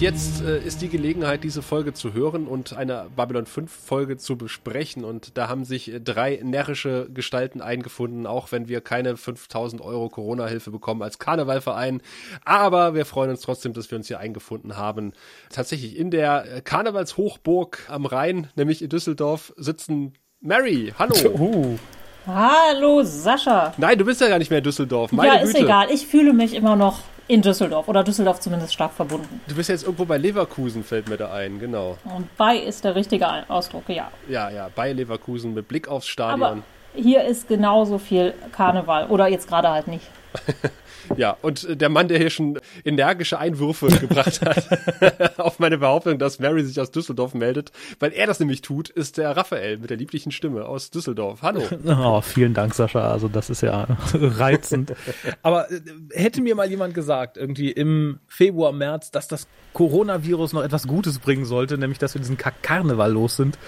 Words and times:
jetzt 0.00 0.42
äh, 0.42 0.58
ist 0.58 0.80
die 0.80 0.88
Gelegenheit, 0.88 1.44
diese 1.44 1.60
Folge 1.60 1.92
zu 1.92 2.14
hören 2.14 2.46
und 2.46 2.72
eine 2.72 3.08
Babylon 3.14 3.44
5 3.44 3.70
Folge 3.70 4.16
zu 4.16 4.36
besprechen. 4.36 5.04
Und 5.04 5.36
da 5.36 5.48
haben 5.48 5.64
sich 5.64 5.92
äh, 5.92 6.00
drei 6.00 6.40
närrische 6.42 7.08
Gestalten 7.12 7.60
eingefunden, 7.60 8.26
auch 8.26 8.50
wenn 8.50 8.68
wir 8.68 8.80
keine 8.80 9.16
5000 9.16 9.82
Euro 9.82 10.08
Corona-Hilfe 10.08 10.70
bekommen 10.70 11.02
als 11.02 11.18
Karnevalverein. 11.18 12.00
Aber 12.44 12.94
wir 12.94 13.04
freuen 13.04 13.30
uns 13.30 13.42
trotzdem, 13.42 13.74
dass 13.74 13.90
wir 13.90 13.98
uns 13.98 14.08
hier 14.08 14.18
eingefunden 14.18 14.76
haben. 14.76 15.12
Tatsächlich 15.50 15.98
in 15.98 16.10
der 16.10 16.56
äh, 16.56 16.60
Karnevalshochburg 16.62 17.86
am 17.88 18.06
Rhein, 18.06 18.48
nämlich 18.56 18.80
in 18.80 18.88
Düsseldorf, 18.88 19.52
sitzen 19.56 20.14
Mary. 20.40 20.94
Hallo. 20.98 21.14
Uh. 21.40 21.78
Hallo 22.26 23.02
Sascha. 23.02 23.72
Nein, 23.78 23.98
du 23.98 24.04
bist 24.04 24.20
ja 24.20 24.28
gar 24.28 24.38
nicht 24.38 24.50
mehr 24.50 24.58
in 24.58 24.64
Düsseldorf. 24.64 25.10
Meine 25.10 25.34
ja, 25.34 25.40
ist 25.40 25.54
Güte. 25.54 25.64
egal. 25.64 25.90
Ich 25.90 26.06
fühle 26.06 26.32
mich 26.32 26.54
immer 26.54 26.76
noch 26.76 27.00
in 27.30 27.42
Düsseldorf 27.42 27.86
oder 27.86 28.02
Düsseldorf 28.02 28.40
zumindest 28.40 28.74
stark 28.74 28.92
verbunden. 28.92 29.40
Du 29.46 29.54
bist 29.54 29.68
jetzt 29.68 29.84
irgendwo 29.84 30.04
bei 30.04 30.18
Leverkusen, 30.18 30.82
fällt 30.82 31.08
mir 31.08 31.16
da 31.16 31.32
ein, 31.32 31.60
genau. 31.60 31.96
Und 32.04 32.36
bei 32.36 32.56
ist 32.56 32.82
der 32.84 32.96
richtige 32.96 33.26
Ausdruck, 33.48 33.88
ja. 33.88 34.10
Ja, 34.28 34.50
ja, 34.50 34.68
bei 34.74 34.92
Leverkusen 34.92 35.54
mit 35.54 35.68
Blick 35.68 35.86
aufs 35.86 36.08
Stadion. 36.08 36.42
Aber 36.42 36.62
hier 36.94 37.24
ist 37.24 37.46
genauso 37.46 37.98
viel 37.98 38.34
Karneval 38.50 39.06
oder 39.06 39.28
jetzt 39.28 39.46
gerade 39.46 39.70
halt 39.70 39.86
nicht. 39.86 40.04
Ja, 41.16 41.36
und 41.42 41.64
äh, 41.64 41.76
der 41.76 41.88
Mann, 41.88 42.08
der 42.08 42.18
hier 42.18 42.30
schon 42.30 42.58
energische 42.84 43.38
Einwürfe 43.38 43.86
gebracht 44.00 44.40
hat 44.42 45.38
auf 45.38 45.58
meine 45.58 45.78
Behauptung, 45.78 46.18
dass 46.18 46.38
Mary 46.38 46.64
sich 46.64 46.80
aus 46.80 46.90
Düsseldorf 46.90 47.34
meldet, 47.34 47.72
weil 47.98 48.12
er 48.12 48.26
das 48.26 48.40
nämlich 48.40 48.62
tut, 48.62 48.88
ist 48.88 49.18
der 49.18 49.36
Raphael 49.36 49.78
mit 49.78 49.90
der 49.90 49.96
lieblichen 49.96 50.32
Stimme 50.32 50.64
aus 50.66 50.90
Düsseldorf. 50.90 51.42
Hallo. 51.42 51.62
Oh, 52.02 52.20
vielen 52.20 52.54
Dank, 52.54 52.74
Sascha. 52.74 53.10
Also 53.10 53.28
das 53.28 53.50
ist 53.50 53.62
ja 53.62 53.86
reizend. 54.14 54.94
Aber 55.42 55.70
äh, 55.70 55.80
hätte 56.12 56.40
mir 56.40 56.54
mal 56.54 56.68
jemand 56.68 56.94
gesagt, 56.94 57.36
irgendwie 57.36 57.70
im 57.70 58.20
Februar, 58.26 58.72
März, 58.72 59.10
dass 59.10 59.28
das 59.28 59.48
Coronavirus 59.72 60.52
noch 60.52 60.62
etwas 60.62 60.86
Gutes 60.86 61.18
bringen 61.18 61.44
sollte, 61.44 61.78
nämlich 61.78 61.98
dass 61.98 62.14
wir 62.14 62.20
diesen 62.20 62.36
Kack-Karneval 62.36 63.12
los 63.12 63.36
sind, 63.36 63.58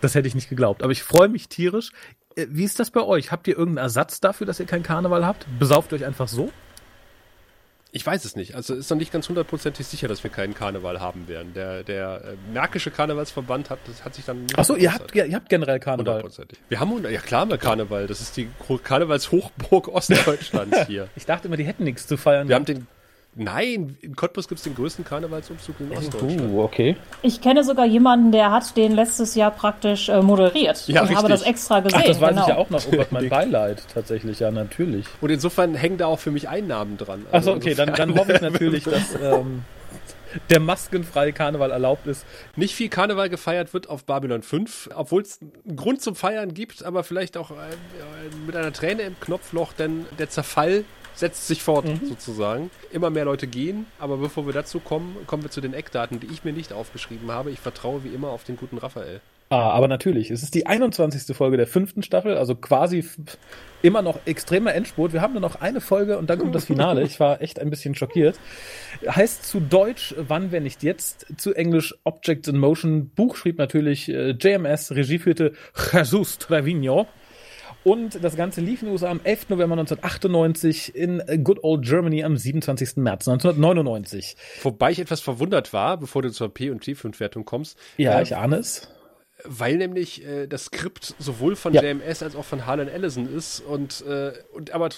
das 0.00 0.14
hätte 0.14 0.28
ich 0.28 0.34
nicht 0.34 0.48
geglaubt. 0.48 0.82
Aber 0.82 0.92
ich 0.92 1.02
freue 1.02 1.28
mich 1.28 1.48
tierisch. 1.48 1.90
Äh, 2.36 2.46
Wie 2.50 2.64
ist 2.64 2.78
das 2.78 2.90
bei 2.90 3.02
euch? 3.02 3.32
Habt 3.32 3.48
ihr 3.48 3.56
irgendeinen 3.56 3.84
Ersatz 3.84 4.20
dafür, 4.20 4.46
dass 4.46 4.60
ihr 4.60 4.66
keinen 4.66 4.82
Karneval 4.82 5.26
habt? 5.26 5.46
Besauft 5.58 5.92
euch 5.92 6.04
einfach 6.04 6.28
so? 6.28 6.50
Ich 7.92 8.06
weiß 8.06 8.24
es 8.24 8.36
nicht. 8.36 8.54
Also 8.54 8.74
ist 8.74 8.90
noch 8.90 8.98
nicht 8.98 9.12
ganz 9.12 9.28
hundertprozentig 9.28 9.86
sicher, 9.86 10.06
dass 10.06 10.22
wir 10.22 10.30
keinen 10.30 10.54
Karneval 10.54 11.00
haben 11.00 11.26
werden. 11.26 11.52
Der, 11.54 11.82
der 11.82 12.22
äh, 12.24 12.52
Märkische 12.52 12.90
Karnevalsverband 12.90 13.70
hat, 13.70 13.80
das 13.86 14.04
hat 14.04 14.14
sich 14.14 14.24
dann. 14.24 14.42
nicht 14.42 14.58
Ach 14.58 14.64
so, 14.64 14.76
ihr 14.76 14.94
habt, 14.94 15.14
ihr 15.14 15.34
habt 15.34 15.48
generell 15.48 15.80
Karneval. 15.80 16.14
Hundertprozentig. 16.14 16.58
Wir 16.68 16.78
haben, 16.78 17.04
ja 17.10 17.20
klar, 17.20 17.42
haben 17.42 17.50
wir 17.50 17.58
Karneval. 17.58 18.06
Das 18.06 18.20
ist 18.20 18.36
die 18.36 18.48
Karnevalshochburg 18.84 19.88
Ostdeutschlands 19.92 20.86
hier. 20.86 21.08
Ich 21.16 21.26
dachte 21.26 21.48
immer, 21.48 21.56
die 21.56 21.64
hätten 21.64 21.84
nichts 21.84 22.06
zu 22.06 22.16
feiern. 22.16 22.48
Wir 22.48 22.54
haben 22.54 22.64
den, 22.64 22.86
nein, 23.34 23.96
in 24.00 24.16
Cottbus 24.16 24.48
gibt 24.48 24.58
es 24.58 24.64
den 24.64 24.74
größten 24.74 25.04
Karnevalsumzug 25.04 25.76
in 25.80 25.92
Ostdeutschland. 25.92 26.52
Uh, 26.52 26.62
okay. 26.62 26.96
Ich 27.22 27.40
kenne 27.40 27.64
sogar 27.64 27.86
jemanden, 27.86 28.32
der 28.32 28.50
hat 28.50 28.76
den 28.76 28.92
letztes 28.92 29.34
Jahr 29.34 29.50
praktisch 29.50 30.08
äh, 30.08 30.20
moderiert. 30.22 30.86
Ja, 30.88 31.02
und 31.02 31.14
habe 31.16 31.28
das 31.28 31.42
extra 31.42 31.80
gesehen. 31.80 32.00
Ach, 32.02 32.06
das 32.06 32.20
weiß 32.20 32.30
genau. 32.30 32.42
ich 32.42 32.48
ja 32.48 32.56
auch 32.56 32.70
noch. 32.70 32.82
Oh 32.86 32.90
Gott, 32.96 33.12
mein 33.12 33.28
Beileid. 33.28 33.82
Tatsächlich, 33.92 34.40
ja, 34.40 34.50
natürlich. 34.50 35.06
Und 35.20 35.30
insofern 35.30 35.74
hängen 35.74 35.98
da 35.98 36.06
auch 36.06 36.18
für 36.18 36.30
mich 36.30 36.48
Einnahmen 36.48 36.96
dran. 36.96 37.26
Also 37.30 37.52
okay, 37.52 37.74
dann, 37.74 37.94
dann 37.94 38.18
hoffe 38.18 38.32
ich 38.32 38.40
natürlich, 38.40 38.84
dass 38.90 39.14
ähm, 39.20 39.62
der 40.50 40.60
maskenfreie 40.60 41.32
Karneval 41.32 41.70
erlaubt 41.70 42.06
ist. 42.06 42.24
Nicht 42.56 42.74
viel 42.74 42.88
Karneval 42.88 43.28
gefeiert 43.28 43.74
wird 43.74 43.88
auf 43.88 44.04
Babylon 44.04 44.42
5, 44.42 44.90
obwohl 44.94 45.22
es 45.22 45.40
einen 45.40 45.76
Grund 45.76 46.02
zum 46.02 46.14
Feiern 46.14 46.54
gibt, 46.54 46.84
aber 46.84 47.04
vielleicht 47.04 47.36
auch 47.36 47.50
äh, 47.50 47.54
mit 48.46 48.56
einer 48.56 48.72
Träne 48.72 49.02
im 49.02 49.18
Knopfloch, 49.20 49.72
denn 49.72 50.06
der 50.18 50.30
Zerfall 50.30 50.84
setzt 51.14 51.46
sich 51.46 51.62
fort 51.62 51.86
sozusagen. 52.04 52.70
Immer 52.90 53.10
mehr 53.10 53.24
Leute 53.24 53.46
gehen, 53.46 53.86
aber 53.98 54.16
bevor 54.16 54.46
wir 54.46 54.52
dazu 54.52 54.80
kommen, 54.80 55.16
kommen 55.26 55.42
wir 55.42 55.50
zu 55.50 55.60
den 55.60 55.74
Eckdaten, 55.74 56.20
die 56.20 56.28
ich 56.32 56.44
mir 56.44 56.52
nicht 56.52 56.72
aufgeschrieben 56.72 57.30
habe. 57.30 57.50
Ich 57.50 57.60
vertraue 57.60 58.04
wie 58.04 58.08
immer 58.08 58.28
auf 58.28 58.44
den 58.44 58.56
guten 58.56 58.78
Raphael. 58.78 59.20
Ah, 59.52 59.70
aber 59.70 59.88
natürlich, 59.88 60.30
es 60.30 60.44
ist 60.44 60.54
die 60.54 60.68
21. 60.68 61.36
Folge 61.36 61.56
der 61.56 61.66
fünften 61.66 62.04
Staffel, 62.04 62.36
also 62.36 62.54
quasi 62.54 63.04
immer 63.82 64.00
noch 64.00 64.20
extremer 64.24 64.72
Endspurt. 64.76 65.12
Wir 65.12 65.22
haben 65.22 65.32
nur 65.32 65.40
noch 65.40 65.60
eine 65.60 65.80
Folge 65.80 66.18
und 66.18 66.30
dann 66.30 66.38
kommt 66.38 66.54
das 66.54 66.66
Finale. 66.66 67.02
Ich 67.02 67.18
war 67.18 67.42
echt 67.42 67.58
ein 67.58 67.68
bisschen 67.68 67.96
schockiert. 67.96 68.38
Heißt 69.04 69.44
zu 69.44 69.58
Deutsch, 69.58 70.14
wann, 70.16 70.52
wenn 70.52 70.62
nicht 70.62 70.84
jetzt, 70.84 71.26
zu 71.36 71.52
Englisch 71.52 71.96
Objects 72.04 72.46
in 72.46 72.58
Motion. 72.58 73.10
Buch 73.10 73.34
schrieb 73.34 73.58
natürlich 73.58 74.08
äh, 74.08 74.36
JMS, 74.38 74.92
Regie 74.92 75.18
führte 75.18 75.54
Jesus 75.92 76.38
Trevino. 76.38 77.08
Und 77.82 78.22
das 78.22 78.36
Ganze 78.36 78.60
lief 78.60 78.82
in 78.82 78.88
den 78.88 78.92
USA 78.92 79.10
am 79.10 79.20
11. 79.24 79.48
November 79.48 79.78
1998, 79.78 80.94
in 80.94 81.22
Good 81.42 81.64
Old 81.64 81.84
Germany 81.84 82.24
am 82.24 82.36
27. 82.36 82.96
März 82.96 83.26
1999. 83.26 84.36
Wobei 84.62 84.90
ich 84.90 84.98
etwas 84.98 85.20
verwundert 85.20 85.72
war, 85.72 85.96
bevor 85.96 86.22
du 86.22 86.30
zur 86.30 86.52
P- 86.52 86.70
und 86.70 86.84
T5-Wertung 86.84 87.44
kommst. 87.44 87.78
Ja, 87.96 88.18
äh, 88.18 88.22
ich 88.22 88.36
ahne 88.36 88.56
es. 88.56 88.88
Weil 89.44 89.76
nämlich 89.76 90.24
äh, 90.26 90.46
das 90.46 90.66
Skript 90.66 91.14
sowohl 91.18 91.56
von 91.56 91.72
Ja. 91.72 91.82
JMS 91.82 92.22
als 92.22 92.36
auch 92.36 92.44
von 92.44 92.66
Harlan 92.66 92.88
Ellison 92.88 93.28
ist 93.34 93.60
und, 93.60 94.04
äh, 94.06 94.32
und 94.52 94.72
aber 94.72 94.88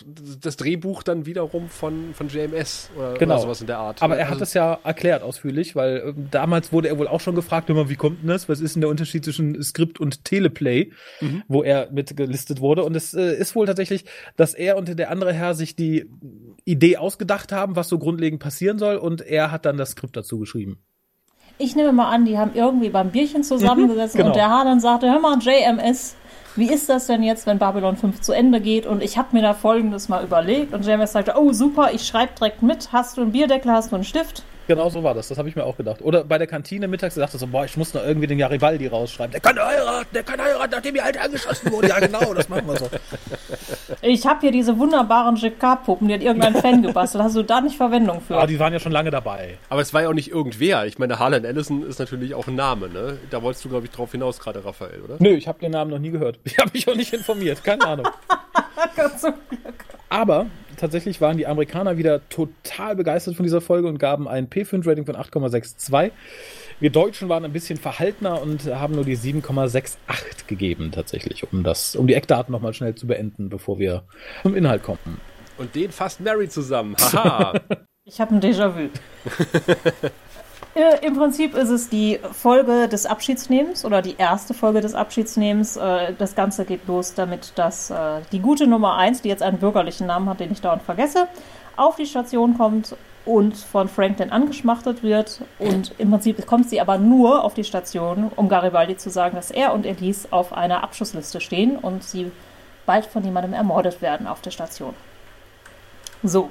das 0.40 0.56
Drehbuch 0.56 1.02
dann 1.02 1.26
wiederum 1.26 1.68
von, 1.68 2.14
von 2.14 2.28
JMS 2.28 2.90
oder, 2.96 3.14
Genau. 3.14 3.34
oder 3.34 3.42
sowas 3.42 3.60
in 3.60 3.66
der 3.66 3.78
Art. 3.78 4.02
Aber 4.02 4.16
er 4.16 4.24
hat 4.26 4.32
Also- 4.32 4.40
das 4.40 4.54
ja 4.54 4.78
erklärt 4.84 5.22
ausführlich, 5.22 5.74
weil 5.76 6.02
ähm, 6.16 6.28
damals 6.30 6.72
wurde 6.72 6.88
er 6.88 6.98
wohl 6.98 7.08
auch 7.08 7.20
schon 7.20 7.34
gefragt, 7.34 7.70
immer, 7.70 7.88
wie 7.88 7.96
kommt 7.96 8.22
denn 8.22 8.28
das? 8.28 8.48
Was 8.48 8.60
ist 8.60 8.74
denn 8.74 8.80
der 8.80 8.90
Unterschied 8.90 9.24
zwischen 9.24 9.62
Skript 9.62 10.00
und 10.00 10.24
Teleplay, 10.24 10.92
wo 11.48 11.62
er 11.62 11.90
mit 11.92 12.16
gelistet 12.16 12.60
wurde? 12.60 12.84
Und 12.84 12.96
es 12.96 13.14
äh, 13.14 13.34
ist 13.36 13.54
wohl 13.54 13.66
tatsächlich, 13.66 14.04
dass 14.36 14.54
er 14.54 14.76
und 14.76 14.98
der 14.98 15.10
andere 15.10 15.32
Herr 15.32 15.54
sich 15.54 15.76
die 15.76 16.10
Idee 16.64 16.96
ausgedacht 16.96 17.52
haben, 17.52 17.76
was 17.76 17.88
so 17.88 17.98
grundlegend 17.98 18.40
passieren 18.40 18.78
soll, 18.78 18.96
und 18.96 19.20
er 19.20 19.50
hat 19.50 19.64
dann 19.66 19.76
das 19.76 19.90
Skript 19.90 20.16
dazu 20.16 20.38
geschrieben. 20.38 20.78
Ich 21.62 21.76
nehme 21.76 21.92
mal 21.92 22.10
an, 22.10 22.24
die 22.24 22.38
haben 22.38 22.50
irgendwie 22.54 22.88
beim 22.88 23.10
Bierchen 23.10 23.44
zusammengesessen 23.44 24.18
genau. 24.18 24.30
und 24.30 24.36
der 24.36 24.50
Harlan 24.50 24.80
sagte, 24.80 25.08
hör 25.08 25.20
mal, 25.20 25.38
JMS, 25.38 26.16
wie 26.56 26.68
ist 26.68 26.88
das 26.88 27.06
denn 27.06 27.22
jetzt, 27.22 27.46
wenn 27.46 27.58
Babylon 27.58 27.96
5 27.96 28.20
zu 28.20 28.32
Ende 28.32 28.60
geht? 28.60 28.84
Und 28.84 29.00
ich 29.00 29.16
habe 29.16 29.28
mir 29.30 29.42
da 29.42 29.54
folgendes 29.54 30.08
mal 30.08 30.24
überlegt. 30.24 30.74
Und 30.74 30.84
JMS 30.84 31.12
sagte, 31.12 31.34
oh 31.36 31.52
super, 31.52 31.90
ich 31.92 32.04
schreibe 32.04 32.32
direkt 32.36 32.62
mit. 32.62 32.92
Hast 32.92 33.16
du 33.16 33.22
einen 33.22 33.30
Bierdeckel, 33.30 33.70
hast 33.70 33.92
du 33.92 33.94
einen 33.94 34.04
Stift? 34.04 34.42
Genau 34.68 34.88
so 34.88 35.02
war 35.02 35.14
das, 35.14 35.28
das 35.28 35.38
habe 35.38 35.48
ich 35.48 35.56
mir 35.56 35.64
auch 35.64 35.76
gedacht. 35.76 36.00
Oder 36.02 36.24
bei 36.24 36.38
der 36.38 36.46
Kantine 36.46 36.88
mittags 36.88 37.14
dachte 37.16 37.38
so, 37.38 37.46
boah, 37.46 37.64
ich 37.64 37.76
muss 37.76 37.92
noch 37.94 38.04
irgendwie 38.04 38.26
den 38.26 38.38
Garibaldi 38.38 38.86
rausschreiben. 38.86 39.32
Der 39.32 39.40
kann 39.40 39.58
heiraten, 39.58 40.08
der 40.14 40.22
kann 40.22 40.40
heiraten, 40.40 40.70
nachdem 40.70 40.94
die 40.94 41.00
Alte 41.00 41.20
angeschossen 41.20 41.72
wurde. 41.72 41.88
Ja 41.88 41.98
genau, 41.98 42.32
das 42.32 42.48
machen 42.48 42.66
wir 42.66 42.76
so. 42.76 42.88
Ich 44.02 44.26
habe 44.26 44.40
hier 44.40 44.52
diese 44.52 44.78
wunderbaren 44.78 45.34
GK-Puppen, 45.34 46.08
die 46.08 46.14
hat 46.14 46.22
irgendein 46.22 46.54
Fan 46.54 46.82
gebastelt. 46.82 47.24
Hast 47.24 47.36
du 47.36 47.42
da 47.42 47.60
nicht 47.60 47.76
Verwendung 47.76 48.20
für? 48.20 48.36
Aber 48.36 48.46
die 48.46 48.58
waren 48.58 48.72
ja 48.72 48.78
schon 48.78 48.92
lange 48.92 49.10
dabei. 49.10 49.58
Aber 49.68 49.80
es 49.80 49.92
war 49.92 50.02
ja 50.02 50.08
auch 50.08 50.14
nicht 50.14 50.30
irgendwer. 50.30 50.86
Ich 50.86 50.98
meine, 50.98 51.18
Harlan 51.18 51.44
Ellison 51.44 51.84
ist 51.86 51.98
natürlich 51.98 52.34
auch 52.34 52.46
ein 52.46 52.54
Name, 52.54 52.88
ne? 52.88 53.18
Da 53.30 53.42
wolltest 53.42 53.64
du, 53.64 53.68
glaube 53.68 53.86
ich, 53.86 53.92
drauf 53.92 54.12
hinaus 54.12 54.38
gerade, 54.38 54.64
Raphael, 54.64 55.00
oder? 55.02 55.16
Nö, 55.18 55.30
ich 55.30 55.48
habe 55.48 55.58
den 55.58 55.72
Namen 55.72 55.90
noch 55.90 55.98
nie 55.98 56.10
gehört. 56.10 56.38
Ich 56.52 56.58
habe 56.58 56.70
mich 56.74 56.86
auch 56.86 56.94
nicht 56.94 57.12
informiert, 57.14 57.64
keine 57.64 57.84
Ahnung. 57.86 58.08
Zum 59.18 59.34
Glück. 59.48 59.84
Aber 60.10 60.46
tatsächlich 60.82 61.20
waren 61.20 61.36
die 61.36 61.46
Amerikaner 61.46 61.96
wieder 61.96 62.28
total 62.28 62.96
begeistert 62.96 63.36
von 63.36 63.44
dieser 63.44 63.60
Folge 63.60 63.86
und 63.86 63.98
gaben 63.98 64.26
ein 64.26 64.48
P5-Rating 64.48 65.06
von 65.06 65.14
8,62. 65.14 66.10
Wir 66.80 66.90
Deutschen 66.90 67.28
waren 67.28 67.44
ein 67.44 67.52
bisschen 67.52 67.78
verhaltener 67.78 68.42
und 68.42 68.66
haben 68.66 68.96
nur 68.96 69.04
die 69.04 69.16
7,68 69.16 70.48
gegeben 70.48 70.90
tatsächlich, 70.90 71.50
um 71.52 71.62
das, 71.62 71.94
um 71.94 72.08
die 72.08 72.14
Eckdaten 72.14 72.50
nochmal 72.50 72.74
schnell 72.74 72.96
zu 72.96 73.06
beenden, 73.06 73.48
bevor 73.48 73.78
wir 73.78 74.02
zum 74.42 74.56
Inhalt 74.56 74.82
kommen. 74.82 75.20
Und 75.56 75.72
den 75.76 75.92
fasst 75.92 76.20
Mary 76.20 76.48
zusammen. 76.48 76.96
Haha. 76.98 77.54
Ich 78.04 78.20
habe 78.20 78.34
ein 78.34 78.40
Déjà-vu. 78.40 78.88
Äh, 80.74 81.04
Im 81.06 81.16
Prinzip 81.16 81.54
ist 81.54 81.68
es 81.68 81.90
die 81.90 82.18
Folge 82.32 82.88
des 82.88 83.04
Abschiedsnehmens 83.04 83.84
oder 83.84 84.00
die 84.00 84.16
erste 84.16 84.54
Folge 84.54 84.80
des 84.80 84.94
Abschiedsnehmens. 84.94 85.76
Äh, 85.76 86.14
Das 86.16 86.34
Ganze 86.34 86.64
geht 86.64 86.86
los 86.86 87.12
damit, 87.14 87.52
dass 87.56 87.90
äh, 87.90 88.20
die 88.32 88.40
gute 88.40 88.66
Nummer 88.66 88.96
1, 88.96 89.20
die 89.20 89.28
jetzt 89.28 89.42
einen 89.42 89.58
bürgerlichen 89.58 90.06
Namen 90.06 90.28
hat, 90.30 90.40
den 90.40 90.50
ich 90.50 90.62
dauernd 90.62 90.82
vergesse, 90.82 91.28
auf 91.76 91.96
die 91.96 92.06
Station 92.06 92.56
kommt 92.56 92.96
und 93.26 93.54
von 93.56 93.88
Franklin 93.88 94.30
angeschmachtet 94.30 95.02
wird. 95.02 95.42
Und 95.58 95.94
im 95.98 96.10
Prinzip 96.10 96.44
kommt 96.46 96.70
sie 96.70 96.80
aber 96.80 96.96
nur 96.96 97.44
auf 97.44 97.52
die 97.52 97.64
Station, 97.64 98.32
um 98.34 98.48
Garibaldi 98.48 98.96
zu 98.96 99.10
sagen, 99.10 99.36
dass 99.36 99.50
er 99.50 99.74
und 99.74 99.84
Elise 99.84 100.28
auf 100.30 100.54
einer 100.54 100.82
Abschussliste 100.82 101.40
stehen 101.40 101.76
und 101.76 102.02
sie 102.02 102.32
bald 102.86 103.04
von 103.04 103.22
jemandem 103.22 103.52
ermordet 103.52 104.00
werden 104.00 104.26
auf 104.26 104.40
der 104.40 104.50
Station. 104.50 104.94
So, 106.22 106.50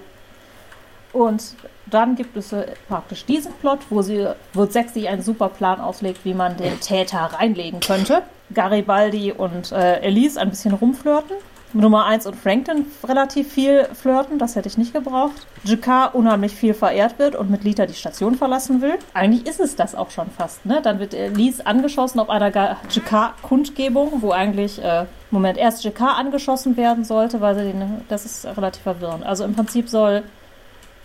und 1.14 1.56
dann 1.88 2.16
gibt 2.16 2.38
es 2.38 2.54
äh, 2.54 2.68
praktisch 2.88 3.26
diesen 3.26 3.54
Plot, 3.54 3.80
wo 3.90 4.02
sie, 4.02 4.28
wo 4.54 4.66
sich 4.66 5.10
einen 5.10 5.22
super 5.22 5.50
Plan 5.50 5.80
auslegt, 5.80 6.24
wie 6.24 6.34
man 6.34 6.58
den 6.58 6.80
Täter 6.80 7.32
reinlegen 7.34 7.80
könnte. 7.82 8.24
Garibaldi 8.54 9.32
und 9.32 9.72
äh, 9.72 10.00
Elise 10.02 10.40
ein 10.40 10.50
bisschen 10.50 10.74
rumflirten. 10.74 11.38
Nummer 11.74 12.06
1 12.06 12.28
und 12.28 12.36
Franklin 12.36 12.86
relativ 13.08 13.54
viel 13.54 13.86
flirten, 13.94 14.38
das 14.38 14.58
hätte 14.58 14.68
ich 14.68 14.78
nicht 14.78 14.94
gebraucht. 14.94 15.48
Jakar 15.64 16.16
unheimlich 16.16 16.54
viel 16.54 16.74
verehrt 16.74 17.18
wird 17.18 17.36
und 17.36 17.50
mit 17.50 17.64
Lita 17.64 17.86
die 17.86 17.94
Station 17.94 18.36
verlassen 18.36 18.82
will. 18.82 18.96
Eigentlich 19.14 19.48
ist 19.48 19.62
es 19.62 19.78
das 19.78 19.96
auch 19.96 20.12
schon 20.12 20.30
fast, 20.30 20.66
ne? 20.66 20.82
Dann 20.82 21.00
wird 21.00 21.14
Elise 21.14 21.66
angeschossen 21.66 22.20
auf 22.20 22.30
einer 22.30 22.52
Jakar-Kundgebung, 22.90 24.22
wo 24.22 24.32
eigentlich, 24.32 24.84
äh, 24.84 25.06
Moment, 25.30 25.58
erst 25.58 25.86
Jakar 25.86 26.18
angeschossen 26.18 26.76
werden 26.76 27.06
sollte, 27.06 27.40
weil 27.40 27.56
sie 27.56 27.64
den, 27.64 28.02
das 28.10 28.26
ist 28.26 28.46
relativ 28.46 28.84
verwirrend. 28.84 29.26
Also 29.26 29.46
im 29.46 29.56
Prinzip 29.56 29.88
soll 29.88 30.24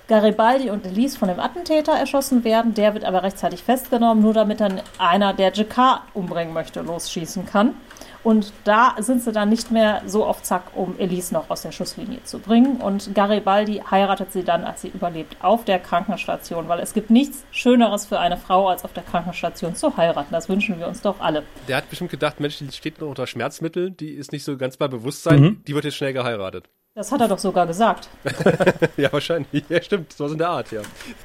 Garibaldi 0.08 0.70
und 0.70 0.87
Elise 0.87 1.19
von 1.19 1.29
dem 1.29 1.41
Attentäter 1.41 1.93
erschossen 1.93 2.44
werden. 2.44 2.75
Der 2.75 2.94
wird 2.94 3.05
aber 3.05 3.23
rechtzeitig 3.23 3.62
festgenommen, 3.62 4.23
nur 4.23 4.35
damit 4.35 4.61
dann 4.61 4.81
einer, 4.99 5.32
der 5.35 5.53
Jakar 5.53 6.05
umbringen 6.14 6.55
möchte, 6.55 6.81
losschießen 6.81 7.44
kann. 7.47 7.75
Und 8.23 8.53
da 8.64 8.97
sind 8.99 9.23
sie 9.23 9.31
dann 9.31 9.49
nicht 9.49 9.70
mehr 9.70 10.03
so 10.06 10.25
auf 10.25 10.43
Zack, 10.43 10.62
um 10.75 10.99
Elise 10.99 11.32
noch 11.32 11.49
aus 11.49 11.62
der 11.62 11.70
Schusslinie 11.70 12.25
zu 12.25 12.41
bringen. 12.41 12.79
Und 12.79 13.14
Garibaldi 13.14 13.82
heiratet 13.88 14.32
sie 14.32 14.43
dann, 14.43 14.64
als 14.64 14.82
sie 14.82 14.88
überlebt, 14.88 15.37
auf 15.43 15.64
der 15.64 15.79
Krankenstation, 15.79 16.67
weil 16.69 16.81
es 16.81 16.93
gibt 16.93 17.11
nichts 17.11 17.44
Schöneres 17.52 18.06
für 18.06 18.19
eine 18.19 18.37
Frau, 18.37 18.69
als 18.69 18.85
auf 18.85 18.93
der 18.93 19.05
Krankenstation 19.05 19.76
zu 19.76 19.97
heiraten. 19.97 20.32
Das 20.32 20.49
wünschen 20.49 20.81
wir 20.81 20.88
uns 20.88 21.02
doch 21.02 21.20
alle. 21.20 21.44
Der 21.69 21.76
hat 21.76 21.88
bestimmt 21.88 22.11
gedacht, 22.11 22.41
Mensch, 22.41 22.59
die 22.59 22.70
steht 22.73 23.00
noch 23.00 23.09
unter 23.09 23.29
Schmerzmitteln, 23.29 23.97
die 23.97 24.11
ist 24.11 24.32
nicht 24.32 24.43
so 24.44 24.56
ganz 24.56 24.76
bei 24.76 24.88
Bewusstsein, 24.88 25.41
Mhm. 25.41 25.62
die 25.67 25.75
wird 25.76 25.85
jetzt 25.85 25.97
schnell 25.97 26.12
geheiratet. 26.12 26.69
Das 26.96 27.12
hat 27.12 27.20
er 27.20 27.28
doch 27.28 27.38
sogar 27.38 27.66
gesagt. 27.66 28.08
ja, 28.96 29.12
wahrscheinlich. 29.12 29.64
Ja, 29.69 29.82
stimmt. 29.82 30.14
So 30.14 30.26
in 30.28 30.38
der 30.38 30.48
Art, 30.48 30.72
ja. 30.72 30.81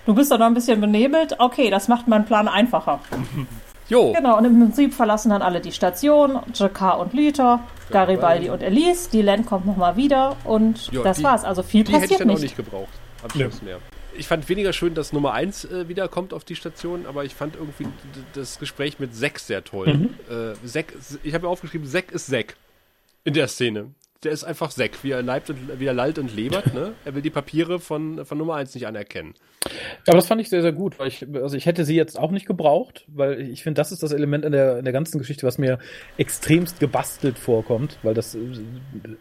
Du 0.05 0.13
bist 0.13 0.29
doch 0.29 0.37
noch 0.37 0.47
ein 0.47 0.53
bisschen 0.53 0.81
benebelt. 0.81 1.35
Okay, 1.39 1.69
das 1.69 1.87
macht 1.87 2.07
meinen 2.09 2.25
Plan 2.25 2.47
einfacher. 2.47 2.99
Jo. 3.89 4.13
Genau, 4.13 4.37
und 4.37 4.45
im 4.45 4.57
Prinzip 4.57 4.93
verlassen 4.93 5.31
dann 5.31 5.41
alle 5.41 5.59
die 5.59 5.73
Station. 5.73 6.39
Jakar 6.53 6.97
und 6.99 7.11
Lüther, 7.13 7.59
Garibaldi 7.89 8.49
und 8.49 8.61
Elise. 8.63 9.09
Die 9.11 9.21
Len 9.21 9.45
kommt 9.45 9.65
nochmal 9.65 9.97
wieder 9.97 10.37
und 10.45 10.89
Ja, 10.93 11.03
das 11.03 11.17
die- 11.17 11.23
war's. 11.25 11.43
Also 11.43 11.61
viel 11.61 11.83
Die 11.83 11.91
hätte 11.91 12.05
ich 12.05 12.11
passiert 12.11 12.21
dann 12.21 12.29
auch 12.29 12.33
nicht. 12.35 12.43
nicht 12.43 12.55
gebraucht. 12.55 12.87
Am 13.21 13.29
Schluss 13.31 13.61
mehr. 13.61 13.79
Ich 14.17 14.29
fand 14.29 14.47
weniger 14.47 14.71
schön, 14.71 14.93
dass 14.93 15.11
Nummer 15.11 15.33
1 15.33 15.65
äh, 15.65 15.89
wiederkommt 15.89 16.33
auf 16.33 16.45
die 16.45 16.55
Station, 16.55 17.05
aber 17.05 17.25
ich 17.25 17.35
fand 17.35 17.57
irgendwie 17.57 17.87
das 18.33 18.59
Gespräch 18.59 18.97
mit 18.99 19.13
Zack 19.13 19.39
sehr 19.39 19.61
toll. 19.61 20.07
Äh, 20.29 20.53
Zack, 20.65 20.93
ich 21.23 21.33
habe 21.33 21.45
mir 21.47 21.51
aufgeschrieben, 21.51 21.85
Zack 21.85 22.13
ist 22.13 22.27
Zack 22.27 22.55
in 23.25 23.33
der 23.33 23.49
Szene. 23.49 23.87
Der 24.23 24.31
ist 24.31 24.43
einfach 24.43 24.69
Zack, 24.69 25.03
wie 25.03 25.11
er 25.11 25.23
leibt 25.23 25.49
und 25.49 25.79
wie 25.79 25.85
er 25.85 25.93
lallt 25.93 26.19
und 26.19 26.35
lebert. 26.35 26.73
Ne? 26.75 26.93
Er 27.05 27.15
will 27.15 27.23
die 27.23 27.31
Papiere 27.31 27.79
von, 27.79 28.23
von 28.23 28.37
Nummer 28.37 28.55
1 28.55 28.75
nicht 28.75 28.85
anerkennen. 28.85 29.33
Aber 30.05 30.17
das 30.17 30.27
fand 30.27 30.41
ich 30.41 30.49
sehr, 30.49 30.61
sehr 30.61 30.73
gut, 30.73 30.99
weil 30.99 31.07
ich, 31.07 31.25
also 31.33 31.55
ich 31.57 31.65
hätte 31.65 31.85
sie 31.85 31.95
jetzt 31.95 32.19
auch 32.19 32.29
nicht 32.31 32.45
gebraucht, 32.45 33.05
weil 33.07 33.41
ich 33.41 33.63
finde, 33.63 33.79
das 33.79 33.91
ist 33.91 34.03
das 34.03 34.11
Element 34.11 34.45
in 34.45 34.51
der, 34.51 34.77
in 34.79 34.83
der 34.83 34.93
ganzen 34.93 35.17
Geschichte, 35.17 35.45
was 35.47 35.57
mir 35.57 35.79
extremst 36.17 36.79
gebastelt 36.79 37.39
vorkommt, 37.39 37.97
weil 38.03 38.13
das 38.13 38.37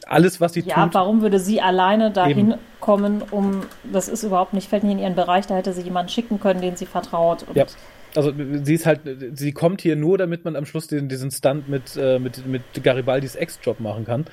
alles, 0.07 0.41
was 0.41 0.53
sie 0.53 0.61
Ja, 0.61 0.85
tut, 0.85 0.95
warum 0.95 1.23
würde 1.23 1.39
sie 1.39 1.61
alleine 1.63 2.11
dahin 2.11 2.53
Eben. 2.53 2.61
kommen, 2.81 3.23
um, 3.31 3.63
das 3.91 4.09
ist 4.09 4.23
überhaupt 4.23 4.53
nicht, 4.53 4.69
fällt 4.69 4.83
nicht 4.83 4.93
in 4.93 4.99
ihren 4.99 5.15
Bereich, 5.15 5.47
da 5.47 5.57
hätte 5.57 5.73
sie 5.73 5.83
jemanden 5.83 6.11
schicken 6.11 6.41
können, 6.41 6.61
den 6.61 6.77
sie 6.77 6.87
vertraut. 6.87 7.45
Und 7.49 7.57
Ja. 7.57 7.67
Also 8.15 8.33
sie 8.65 8.75
ist 8.75 8.87
halt, 8.87 9.01
sie 9.35 9.53
kommt 9.53 9.83
hier 9.83 9.95
nur, 9.95 10.19
damit 10.19 10.45
man 10.45 10.57
am 10.57 10.67
Schluss 10.67 10.89
diesen, 10.89 11.09
diesen 11.09 11.31
Stunt 11.31 11.69
mit, 11.69 11.97
äh, 11.97 12.19
mit, 12.19 12.45
mit 12.47 12.63
Garibaldis 12.83 13.37
Ex-Job 13.37 13.79
machen 13.81 14.05
kann. 14.05 14.25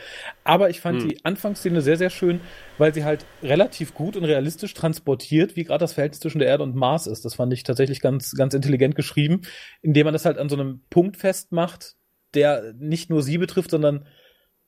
Aber 0.43 0.69
ich 0.69 0.81
fand 0.81 1.03
Hm. 1.03 1.09
die 1.09 1.25
Anfangsszene 1.25 1.81
sehr, 1.81 1.97
sehr 1.97 2.09
schön, 2.09 2.41
weil 2.77 2.93
sie 2.93 3.03
halt 3.03 3.25
relativ 3.43 3.93
gut 3.93 4.15
und 4.15 4.25
realistisch 4.25 4.73
transportiert, 4.73 5.55
wie 5.55 5.63
gerade 5.63 5.79
das 5.79 5.93
Verhältnis 5.93 6.19
zwischen 6.19 6.39
der 6.39 6.47
Erde 6.47 6.63
und 6.63 6.75
Mars 6.75 7.07
ist. 7.07 7.23
Das 7.25 7.35
fand 7.35 7.53
ich 7.53 7.63
tatsächlich 7.63 8.01
ganz, 8.01 8.33
ganz 8.33 8.53
intelligent 8.53 8.95
geschrieben, 8.95 9.41
indem 9.81 10.05
man 10.05 10.13
das 10.13 10.25
halt 10.25 10.37
an 10.37 10.49
so 10.49 10.55
einem 10.55 10.81
Punkt 10.89 11.17
festmacht, 11.17 11.95
der 12.33 12.73
nicht 12.77 13.09
nur 13.09 13.21
sie 13.21 13.37
betrifft, 13.37 13.71
sondern 13.71 14.05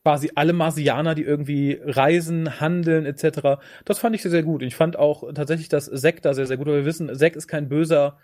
quasi 0.03 0.31
alle 0.35 0.53
Marsianer, 0.53 1.13
die 1.13 1.23
irgendwie 1.23 1.79
reisen, 1.83 2.59
handeln 2.59 3.05
etc. 3.05 3.59
Das 3.85 3.99
fand 3.99 4.15
ich 4.15 4.21
sehr, 4.21 4.31
sehr 4.31 4.43
gut. 4.43 4.61
Ich 4.63 4.75
fand 4.75 4.97
auch 4.97 5.33
tatsächlich 5.33 5.67
das 5.69 5.85
Zack 5.85 6.21
da 6.21 6.33
sehr, 6.33 6.47
sehr 6.47 6.57
gut, 6.57 6.67
weil 6.67 6.77
wir 6.77 6.85
wissen, 6.85 7.13
Zack 7.15 7.35
ist 7.35 7.47
kein 7.47 7.69
böser 7.69 8.17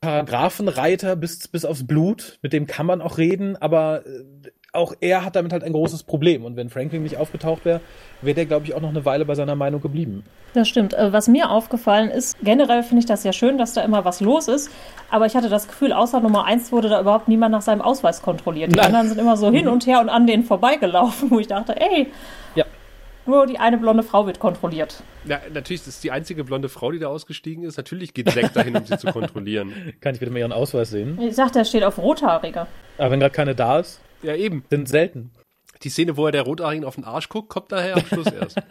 Paragraphenreiter 0.00 1.16
bis, 1.16 1.48
bis 1.48 1.64
aufs 1.64 1.86
Blut, 1.86 2.38
mit 2.42 2.52
dem 2.52 2.66
kann 2.66 2.86
man 2.86 3.00
auch 3.02 3.18
reden, 3.18 3.56
aber 3.56 4.06
äh, 4.06 4.50
auch 4.72 4.92
er 5.00 5.24
hat 5.24 5.34
damit 5.34 5.52
halt 5.52 5.64
ein 5.64 5.72
großes 5.72 6.02
Problem. 6.04 6.44
Und 6.44 6.56
wenn 6.56 6.68
Franklin 6.68 7.02
nicht 7.02 7.16
aufgetaucht 7.16 7.64
wäre, 7.64 7.80
wäre 8.20 8.34
der, 8.34 8.46
glaube 8.46 8.66
ich, 8.66 8.74
auch 8.74 8.80
noch 8.80 8.90
eine 8.90 9.04
Weile 9.04 9.24
bei 9.24 9.34
seiner 9.34 9.56
Meinung 9.56 9.80
geblieben. 9.80 10.24
Das 10.54 10.68
stimmt. 10.68 10.94
Äh, 10.94 11.12
Was 11.12 11.26
mir 11.26 11.50
aufgefallen 11.50 12.10
ist, 12.10 12.36
generell 12.42 12.82
finde 12.82 13.00
ich 13.00 13.06
das 13.06 13.24
ja 13.24 13.32
schön, 13.32 13.58
dass 13.58 13.72
da 13.72 13.82
immer 13.82 14.04
was 14.04 14.20
los 14.20 14.46
ist. 14.46 14.70
Aber 15.10 15.26
ich 15.26 15.34
hatte 15.34 15.48
das 15.48 15.66
Gefühl, 15.68 15.92
außer 15.92 16.20
Nummer 16.20 16.44
eins 16.44 16.70
wurde 16.70 16.88
da 16.90 17.00
überhaupt 17.00 17.26
niemand 17.28 17.52
nach 17.52 17.62
seinem 17.62 17.80
Ausweis 17.80 18.22
kontrolliert. 18.22 18.70
Die 18.70 18.76
Nein. 18.76 18.86
anderen 18.86 19.08
sind 19.08 19.18
immer 19.18 19.36
so 19.36 19.50
hin 19.50 19.68
und 19.68 19.86
her 19.86 20.00
und 20.00 20.10
an 20.10 20.26
denen 20.26 20.44
vorbeigelaufen, 20.44 21.30
wo 21.32 21.38
ich 21.38 21.48
dachte, 21.48 21.74
ey, 21.80 22.12
Ja. 22.54 22.64
Nur 23.28 23.46
die 23.46 23.58
eine 23.58 23.78
blonde 23.78 24.02
Frau 24.02 24.26
wird 24.26 24.40
kontrolliert. 24.40 25.02
Ja, 25.26 25.40
natürlich, 25.52 25.82
das 25.82 25.88
ist 25.94 26.04
die 26.04 26.10
einzige 26.10 26.42
blonde 26.44 26.68
Frau, 26.68 26.90
die 26.90 26.98
da 26.98 27.08
ausgestiegen 27.08 27.64
ist. 27.64 27.76
Natürlich 27.76 28.14
geht 28.14 28.30
Zack 28.30 28.52
dahin, 28.54 28.76
um 28.76 28.84
sie 28.84 28.98
zu 28.98 29.06
kontrollieren. 29.08 29.72
Kann 30.00 30.14
ich 30.14 30.20
wieder 30.20 30.30
mal 30.30 30.38
ihren 30.38 30.52
Ausweis 30.52 30.90
sehen. 30.90 31.18
Ich 31.20 31.36
dachte, 31.36 31.60
er 31.60 31.64
steht 31.64 31.84
auf 31.84 31.98
Rothaarige. 31.98 32.66
Aber 32.98 33.10
wenn 33.10 33.20
gerade 33.20 33.34
keine 33.34 33.54
da 33.54 33.78
ist, 33.78 34.00
Ja, 34.22 34.34
eben. 34.34 34.64
sind 34.70 34.88
selten. 34.88 35.30
Die 35.84 35.90
Szene, 35.90 36.16
wo 36.16 36.26
er 36.26 36.32
der 36.32 36.42
Rothaarigen 36.42 36.84
auf 36.84 36.96
den 36.96 37.04
Arsch 37.04 37.28
guckt, 37.28 37.48
kommt 37.50 37.70
daher 37.70 37.94
am 37.96 38.04
Schluss 38.06 38.26
erst. 38.26 38.58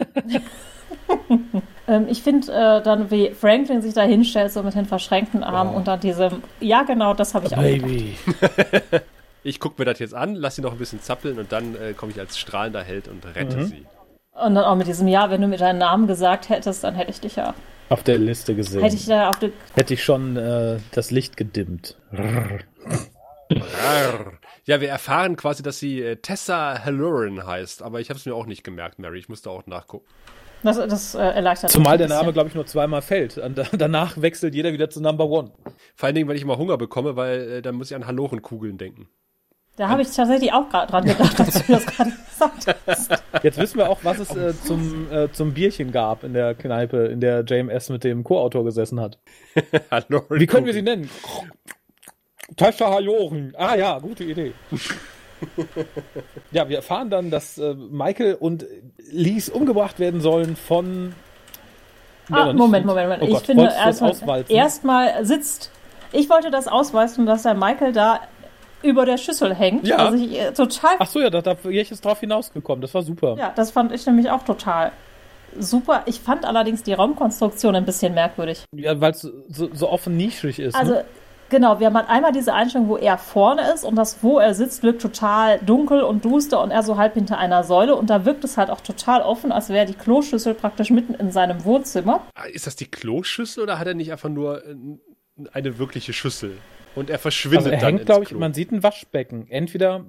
Ähm, 1.90 2.08
ich 2.10 2.22
finde 2.22 2.52
äh, 2.52 2.82
dann, 2.84 3.10
wie 3.12 3.32
Franklin 3.32 3.82
sich 3.82 3.94
da 3.94 4.02
hinstellt, 4.02 4.52
so 4.52 4.62
mit 4.62 4.76
den 4.76 4.86
verschränkten 4.86 5.42
Armen 5.42 5.72
Ja. 5.72 5.78
und 5.78 5.88
dann 5.88 6.02
diesem, 6.02 6.44
ja 6.60 6.84
genau, 6.84 7.14
das 7.14 7.34
habe 7.34 7.48
ich 7.48 7.56
auch 7.56 7.62
gedacht. 7.62 7.82
Baby. 7.82 8.18
Ich 9.44 9.62
gucke 9.62 9.76
mir 9.82 9.86
das 9.86 10.00
jetzt 10.00 10.14
an, 10.14 10.36
lass 10.36 10.56
sie 10.58 10.62
noch 10.62 10.74
ein 10.74 10.78
bisschen 10.78 11.02
zappeln 11.02 11.40
und 11.40 11.52
dann 11.54 11.76
äh, 11.76 11.94
komme 11.94 12.12
ich 12.12 12.20
als 12.20 12.38
strahlender 12.38 12.84
Held 12.84 13.08
und 13.08 13.26
rette 13.26 13.56
Mhm. 13.56 13.66
sie. 13.68 13.86
Und 14.46 14.56
dann 14.56 14.66
auch 14.66 14.76
mit 14.76 14.88
diesem, 14.88 15.08
ja, 15.08 15.30
wenn 15.30 15.42
du 15.42 15.48
mir 15.48 15.58
deinen 15.58 15.80
Namen 15.80 16.08
gesagt 16.08 16.50
hättest, 16.50 16.84
dann 16.84 16.96
hätte 16.96 17.12
ich 17.12 17.20
dich 17.20 17.36
ja, 17.38 17.56
Auf 17.90 18.04
der 18.04 18.18
Liste 18.18 18.56
gesehen. 18.56 18.82
hätte 18.82 18.96
ich 18.96 19.06
da 19.06 19.30
auf 19.30 19.40
die, 19.40 19.52
Hätte 19.76 19.94
ich 19.94 20.04
schon 20.04 20.38
äh, 20.38 20.78
das 20.92 21.12
Licht 21.12 21.38
gedimmt. 21.38 21.98
Ja, 24.66 24.82
wir 24.82 24.90
erfahren 24.90 25.38
quasi, 25.38 25.64
dass 25.64 25.80
sie 25.80 26.02
äh, 26.02 26.18
Tessa 26.18 26.84
Halloran 26.84 27.48
heißt, 27.48 27.82
aber 27.82 28.02
ich 28.02 28.10
habe 28.10 28.20
es 28.20 28.26
mir 28.26 28.36
auch 28.36 28.46
nicht 28.46 28.64
gemerkt, 28.64 29.00
Mary. 29.00 29.20
Ich 29.20 29.30
musste 29.30 29.50
auch 29.50 29.66
nachgucken. 29.66 30.06
das, 30.64 30.76
das 30.76 31.16
äh, 31.16 31.20
erleichtert 31.20 31.72
Zumal 31.72 31.98
mich 31.98 32.08
der 32.08 32.18
Name, 32.18 32.34
glaube 32.34 32.50
ich, 32.50 32.56
nur 32.56 32.66
zweimal 32.66 33.02
fällt. 33.02 33.38
Und 33.38 33.58
da, 33.58 33.64
danach 33.72 34.22
wechselt 34.22 34.54
jeder 34.54 34.74
wieder 34.74 34.90
zu 34.90 35.02
Number 35.02 35.26
One. 35.26 35.52
Vor 35.96 36.08
allen 36.08 36.16
Dingen, 36.16 36.28
weil 36.28 36.36
ich 36.36 36.42
immer 36.42 36.58
Hunger 36.58 36.78
bekomme, 36.78 37.16
weil 37.16 37.52
äh, 37.52 37.62
dann 37.62 37.76
muss 37.76 37.90
ich 37.90 37.96
an 37.96 38.06
Hallorenkugeln 38.06 38.78
denken. 38.78 39.08
Da 39.78 39.90
habe 39.90 40.02
ich 40.02 40.10
tatsächlich 40.10 40.52
auch 40.52 40.68
gerade 40.70 40.92
dran 40.92 41.06
gedacht, 41.06 41.40
als 41.40 41.66
du 41.66 41.72
das 41.72 41.86
gerade 41.86 42.12
gesagt 42.32 42.76
hast. 42.88 43.12
Jetzt 43.44 43.60
wissen 43.60 43.78
wir 43.78 43.90
auch, 43.90 44.00
was 44.02 44.18
es 44.18 44.36
äh, 44.36 44.54
zum, 44.64 45.12
äh, 45.12 45.32
zum 45.32 45.54
Bierchen 45.54 45.92
gab 45.92 46.24
in 46.24 46.34
der 46.34 46.56
Kneipe, 46.56 46.98
in 47.06 47.22
der 47.22 47.42
JMS 47.44 47.90
mit 47.90 48.04
dem 48.04 48.24
Co-Autor 48.24 48.64
gesessen 48.64 49.00
hat. 49.00 49.20
Halloren 49.92 50.40
Wie 50.40 50.48
können 50.48 50.66
wir 50.66 50.74
sie 50.74 50.82
nennen? 50.82 51.10
Tascha 52.56 52.90
Hajoren. 52.90 53.54
Ah 53.56 53.76
ja, 53.76 54.00
gute 54.00 54.24
Idee. 54.24 54.54
ja, 56.52 56.68
wir 56.68 56.78
erfahren 56.78 57.12
dann, 57.12 57.30
dass 57.30 57.60
äh, 57.60 57.76
Michael 57.76 58.34
und 58.34 58.66
Lies 59.12 59.48
umgebracht 59.48 60.00
werden 60.00 60.22
sollen 60.22 60.56
von. 60.56 61.14
Ja, 62.30 62.36
Ah, 62.36 62.46
nicht. 62.48 62.56
Moment, 62.58 62.86
Moment, 62.86 63.10
Moment. 63.10 63.22
Oh 63.24 63.28
ich 63.28 63.34
Gott, 63.34 63.46
finde, 63.46 63.66
erstmal 63.66 64.44
erstmal 64.50 65.24
sitzt. 65.24 65.72
Ich 66.12 66.30
wollte 66.30 66.50
das 66.50 66.68
ausweisen, 66.68 67.26
dass 67.28 67.44
der 67.44 67.54
Michael 67.54 67.94
da 67.94 68.22
über 68.84 69.06
der 69.06 69.18
Schüssel 69.18 69.54
hängt. 69.56 69.88
Ja. 69.88 69.98
Also 69.98 70.24
ich, 70.24 70.40
äh, 70.40 70.52
total. 70.54 70.96
Ach 71.00 71.08
so, 71.08 71.20
ja, 71.20 71.30
da, 71.30 71.42
da 71.42 71.56
wäre 71.64 71.82
ich 71.82 71.90
jetzt 71.90 72.06
drauf 72.06 72.20
hinausgekommen. 72.20 72.82
Das 72.82 72.94
war 72.94 73.02
super. 73.02 73.36
Ja, 73.38 73.52
das 73.56 73.72
fand 73.72 73.92
ich 73.92 74.06
nämlich 74.06 74.30
auch 74.30 74.44
total 74.44 74.92
super. 75.60 76.04
Ich 76.06 76.20
fand 76.20 76.46
allerdings 76.46 76.84
die 76.84 76.94
Raumkonstruktion 76.94 77.76
ein 77.76 77.86
bisschen 77.86 78.14
merkwürdig. 78.14 78.66
Ja, 78.76 79.00
weil 79.00 79.12
es 79.12 79.22
so, 79.22 79.70
so 79.74 79.90
offen 79.90 80.18
nischig 80.18 80.60
ist. 80.60 80.76
Also, 80.76 80.94
ne? 80.94 81.06
genau, 81.50 81.80
wir 81.80 81.88
haben 81.88 81.98
halt 81.98 82.10
einmal 82.10 82.32
diese 82.32 82.54
Einstellung, 82.54 82.90
wo 82.90 82.98
er 82.98 83.18
vorne 83.18 83.72
ist 83.74 83.84
und 83.84 83.96
das, 83.96 84.18
wo 84.22 84.40
er 84.40 84.54
sitzt, 84.54 84.84
wirkt 84.84 85.02
total 85.02 85.60
dunkel 85.60 86.02
und 86.02 86.26
duster 86.26 86.62
und 86.62 86.72
er 86.72 86.84
so 86.84 86.98
halb 86.98 87.14
hinter 87.14 87.38
einer 87.38 87.64
Säule 87.64 87.96
und 87.96 88.10
da 88.10 88.26
wirkt 88.26 88.44
es 88.44 88.58
halt 88.58 88.70
auch 88.70 88.82
total 88.82 89.22
offen, 89.22 89.52
als 89.52 89.70
wäre 89.70 89.86
die 89.86 89.94
Kloschüssel 89.94 90.54
praktisch 90.54 90.90
mitten 90.90 91.14
in 91.14 91.32
seinem 91.32 91.64
Wohnzimmer. 91.64 92.22
Ah, 92.36 92.46
Ist 92.46 92.68
das 92.68 92.76
die 92.76 92.90
Kloschüssel 92.90 93.64
oder 93.64 93.80
hat 93.80 93.88
er 93.88 93.94
nicht 93.94 94.12
einfach 94.12 94.30
nur 94.30 94.64
äh, 94.66 94.76
eine 95.54 95.78
wirkliche 95.80 96.14
Schüssel? 96.14 96.58
Und 96.98 97.12
er 97.12 97.20
verschwindet 97.20 97.60
Also 97.60 97.70
er 97.70 97.80
dann 97.80 97.98
hängt, 97.98 98.06
glaube 98.08 98.24
ich, 98.24 98.30
Klo. 98.30 98.40
man 98.40 98.56
sieht 98.56 98.72
ein 98.72 98.82
Waschbecken. 98.82 99.46
Entweder 99.50 100.04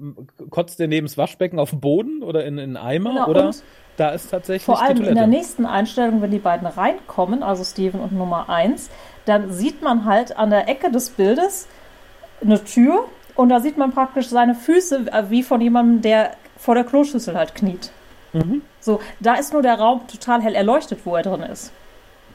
kotzt 0.49 0.81
er 0.81 0.89
neben 0.89 1.07
das 1.07 1.19
Waschbecken 1.19 1.59
auf 1.59 1.71
den 1.71 1.81
Boden 1.81 2.23
oder 2.23 2.47
in, 2.47 2.57
in 2.57 2.77
einen 2.77 2.77
Eimer 2.79 3.11
Genau, 3.11 3.29
oder 3.29 3.51
da 3.99 4.11
ist 4.11 4.31
tatsächlich 4.31 4.65
Vor 4.65 4.81
allem 4.81 5.03
die 5.03 5.09
in 5.09 5.15
der 5.15 5.27
nächsten 5.27 5.67
Einstellung, 5.67 6.23
wenn 6.23 6.31
die 6.31 6.39
beiden 6.39 6.67
reinkommen, 6.67 7.43
also 7.43 7.63
Steven 7.63 8.01
und 8.01 8.13
Nummer 8.13 8.49
1, 8.49 8.89
dann 9.27 9.53
sieht 9.53 9.83
man 9.83 10.07
halt 10.07 10.39
an 10.39 10.49
der 10.49 10.67
Ecke 10.69 10.91
des 10.91 11.11
Bildes 11.11 11.69
eine 12.41 12.65
Tür 12.65 13.05
und 13.35 13.51
da 13.51 13.61
sieht 13.61 13.77
man 13.77 13.93
praktisch 13.93 14.29
seine 14.29 14.55
Füße 14.55 15.09
äh, 15.13 15.25
wie 15.29 15.43
von 15.43 15.61
jemandem, 15.61 16.01
der 16.01 16.37
vor 16.57 16.75
der 16.75 16.85
Kloschüssel 16.85 17.37
halt 17.37 17.55
kniet. 17.55 17.91
Mhm. 18.33 18.63
So, 18.81 19.01
da 19.21 19.35
ist 19.35 19.53
nur 19.53 19.63
der 19.63 19.75
Raum 19.75 20.07
total 20.07 20.41
hell 20.41 20.55
erleuchtet, 20.55 21.01
wo 21.05 21.17
er 21.17 21.23
drin 21.23 21.43
ist. 21.43 21.73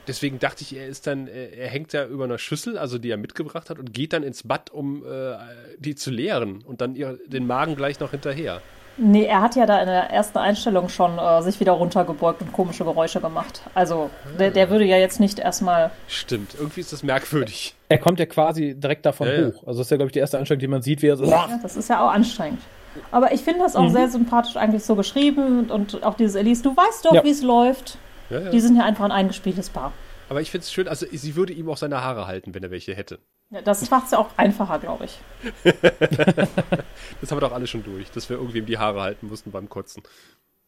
Deswegen 0.08 0.40
dachte 0.40 0.64
ich, 0.64 0.76
er 0.76 0.88
ist 0.88 1.08
dann, 1.08 1.28
äh, 1.28 1.48
er 1.58 1.70
hängt 1.70 1.94
ja 1.94 2.06
über 2.06 2.26
einer 2.26 2.38
Schüssel, 2.38 2.78
also 2.78 2.98
die 2.98 3.10
er 3.10 3.18
mitgebracht 3.18 3.70
hat, 3.70 3.80
und 3.80 3.94
geht 3.94 4.14
dann 4.14 4.24
ins 4.24 4.44
Bad, 4.44 4.70
um 4.70 5.04
äh, 5.06 5.36
die 5.80 5.96
zu 5.96 6.12
leeren 6.12 6.62
und 6.66 6.82
dann 6.82 6.96
ihr, 6.96 7.18
den 7.28 7.48
Magen 7.48 7.76
gleich 7.76 8.00
noch 8.00 8.12
hinterher. 8.12 8.62
Nee, 8.98 9.26
er 9.26 9.42
hat 9.42 9.56
ja 9.56 9.66
da 9.66 9.80
in 9.80 9.88
der 9.88 10.12
ersten 10.12 10.38
Einstellung 10.38 10.88
schon 10.88 11.18
äh, 11.18 11.42
sich 11.42 11.60
wieder 11.60 11.72
runtergebeugt 11.72 12.42
und 12.42 12.54
komische 12.54 12.84
Geräusche 12.84 13.22
gemacht. 13.22 13.62
Also, 13.74 14.12
der, 14.38 14.52
der 14.52 14.70
würde 14.70 14.86
ja 14.86 14.98
jetzt 14.98 15.20
nicht 15.20 15.40
erstmal. 15.40 15.90
Stimmt, 16.08 16.54
irgendwie 16.60 16.82
ist 16.82 16.94
das 16.94 17.02
merkwürdig. 17.02 17.74
Er 17.90 17.98
kommt 17.98 18.20
ja 18.20 18.28
quasi 18.28 18.76
direkt 18.76 19.06
davon 19.08 19.28
Ja, 19.28 19.48
hoch. 19.48 19.66
Also 19.66 19.80
das 19.80 19.88
ist 19.88 19.92
ja, 19.92 19.98
glaube 19.98 20.10
ich, 20.10 20.14
die 20.14 20.20
erste 20.20 20.38
Einstellung, 20.38 20.60
die 20.60 20.68
man 20.68 20.84
sieht, 20.84 21.02
wie 21.02 21.08
er 21.08 21.18
so. 21.18 21.26
Ja, 21.26 21.60
das 21.64 21.76
ist 21.76 21.90
ja 21.90 22.06
auch 22.06 22.12
anstrengend. 22.12 22.62
Aber 23.10 23.32
ich 23.32 23.42
finde 23.42 23.62
das 23.62 23.76
auch 23.76 23.90
sehr 23.90 24.10
sympathisch 24.10 24.56
eigentlich 24.56 24.84
so 24.84 24.96
geschrieben 24.96 25.68
und, 25.70 25.72
und 25.72 26.04
auch 26.04 26.14
diese 26.14 26.40
Elise, 26.40 26.62
du 26.62 26.78
weißt 26.78 27.06
doch, 27.06 27.14
Ja. 27.14 27.24
wie 27.24 27.32
es 27.32 27.42
läuft. 27.42 27.98
Ja, 28.34 28.40
ja. 28.40 28.50
Die 28.50 28.60
sind 28.60 28.76
ja 28.76 28.84
einfach 28.84 29.06
ein 29.06 29.12
eingespieltes 29.12 29.70
Paar. 29.70 29.94
Aber 30.30 30.42
ich 30.42 30.50
finde 30.50 30.64
es 30.64 30.72
schön, 30.74 30.88
also 30.88 31.06
sie 31.12 31.36
würde 31.36 31.54
ihm 31.54 31.70
auch 31.70 31.78
seine 31.78 32.02
Haare 32.02 32.26
halten, 32.26 32.56
wenn 32.56 32.64
er 32.64 32.72
welche 32.72 32.96
hätte. 32.96 33.20
Ja, 33.52 33.62
das 33.62 33.88
macht 33.92 34.06
es 34.06 34.12
ja 34.12 34.18
auch 34.18 34.30
einfacher, 34.38 34.80
glaube 34.80 35.06
ich. 35.06 35.20
das 35.64 37.30
haben 37.30 37.38
wir 37.38 37.42
doch 37.42 37.52
alle 37.52 37.68
schon 37.68 37.84
durch, 37.84 38.10
dass 38.12 38.30
wir 38.30 38.38
irgendwem 38.38 38.66
die 38.66 38.78
Haare 38.78 39.02
halten 39.02 39.28
mussten 39.28 39.52
beim 39.52 39.70
Kotzen. 39.70 40.02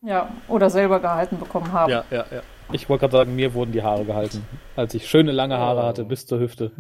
Ja, 0.03 0.29
oder 0.48 0.69
selber 0.69 1.00
gehalten 1.00 1.39
bekommen 1.39 1.72
haben. 1.72 1.89
Ja, 1.89 2.03
ja, 2.12 2.25
ja. 2.31 2.41
Ich 2.72 2.89
wollte 2.89 3.01
gerade 3.01 3.17
sagen, 3.17 3.36
mir 3.36 3.55
wurden 3.55 3.72
die 3.72 3.81
Haare 3.81 4.05
gehalten, 4.05 4.45
als 4.75 4.93
ich 4.93 5.07
schöne 5.07 5.31
lange 5.31 5.57
Haare 5.57 5.81
Oh. 5.81 5.86
hatte 5.86 6.03
bis 6.03 6.27
zur 6.27 6.39
Hüfte. 6.39 6.72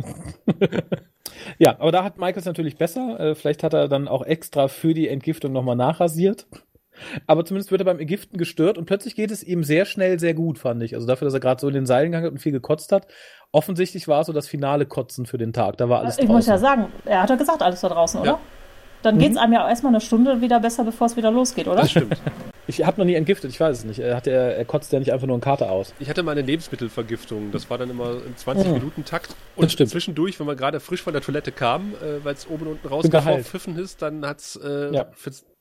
ja, 1.57 1.79
aber 1.79 1.91
da 1.91 2.03
hat 2.03 2.19
Michaels 2.19 2.45
natürlich 2.45 2.77
besser. 2.77 3.19
Äh, 3.19 3.35
vielleicht 3.35 3.63
hat 3.63 3.73
er 3.73 3.87
dann 3.87 4.07
auch 4.07 4.23
extra 4.23 4.67
für 4.67 4.93
die 4.93 5.07
Entgiftung 5.07 5.53
nochmal 5.53 5.75
nachrasiert. 5.75 6.45
Aber 7.27 7.45
zumindest 7.45 7.71
wird 7.71 7.81
er 7.81 7.85
beim 7.85 7.99
Entgiften 7.99 8.37
gestört 8.37 8.77
und 8.77 8.85
plötzlich 8.85 9.15
geht 9.15 9.31
es 9.31 9.43
ihm 9.43 9.63
sehr 9.63 9.85
schnell 9.85 10.19
sehr 10.19 10.33
gut, 10.33 10.59
fand 10.59 10.81
ich. 10.83 10.95
Also 10.95 11.07
dafür, 11.07 11.25
dass 11.25 11.33
er 11.33 11.39
gerade 11.39 11.61
so 11.61 11.67
in 11.67 11.73
den 11.73 11.85
Seilen 11.85 12.07
gegangen 12.11 12.25
hat 12.25 12.31
und 12.31 12.39
viel 12.39 12.51
gekotzt 12.51 12.91
hat. 12.91 13.07
Offensichtlich 13.51 14.07
war 14.07 14.21
es 14.21 14.27
so 14.27 14.33
das 14.33 14.47
finale 14.47 14.85
Kotzen 14.85 15.25
für 15.25 15.37
den 15.37 15.53
Tag. 15.53 15.77
Da 15.77 15.87
war 15.89 16.01
alles 16.01 16.17
ich 16.17 16.27
muss 16.27 16.45
ja 16.47 16.53
draußen. 16.53 16.65
sagen, 16.65 16.87
er 17.05 17.21
hat 17.23 17.29
ja 17.29 17.35
gesagt, 17.35 17.61
alles 17.61 17.81
da 17.81 17.89
draußen, 17.89 18.19
oder? 18.21 18.31
Ja. 18.31 18.39
Dann 19.01 19.15
Mhm. 19.15 19.19
geht 19.19 19.31
es 19.33 19.37
einem 19.37 19.53
ja 19.53 19.69
erstmal 19.69 19.91
eine 19.91 20.01
Stunde 20.01 20.41
wieder 20.41 20.59
besser, 20.59 20.83
bevor 20.83 21.05
es 21.07 21.15
wieder 21.15 21.29
losgeht, 21.31 21.67
oder? 21.67 21.81
Das 21.81 21.91
stimmt. 21.91 22.17
Ich 22.67 22.83
habe 22.83 22.97
noch 22.99 23.05
nie 23.05 23.13
entgiftet, 23.13 23.51
ich 23.51 23.59
weiß 23.59 23.77
es 23.77 23.85
nicht. 23.85 23.99
Er, 23.99 24.15
hat, 24.15 24.25
er, 24.25 24.57
er 24.57 24.65
kotzt 24.65 24.91
ja 24.91 24.97
nicht 24.97 25.13
einfach 25.13 25.27
nur 25.27 25.35
einen 25.35 25.41
Kater 25.41 25.69
aus. 25.69 25.93
Ich 25.99 26.09
hatte 26.09 26.23
mal 26.23 26.31
eine 26.31 26.41
Lebensmittelvergiftung. 26.41 27.51
Das 27.51 27.69
war 27.69 27.77
dann 27.77 27.91
immer 27.91 28.13
im 28.25 28.35
20-Minuten-Takt. 28.35 29.27
Das 29.27 29.35
Und 29.55 29.71
stimmt. 29.71 29.91
zwischendurch, 29.91 30.39
wenn 30.39 30.47
man 30.47 30.57
gerade 30.57 30.79
frisch 30.79 31.03
von 31.03 31.13
der 31.13 31.21
Toilette 31.21 31.51
kam, 31.51 31.93
äh, 31.93 32.25
weil 32.25 32.33
es 32.33 32.47
oben 32.49 32.63
und 32.65 32.71
unten 32.71 32.87
rausgepfiffen 32.87 33.77
ist, 33.77 34.01
dann 34.01 34.25
hat's 34.25 34.55
äh, 34.55 34.91
Ja. 34.95 35.05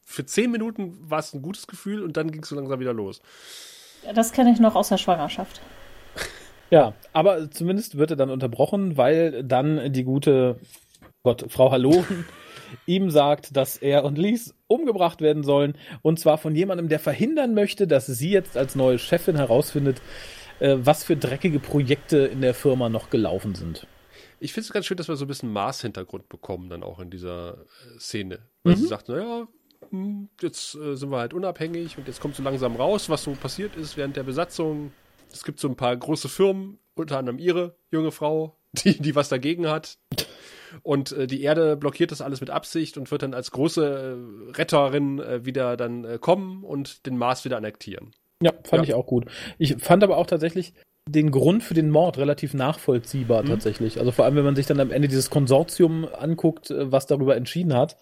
Für, 0.04 0.24
10 0.24 0.50
Minuten 0.50 0.98
war 1.00 1.18
es 1.18 1.32
ein 1.34 1.42
gutes 1.42 1.66
Gefühl 1.66 2.02
und 2.02 2.16
dann 2.16 2.30
ging 2.30 2.42
es 2.42 2.48
so 2.48 2.56
langsam 2.56 2.80
wieder 2.80 2.92
los. 2.92 3.20
Das 4.14 4.32
kenne 4.32 4.52
ich 4.52 4.60
noch 4.60 4.74
aus 4.74 4.90
der 4.90 4.98
Schwangerschaft. 4.98 5.60
Ja, 6.70 6.94
aber 7.12 7.50
zumindest 7.50 7.98
wird 7.98 8.10
er 8.10 8.16
dann 8.16 8.30
unterbrochen, 8.30 8.96
weil 8.96 9.44
dann 9.44 9.92
die 9.92 10.04
gute 10.04 10.58
Gott, 11.22 11.46
Frau 11.48 11.70
Halloren 11.70 12.26
ihm 12.86 13.10
sagt, 13.10 13.56
dass 13.56 13.76
er 13.78 14.04
und 14.04 14.18
Lies 14.18 14.54
umgebracht 14.66 15.20
werden 15.20 15.42
sollen. 15.42 15.74
Und 16.02 16.20
zwar 16.20 16.38
von 16.38 16.54
jemandem, 16.54 16.88
der 16.88 16.98
verhindern 16.98 17.54
möchte, 17.54 17.86
dass 17.86 18.06
sie 18.06 18.30
jetzt 18.30 18.56
als 18.56 18.74
neue 18.74 18.98
Chefin 18.98 19.36
herausfindet, 19.36 20.02
äh, 20.60 20.76
was 20.78 21.04
für 21.04 21.16
dreckige 21.16 21.60
Projekte 21.60 22.18
in 22.18 22.40
der 22.40 22.54
Firma 22.54 22.88
noch 22.88 23.08
gelaufen 23.08 23.54
sind. 23.54 23.86
Ich 24.40 24.52
finde 24.52 24.66
es 24.66 24.72
ganz 24.72 24.84
schön, 24.84 24.98
dass 24.98 25.08
wir 25.08 25.16
so 25.16 25.24
ein 25.24 25.28
bisschen 25.28 25.52
Mars-Hintergrund 25.52 26.28
bekommen, 26.28 26.68
dann 26.68 26.82
auch 26.82 27.00
in 27.00 27.08
dieser 27.08 27.54
äh, 27.54 27.98
Szene. 27.98 28.40
Weil 28.62 28.76
sie 28.76 28.86
sagt, 28.86 29.08
naja, 29.08 29.46
hm, 29.94 30.28
jetzt 30.40 30.74
äh, 30.74 30.96
sind 30.96 31.10
wir 31.10 31.18
halt 31.18 31.34
unabhängig 31.34 31.96
und 31.98 32.06
jetzt 32.06 32.20
kommt 32.20 32.34
so 32.36 32.42
langsam 32.42 32.76
raus, 32.76 33.08
was 33.08 33.22
so 33.22 33.32
passiert 33.32 33.76
ist 33.76 33.96
während 33.96 34.16
der 34.16 34.22
Besatzung. 34.24 34.92
Es 35.32 35.44
gibt 35.44 35.58
so 35.60 35.68
ein 35.68 35.76
paar 35.76 35.96
große 35.96 36.28
Firmen, 36.28 36.78
unter 36.94 37.18
anderem 37.18 37.38
ihre 37.38 37.76
junge 37.90 38.10
Frau, 38.10 38.56
die, 38.72 38.98
die 39.00 39.14
was 39.14 39.28
dagegen 39.28 39.68
hat. 39.68 39.98
Und 40.82 41.12
äh, 41.12 41.26
die 41.28 41.42
Erde 41.42 41.76
blockiert 41.76 42.10
das 42.10 42.20
alles 42.20 42.40
mit 42.40 42.50
Absicht 42.50 42.96
und 42.98 43.10
wird 43.10 43.22
dann 43.22 43.32
als 43.34 43.52
große 43.52 44.16
äh, 44.50 44.50
Retterin 44.56 45.20
äh, 45.20 45.44
wieder 45.44 45.76
dann 45.76 46.04
äh, 46.04 46.18
kommen 46.18 46.64
und 46.64 47.06
den 47.06 47.16
Mars 47.16 47.44
wieder 47.44 47.56
annektieren. 47.56 48.10
Ja, 48.42 48.52
fand 48.64 48.82
Ja. 48.82 48.82
ich 48.82 48.94
auch 48.94 49.06
gut. 49.06 49.26
Ich 49.58 49.76
fand 49.78 50.02
aber 50.02 50.16
auch 50.16 50.26
tatsächlich 50.26 50.74
den 51.08 51.30
Grund 51.30 51.62
für 51.62 51.74
den 51.74 51.90
Mord 51.90 52.18
relativ 52.18 52.54
nachvollziehbar 52.54 53.42
Mhm. 53.42 53.48
tatsächlich. 53.48 53.98
Also 54.00 54.10
vor 54.10 54.24
allem, 54.24 54.36
wenn 54.36 54.44
man 54.44 54.56
sich 54.56 54.66
dann 54.66 54.80
am 54.80 54.90
Ende 54.90 55.06
dieses 55.06 55.30
Konsortium 55.30 56.08
anguckt, 56.12 56.70
äh, 56.70 56.90
was 56.90 57.06
darüber 57.06 57.36
entschieden 57.36 57.74
hat, 57.74 57.96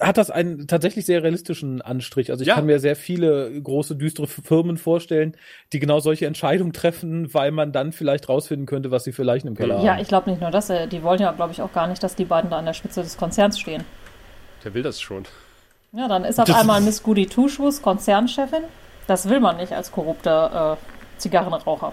hat 0.00 0.16
das 0.16 0.30
einen 0.30 0.66
tatsächlich 0.66 1.04
sehr 1.04 1.22
realistischen 1.22 1.82
Anstrich. 1.82 2.30
Also 2.30 2.42
ich 2.42 2.48
Ja. 2.48 2.54
kann 2.54 2.64
mir 2.66 2.78
sehr 2.80 2.96
viele 2.96 3.60
große, 3.60 3.96
düstere 3.96 4.26
Firmen 4.26 4.78
vorstellen, 4.78 5.36
die 5.72 5.78
genau 5.78 6.00
solche 6.00 6.26
Entscheidungen 6.26 6.72
treffen, 6.72 7.32
weil 7.34 7.50
man 7.50 7.70
dann 7.72 7.92
vielleicht 7.92 8.28
rausfinden 8.28 8.66
könnte, 8.66 8.90
was 8.90 9.04
sie 9.04 9.12
für 9.12 9.22
Leichen 9.22 9.48
im 9.48 9.56
Keller 9.56 9.82
Ja, 9.82 9.92
haben. 9.92 10.00
ich 10.02 10.08
glaube 10.08 10.30
nicht 10.30 10.40
nur 10.40 10.50
das. 10.50 10.70
äh, 10.70 10.88
Die 10.88 11.02
wollen 11.02 11.20
ja, 11.20 11.32
glaube 11.32 11.52
ich, 11.52 11.60
auch 11.60 11.72
gar 11.72 11.86
nicht, 11.86 12.02
dass 12.02 12.14
die 12.16 12.24
beiden 12.24 12.50
da 12.50 12.58
an 12.58 12.64
der 12.64 12.72
Spitze 12.72 13.02
des 13.02 13.16
Konzerns 13.16 13.58
stehen. 13.60 13.84
Der 14.64 14.72
will 14.72 14.82
das 14.82 15.00
schon. 15.00 15.24
Ja, 15.92 16.08
dann 16.08 16.24
ist 16.24 16.40
auf 16.40 16.46
Das 16.46 16.56
einmal 16.60 16.80
Miss 16.80 17.02
Goody 17.02 17.26
Two-Shoes 17.26 17.82
Konzernchefin. 17.82 18.62
Das 19.06 19.28
will 19.28 19.40
man 19.40 19.58
nicht 19.58 19.72
als 19.72 19.92
korrupter 19.92 20.78
äh, 20.78 21.20
Zigarrenraucher. 21.20 21.92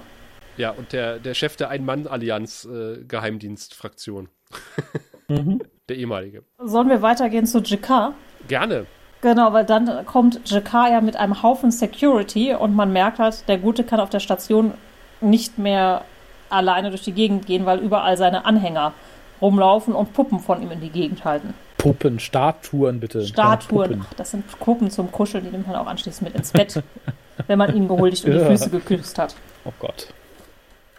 Ja, 0.56 0.72
und 0.72 0.94
der, 0.94 1.20
der 1.20 1.34
Chef 1.34 1.58
der 1.58 1.70
Ein-Mann-Allianz 1.70 2.66
äh, 2.66 3.04
Geheimdienstfraktion. 3.06 4.30
Mhm. 5.32 5.62
Der 5.90 5.98
ehemalige. 5.98 6.44
Sollen 6.60 6.90
wir 6.90 7.02
weitergehen 7.02 7.46
zu 7.46 7.60
JK? 7.60 8.14
Gerne. 8.48 8.86
Genau, 9.22 9.54
weil 9.54 9.66
dann 9.66 10.06
kommt 10.06 10.42
JK 10.50 10.74
ja 10.90 11.02
mit 11.02 11.16
einem 11.16 11.44
Haufen 11.44 11.72
Security 11.72 12.56
und 12.56 12.76
man 12.76 12.92
merkt 12.92 13.20
halt, 13.20 13.48
der 13.48 13.58
Gute 13.60 13.84
kann 13.84 14.00
auf 14.00 14.10
der 14.10 14.20
Station 14.20 14.74
nicht 15.22 15.58
mehr 15.58 16.04
alleine 16.50 16.90
durch 16.90 17.04
die 17.04 17.12
Gegend 17.12 17.46
gehen, 17.46 17.66
weil 17.66 17.80
überall 17.80 18.18
seine 18.18 18.46
Anhänger 18.46 18.94
rumlaufen 19.42 19.94
und 19.94 20.14
Puppen 20.14 20.40
von 20.40 20.62
ihm 20.62 20.72
in 20.72 20.82
die 20.82 20.90
Gegend 20.90 21.24
halten. 21.24 21.54
Puppen, 21.78 22.20
Statuen 22.20 23.00
bitte. 23.00 23.26
Statuen, 23.26 24.06
ach, 24.08 24.14
das 24.14 24.32
sind 24.32 24.46
Puppen 24.60 24.92
zum 24.92 25.12
Kuscheln, 25.12 25.44
die 25.44 25.50
nimmt 25.50 25.68
man 25.68 25.76
auch 25.76 25.88
anschließend 25.88 26.30
mit 26.30 26.36
ins 26.36 26.52
Bett, 26.52 26.84
wenn 27.48 27.58
man 27.58 27.76
ihn 27.76 27.88
gehuldigt 27.88 28.26
und 28.26 28.34
die. 28.34 28.40
Füße 28.40 28.70
geküsst 28.70 29.18
hat. 29.18 29.36
Oh 29.66 29.74
Gott. 29.80 30.08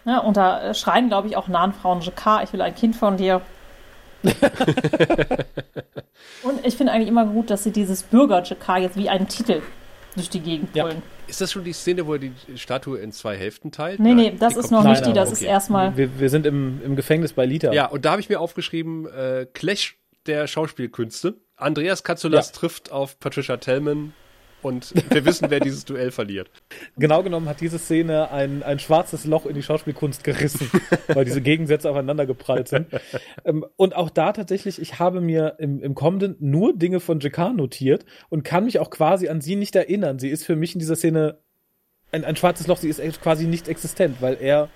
Ja, 0.05 0.19
und 0.19 0.35
da 0.35 0.61
äh, 0.61 0.73
schreien, 0.73 1.07
glaube 1.07 1.29
ich, 1.29 1.37
auch 1.37 1.47
nahen 1.47 1.73
Frauen 1.73 2.01
JK, 2.01 2.43
ich 2.43 2.51
will 2.51 2.61
ein 2.61 2.75
Kind 2.75 2.95
von 2.95 3.15
dir. 3.15 3.41
und 6.43 6.65
ich 6.65 6.75
finde 6.75 6.93
eigentlich 6.93 7.07
immer 7.09 7.25
gut, 7.25 7.49
dass 7.49 7.63
sie 7.63 7.71
dieses 7.71 8.03
Bürger-JK 8.03 8.77
jetzt 8.79 8.97
wie 8.97 9.09
einen 9.09 9.27
Titel 9.27 9.61
durch 10.15 10.29
die 10.29 10.39
Gegend 10.39 10.75
Ja. 10.75 10.83
brüllen. 10.85 11.01
Ist 11.27 11.41
das 11.41 11.51
schon 11.51 11.63
die 11.63 11.73
Szene, 11.73 12.05
wo 12.05 12.13
er 12.13 12.19
die 12.19 12.33
Statue 12.55 12.99
in 12.99 13.11
zwei 13.11 13.35
Hälften 13.37 13.71
teilt? 13.71 13.99
Nee, 13.99 14.13
nee, 14.13 14.29
Nein, 14.29 14.39
das 14.39 14.53
die 14.53 14.59
ist 14.59 14.71
noch 14.71 14.83
nicht 14.83 15.05
die, 15.05 15.13
das 15.13 15.29
okay. 15.29 15.39
ist 15.39 15.43
erstmal. 15.47 15.95
Wir, 15.97 16.19
wir 16.19 16.29
sind 16.29 16.45
im, 16.45 16.81
im 16.83 16.95
Gefängnis 16.95 17.33
bei 17.33 17.45
Lita. 17.45 17.71
Ja, 17.71 17.87
und 17.87 18.05
da 18.05 18.11
habe 18.11 18.21
ich 18.21 18.29
mir 18.29 18.39
aufgeschrieben, 18.39 19.07
äh, 19.07 19.47
Clash 19.53 19.97
der 20.27 20.47
Schauspielkünste. 20.47 21.35
Andreas 21.55 22.03
Katsulas 22.03 22.49
Ja. 22.49 22.53
trifft 22.59 22.91
auf 22.91 23.19
Patricia 23.19 23.57
Tellman 23.57 24.13
und 24.63 24.93
wir 25.11 25.25
wissen, 25.25 25.49
wer 25.49 25.59
dieses 25.59 25.85
Duell 25.85 26.11
verliert. 26.11 26.49
Genau 26.97 27.23
genommen 27.23 27.47
hat 27.47 27.61
diese 27.61 27.79
Szene 27.79 28.31
ein, 28.31 28.63
ein 28.63 28.79
schwarzes 28.79 29.25
Loch 29.25 29.45
in 29.45 29.55
die 29.55 29.63
Schauspielkunst 29.63 30.23
gerissen, 30.23 30.69
weil 31.07 31.25
diese 31.25 31.41
Gegensätze 31.41 31.89
aufeinander 31.89 32.25
geprallt 32.25 32.67
sind. 32.67 32.87
ähm, 33.45 33.65
und 33.75 33.95
auch 33.95 34.09
da 34.09 34.33
tatsächlich, 34.33 34.81
ich 34.81 34.99
habe 34.99 35.21
mir 35.21 35.55
im, 35.59 35.81
im 35.81 35.95
kommenden 35.95 36.35
nur 36.39 36.75
Dinge 36.75 36.99
von 36.99 37.19
JK 37.19 37.53
notiert 37.55 38.05
und 38.29 38.43
kann 38.43 38.65
mich 38.65 38.79
auch 38.79 38.89
quasi 38.89 39.27
an 39.27 39.41
sie 39.41 39.55
nicht 39.55 39.75
erinnern. 39.75 40.19
Sie 40.19 40.29
ist 40.29 40.45
für 40.45 40.55
mich 40.55 40.73
in 40.73 40.79
dieser 40.79 40.95
Szene 40.95 41.37
ein, 42.11 42.25
ein 42.25 42.35
schwarzes 42.35 42.67
Loch, 42.67 42.77
sie 42.77 42.89
ist 42.89 43.21
quasi 43.21 43.47
nicht 43.47 43.67
existent, 43.67 44.17
weil 44.21 44.37
er 44.39 44.69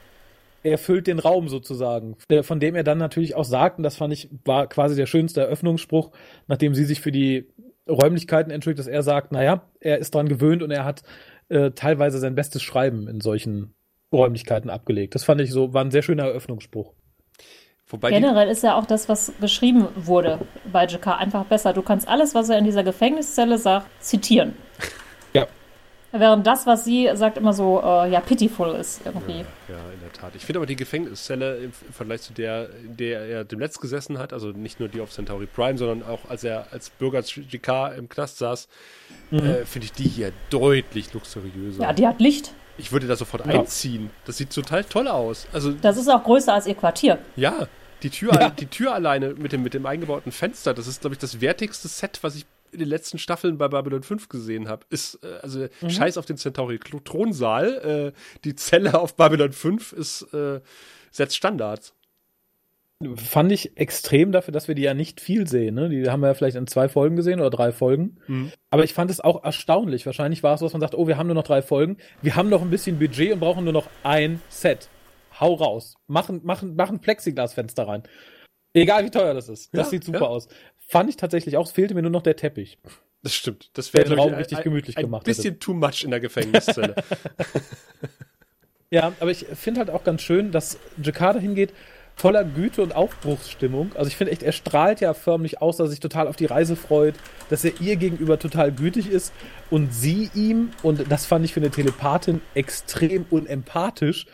er 0.64 0.78
füllt 0.78 1.08
den 1.08 1.20
Raum 1.20 1.48
sozusagen, 1.48 2.18
von 2.42 2.60
dem 2.60 2.76
er 2.76 2.84
dann 2.84 2.98
natürlich 2.98 3.36
auch 3.36 3.46
sagt, 3.46 3.78
und 3.78 3.84
das 3.84 3.96
fand 3.96 4.14
ich, 4.14 4.30
war 4.44 4.68
quasi 4.68 4.96
der 4.96 5.06
schönste 5.06 5.42
Eröffnungsspruch, 5.42 6.12
nachdem 6.48 6.76
sie 6.76 6.84
sich 6.84 7.00
für 7.00 7.12
die 7.12 7.48
Räumlichkeiten 7.88 8.52
entschuldigt, 8.52 8.80
dass 8.80 8.88
er 8.88 9.04
sagt, 9.04 9.32
naja, 9.32 9.64
er 9.80 9.98
ist 9.98 10.14
dran 10.14 10.28
gewöhnt 10.28 10.64
und 10.64 10.72
er 10.72 10.86
hat 10.86 11.04
äh, 11.50 11.72
teilweise 11.72 12.20
sein 12.20 12.36
bestes 12.36 12.62
Schreiben 12.62 13.08
in 13.08 13.22
solchen 13.22 13.74
Räumlichkeiten 14.12 14.70
abgelegt. 14.70 15.16
Das 15.16 15.24
fand 15.24 15.42
ich 15.42 15.52
so, 15.52 15.74
war 15.74 15.84
ein 15.84 15.92
sehr 15.92 16.02
schöner 16.02 16.24
Eröffnungsspruch. 16.24 16.94
Wobei 17.90 18.10
Generell 18.10 18.50
ist 18.50 18.64
ja 18.64 18.78
auch 18.78 18.86
das, 18.86 19.08
was 19.08 19.32
beschrieben 19.32 19.88
wurde 19.96 20.40
bei 20.72 20.86
JK, 20.86 21.08
einfach 21.08 21.46
besser. 21.46 21.72
Du 21.72 21.82
kannst 21.82 22.08
alles, 22.08 22.36
was 22.36 22.50
er 22.50 22.58
in 22.58 22.66
dieser 22.66 22.84
Gefängniszelle 22.84 23.58
sagt, 23.58 23.88
zitieren. 24.04 24.56
Ja. 26.14 26.20
Während 26.20 26.48
das, 26.48 26.66
was 26.66 26.86
sie 26.86 27.10
sagt, 27.14 27.38
immer 27.38 27.54
so, 27.54 27.82
äh, 27.84 28.10
ja, 28.12 28.22
pitiful 28.22 28.76
ist 28.76 29.02
irgendwie. 29.06 29.40
ja, 29.68 29.76
in 29.94 30.00
der 30.02 30.14
Tat. 30.14 30.34
Ich 30.36 30.46
finde 30.46 30.60
aber 30.60 30.66
die 30.66 30.76
Gefängniszelle 30.78 31.58
im, 31.58 31.74
im 31.88 31.94
Vergleich 31.94 32.22
zu 32.22 32.34
der, 32.34 32.70
in 32.86 32.96
der 32.98 33.22
er 33.22 33.44
dem 33.44 33.60
Netz 33.60 33.80
gesessen 33.80 34.18
hat, 34.18 34.32
also 34.34 34.48
nicht 34.50 34.80
nur 34.80 34.88
die 34.90 35.02
auf 35.02 35.12
Centauri 35.12 35.46
Prime, 35.48 35.78
sondern 35.78 36.04
auch 36.10 36.30
als 36.30 36.44
er 36.44 36.68
als 36.72 36.90
Bürger 36.90 37.22
GK 37.22 37.90
im 37.98 38.08
Knast 38.10 38.38
saß, 38.38 38.68
äh, 39.32 39.66
finde 39.66 39.86
ich 39.86 39.92
die 39.94 40.08
hier 40.08 40.32
deutlich 40.50 41.14
luxuriöser. 41.14 41.84
Ja, 41.84 41.94
die 41.94 42.08
hat 42.08 42.20
Licht. 42.22 42.54
ich 42.78 42.92
würde 42.92 43.08
da 43.08 43.16
sofort 43.16 43.46
Ja. 43.46 43.60
einziehen. 43.60 44.10
Das 44.26 44.38
sieht 44.38 44.54
total 44.54 44.84
toll 44.86 45.08
aus. 45.08 45.48
Also 45.52 45.72
Das 45.72 45.98
ist 45.98 46.08
auch 46.08 46.24
größer 46.24 46.54
als 46.54 46.68
ihr 46.68 46.76
Quartier. 46.76 47.18
Ja, 47.36 47.68
die 48.04 48.10
Tür, 48.12 48.32
Ja. 48.40 48.50
die 48.50 48.68
Tür 48.68 48.94
alleine 48.94 49.34
mit 49.34 49.52
dem, 49.52 49.64
mit 49.64 49.74
dem 49.74 49.86
eingebauten 49.86 50.32
Fenster, 50.32 50.74
das 50.74 50.88
ist, 50.88 51.02
glaube 51.02 51.16
ich, 51.16 51.20
das 51.20 51.42
wertigste 51.42 51.88
Set, 51.88 52.20
was 52.22 52.36
ich 52.36 52.46
in 52.72 52.80
den 52.80 52.88
letzten 52.88 53.18
Staffeln 53.18 53.58
bei 53.58 53.68
Babylon 53.68 54.04
5 54.04 54.30
gesehen 54.30 54.68
habe. 54.68 54.86
Ist, 54.90 55.20
äh, 55.24 55.40
also, 55.42 55.68
scheiß 55.88 56.18
auf 56.18 56.26
den 56.26 56.38
Centauri 56.38 56.80
Thronsaal. 56.80 58.14
Äh, 58.16 58.40
die 58.44 58.56
Zelle 58.56 59.00
auf 59.00 59.16
Babylon 59.16 59.52
5 59.52 59.94
ist, 59.94 60.34
äh, 60.34 60.62
setzt 61.12 61.36
Standards. 61.36 61.94
Fand 63.16 63.52
ich 63.52 63.78
extrem 63.78 64.32
dafür, 64.32 64.52
dass 64.52 64.68
wir 64.68 64.74
die 64.74 64.82
ja 64.82 64.96
nicht 64.96 65.22
viel 65.22 65.48
sehen. 65.48 65.76
Ne? 65.76 65.88
Die 65.88 66.10
haben 66.10 66.22
wir 66.22 66.28
ja 66.28 66.34
vielleicht 66.34 66.58
in 66.58 66.66
zwei 66.66 66.90
Folgen 66.90 67.16
gesehen 67.16 67.40
oder 67.40 67.52
drei 67.52 67.72
Folgen. 67.72 68.18
Mhm. 68.26 68.52
Aber 68.72 68.84
ich 68.84 68.96
fand 68.96 69.12
es 69.12 69.20
auch 69.20 69.44
erstaunlich. 69.44 70.08
Wahrscheinlich 70.08 70.42
war 70.42 70.56
es 70.56 70.62
so, 70.62 70.66
dass 70.66 70.74
man 70.74 70.82
sagt, 70.82 70.96
oh, 70.96 71.08
wir 71.08 71.18
haben 71.18 71.28
nur 71.28 71.36
noch 71.36 71.44
drei 71.44 71.62
Folgen. 71.62 71.98
Wir 72.24 72.36
haben 72.36 72.50
noch 72.50 72.64
ein 72.64 72.72
bisschen 72.72 72.98
Budget 72.98 73.34
und 73.34 73.40
brauchen 73.40 73.66
nur 73.66 73.74
noch 73.74 73.88
ein 74.02 74.42
Set. 74.50 74.90
Hau 75.40 75.54
raus. 75.54 75.94
Machen, 76.08 76.42
machen, 76.44 76.76
machen 76.76 77.00
Plexiglasfenster 77.00 77.88
rein. 77.88 78.02
Egal 78.74 79.06
wie 79.06 79.12
teuer 79.12 79.36
das 79.36 79.48
ist. 79.48 79.74
Das 79.76 79.88
Ja, 79.88 79.90
sieht 79.92 80.04
super 80.04 80.22
ja. 80.22 80.28
aus. 80.28 80.48
Fand 80.88 81.10
ich 81.10 81.18
tatsächlich 81.18 81.58
auch. 81.58 81.66
Es 81.66 81.72
fehlte 81.72 81.94
mir 81.94 82.02
nur 82.02 82.12
noch 82.12 82.24
der 82.24 82.36
Teppich. 82.36 82.80
Das 83.22 83.36
stimmt. 83.36 83.70
Das 83.74 83.94
wäre 83.94 84.06
den 84.06 84.18
Raum 84.18 84.34
richtig 84.34 84.62
gemütlich 84.62 84.98
ein 84.98 85.04
gemacht 85.04 85.26
bisschen 85.26 85.60
too 85.60 85.74
much 85.74 86.04
in 86.04 86.12
der 86.12 86.20
Gefängniszelle. 86.20 86.96
Ja, 88.90 89.12
aber 89.20 89.32
ich 89.32 89.46
finde 89.54 89.80
halt 89.80 89.90
auch 89.90 90.04
ganz 90.04 90.22
schön, 90.22 90.52
dass 90.52 90.80
Jakarta 91.02 91.40
hingeht, 91.40 91.74
voller 92.16 92.44
Güte 92.44 92.82
und 92.82 92.96
Aufbruchsstimmung. 92.96 93.92
Also 93.96 94.08
ich 94.08 94.16
finde 94.16 94.32
echt, 94.32 94.44
er 94.44 94.54
strahlt 94.54 95.02
ja 95.02 95.14
förmlich 95.14 95.62
aus, 95.62 95.78
dass 95.78 95.88
er 95.88 95.92
sich 95.92 96.00
total 96.00 96.28
auf 96.28 96.36
die 96.36 96.46
Reise 96.46 96.76
freut, 96.76 97.16
dass 97.50 97.66
er 97.66 97.80
ihr 97.82 97.98
gegenüber 97.98 98.40
total 98.40 98.72
gütig 98.72 99.10
ist 99.10 99.34
und 99.70 99.94
sie 99.94 100.32
ihm, 100.34 100.72
und 100.84 101.12
das 101.12 101.26
fand 101.26 101.46
ich 101.46 101.54
für 101.54 101.60
eine 101.60 101.70
Telepathin 101.70 102.42
extrem 102.56 103.26
unempathisch, 103.30 104.26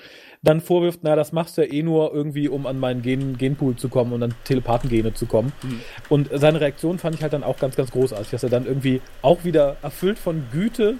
dann 0.44 0.60
vorwirft, 0.60 1.00
na, 1.04 1.16
das 1.16 1.32
machst 1.32 1.58
du 1.58 1.62
ja 1.62 1.72
eh 1.72 1.82
nur 1.82 2.14
irgendwie, 2.14 2.50
um 2.50 2.68
an 2.68 2.78
meinen 2.78 3.02
Gen 3.02 3.38
Genpool 3.38 3.78
zu 3.78 3.88
kommen 3.88 4.12
und 4.12 4.22
an 4.22 4.34
Telepathengene 4.44 5.14
zu 5.14 5.26
kommen. 5.26 5.54
Mhm. 5.64 5.80
Und 6.10 6.30
seine 6.34 6.60
Reaktion 6.60 7.00
fand 7.00 7.16
ich 7.16 7.24
halt 7.24 7.34
dann 7.34 7.44
auch 7.44 7.58
ganz, 7.58 7.76
ganz 7.78 7.92
großartig, 7.92 8.30
dass 8.30 8.44
er 8.44 8.50
dann 8.50 8.66
irgendwie 8.66 9.02
auch 9.22 9.46
wieder 9.46 9.78
erfüllt 9.82 10.20
von 10.20 10.44
Güte 10.52 10.96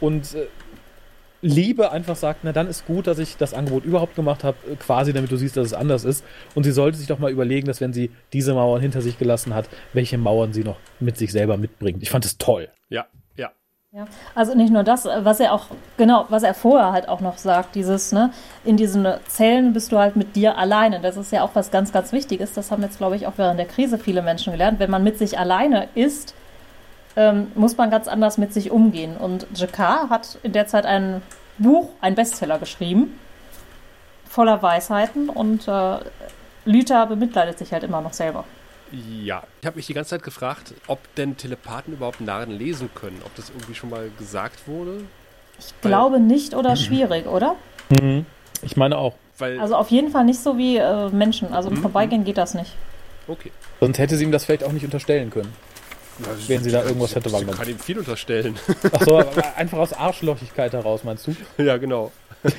und 0.00 0.34
äh, 0.34 0.46
Liebe 1.42 1.90
einfach 1.90 2.16
sagt, 2.16 2.40
na 2.44 2.52
dann 2.52 2.68
ist 2.68 2.86
gut, 2.86 3.06
dass 3.06 3.18
ich 3.18 3.36
das 3.36 3.52
Angebot 3.52 3.84
überhaupt 3.84 4.14
gemacht 4.14 4.44
habe, 4.44 4.56
äh, 4.70 4.76
quasi 4.76 5.12
damit 5.12 5.30
du 5.30 5.36
siehst, 5.36 5.56
dass 5.56 5.66
es 5.66 5.74
anders 5.74 6.04
ist. 6.04 6.24
Und 6.54 6.62
sie 6.62 6.72
sollte 6.72 6.96
sich 6.96 7.08
doch 7.08 7.18
mal 7.18 7.32
überlegen, 7.32 7.66
dass 7.66 7.80
wenn 7.80 7.92
sie 7.92 8.10
diese 8.32 8.54
Mauern 8.54 8.80
hinter 8.80 9.02
sich 9.02 9.18
gelassen 9.18 9.54
hat, 9.54 9.68
welche 9.92 10.18
Mauern 10.18 10.52
sie 10.52 10.62
noch 10.62 10.76
mit 11.00 11.18
sich 11.18 11.32
selber 11.32 11.56
mitbringt. 11.56 12.02
Ich 12.02 12.10
fand 12.10 12.24
es 12.24 12.38
toll. 12.38 12.68
Ja, 12.88 13.06
ja. 13.94 14.06
Also 14.34 14.54
nicht 14.54 14.72
nur 14.72 14.82
das, 14.82 15.04
was 15.04 15.38
er 15.38 15.52
auch, 15.52 15.66
genau, 15.96 16.26
was 16.28 16.42
er 16.42 16.54
vorher 16.54 16.92
halt 16.92 17.08
auch 17.08 17.20
noch 17.20 17.38
sagt, 17.38 17.76
dieses, 17.76 18.10
ne, 18.10 18.32
in 18.64 18.76
diesen 18.76 19.06
Zellen 19.28 19.72
bist 19.72 19.92
du 19.92 19.98
halt 19.98 20.16
mit 20.16 20.34
dir 20.34 20.58
alleine. 20.58 21.00
Das 21.00 21.16
ist 21.16 21.30
ja 21.30 21.42
auch 21.42 21.50
was 21.54 21.70
ganz, 21.70 21.92
ganz 21.92 22.12
Wichtiges. 22.12 22.52
Das 22.54 22.70
haben 22.70 22.82
jetzt, 22.82 22.98
glaube 22.98 23.14
ich, 23.16 23.26
auch 23.26 23.34
während 23.36 23.58
der 23.58 23.66
Krise 23.66 23.98
viele 23.98 24.22
Menschen 24.22 24.52
gelernt. 24.52 24.80
Wenn 24.80 24.90
man 24.90 25.04
mit 25.04 25.18
sich 25.18 25.38
alleine 25.38 25.88
ist, 25.94 26.34
ähm, 27.16 27.52
muss 27.54 27.76
man 27.76 27.90
ganz 27.90 28.08
anders 28.08 28.36
mit 28.36 28.52
sich 28.52 28.72
umgehen. 28.72 29.16
Und 29.16 29.46
Jakar 29.54 30.10
hat 30.10 30.38
in 30.42 30.52
der 30.52 30.66
Zeit 30.66 30.86
ein 30.86 31.22
Buch, 31.58 31.90
ein 32.00 32.16
Bestseller 32.16 32.58
geschrieben, 32.58 33.16
voller 34.28 34.60
Weisheiten 34.60 35.28
und 35.28 35.68
äh, 35.68 35.98
Lüther 36.64 37.06
bemitleidet 37.06 37.58
sich 37.58 37.72
halt 37.72 37.84
immer 37.84 38.00
noch 38.00 38.12
selber. 38.12 38.44
Ja, 39.22 39.42
ich 39.60 39.66
habe 39.66 39.76
mich 39.76 39.86
die 39.86 39.94
ganze 39.94 40.10
Zeit 40.10 40.22
gefragt, 40.22 40.74
ob 40.86 40.98
denn 41.16 41.36
Telepathen 41.36 41.94
überhaupt 41.94 42.20
Narren 42.20 42.50
lesen 42.50 42.90
können, 42.94 43.20
ob 43.24 43.34
das 43.34 43.50
irgendwie 43.50 43.74
schon 43.74 43.90
mal 43.90 44.10
gesagt 44.18 44.68
wurde. 44.68 45.02
Ich 45.58 45.66
Weil, 45.82 45.90
glaube 45.90 46.20
nicht 46.20 46.54
oder 46.54 46.76
schwierig, 46.76 47.26
oder? 47.26 47.56
Mhm. 47.88 48.26
Ich 48.62 48.76
meine 48.76 48.98
auch. 48.98 49.14
Weil, 49.38 49.58
also 49.58 49.74
auf 49.74 49.90
jeden 49.90 50.10
Fall 50.10 50.24
nicht 50.24 50.40
so 50.40 50.56
wie 50.58 50.76
äh, 50.76 51.08
Menschen. 51.10 51.52
Also 51.52 51.70
im 51.70 51.76
mhm. 51.76 51.82
Vorbeigehen 51.82 52.24
geht 52.24 52.38
das 52.38 52.54
nicht. 52.54 52.72
Okay. 53.26 53.50
Sonst 53.80 53.98
hätte 53.98 54.16
sie 54.16 54.24
ihm 54.24 54.32
das 54.32 54.44
vielleicht 54.44 54.64
auch 54.64 54.72
nicht 54.72 54.84
unterstellen 54.84 55.30
können. 55.30 55.52
Ja, 56.20 56.26
wenn 56.46 56.62
sie 56.62 56.70
da 56.70 56.84
irgendwas 56.84 57.14
hätte 57.16 57.32
wahrgenommen. 57.32 57.58
Ich 57.58 57.64
kann 57.64 57.74
ihm 57.74 57.78
viel 57.78 57.98
unterstellen. 57.98 58.56
Ach 58.92 59.00
so, 59.00 59.16
einfach 59.56 59.78
aus 59.78 59.92
Arschlochigkeit 59.92 60.72
heraus, 60.72 61.02
meinst 61.02 61.26
du? 61.26 61.34
Ja, 61.62 61.76
genau. 61.76 62.12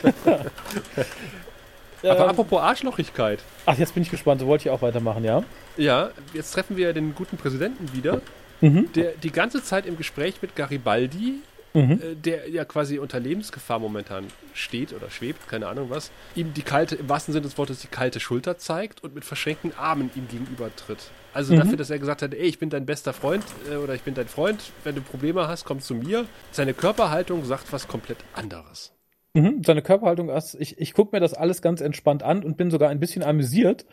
Aber 2.04 2.24
ähm, 2.24 2.30
apropos 2.30 2.62
Arschlochigkeit. 2.62 3.40
Ach, 3.66 3.78
jetzt 3.78 3.94
bin 3.94 4.04
ich 4.04 4.12
gespannt. 4.12 4.42
So 4.42 4.48
wollte 4.48 4.64
ich 4.64 4.70
auch 4.70 4.82
weitermachen, 4.82 5.24
ja? 5.24 5.44
Ja, 5.78 6.12
jetzt 6.34 6.52
treffen 6.52 6.78
wir 6.78 6.94
den 6.94 7.16
guten 7.16 7.38
Präsidenten 7.38 7.94
wieder, 7.94 8.22
mhm. 8.62 8.92
der 8.94 9.12
die 9.12 9.32
ganze 9.32 9.64
Zeit 9.64 9.86
im 9.86 9.98
Gespräch 9.98 10.42
mit 10.42 10.56
Garibaldi, 10.56 11.42
mhm. 11.74 11.92
äh, 11.92 12.16
der 12.16 12.50
ja 12.50 12.66
quasi 12.66 13.00
unter 13.00 13.20
Lebensgefahr 13.20 13.80
momentan 13.80 14.28
steht 14.54 14.94
oder 14.94 15.10
schwebt, 15.10 15.48
keine 15.48 15.68
Ahnung 15.68 15.90
was, 15.90 16.12
ihm 16.36 16.54
die 16.54 16.62
kalte, 16.62 16.96
im 16.96 17.10
wahrsten 17.10 17.34
Sinne 17.34 17.44
des 17.44 17.58
Wortes, 17.58 17.80
die 17.80 17.88
kalte 17.88 18.20
Schulter 18.20 18.58
zeigt 18.58 19.04
und 19.04 19.14
mit 19.14 19.26
verschränkten 19.26 19.74
Armen 19.78 20.10
ihm 20.16 20.28
gegenüber 20.28 20.70
tritt. 20.76 21.10
Also 21.34 21.54
mhm. 21.54 21.60
dafür, 21.60 21.78
dass 21.78 21.90
er 21.90 22.00
gesagt 22.00 22.22
hat, 22.22 22.34
ey, 22.34 22.48
ich 22.48 22.60
bin 22.60 22.70
dein 22.70 22.86
bester 22.86 23.14
Freund 23.14 23.44
äh, 23.70 23.76
oder 23.76 23.94
ich 23.94 24.02
bin 24.02 24.14
dein 24.14 24.28
Freund, 24.28 24.72
wenn 24.84 24.96
du 24.96 25.02
Probleme 25.02 25.48
hast, 25.48 25.66
komm 25.66 25.82
zu 25.82 25.94
mir. 25.94 26.26
Seine 26.52 26.74
Körperhaltung 26.74 27.44
sagt 27.44 27.74
was 27.74 27.88
komplett 27.88 28.18
anderes. 28.34 28.95
Mhm, 29.36 29.64
seine 29.66 29.82
Körperhaltung, 29.82 30.30
ich, 30.56 30.80
ich 30.80 30.94
gucke 30.94 31.14
mir 31.14 31.20
das 31.20 31.34
alles 31.34 31.62
ganz 31.62 31.82
entspannt 31.82 32.24
an 32.24 32.42
und 32.46 32.56
bin 32.56 32.72
sogar 32.72 32.90
ein 32.90 33.02
bisschen 33.02 33.22
amüsiert, 33.22 33.86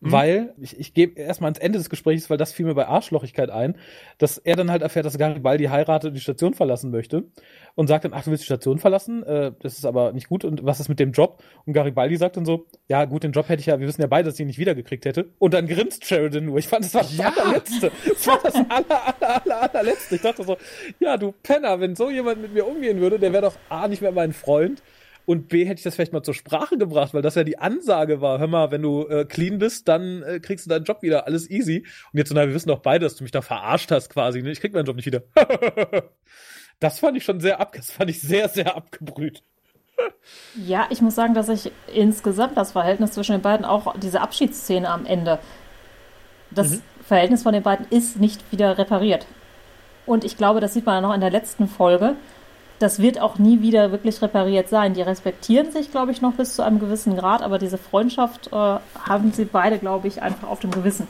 mhm. 0.00 0.12
weil 0.12 0.54
ich, 0.60 0.78
ich 0.78 0.94
gebe 0.94 1.20
erstmal 1.20 1.48
ans 1.48 1.58
Ende 1.58 1.78
des 1.78 1.90
Gesprächs, 1.90 2.30
weil 2.30 2.36
das 2.36 2.52
fiel 2.52 2.66
mir 2.66 2.74
bei 2.74 2.86
Arschlochigkeit 2.86 3.50
ein, 3.50 3.76
dass 4.18 4.38
er 4.38 4.56
dann 4.56 4.70
halt 4.70 4.82
erfährt, 4.82 5.06
dass 5.06 5.18
Garibaldi 5.18 5.66
heiratet 5.66 6.08
und 6.08 6.14
die 6.14 6.20
Station 6.20 6.54
verlassen 6.54 6.90
möchte 6.90 7.24
und 7.74 7.86
sagt 7.86 8.04
dann, 8.04 8.12
ach, 8.12 8.24
du 8.24 8.30
willst 8.30 8.42
die 8.42 8.46
Station 8.46 8.78
verlassen? 8.78 9.22
Äh, 9.22 9.52
das 9.60 9.78
ist 9.78 9.84
aber 9.84 10.12
nicht 10.12 10.28
gut 10.28 10.44
und 10.44 10.64
was 10.64 10.80
ist 10.80 10.88
mit 10.88 10.98
dem 10.98 11.12
Job? 11.12 11.42
Und 11.66 11.72
Garibaldi 11.72 12.16
sagt 12.16 12.36
dann 12.36 12.44
so, 12.44 12.66
ja 12.88 13.04
gut, 13.04 13.22
den 13.22 13.32
Job 13.32 13.48
hätte 13.48 13.60
ich 13.60 13.66
ja, 13.66 13.78
wir 13.78 13.86
wissen 13.86 14.00
ja 14.00 14.06
beide, 14.06 14.26
dass 14.26 14.34
ich 14.34 14.40
ihn 14.40 14.46
nicht 14.46 14.58
wiedergekriegt 14.58 15.04
hätte. 15.04 15.30
Und 15.38 15.54
dann 15.54 15.66
grinst 15.66 16.04
Sheridan 16.04 16.46
nur. 16.46 16.58
Ich 16.58 16.68
fand, 16.68 16.84
das 16.84 16.94
war 16.94 17.02
das 17.02 17.16
ja. 17.16 17.32
allerletzte. 17.36 17.92
Das 18.08 18.26
war 18.26 18.40
das 18.42 18.54
aller, 18.54 19.06
aller, 19.06 19.44
aller, 19.44 19.62
allerletzte. 19.62 20.14
Ich 20.16 20.22
dachte 20.22 20.44
so, 20.44 20.56
ja, 20.98 21.16
du 21.16 21.32
Penner, 21.42 21.80
wenn 21.80 21.94
so 21.94 22.10
jemand 22.10 22.42
mit 22.42 22.54
mir 22.54 22.66
umgehen 22.66 23.00
würde, 23.00 23.18
der 23.18 23.32
wäre 23.32 23.42
doch 23.42 23.56
A, 23.68 23.88
nicht 23.88 24.02
mehr 24.02 24.12
mein 24.12 24.32
Freund 24.32 24.82
und 25.26 25.48
B, 25.48 25.64
hätte 25.64 25.78
ich 25.78 25.84
das 25.84 25.94
vielleicht 25.94 26.12
mal 26.12 26.22
zur 26.22 26.34
Sprache 26.34 26.76
gebracht, 26.76 27.14
weil 27.14 27.22
das 27.22 27.34
ja 27.34 27.44
die 27.44 27.58
Ansage 27.58 28.20
war. 28.20 28.38
Hör 28.38 28.46
mal, 28.46 28.70
wenn 28.70 28.82
du 28.82 29.06
äh, 29.06 29.24
clean 29.24 29.58
bist, 29.58 29.88
dann 29.88 30.22
äh, 30.22 30.40
kriegst 30.40 30.66
du 30.66 30.70
deinen 30.70 30.84
Job 30.84 31.02
wieder. 31.02 31.26
Alles 31.26 31.48
easy. 31.50 31.86
Und 32.12 32.18
jetzt, 32.18 32.32
na, 32.32 32.46
wir 32.46 32.54
wissen 32.54 32.68
doch 32.68 32.80
beide, 32.80 33.04
dass 33.04 33.16
du 33.16 33.24
mich 33.24 33.30
da 33.30 33.42
verarscht 33.42 33.90
hast 33.90 34.10
quasi. 34.10 34.42
Ne? 34.42 34.50
Ich 34.50 34.60
krieg 34.60 34.72
meinen 34.72 34.86
Job 34.86 34.96
nicht 34.96 35.06
wieder. 35.06 35.22
das 36.80 36.98
fand 36.98 37.16
ich 37.16 37.24
schon 37.24 37.40
sehr 37.40 37.60
ab, 37.60 37.74
das 37.76 37.90
fand 37.90 38.10
ich 38.10 38.20
sehr, 38.20 38.48
sehr 38.48 38.74
abgebrüht. 38.74 39.42
Ja, 40.54 40.86
ich 40.90 41.02
muss 41.02 41.14
sagen, 41.14 41.34
dass 41.34 41.48
ich 41.48 41.70
insgesamt 41.94 42.56
das 42.56 42.72
Verhältnis 42.72 43.12
zwischen 43.12 43.32
den 43.32 43.42
beiden, 43.42 43.66
auch 43.66 43.94
diese 43.98 44.20
Abschiedsszene 44.20 44.88
am 44.88 45.04
Ende, 45.06 45.38
das 46.50 46.70
mhm. 46.70 46.82
Verhältnis 47.04 47.42
von 47.42 47.52
den 47.52 47.62
beiden 47.62 47.86
ist 47.90 48.18
nicht 48.18 48.50
wieder 48.50 48.78
repariert. 48.78 49.26
Und 50.06 50.24
ich 50.24 50.36
glaube, 50.36 50.60
das 50.60 50.74
sieht 50.74 50.86
man 50.86 50.96
ja 50.96 51.00
noch 51.00 51.14
in 51.14 51.20
der 51.20 51.30
letzten 51.30 51.68
Folge, 51.68 52.16
das 52.80 52.98
wird 52.98 53.20
auch 53.20 53.38
nie 53.38 53.60
wieder 53.60 53.92
wirklich 53.92 54.20
repariert 54.22 54.68
sein. 54.68 54.94
Die 54.94 55.02
respektieren 55.02 55.70
sich, 55.70 55.90
glaube 55.90 56.12
ich, 56.12 56.22
noch 56.22 56.34
bis 56.34 56.56
zu 56.56 56.62
einem 56.62 56.80
gewissen 56.80 57.14
Grad, 57.14 57.42
aber 57.42 57.58
diese 57.58 57.78
Freundschaft 57.78 58.48
äh, 58.48 58.56
haben 58.56 59.32
sie 59.32 59.44
beide, 59.44 59.78
glaube 59.78 60.08
ich, 60.08 60.22
einfach 60.22 60.48
auf 60.48 60.60
dem 60.60 60.70
Gewissen. 60.70 61.06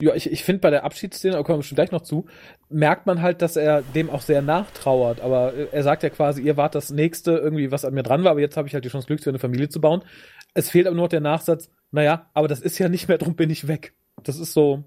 Ja, 0.00 0.14
ich, 0.14 0.32
ich 0.32 0.42
finde 0.42 0.60
bei 0.60 0.70
der 0.70 0.84
Abschiedsszene, 0.84 1.34
da 1.34 1.42
kommen 1.42 1.58
wir 1.58 1.62
schon 1.62 1.76
gleich 1.76 1.92
noch 1.92 2.00
zu, 2.00 2.24
merkt 2.68 3.06
man 3.06 3.20
halt, 3.20 3.42
dass 3.42 3.56
er 3.56 3.82
dem 3.82 4.08
auch 4.10 4.22
sehr 4.22 4.40
nachtrauert. 4.40 5.20
Aber 5.20 5.52
er 5.72 5.82
sagt 5.82 6.02
ja 6.02 6.08
quasi, 6.08 6.42
ihr 6.42 6.56
wart 6.56 6.74
das 6.74 6.90
nächste 6.90 7.32
irgendwie, 7.32 7.70
was 7.70 7.84
an 7.84 7.94
mir 7.94 8.02
dran 8.02 8.24
war, 8.24 8.32
aber 8.32 8.40
jetzt 8.40 8.56
habe 8.56 8.66
ich 8.66 8.74
halt 8.74 8.84
die 8.84 8.88
Chance, 8.88 9.06
Glück 9.06 9.22
für 9.22 9.30
eine 9.30 9.38
Familie 9.38 9.68
zu 9.68 9.80
bauen. 9.80 10.02
Es 10.54 10.70
fehlt 10.70 10.86
aber 10.86 10.96
nur 10.96 11.04
noch 11.04 11.10
der 11.10 11.20
Nachsatz, 11.20 11.70
naja, 11.90 12.30
aber 12.32 12.48
das 12.48 12.60
ist 12.60 12.78
ja 12.78 12.88
nicht 12.88 13.08
mehr, 13.08 13.18
drum 13.18 13.36
bin 13.36 13.50
ich 13.50 13.68
weg. 13.68 13.92
Das 14.22 14.38
ist 14.38 14.54
so. 14.54 14.84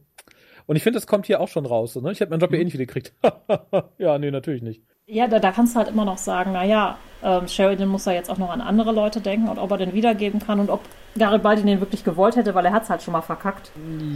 Und 0.65 0.75
ich 0.75 0.83
finde, 0.83 0.97
das 0.97 1.07
kommt 1.07 1.27
hier 1.27 1.39
auch 1.39 1.47
schon 1.47 1.65
raus. 1.65 1.95
Ne? 1.95 2.11
Ich 2.11 2.19
hätte 2.19 2.31
meinen 2.31 2.41
Job 2.41 2.51
ja 2.51 2.59
eh 2.59 2.65
nicht 2.65 2.73
wieder 2.73 2.85
gekriegt. 2.85 3.13
ja, 3.99 4.17
nee, 4.17 4.31
natürlich 4.31 4.63
nicht. 4.63 4.81
Ja, 5.09 5.25
da, 5.27 5.39
da 5.39 5.53
kannst 5.53 5.73
du 5.73 5.79
halt 5.79 5.87
immer 5.87 6.03
noch 6.03 6.17
sagen, 6.17 6.51
naja, 6.51 6.97
ähm, 7.23 7.47
Sheridan 7.47 7.87
muss 7.87 8.03
da 8.03 8.11
jetzt 8.11 8.29
auch 8.29 8.37
noch 8.37 8.49
an 8.49 8.59
andere 8.59 8.91
Leute 8.91 9.21
denken 9.21 9.47
und 9.47 9.57
ob 9.57 9.71
er 9.71 9.77
den 9.77 9.93
wiedergeben 9.93 10.41
kann 10.45 10.59
und 10.59 10.69
ob 10.69 10.81
Garibaldi 11.17 11.63
den 11.63 11.79
wirklich 11.79 12.03
gewollt 12.03 12.35
hätte, 12.35 12.53
weil 12.55 12.65
er 12.65 12.73
hat 12.73 12.83
es 12.83 12.89
halt 12.89 13.01
schon 13.01 13.13
mal 13.13 13.21
verkackt. 13.21 13.71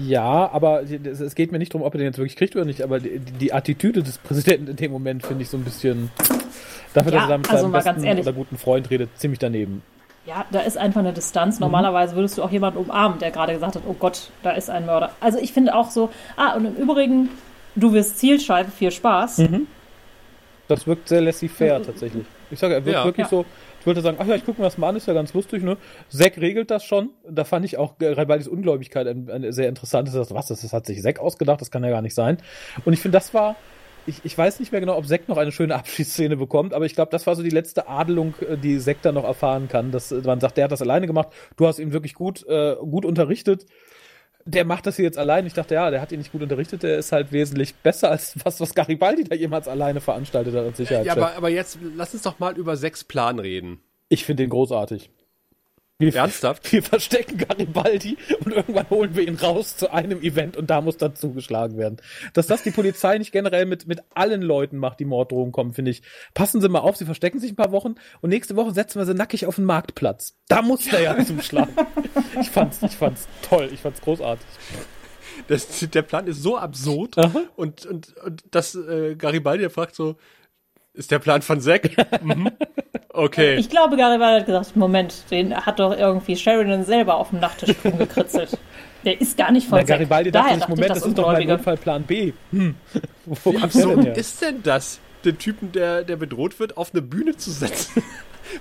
Ja, 0.06 0.52
aber 0.52 0.84
es 0.84 1.34
geht 1.34 1.54
mir 1.54 1.60
nicht 1.60 1.74
darum, 1.74 1.88
ob 1.88 1.96
er 1.96 2.00
den 2.00 2.08
jetzt 2.08 2.18
wirklich 2.18 2.36
kriegt 2.36 2.58
oder 2.58 2.66
nicht, 2.66 2.82
aber 2.82 3.00
die, 3.00 3.20
die 3.20 3.54
Attitüde 3.54 4.04
des 4.04 4.18
Präsidenten 4.18 4.68
in 4.68 4.76
dem 4.76 4.92
Moment 4.92 5.26
finde 5.26 5.44
ich 5.44 5.50
so 5.50 5.56
ein 5.56 5.64
bisschen, 5.64 6.12
dafür, 6.94 7.14
ja, 7.14 7.20
dass 7.22 7.30
er 7.30 7.38
mit 7.38 7.50
also 7.50 7.62
seinem 7.64 7.72
besten 7.72 8.04
ehrlich, 8.04 8.26
oder 8.26 8.34
guten 8.34 8.58
Freund 8.58 8.90
redet, 8.90 9.18
ziemlich 9.18 9.40
daneben. 9.40 9.84
Ja, 10.26 10.46
da 10.52 10.60
ist 10.60 10.78
einfach 10.78 11.00
eine 11.00 11.14
Distanz. 11.14 11.56
Mhm. 11.56 11.68
Normalerweise 11.68 12.18
würdest 12.18 12.38
du 12.38 12.44
auch 12.44 12.52
jemanden 12.52 12.80
umarmen, 12.80 13.18
der 13.18 13.32
gerade 13.32 13.54
gesagt 13.54 13.76
hat, 13.76 13.84
oh 13.88 13.96
Gott, 13.98 14.30
da 14.44 14.52
ist 14.52 14.70
ein 14.70 14.86
Mörder. 14.86 15.12
Also 15.22 15.40
ich 15.40 15.54
finde 15.54 15.74
auch 15.74 15.90
so, 15.90 16.10
ah, 16.36 16.54
und 16.54 16.66
im 16.66 16.76
Übrigen, 16.76 17.30
du 17.78 17.94
wirst 17.94 18.20
Zielscheibe, 18.20 18.70
viel 18.72 18.92
Spaß. 18.92 19.38
Mhm 19.38 19.68
das 20.72 20.88
wirkt 20.88 21.10
sehr 21.10 21.22
laissez-faire 21.22 21.82
tatsächlich. 21.86 22.26
Ich 22.50 22.60
sage, 22.60 22.74
er 22.74 22.86
wirkt 22.86 22.98
ja, 22.98 23.06
wirklich 23.06 23.26
ja. 23.26 23.30
so. 23.30 23.46
Ich 23.80 23.88
wollte 23.88 24.02
sagen, 24.02 24.18
ach 24.20 24.28
ja, 24.28 24.36
ich 24.36 24.46
gucke 24.46 24.62
mir 24.62 24.68
das 24.68 24.78
mal 24.78 24.90
an, 24.90 24.96
ist 24.96 25.08
ja 25.08 25.14
ganz 25.14 25.34
lustig, 25.34 25.64
ne? 25.64 25.78
Zack 26.10 26.38
regelt 26.38 26.70
das 26.70 26.84
schon. 26.84 27.10
Da 27.28 27.46
fand 27.46 27.66
ich 27.66 27.78
auch 27.78 27.96
Ribaldis 28.00 28.48
Ungläubigkeit 28.48 29.08
ein, 29.08 29.30
ein 29.30 29.52
sehr 29.52 29.70
interessantes. 29.70 30.14
Das, 30.14 30.34
was, 30.34 30.48
das 30.48 30.72
hat 30.72 30.86
sich 30.86 31.02
Zack 31.02 31.20
ausgedacht, 31.20 31.62
das 31.62 31.72
kann 31.72 31.84
ja 31.84 31.90
gar 31.90 32.02
nicht 32.02 32.14
sein. 32.14 32.38
Und 32.86 32.94
ich 32.94 33.00
finde, 33.00 33.18
das 33.18 33.34
war, 33.34 33.56
ich, 34.06 34.22
ich 34.24 34.38
weiß 34.38 34.60
nicht 34.60 34.72
mehr 34.72 34.82
genau, 34.82 34.98
ob 34.98 35.08
Zack 35.08 35.28
noch 35.28 35.38
eine 35.38 35.52
schöne 35.52 35.76
Abschiedsszene 35.80 36.38
bekommt, 36.38 36.74
aber 36.74 36.86
ich 36.86 36.94
glaube, 36.94 37.12
das 37.12 37.26
war 37.26 37.36
so 37.36 37.42
die 37.42 37.50
letzte 37.50 37.88
Adelung, 37.88 38.36
äh, 38.48 38.58
die 38.58 38.78
Zack 38.80 39.02
da 39.02 39.12
noch 39.12 39.24
erfahren 39.24 39.68
kann. 39.68 39.92
Dass 39.92 40.12
man 40.12 40.40
sagt, 40.40 40.58
der 40.58 40.66
hat 40.66 40.72
das 40.72 40.82
alleine 40.82 41.08
gemacht, 41.08 41.30
du 41.58 41.68
hast 41.68 41.80
ihn 41.80 41.92
wirklich 41.92 42.14
gut, 42.14 42.46
äh, 42.48 42.76
gut 42.76 43.06
unterrichtet 43.06 43.66
der 44.46 44.66
macht 44.66 44.86
das 44.86 44.96
hier 44.96 45.06
jetzt 45.06 45.18
allein. 45.18 45.46
Ich 45.46 45.54
dachte, 45.54 45.76
ja, 45.76 45.90
der 45.92 46.02
hat 46.02 46.12
ihn 46.12 46.20
nicht 46.20 46.32
gut 46.32 46.42
unterrichtet. 46.42 46.84
Der 46.84 46.98
ist 46.98 47.12
halt 47.12 47.32
wesentlich 47.32 47.76
besser 47.76 48.10
als 48.10 48.36
was, 48.44 48.60
was 48.60 48.74
Garibaldi 48.74 49.24
da 49.24 49.36
jemals 49.36 49.68
alleine 49.68 50.02
veranstaltet 50.02 50.54
hat 50.56 50.66
als 50.66 50.78
Sicherheitschef. 50.78 51.16
Ja, 51.16 51.22
aber, 51.22 51.36
aber 51.36 51.50
jetzt 51.50 51.80
lass 51.96 52.14
uns 52.14 52.24
doch 52.24 52.40
mal 52.40 52.58
über 52.58 52.78
sechs 52.78 53.04
Plan 53.04 53.40
reden. 53.40 53.80
Ich 54.10 54.26
finde 54.26 54.44
den 54.44 54.50
großartig. 54.50 55.10
Wir, 56.02 56.16
Ernsthaft? 56.22 56.72
Wir 56.72 56.84
verstecken 56.84 57.38
Garibaldi 57.38 58.18
und 58.44 58.54
irgendwann 58.54 58.90
holen 58.90 59.16
wir 59.16 59.28
ihn 59.28 59.36
raus 59.36 59.78
zu 59.78 59.92
einem 59.92 60.22
Event 60.22 60.58
und 60.58 60.70
da 60.70 60.82
muss 60.82 60.98
dann 60.98 61.16
zugeschlagen 61.16 61.78
werden. 61.78 61.98
Dass 62.34 62.48
das 62.48 62.64
die 62.64 62.72
Polizei 62.72 63.18
nicht 63.18 63.32
generell 63.32 63.66
mit, 63.66 63.88
mit 63.88 64.02
allen 64.14 64.42
Leuten 64.42 64.78
macht, 64.78 65.00
die 65.00 65.06
Morddrohungen 65.06 65.52
kommen, 65.52 65.74
finde 65.74 65.92
ich. 65.92 66.02
Passen 66.34 66.62
Sie 66.62 66.70
mal 66.70 66.80
auf, 66.80 66.98
Sie 66.98 67.06
verstecken 67.06 67.40
sich 67.40 67.52
ein 67.52 67.56
paar 67.56 67.72
Wochen 67.72 67.96
und 68.22 68.30
nächste 68.30 68.56
Woche 68.56 68.72
setzen 68.74 69.00
wir 69.00 69.06
sie 69.06 69.14
nackig 69.14 69.46
auf 69.46 69.56
den 69.56 69.66
Marktplatz. 69.66 70.38
Da 70.48 70.62
muss 70.62 70.86
der 70.86 71.02
ja 71.02 71.26
zuschlagen. 71.26 71.74
Ich 72.40 72.50
fand's, 72.50 72.82
ich 72.82 72.98
fand's 72.98 73.28
toll, 73.42 73.70
ich 73.72 73.82
fand's 73.82 74.02
großartig. 74.02 74.46
Das, 75.48 75.68
der 75.80 76.02
Plan 76.02 76.28
ist 76.28 76.44
so 76.44 76.58
absurd 76.58 77.18
und, 77.56 77.86
und, 77.86 78.18
und 78.18 78.44
dass 78.52 78.76
äh, 78.76 79.16
Garibaldi 79.16 79.70
fragt 79.70 79.96
so, 79.96 80.18
ist 80.94 81.12
der 81.12 81.20
Plan 81.20 81.42
von 81.42 81.60
Zack? 81.62 81.90
mhm. 82.24 82.50
Okay. 83.14 83.56
Ich 83.58 83.70
glaube, 83.70 83.98
Garibaldi 83.98 84.40
hat 84.40 84.46
gesagt, 84.46 84.78
Moment, 84.78 85.14
den 85.32 85.54
hat 85.54 85.80
doch 85.80 85.92
irgendwie 85.98 86.38
Sheridan 86.38 86.86
selber 86.86 87.16
auf 87.16 87.32
dem 87.32 87.42
Nachttisch 87.42 87.76
rumgekritzelt. 87.84 88.58
Der 89.04 89.20
ist 89.20 89.36
gar 89.38 89.52
nicht 89.52 89.68
von 89.68 89.80
Na, 89.80 89.84
Garibaldi 89.84 90.32
dachte 90.32 90.44
Daher 90.46 90.54
sich, 90.56 90.60
dachte 90.62 90.72
Moment, 90.72 90.88
ich, 90.92 90.94
das 91.02 91.06
ist 91.10 91.18
doch 91.18 91.32
mein. 91.34 91.48
Notfallplan 91.48 92.04
B. 92.04 92.32
Hm. 92.52 92.76
Wo 93.26 93.52
Wie 93.52 93.56
denn 93.56 93.64
absurd 93.64 94.06
her? 94.06 94.16
ist 94.16 94.42
denn 94.42 94.64
das, 94.64 95.00
den 95.26 95.38
Typen, 95.38 95.74
der, 95.74 96.04
der 96.06 96.16
bedroht 96.16 96.58
wird, 96.62 96.78
auf 96.78 96.92
eine 96.94 97.02
Bühne 97.02 97.36
zu 97.36 97.52
setzen? 97.52 98.02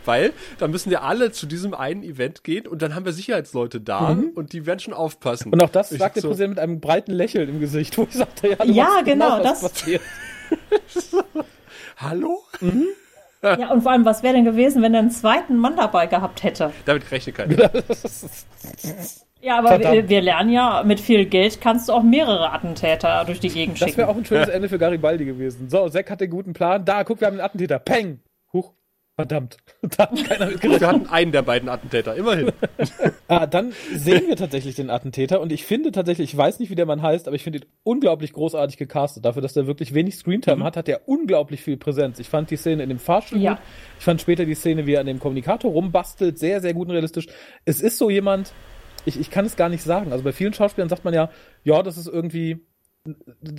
Weil 0.04 0.32
da 0.58 0.66
müssen 0.66 0.90
ja 0.90 1.02
alle 1.02 1.30
zu 1.30 1.46
diesem 1.46 1.72
einen 1.72 2.02
Event 2.02 2.42
gehen 2.42 2.66
und 2.66 2.82
dann 2.82 2.96
haben 2.96 3.04
wir 3.04 3.12
Sicherheitsleute 3.12 3.80
da 3.80 4.18
und 4.34 4.52
die 4.52 4.66
werden 4.66 4.80
schon 4.80 4.94
aufpassen. 4.94 5.50
Mhm. 5.50 5.52
Und 5.54 5.62
auch 5.62 5.70
das 5.70 5.92
Ich 5.92 5.98
sagt 6.00 6.16
der 6.16 6.22
so, 6.22 6.28
Präsident 6.28 6.54
mit 6.56 6.58
einem 6.58 6.80
breiten 6.80 7.12
Lächeln 7.12 7.48
im 7.48 7.60
Gesicht, 7.60 7.96
wo 7.98 8.02
ich 8.02 8.14
sagte, 8.16 8.48
ja, 8.48 8.56
du 8.56 8.72
Ja, 8.72 8.84
weißt 8.96 9.04
genau, 9.04 9.38
was 9.44 9.60
das- 9.60 9.72
passiert. 9.72 10.02
Hallo? 12.00 12.38
Ja, 13.42 13.72
und 13.72 13.80
vor 13.80 13.92
allem, 13.92 14.04
was 14.04 14.22
wäre 14.22 14.34
denn 14.34 14.44
gewesen, 14.44 14.82
wenn 14.82 14.92
er 14.92 15.00
einen 15.00 15.10
zweiten 15.10 15.56
Mann 15.56 15.74
dabei 15.74 16.06
gehabt 16.06 16.42
hätte? 16.42 16.74
Damit 16.84 17.10
rechnet 17.10 17.36
keiner. 17.36 17.70
Ja, 19.42 19.58
aber 19.58 19.78
wir, 19.78 20.06
wir 20.10 20.20
lernen 20.20 20.50
ja, 20.50 20.82
mit 20.84 21.00
viel 21.00 21.24
Geld 21.24 21.62
kannst 21.62 21.88
du 21.88 21.94
auch 21.94 22.02
mehrere 22.02 22.52
Attentäter 22.52 23.24
durch 23.24 23.40
die 23.40 23.48
Gegend 23.48 23.80
Das 23.80 23.88
schicken. 23.88 23.96
wäre 24.00 24.08
auch 24.10 24.16
ein 24.18 24.26
schönes 24.26 24.50
Ende 24.50 24.68
für 24.68 24.76
Garibaldi 24.78 25.24
gewesen. 25.24 25.70
So, 25.70 25.88
Zack 25.88 26.10
hat 26.10 26.20
den 26.20 26.28
guten 26.28 26.52
Plan. 26.52 26.84
Da, 26.84 27.02
guck, 27.04 27.20
wir 27.20 27.28
haben 27.28 27.36
einen 27.36 27.40
Attentäter. 27.40 27.78
Peng! 27.78 28.20
Verdammt. 29.28 29.56
Da 29.96 30.11
hat 30.11 30.24
keiner 30.28 30.46
mit 30.46 30.61
gerechnet. 30.61 30.80
Wir 30.83 30.88
hatten 30.88 31.06
einen 31.06 31.33
der 31.33 31.40
beiden 31.42 31.68
Attentäter, 31.70 32.14
immerhin. 32.14 32.52
Ah, 33.28 33.46
dann 33.46 33.72
sehen 33.94 34.26
wir 34.26 34.37
tatsächlich 34.37 34.74
den 34.74 34.90
Attentäter 34.90 35.40
und 35.40 35.52
ich 35.52 35.64
finde 35.64 35.92
tatsächlich, 35.92 36.33
ich 36.33 36.37
weiß 36.37 36.59
nicht, 36.59 36.68
wie 36.70 36.74
der 36.74 36.85
Mann 36.85 37.00
heißt, 37.00 37.28
aber 37.28 37.37
ich 37.37 37.44
finde 37.44 37.61
ihn 37.61 37.64
unglaublich 37.85 38.33
großartig 38.33 38.76
gecastet. 38.76 39.24
Dafür, 39.24 39.40
dass 39.40 39.52
der 39.52 39.66
wirklich 39.68 39.94
wenig 39.94 40.16
Screentime 40.16 40.64
hat, 40.64 40.76
hat 40.76 40.88
er 40.88 41.09
unglaublich 41.09 41.62
viel 41.62 41.76
Präsenz. 41.76 42.18
Ich 42.18 42.28
fand 42.28 42.50
die 42.50 42.56
Szene 42.56 42.83
in 42.83 42.88
dem 42.88 42.98
Fahrstuhl 42.98 43.38
Ja. 43.40 43.52
gut. 43.54 43.62
Ich 43.98 44.04
fand 44.04 44.20
später 44.20 44.44
die 44.44 44.54
Szene, 44.54 44.87
wie 44.87 44.94
er 44.94 45.00
an 45.00 45.06
dem 45.06 45.20
Kommunikator 45.20 45.70
rumbastelt, 45.70 46.38
sehr, 46.38 46.61
sehr 46.61 46.74
gut 46.74 46.88
und 46.88 46.92
realistisch. 46.92 47.28
Es 47.64 47.80
ist 47.80 47.98
so 47.98 48.11
jemand, 48.11 48.52
ich, 49.04 49.18
ich 49.18 49.30
kann 49.30 49.46
es 49.46 49.56
gar 49.56 49.68
nicht 49.68 49.83
sagen. 49.85 50.11
Also 50.12 50.24
bei 50.24 50.33
vielen 50.33 50.52
Schauspielern 50.52 50.88
sagt 50.88 51.04
man 51.04 51.14
ja, 51.14 51.30
ja, 51.64 51.83
das 51.83 51.96
ist 51.96 52.09
irgendwie, 52.09 52.66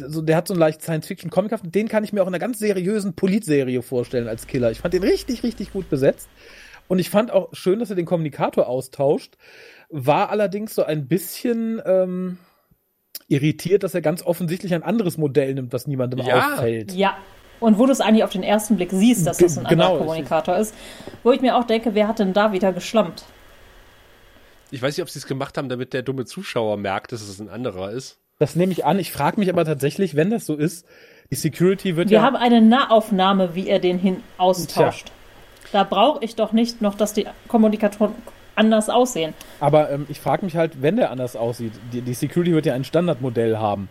so, 0.07 0.21
der 0.21 0.35
hat 0.37 0.47
so 0.47 0.53
einen 0.53 0.59
leicht 0.59 0.81
Science-Fiction-Comichaft, 0.81 1.63
den 1.73 1.87
kann 1.87 2.03
ich 2.03 2.13
mir 2.13 2.21
auch 2.21 2.27
in 2.27 2.33
einer 2.33 2.39
ganz 2.39 2.59
seriösen 2.59 3.13
Politserie 3.13 3.81
vorstellen 3.81 4.27
als 4.27 4.47
Killer. 4.47 4.71
Ich 4.71 4.79
fand 4.79 4.93
den 4.93 5.03
richtig, 5.03 5.43
richtig 5.43 5.73
gut 5.73 5.89
besetzt. 5.89 6.29
Und 6.87 6.99
ich 6.99 7.09
fand 7.09 7.31
auch 7.31 7.49
schön, 7.53 7.79
dass 7.79 7.89
er 7.89 7.95
den 7.95 8.05
Kommunikator 8.05 8.67
austauscht. 8.67 9.35
War 9.89 10.29
allerdings 10.29 10.75
so 10.75 10.83
ein 10.83 11.07
bisschen 11.07 11.81
ähm, 11.85 12.37
irritiert, 13.27 13.83
dass 13.83 13.93
er 13.95 14.01
ganz 14.01 14.23
offensichtlich 14.23 14.73
ein 14.73 14.83
anderes 14.83 15.17
Modell 15.17 15.53
nimmt, 15.53 15.73
was 15.73 15.87
niemandem 15.87 16.19
Ja. 16.19 16.53
auffällt. 16.55 16.93
Ja. 16.93 17.17
Und 17.59 17.77
wo 17.77 17.85
du 17.85 17.91
es 17.91 18.01
eigentlich 18.01 18.23
auf 18.23 18.31
den 18.31 18.43
ersten 18.43 18.75
Blick 18.75 18.89
siehst, 18.91 19.25
dass 19.27 19.37
das 19.37 19.57
ein 19.57 19.65
Genau, 19.65 19.91
anderer 19.91 20.05
Kommunikator 20.05 20.57
ist, 20.57 20.73
wo 21.23 21.31
ich 21.31 21.41
mir 21.41 21.55
auch 21.55 21.63
denke, 21.63 21.93
wer 21.93 22.07
hat 22.07 22.19
denn 22.19 22.33
da 22.33 22.51
wieder 22.53 22.73
geschlampt? 22.73 23.23
Ich 24.71 24.81
weiß 24.81 24.97
nicht, 24.97 25.03
ob 25.03 25.09
sie 25.09 25.19
es 25.19 25.27
gemacht 25.27 25.57
haben, 25.57 25.69
damit 25.69 25.93
der 25.93 26.01
dumme 26.01 26.25
Zuschauer 26.25 26.77
merkt, 26.77 27.11
dass 27.11 27.21
es 27.21 27.39
ein 27.39 27.49
anderer 27.49 27.91
ist. 27.91 28.17
Das 28.41 28.55
nehme 28.55 28.71
ich 28.71 28.85
an. 28.85 28.97
Ich 28.97 29.11
frage 29.11 29.39
mich 29.39 29.51
aber 29.51 29.65
tatsächlich, 29.65 30.15
wenn 30.15 30.31
das 30.31 30.47
so 30.47 30.55
ist, 30.55 30.87
die 31.29 31.35
Security 31.35 31.95
wird 31.95 32.09
Wir 32.09 32.17
ja. 32.17 32.23
haben 32.23 32.35
eine 32.35 32.59
Nahaufnahme, 32.59 33.53
wie 33.53 33.67
er 33.67 33.77
den 33.77 33.99
hin 33.99 34.23
austauscht. 34.39 35.11
Da 35.71 35.83
brauche 35.83 36.25
ich 36.25 36.35
doch 36.35 36.51
nicht 36.51 36.81
noch, 36.81 36.95
dass 36.95 37.13
die 37.13 37.27
Kommunikatoren 37.47 38.15
anders 38.55 38.89
aussehen. 38.89 39.35
Aber 39.59 39.91
ähm, 39.91 40.07
ich 40.09 40.19
frage 40.19 40.43
mich 40.43 40.55
halt, 40.55 40.81
wenn 40.81 40.95
der 40.95 41.11
anders 41.11 41.35
aussieht, 41.35 41.73
die, 41.93 42.01
die 42.01 42.15
Security 42.15 42.51
wird 42.53 42.65
ja 42.65 42.73
ein 42.73 42.83
Standardmodell 42.83 43.59
haben. 43.59 43.89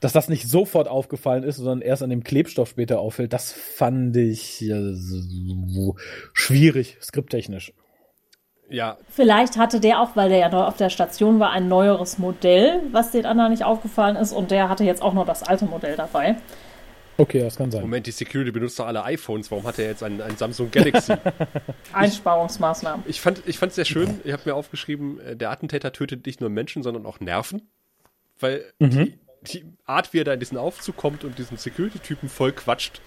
Dass 0.00 0.12
das 0.12 0.30
nicht 0.30 0.48
sofort 0.48 0.88
aufgefallen 0.88 1.44
ist, 1.44 1.56
sondern 1.56 1.82
erst 1.82 2.02
an 2.02 2.08
dem 2.08 2.24
Klebstoff 2.24 2.70
später 2.70 3.00
auffällt, 3.00 3.34
das 3.34 3.52
fand 3.52 4.16
ich 4.16 4.62
äh, 4.62 4.94
so 4.94 5.96
schwierig, 6.32 6.96
skripttechnisch. 7.02 7.74
Ja, 8.68 8.96
Vielleicht 9.08 9.56
hatte 9.56 9.78
der 9.78 10.00
auch, 10.00 10.16
weil 10.16 10.30
der 10.30 10.38
ja 10.38 10.48
noch 10.48 10.66
auf 10.66 10.76
der 10.76 10.90
Station 10.90 11.38
war, 11.38 11.50
ein 11.50 11.68
neueres 11.68 12.18
Modell, 12.18 12.80
was 12.92 13.10
den 13.10 13.26
anderen 13.26 13.50
nicht 13.50 13.64
aufgefallen 13.64 14.16
ist. 14.16 14.32
Und 14.32 14.50
der 14.50 14.68
hatte 14.68 14.84
jetzt 14.84 15.02
auch 15.02 15.12
noch 15.12 15.26
das 15.26 15.42
alte 15.42 15.66
Modell 15.66 15.96
dabei. 15.96 16.36
Okay, 17.16 17.40
das 17.40 17.56
kann 17.56 17.70
sein. 17.70 17.82
Moment, 17.82 18.06
die 18.06 18.10
Security 18.10 18.50
benutzt 18.50 18.78
doch 18.78 18.86
alle 18.86 19.04
iPhones. 19.04 19.50
Warum 19.50 19.64
hat 19.66 19.78
er 19.78 19.86
jetzt 19.86 20.02
einen, 20.02 20.20
einen 20.20 20.36
Samsung 20.36 20.70
Galaxy? 20.70 21.14
Einsparungsmaßnahmen. 21.92 23.04
Ich 23.06 23.20
fand 23.20 23.42
ich 23.46 23.58
fand's 23.58 23.76
sehr 23.76 23.84
schön. 23.84 24.20
Ich 24.24 24.32
habe 24.32 24.42
mir 24.46 24.54
aufgeschrieben, 24.54 25.20
äh, 25.20 25.36
der 25.36 25.50
Attentäter 25.50 25.92
tötet 25.92 26.26
nicht 26.26 26.40
nur 26.40 26.50
Menschen, 26.50 26.82
sondern 26.82 27.06
auch 27.06 27.20
Nerven. 27.20 27.68
Weil 28.40 28.64
die, 28.80 29.16
die 29.42 29.64
Art, 29.84 30.12
wie 30.12 30.20
er 30.20 30.24
da 30.24 30.32
in 30.32 30.40
diesen 30.40 30.58
Aufzug 30.58 30.96
kommt 30.96 31.22
und 31.22 31.38
diesen 31.38 31.56
Security-Typen 31.56 32.28
voll 32.28 32.50
quatscht, 32.50 33.00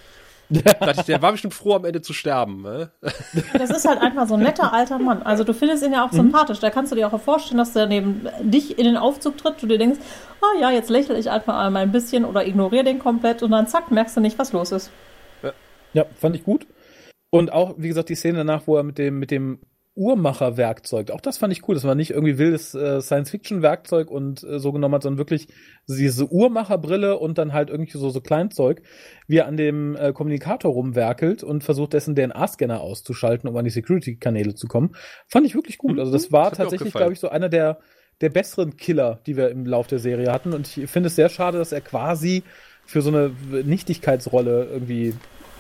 dachte 0.80 1.02
ich, 1.02 1.06
der 1.06 1.22
war 1.22 1.32
bestimmt 1.32 1.54
froh, 1.54 1.76
am 1.76 1.86
Ende 1.86 2.02
zu 2.02 2.14
sterben. 2.14 2.62
Ne? 2.62 2.92
Das 3.58 3.70
ist 3.70 3.88
halt 3.88 4.02
einfach 4.02 4.28
so 4.28 4.36
ein 4.36 4.42
netter 4.42 4.74
alter 4.74 5.00
Mann. 5.00 5.22
Also 5.24 5.44
du 5.44 5.54
findest 5.54 5.84
ihn 5.84 5.94
ja 5.94 6.06
auch 6.06 6.12
sympathisch. 6.12 6.60
Da 6.60 6.70
kannst 6.70 6.92
du 6.92 6.96
dir 6.96 7.12
auch 7.12 7.20
vorstellen, 7.20 7.58
dass 7.58 7.74
der 7.74 7.88
neben 7.88 8.28
dich 8.42 8.78
in 8.78 8.86
den 8.86 8.98
Aufzug 8.98 9.38
tritt. 9.38 9.62
Du 9.62 9.68
dir 9.68 9.78
denkst, 9.78 10.00
ah 10.42 10.60
ja, 10.62 10.72
jetzt 10.72 10.90
lächle 10.90 11.18
ich 11.18 11.30
einfach 11.30 11.58
einmal 11.58 11.84
ein 11.84 11.92
bisschen 11.92 12.26
oder 12.26 12.46
ignoriere 12.46 12.84
den 12.84 13.00
komplett 13.00 13.44
und 13.44 13.52
dann 13.52 13.68
zack, 13.68 13.92
merkst 13.92 14.16
du 14.16 14.22
nicht, 14.22 14.40
was 14.40 14.54
los 14.54 14.72
ist. 14.72 14.92
Ja, 15.94 16.06
fand 16.20 16.36
ich 16.36 16.44
gut. 16.44 16.68
Und 17.30 17.52
auch, 17.52 17.76
wie 17.78 17.88
gesagt, 17.88 18.10
die 18.10 18.16
Szene 18.16 18.40
danach, 18.40 18.68
wo 18.68 18.78
er 18.78 18.84
mit 18.84 18.98
dem, 18.98 19.20
mit 19.20 19.32
dem 19.32 19.60
Uhrmacherwerkzeug, 19.98 21.12
auch 21.12 21.22
das 21.22 21.38
fand 21.38 21.52
ich 21.52 21.68
cool. 21.68 21.76
Das 21.76 21.84
war 21.84 21.96
nicht 21.96 22.12
irgendwie 22.12 22.38
wildes 22.38 22.76
äh, 22.76 23.02
Science-Fiction-Werkzeug 23.02 24.12
und 24.12 24.44
äh, 24.44 24.60
so 24.60 24.72
genommen 24.72 24.96
hat, 24.96 25.04
sondern 25.04 25.18
wirklich 25.18 25.48
diese 25.88 26.32
Uhrmacherbrille 26.32 27.18
und 27.18 27.38
dann 27.38 27.54
halt 27.54 27.70
irgendwie 27.70 27.98
so, 27.98 28.10
so 28.10 28.22
Kleinzeug, 28.22 28.82
wie 29.28 29.38
er 29.38 29.48
an 29.48 29.58
dem 29.58 29.96
äh, 29.96 30.14
Kommunikator 30.14 30.72
rumwerkelt 30.72 31.44
und 31.44 31.64
versucht, 31.64 31.94
dessen 31.94 32.16
DNA-Scanner 32.16 32.80
auszuschalten, 32.80 33.50
um 33.50 33.58
an 33.58 33.66
die 33.66 33.72
Security-Kanäle 33.72 34.56
zu 34.56 34.68
kommen. 34.68 34.96
Fand 35.28 35.46
ich 35.46 35.56
wirklich 35.56 35.78
gut. 35.78 36.00
Also 36.00 36.12
das 36.12 36.32
war 36.32 36.48
auch 36.48 36.56
tatsächlich, 36.56 36.94
glaube 36.94 37.14
ich, 37.14 37.20
so 37.20 37.30
einer 37.30 37.50
der, 37.50 37.80
der 38.22 38.30
besseren 38.30 38.78
Killer, 38.78 39.20
die 39.26 39.36
wir 39.36 39.50
im 39.50 39.66
Lauf 39.66 39.88
der 39.88 40.00
Serie 40.00 40.32
hatten. 40.32 40.54
Und 40.54 40.78
ich 40.78 40.90
finde 40.90 41.08
es 41.08 41.16
sehr 41.16 41.30
schade, 41.30 41.58
dass 41.58 41.72
er 41.72 41.82
quasi 41.82 42.44
für 42.86 43.02
so 43.02 43.10
eine 43.10 43.32
Nichtigkeitsrolle 43.64 44.66
irgendwie 44.72 45.14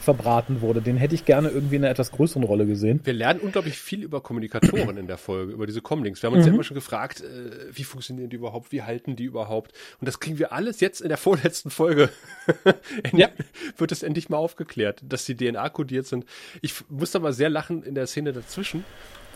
verbraten 0.07 0.61
wurde. 0.61 0.81
Den 0.81 0.95
hätte 0.95 1.15
ich 1.15 1.25
gerne 1.25 1.49
irgendwie 1.49 1.75
in 1.75 1.83
einer 1.83 1.91
etwas 1.91 2.11
größeren 2.13 2.43
Rolle 2.43 2.65
gesehen. 2.65 3.01
Wir 3.03 3.11
lernen 3.11 3.41
unglaublich 3.41 3.77
viel 3.77 4.03
über 4.03 4.21
Kommunikatoren 4.21 4.95
in 4.95 5.05
der 5.05 5.17
Folge, 5.17 5.51
über 5.51 5.67
diese 5.67 5.81
Comlinks. 5.81 6.23
Wir 6.23 6.29
haben 6.29 6.37
uns 6.37 6.45
ja 6.45 6.53
immer 6.53 6.63
schon 6.63 6.75
gefragt, 6.75 7.19
äh, 7.19 7.67
wie 7.73 7.83
funktionieren 7.83 8.29
die 8.29 8.37
überhaupt, 8.37 8.71
wie 8.71 8.83
halten 8.83 9.17
die 9.17 9.25
überhaupt? 9.25 9.73
Und 9.99 10.07
das 10.07 10.21
kriegen 10.21 10.39
wir 10.39 10.53
alles 10.53 10.79
jetzt 10.79 11.01
in 11.01 11.09
der 11.09 11.17
vorletzten 11.27 11.69
Folge. 11.69 12.09
Ja. 13.13 13.29
Wird 13.77 13.91
es 13.91 14.03
endlich 14.03 14.29
mal 14.29 14.37
aufgeklärt, 14.37 15.01
dass 15.03 15.25
die 15.25 15.35
DNA 15.35 15.69
kodiert 15.69 16.05
sind. 16.05 16.25
Ich 16.61 16.73
musste 16.89 17.17
aber 17.17 17.33
sehr 17.33 17.49
lachen 17.49 17.83
in 17.83 17.95
der 17.95 18.07
Szene 18.07 18.31
dazwischen, 18.31 18.83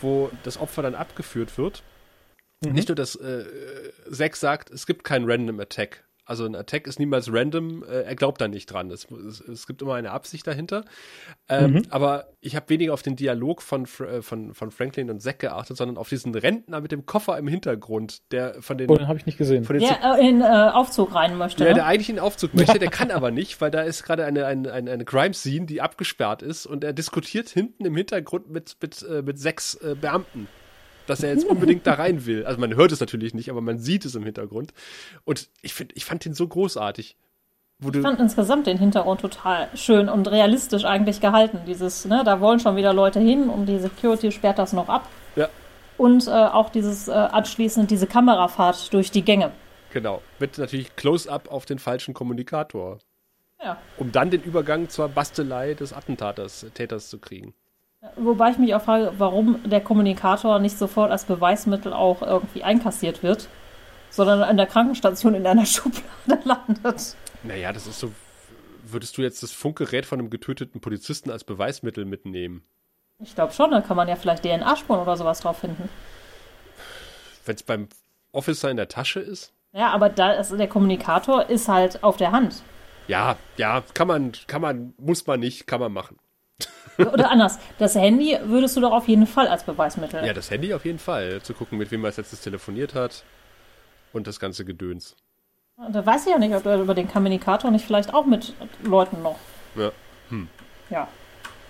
wo 0.02 0.30
das 0.44 0.60
Opfer 0.60 0.82
dann 0.82 0.96
abgeführt 0.96 1.58
wird. 1.58 1.84
Nicht 2.62 2.90
nur, 2.90 2.96
dass 2.96 3.16
äh, 3.16 3.46
Zack 4.12 4.36
sagt, 4.36 4.70
es 4.70 4.86
gibt 4.86 5.04
keinen 5.04 5.30
Random 5.30 5.60
Attack. 5.60 6.04
Also 6.24 6.46
ein 6.46 6.56
Attack 6.56 6.86
ist 6.88 7.00
niemals 7.00 7.34
random, 7.34 7.84
äh, 7.84 8.04
er 8.04 8.16
glaubt 8.16 8.40
da 8.40 8.48
nicht 8.48 8.68
dran. 8.68 8.92
Es, 8.92 9.08
es, 9.12 9.42
es 9.42 9.68
gibt 9.68 9.82
immer 9.82 9.96
eine 9.96 10.12
Absicht 10.12 10.46
dahinter. 10.46 10.86
Ähm, 11.50 11.82
Aber 11.90 12.28
ich 12.42 12.56
habe 12.56 12.70
weniger 12.70 12.94
auf 12.94 13.02
den 13.02 13.16
Dialog 13.16 13.62
von, 13.62 13.86
Fr- 13.88 14.06
äh, 14.08 14.22
von, 14.22 14.54
von 14.54 14.70
Franklin 14.72 15.10
und 15.10 15.20
Zack 15.20 15.40
geachtet, 15.40 15.78
sondern 15.78 15.98
auf 15.98 16.10
diesen 16.10 16.34
Rentner 16.36 16.80
mit 16.80 16.92
dem 16.92 17.06
Koffer 17.06 17.38
im 17.38 17.48
Hintergrund, 17.48 18.32
der 18.32 18.62
von 18.62 18.78
den, 18.78 18.90
Oh, 18.90 18.96
den 18.96 19.08
habe 19.08 19.18
ich 19.18 19.26
nicht 19.26 19.40
gesehen. 19.40 19.64
von 19.66 19.78
den 19.78 19.88
Der 19.88 20.20
äh, 20.20 20.30
in 20.30 20.42
äh, 20.42 20.46
Aufzug 20.46 21.14
rein 21.16 21.38
möchte. 21.38 21.64
ja, 21.64 21.72
ne? 21.72 21.76
der 21.76 21.86
eigentlich 21.88 22.10
in 22.10 22.16
den 22.18 22.24
Aufzug 22.24 22.54
möchte, 22.54 22.78
der 22.80 22.90
kann 22.92 23.10
aber 23.12 23.32
nicht, 23.32 23.60
weil 23.60 23.72
da 23.72 23.82
ist 23.82 24.04
gerade 24.04 24.24
eine, 24.24 24.46
eine, 24.46 24.72
eine, 24.72 24.92
eine 24.92 25.06
Crime-Scene, 25.06 25.66
die 25.66 25.82
abgesperrt 25.82 26.44
ist 26.44 26.66
und 26.68 26.84
er 26.84 26.94
diskutiert 26.94 27.50
hinten 27.50 27.84
im 27.84 27.96
Hintergrund 27.96 28.50
mit, 28.50 28.78
mit, 28.80 29.02
äh, 29.04 29.22
mit 29.24 29.40
sechs 29.40 29.74
äh, 29.76 29.96
Beamten, 30.00 30.48
dass 31.08 31.24
er 31.24 31.30
jetzt 31.30 31.46
unbedingt 31.46 31.86
da 31.88 31.94
rein 31.94 32.26
will. 32.26 32.46
Also 32.46 32.60
man 32.60 32.76
hört 32.76 32.92
es 32.92 33.00
natürlich 33.00 33.34
nicht, 33.34 33.50
aber 33.50 33.62
man 33.62 33.80
sieht 33.80 34.06
es 34.06 34.16
im 34.16 34.24
Hintergrund. 34.24 34.74
Und 35.24 35.50
ich, 35.62 35.74
find, 35.74 35.92
ich 35.96 36.06
fand 36.06 36.26
den 36.26 36.34
so 36.34 36.48
großartig. 36.48 37.16
Ich 37.84 38.02
fand 38.02 38.20
insgesamt 38.20 38.68
den 38.68 38.78
Hintergrund 38.78 39.22
total 39.22 39.68
schön 39.74 40.08
und 40.08 40.30
realistisch 40.30 40.86
eigentlich 40.86 41.20
gehalten. 41.20 41.62
Dieses, 41.66 42.06
ne, 42.06 42.22
da 42.24 42.40
wollen 42.40 42.60
schon 42.60 42.76
wieder 42.76 42.94
Leute 42.94 43.20
hin 43.20 43.50
und 43.50 43.66
die 43.66 43.80
Security 43.80 44.32
sperrt 44.32 44.60
das 44.60 44.72
noch 44.72 44.88
ab. 44.88 45.10
ja, 45.36 45.50
Und 45.98 46.28
äh, 46.28 46.32
auch 46.32 46.70
dieses 46.70 47.08
äh, 47.08 47.12
anschließend 47.12 47.90
diese 47.90 48.06
Kamerafahrt 48.06 48.94
durch 48.94 49.10
die 49.10 49.24
Gänge. 49.24 49.52
genau. 49.92 50.22
Mit 50.38 50.60
natürlich 50.60 50.96
Close-Up 50.96 51.52
auf 51.52 51.66
den 51.66 51.80
falschen 51.80 52.14
Kommunikator. 52.14 53.00
Ja. 53.64 53.78
Um 53.98 54.12
dann 54.12 54.30
den 54.30 54.44
Übergang 54.44 54.90
zur 54.90 55.10
Bastelei 55.10 55.74
des 55.74 55.92
Attentaters, 55.92 56.66
Täters 56.76 57.10
zu 57.10 57.20
kriegen. 57.20 57.54
Wobei 58.16 58.50
ich 58.50 58.58
mich 58.58 58.74
auch 58.74 58.82
frage, 58.82 59.14
warum 59.18 59.62
der 59.70 59.82
Kommunikator 59.82 60.58
nicht 60.58 60.78
sofort 60.78 61.12
als 61.12 61.26
Beweismittel 61.26 61.94
auch 61.94 62.24
irgendwie 62.24 62.64
einkassiert 62.64 63.22
wird, 63.22 63.48
sondern 64.10 64.42
an 64.42 64.58
der 64.58 64.66
Krankenstation 64.66 65.36
in 65.36 65.46
einer 65.46 65.66
Schublade 65.68 66.42
landet. 66.44 67.16
Naja, 67.44 67.72
das 67.72 67.88
ist 67.88 68.00
so. 68.00 68.12
Würdest 68.84 69.18
du 69.18 69.22
jetzt 69.22 69.44
das 69.44 69.52
Funkgerät 69.52 70.06
von 70.06 70.20
einem 70.20 70.30
getöteten 70.30 70.82
Polizisten 70.82 71.30
als 71.30 71.44
Beweismittel 71.44 72.04
mitnehmen? 72.04 72.64
Ich 73.20 73.36
glaube 73.36 73.54
schon, 73.54 73.72
da 73.72 73.82
kann 73.82 73.96
man 73.96 74.08
ja 74.08 74.16
vielleicht 74.16 74.44
DNA-Spuren 74.44 75.00
oder 75.00 75.16
sowas 75.16 75.40
drauf 75.40 75.60
finden. 75.60 75.88
Wenn 77.46 77.56
es 77.56 77.64
beim 77.64 77.88
Officer 78.32 78.70
in 78.70 78.78
der 78.78 78.90
Tasche 78.90 79.20
ist? 79.20 79.54
Ja, 79.74 79.92
aber 79.92 80.10
da 80.10 80.34
ist, 80.34 80.52
der 80.52 80.68
Kommunikator 80.68 81.50
ist 81.50 81.68
halt 81.68 82.04
auf 82.04 82.18
der 82.18 82.32
Hand. 82.32 82.64
Ja, 83.08 83.38
ja, 83.58 83.84
kann 83.94 84.08
man, 84.08 84.32
kann 84.48 84.62
man, 84.62 84.94
muss 84.98 85.28
man 85.28 85.40
nicht, 85.40 85.68
kann 85.68 85.80
man 85.80 85.94
machen. 85.94 86.18
Oder 86.98 87.32
anders, 87.32 87.58
das 87.80 87.96
Handy 87.96 88.38
würdest 88.44 88.76
du 88.78 88.82
doch 88.82 88.92
auf 88.92 89.08
jeden 89.08 89.28
Fall 89.28 89.48
als 89.48 89.64
Beweismittel. 89.64 90.26
Ja, 90.26 90.34
das 90.34 90.52
Handy 90.52 90.74
auf 90.74 90.86
jeden 90.86 91.00
Fall. 91.00 91.42
Zu 91.42 91.54
gucken, 91.54 91.78
mit 91.78 91.92
wem 91.92 92.04
er 92.04 92.08
als 92.08 92.18
letztes 92.18 92.42
telefoniert 92.42 92.94
hat 92.94 93.24
und 94.14 94.28
das 94.28 94.40
ganze 94.40 94.66
Gedöns. 94.66 95.16
Da 95.92 96.06
weiß 96.06 96.26
ich 96.26 96.32
ja 96.32 96.38
nicht, 96.38 96.54
ob 96.54 96.66
er 96.66 96.80
über 96.80 96.94
den 96.94 97.08
Kommunikator 97.08 97.72
nicht 97.72 97.86
vielleicht 97.86 98.14
auch 98.14 98.26
mit 98.26 98.54
Leuten 98.84 99.22
noch. 99.24 99.38
Ja. 99.76 99.92
Ja. 100.90 101.08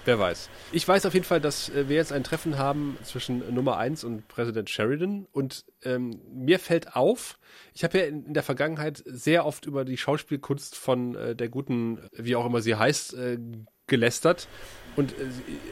Wer 0.04 0.18
weiß. 0.18 0.50
Ich 0.72 0.88
weiß 0.88 1.06
auf 1.06 1.14
jeden 1.14 1.26
Fall, 1.26 1.40
dass 1.40 1.70
äh, 1.70 1.88
wir 1.88 1.96
jetzt 1.96 2.12
ein 2.12 2.24
Treffen 2.24 2.58
haben 2.58 2.98
zwischen 3.04 3.54
Nummer 3.54 3.78
1 3.78 4.04
und 4.04 4.28
Präsident 4.28 4.70
Sheridan. 4.70 5.28
Und 5.32 5.64
ähm, 5.84 6.20
mir 6.34 6.58
fällt 6.58 6.96
auf, 6.96 7.38
ich 7.74 7.84
habe 7.84 8.00
ja 8.00 8.06
in, 8.06 8.26
in 8.26 8.34
der 8.34 8.42
Vergangenheit 8.42 9.04
sehr 9.06 9.46
oft 9.46 9.68
über 9.68 9.86
die 9.86 9.98
Schauspielkunst 9.98 10.76
von 10.76 11.16
äh, 11.16 11.36
der 11.36 11.50
guten, 11.50 12.00
wie 12.14 12.36
auch 12.36 12.48
immer 12.48 12.62
sie 12.62 12.76
heißt, 12.76 13.14
äh, 13.14 13.38
gelästert. 13.86 14.48
Und 14.96 15.12
äh, 15.12 15.16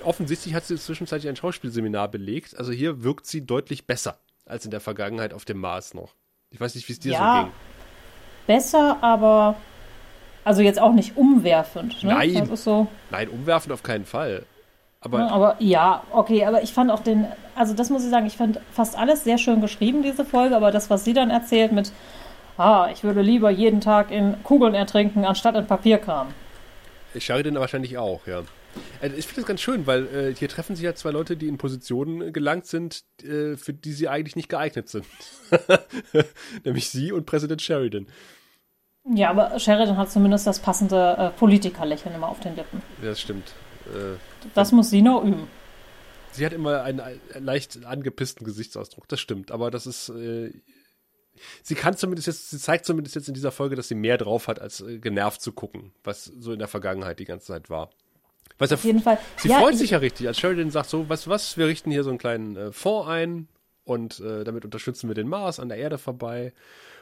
offensichtlich 0.03 0.53
hat 0.53 0.65
sie 0.65 0.77
zwischenzeitlich 0.77 1.29
ein 1.29 1.35
Schauspielseminar 1.35 2.07
belegt. 2.07 2.57
Also 2.57 2.71
hier 2.71 3.03
wirkt 3.03 3.25
sie 3.25 3.45
deutlich 3.45 3.85
besser 3.87 4.17
als 4.45 4.65
in 4.65 4.71
der 4.71 4.79
Vergangenheit 4.79 5.33
auf 5.33 5.45
dem 5.45 5.59
Mars 5.59 5.93
noch. 5.93 6.15
Ich 6.51 6.59
weiß 6.59 6.75
nicht, 6.75 6.87
wie 6.87 6.93
es 6.93 6.99
dir 6.99 7.13
Ja, 7.13 7.35
so 7.35 7.43
ging. 7.43 7.53
Besser, 8.47 8.97
aber 9.01 9.55
also 10.43 10.61
jetzt 10.61 10.79
auch 10.79 10.93
nicht 10.93 11.15
umwerfend. 11.17 12.03
Ne? 12.03 12.13
Nein. 12.13 12.55
So. 12.55 12.87
Nein, 13.11 13.29
umwerfen 13.29 13.71
auf 13.71 13.83
keinen 13.83 14.05
Fall. 14.05 14.45
Aber 15.01 15.19
Ne, 15.19 15.31
aber 15.31 15.55
ja, 15.59 16.03
okay, 16.11 16.45
aber 16.45 16.61
ich 16.61 16.73
fand 16.73 16.91
auch 16.91 17.01
den, 17.01 17.25
also 17.55 17.73
das 17.73 17.89
muss 17.89 18.03
ich 18.03 18.09
sagen, 18.09 18.25
ich 18.25 18.35
fand 18.35 18.59
fast 18.71 18.97
alles 18.97 19.23
sehr 19.23 19.37
schön 19.37 19.61
geschrieben, 19.61 20.03
diese 20.03 20.25
Folge, 20.25 20.55
aber 20.55 20.71
das, 20.71 20.89
was 20.89 21.05
sie 21.05 21.13
dann 21.13 21.29
erzählt 21.29 21.71
mit, 21.71 21.91
ah, 22.57 22.89
ich 22.91 23.03
würde 23.03 23.21
lieber 23.21 23.49
jeden 23.49 23.79
Tag 23.79 24.11
in 24.11 24.43
Kugeln 24.43 24.73
ertrinken, 24.73 25.23
anstatt 25.23 25.55
in 25.55 25.67
Papierkram. 25.67 26.27
Sheridan 27.17 27.55
wahrscheinlich 27.55 27.97
auch, 27.97 28.27
ja. 28.27 28.41
Äh, 29.01 29.07
Ich 29.17 29.25
finde 29.27 29.41
das 29.41 29.45
ganz 29.47 29.61
schön, 29.61 29.87
weil 29.87 30.07
äh, 30.07 30.35
hier 30.35 30.49
treffen 30.49 30.75
sich 30.75 30.85
ja 30.85 30.93
zwei 30.95 31.11
Leute, 31.11 31.37
die 31.37 31.47
in 31.47 31.57
Positionen 31.57 32.31
gelangt 32.33 32.65
sind, 32.65 33.03
äh, 33.23 33.55
für 33.57 33.73
die 33.73 33.91
sie 33.93 34.07
eigentlich 34.07 34.35
nicht 34.35 34.49
geeignet 34.49 34.89
sind. 34.89 35.05
Nämlich 36.63 36.89
sie 36.89 37.11
und 37.11 37.25
Präsident 37.25 37.61
Sheridan. 37.61 38.07
Ja, 39.15 39.29
aber 39.31 39.57
Sheridan 39.59 39.97
hat 39.97 40.11
zumindest 40.11 40.45
das 40.45 40.59
passende 40.59 41.15
äh, 41.17 41.29
Politikerlächeln 41.31 42.13
immer 42.13 42.27
auf 42.29 42.39
den 42.39 42.55
Lippen. 42.55 42.81
Ja, 43.01 43.09
das 43.09 43.21
stimmt. 43.21 43.53
Äh, 43.87 44.17
Das 44.53 44.71
muss 44.71 44.89
sie 44.89 45.01
noch 45.01 45.23
üben. 45.23 45.47
sie 46.31 46.45
hat 46.45 46.53
immer 46.53 46.83
einen 46.83 46.99
äh, 46.99 47.17
leicht 47.39 47.85
angepissten 47.85 48.45
Gesichtsausdruck, 48.45 49.07
das 49.07 49.19
stimmt. 49.19 49.51
Aber 49.51 49.71
das 49.71 49.87
ist. 49.87 50.09
Äh, 50.09 50.51
sie 51.63 51.75
kann 51.75 51.95
zumindest 51.95 52.27
jetzt, 52.27 52.49
sie 52.49 52.59
zeigt 52.59 52.85
zumindest 52.85 53.15
jetzt 53.15 53.29
in 53.29 53.33
dieser 53.33 53.51
Folge, 53.51 53.75
dass 53.77 53.87
sie 53.87 53.95
mehr 53.95 54.17
drauf 54.17 54.47
hat, 54.47 54.59
als 54.59 54.81
äh, 54.81 54.99
genervt 54.99 55.41
zu 55.41 55.53
gucken, 55.53 55.93
was 56.03 56.25
so 56.25 56.51
in 56.51 56.59
der 56.59 56.67
Vergangenheit 56.67 57.19
die 57.19 57.25
ganze 57.25 57.47
Zeit 57.47 57.69
war. 57.69 57.89
Was 58.59 58.69
ja 58.69 58.75
Auf 58.75 58.83
jeden 58.83 59.01
Fall. 59.01 59.17
Sie 59.37 59.49
ja, 59.49 59.59
freut 59.59 59.73
ich- 59.73 59.79
sich 59.79 59.89
ja 59.91 59.97
richtig, 59.97 60.27
als 60.27 60.37
Sheridan 60.37 60.69
sagt 60.69 60.89
so, 60.89 61.07
weißt 61.09 61.25
du 61.25 61.29
was, 61.31 61.57
wir 61.57 61.65
richten 61.67 61.89
hier 61.91 62.03
so 62.03 62.09
einen 62.09 62.19
kleinen 62.19 62.55
äh, 62.55 62.71
Fonds 62.71 63.09
ein 63.09 63.47
und 63.85 64.19
äh, 64.19 64.43
damit 64.43 64.65
unterstützen 64.65 65.07
wir 65.09 65.15
den 65.15 65.27
Mars 65.27 65.59
an 65.59 65.69
der 65.69 65.77
Erde 65.77 65.97
vorbei. 65.97 66.53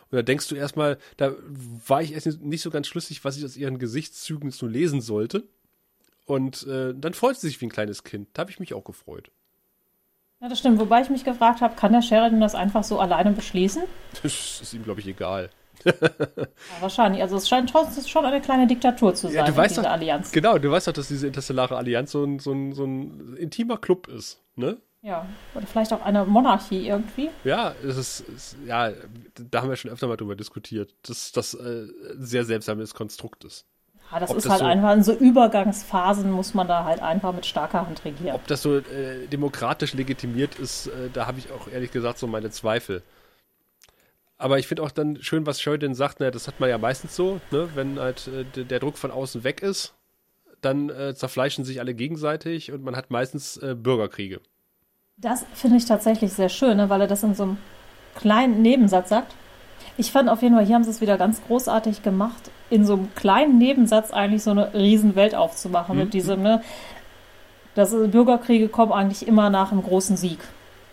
Und 0.09 0.15
da 0.15 0.21
denkst 0.21 0.47
du 0.47 0.55
erstmal, 0.55 0.97
da 1.17 1.33
war 1.85 2.01
ich 2.01 2.13
erst 2.13 2.41
nicht 2.41 2.61
so 2.61 2.69
ganz 2.69 2.87
schlüssig, 2.87 3.25
was 3.25 3.35
ich 3.37 3.43
aus 3.43 3.57
ihren 3.57 3.77
Gesichtszügen 3.77 4.53
nur 4.61 4.71
lesen 4.71 5.01
sollte. 5.01 5.43
Und 6.25 6.65
äh, 6.67 6.93
dann 6.95 7.13
freut 7.13 7.37
sie 7.37 7.47
sich 7.47 7.59
wie 7.59 7.65
ein 7.65 7.71
kleines 7.71 8.03
Kind. 8.03 8.29
Da 8.33 8.41
habe 8.41 8.51
ich 8.51 8.59
mich 8.59 8.73
auch 8.73 8.83
gefreut. 8.85 9.31
Ja, 10.39 10.47
das 10.47 10.59
stimmt. 10.59 10.79
Wobei 10.79 11.01
ich 11.01 11.09
mich 11.09 11.23
gefragt 11.25 11.61
habe, 11.61 11.75
kann 11.75 11.91
der 11.91 12.01
Sheridan 12.01 12.39
das 12.39 12.53
einfach 12.53 12.83
so 12.83 12.99
alleine 12.99 13.31
beschließen? 13.31 13.83
Das 14.21 14.61
ist 14.61 14.73
ihm, 14.73 14.83
glaube 14.83 14.99
ich, 15.01 15.07
egal. 15.07 15.49
Ja, 15.87 16.81
wahrscheinlich. 16.81 17.21
Also 17.21 17.37
es 17.37 17.47
scheint 17.47 17.69
trotzdem 17.69 18.03
schon 18.05 18.25
eine 18.25 18.41
kleine 18.41 18.67
Diktatur 18.67 19.13
zu 19.15 19.27
sein, 19.27 19.35
Ja, 19.37 19.43
du 19.45 19.55
weißt 19.55 19.71
diese 19.71 19.81
doch, 19.83 19.89
Allianz. 19.91 20.31
genau, 20.31 20.57
du 20.57 20.69
weißt 20.71 20.87
doch, 20.87 20.93
dass 20.93 21.07
diese 21.07 21.27
interstellare 21.27 21.75
Allianz 21.77 22.11
so 22.11 22.23
ein, 22.23 22.39
so 22.39 22.51
ein, 22.51 22.73
so 22.73 22.83
ein 22.85 23.35
intimer 23.37 23.77
Club 23.77 24.07
ist, 24.07 24.41
ne? 24.55 24.77
Ja. 25.01 25.25
Oder 25.55 25.67
vielleicht 25.67 25.93
auch 25.93 26.01
eine 26.03 26.25
Monarchie 26.25 26.87
irgendwie. 26.87 27.29
Ja, 27.43 27.73
es 27.87 27.97
ist, 27.97 28.23
es, 28.35 28.55
ja, 28.65 28.91
da 29.51 29.61
haben 29.61 29.69
wir 29.69 29.75
schon 29.77 29.91
öfter 29.91 30.07
mal 30.07 30.17
drüber 30.17 30.35
diskutiert, 30.35 30.93
dass 31.07 31.31
das 31.31 31.53
äh, 31.53 31.59
ein 32.13 32.25
sehr 32.25 32.43
seltsames 32.43 32.93
Konstrukt 32.93 33.43
ist. 33.45 33.65
Ja, 34.11 34.19
das 34.19 34.31
Ob 34.31 34.37
ist 34.37 34.45
das 34.45 34.51
halt 34.53 34.61
so- 34.61 34.65
einfach 34.65 34.93
in 34.93 35.03
so 35.03 35.13
Übergangsphasen 35.13 36.31
muss 36.31 36.53
man 36.53 36.67
da 36.67 36.83
halt 36.85 37.01
einfach 37.01 37.33
mit 37.33 37.45
starker 37.45 37.85
Hand 37.85 38.03
regieren. 38.05 38.35
Ob 38.35 38.47
das 38.47 38.61
so 38.61 38.77
äh, 38.77 39.27
demokratisch 39.31 39.93
legitimiert 39.93 40.55
ist, 40.55 40.87
äh, 40.87 41.09
da 41.13 41.27
habe 41.27 41.39
ich 41.39 41.51
auch 41.51 41.67
ehrlich 41.67 41.91
gesagt 41.91 42.17
so 42.17 42.27
meine 42.27 42.49
Zweifel. 42.49 43.01
Aber 44.37 44.59
ich 44.59 44.67
finde 44.67 44.83
auch 44.83 44.91
dann 44.91 45.21
schön, 45.21 45.45
was 45.45 45.59
Sheridan 45.61 45.95
sagt, 45.95 46.19
ne, 46.19 46.29
das 46.31 46.47
hat 46.47 46.59
man 46.59 46.69
ja 46.69 46.77
meistens 46.77 47.15
so, 47.15 47.39
ne, 47.51 47.69
wenn 47.75 47.99
halt 47.99 48.27
äh, 48.27 48.63
der- 48.63 48.79
Druck 48.79 48.97
von 48.97 49.09
außen 49.11 49.43
weg 49.43 49.61
ist, 49.63 49.93
dann 50.61 50.89
äh, 50.89 51.15
zerfleischen 51.15 51.65
sich 51.65 51.79
alle 51.79 51.93
gegenseitig 51.95 52.71
und 52.71 52.83
man 52.83 52.95
hat 52.95 53.09
meistens 53.09 53.57
äh, 53.57 53.75
Bürgerkriege. 53.75 54.41
Das 55.17 55.45
finde 55.55 55.77
ich 55.77 55.85
tatsächlich 55.85 56.33
sehr 56.33 56.49
schön, 56.49 56.77
ne, 56.77 56.89
weil 56.89 57.01
er 57.01 57.07
das 57.07 57.23
in 57.23 57.33
so 57.33 57.43
einem 57.43 57.57
kleinen 58.15 58.61
Nebensatz 58.61 59.09
sagt. 59.09 59.33
Ich 59.97 60.11
fand 60.11 60.29
auf 60.29 60.43
jeden 60.43 60.55
Fall, 60.55 60.65
hier 60.65 60.75
haben 60.75 60.83
sie 60.83 60.91
es 60.91 61.01
wieder 61.01 61.17
ganz 61.17 61.41
großartig 61.47 62.03
gemacht, 62.03 62.51
in 62.69 62.85
so 62.85 62.93
einem 62.93 63.15
kleinen 63.15 63.57
Nebensatz 63.57 64.11
eigentlich 64.11 64.43
so 64.43 64.51
eine 64.51 64.71
Riesenwelt 64.75 65.33
aufzumachen 65.33 65.95
Mhm. 65.95 66.03
mit 66.03 66.13
diesem, 66.13 66.43
ne, 66.43 66.61
dass 67.73 67.91
äh, 67.93 68.07
Bürgerkriege 68.07 68.67
kommen 68.69 68.91
eigentlich 68.91 69.27
immer 69.27 69.49
nach 69.49 69.71
einem 69.71 69.81
großen 69.81 70.15
Sieg. 70.17 70.39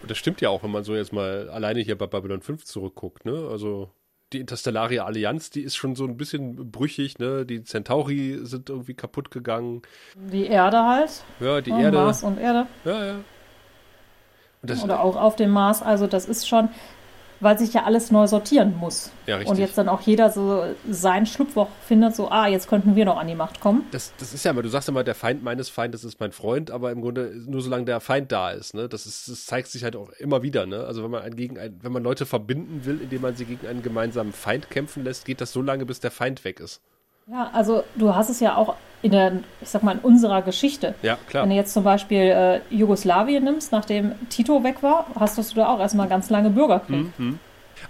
Und 0.05 0.11
das 0.11 0.19
stimmt 0.19 0.43
ja 0.43 0.51
auch, 0.51 0.63
wenn 0.63 0.71
man 0.71 0.85
so 0.85 0.95
jetzt 0.95 1.15
mal 1.15 1.49
alleine 1.49 1.81
hier 1.81 1.97
bei 1.97 2.07
Babylon 2.07 2.43
5 2.43 2.67
zurückguckt, 2.67 3.25
ne? 3.25 3.49
Also 3.51 3.89
die 4.35 4.41
Interstellaria 4.41 5.07
Allianz, 5.07 5.49
die 5.49 5.63
ist 5.63 5.77
schon 5.77 5.97
so 5.97 6.05
ein 6.05 6.19
bisschen 6.19 6.71
brüchig, 6.71 7.19
ne? 7.19 7.47
Die 7.47 7.65
Centauri 7.65 8.39
sind 8.43 8.69
irgendwie 8.69 8.93
kaputt 8.93 9.31
gegangen. 9.31 9.81
Die 10.15 10.45
Erde 10.45 10.85
halt, 10.85 11.25
Ja, 11.41 11.63
die 11.63 11.73
ne, 11.73 11.85
Erde. 11.85 11.97
Mars 11.97 12.23
und 12.23 12.39
Erde. 12.39 12.67
Ja, 12.85 13.03
ja. 13.03 13.15
Und 14.61 14.71
das, 14.71 14.85
Oder 14.85 15.01
auch 15.01 15.17
auf 15.17 15.37
dem 15.37 15.49
Mars. 15.49 15.81
Also 15.81 16.07
das 16.07 16.27
ist 16.27 16.47
schon, 16.47 16.69
weil 17.41 17.59
sich 17.59 17.73
ja 17.75 17.85
alles 17.85 18.11
neu 18.11 18.27
sortieren 18.27 18.77
muss. 18.79 19.11
Ja, 19.27 19.37
richtig. 19.37 19.51
Und 19.51 19.59
jetzt 19.59 19.77
dann 19.79 19.89
auch 19.89 20.01
jeder 20.03 20.31
so 20.31 20.65
sein 20.89 21.27
Schlupfloch 21.27 21.69
findet, 21.87 22.15
so, 22.15 22.31
ah, 22.31 22.47
jetzt 22.47 22.69
könnten 22.69 22.97
wir 22.97 23.05
noch 23.05 23.17
an 23.17 23.27
die 23.27 23.35
Macht 23.35 23.61
kommen. 23.61 23.87
Das, 23.91 24.13
das 24.19 24.35
ist 24.35 24.45
ja 24.45 24.51
immer, 24.51 24.63
du 24.63 24.69
sagst 24.69 24.89
immer, 24.89 25.05
der 25.05 25.15
Feind 25.15 25.43
meines 25.43 25.69
Feindes 25.69 26.05
ist 26.05 26.21
mein 26.21 26.33
Freund, 26.33 26.71
aber 26.71 26.91
im 26.91 27.01
Grunde 27.01 27.33
nur 27.47 27.63
solange 27.63 27.85
der 27.85 28.01
Feind 28.01 28.33
da 28.33 28.51
ist, 28.51 28.75
ne? 28.75 28.89
Das 28.89 29.07
ist, 29.07 29.29
das 29.29 29.47
zeigt 29.47 29.69
sich 29.69 29.85
halt 29.85 29.97
auch 29.97 30.11
immer 30.19 30.43
wieder, 30.43 30.67
ne? 30.67 30.85
Also 30.85 31.03
wenn 31.03 31.11
man 31.11 31.23
ein, 31.23 31.37
gegen 31.37 31.59
ein, 31.59 31.79
wenn 31.83 31.93
man 31.93 32.03
Leute 32.03 32.27
verbinden 32.27 32.85
will, 32.85 33.01
indem 33.01 33.23
man 33.23 33.37
sie 33.37 33.45
gegen 33.45 33.67
einen 33.67 33.83
gemeinsamen 33.83 34.33
Feind 34.33 34.71
kämpfen 34.71 35.05
lässt, 35.05 35.25
geht 35.25 35.41
das 35.41 35.53
so 35.53 35.63
lange, 35.63 35.87
bis 35.87 36.01
der 36.01 36.11
Feind 36.11 36.45
weg 36.45 36.61
ist. 36.61 36.81
Ja, 37.27 37.51
also 37.53 37.85
du 37.95 38.15
hast 38.15 38.29
es 38.29 38.41
ja 38.41 38.57
auch 38.57 38.75
in 39.03 39.13
der, 39.13 39.33
ich 39.61 39.69
sag 39.69 39.83
mal, 39.83 39.93
in 39.93 39.99
unserer 39.99 40.43
Geschichte. 40.43 40.95
Ja, 41.03 41.19
klar. 41.29 41.43
Wenn 41.43 41.51
du 41.51 41.57
jetzt 41.57 41.73
zum 41.73 41.85
Beispiel 41.85 42.19
äh, 42.19 42.61
Jugoslawien 42.71 43.45
nimmst, 43.45 43.71
nachdem 43.73 44.15
Tito 44.31 44.65
weg 44.65 44.83
war, 44.83 45.07
hast 45.19 45.37
du 45.37 45.43
da 45.55 45.69
auch 45.69 45.81
erstmal 45.81 46.09
ganz 46.09 46.31
lange 46.31 46.51
Bürgerkrieg. 46.51 47.07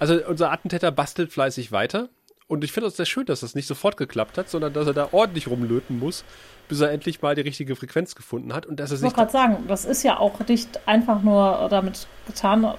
Also 0.01 0.19
unser 0.27 0.51
Attentäter 0.51 0.91
bastelt 0.91 1.33
fleißig 1.33 1.71
weiter. 1.71 2.09
Und 2.47 2.63
ich 2.63 2.73
finde 2.73 2.89
es 2.89 2.97
sehr 2.97 3.07
schön, 3.07 3.27
dass 3.27 3.41
das 3.41 3.55
nicht 3.55 3.67
sofort 3.67 3.97
geklappt 3.97 4.39
hat, 4.39 4.49
sondern 4.51 4.73
dass 4.73 4.87
er 4.87 4.93
da 4.93 5.09
ordentlich 5.13 5.49
rumlöten 5.49 5.99
muss, 5.99 6.25
bis 6.69 6.81
er 6.81 6.91
endlich 6.91 7.23
mal 7.23 7.35
die 7.35 7.41
richtige 7.41 7.75
Frequenz 7.75 8.15
gefunden 8.15 8.53
hat 8.53 8.67
und 8.67 8.81
dass 8.81 8.91
er 8.91 8.97
Ich 8.97 9.03
wollte 9.03 9.17
gerade 9.17 9.33
sagen, 9.33 9.65
das 9.67 9.85
ist 9.85 10.03
ja 10.03 10.19
auch 10.19 10.39
nicht 10.47 10.81
einfach 10.87 11.23
nur 11.23 11.69
damit 11.71 12.07
getan. 12.27 12.75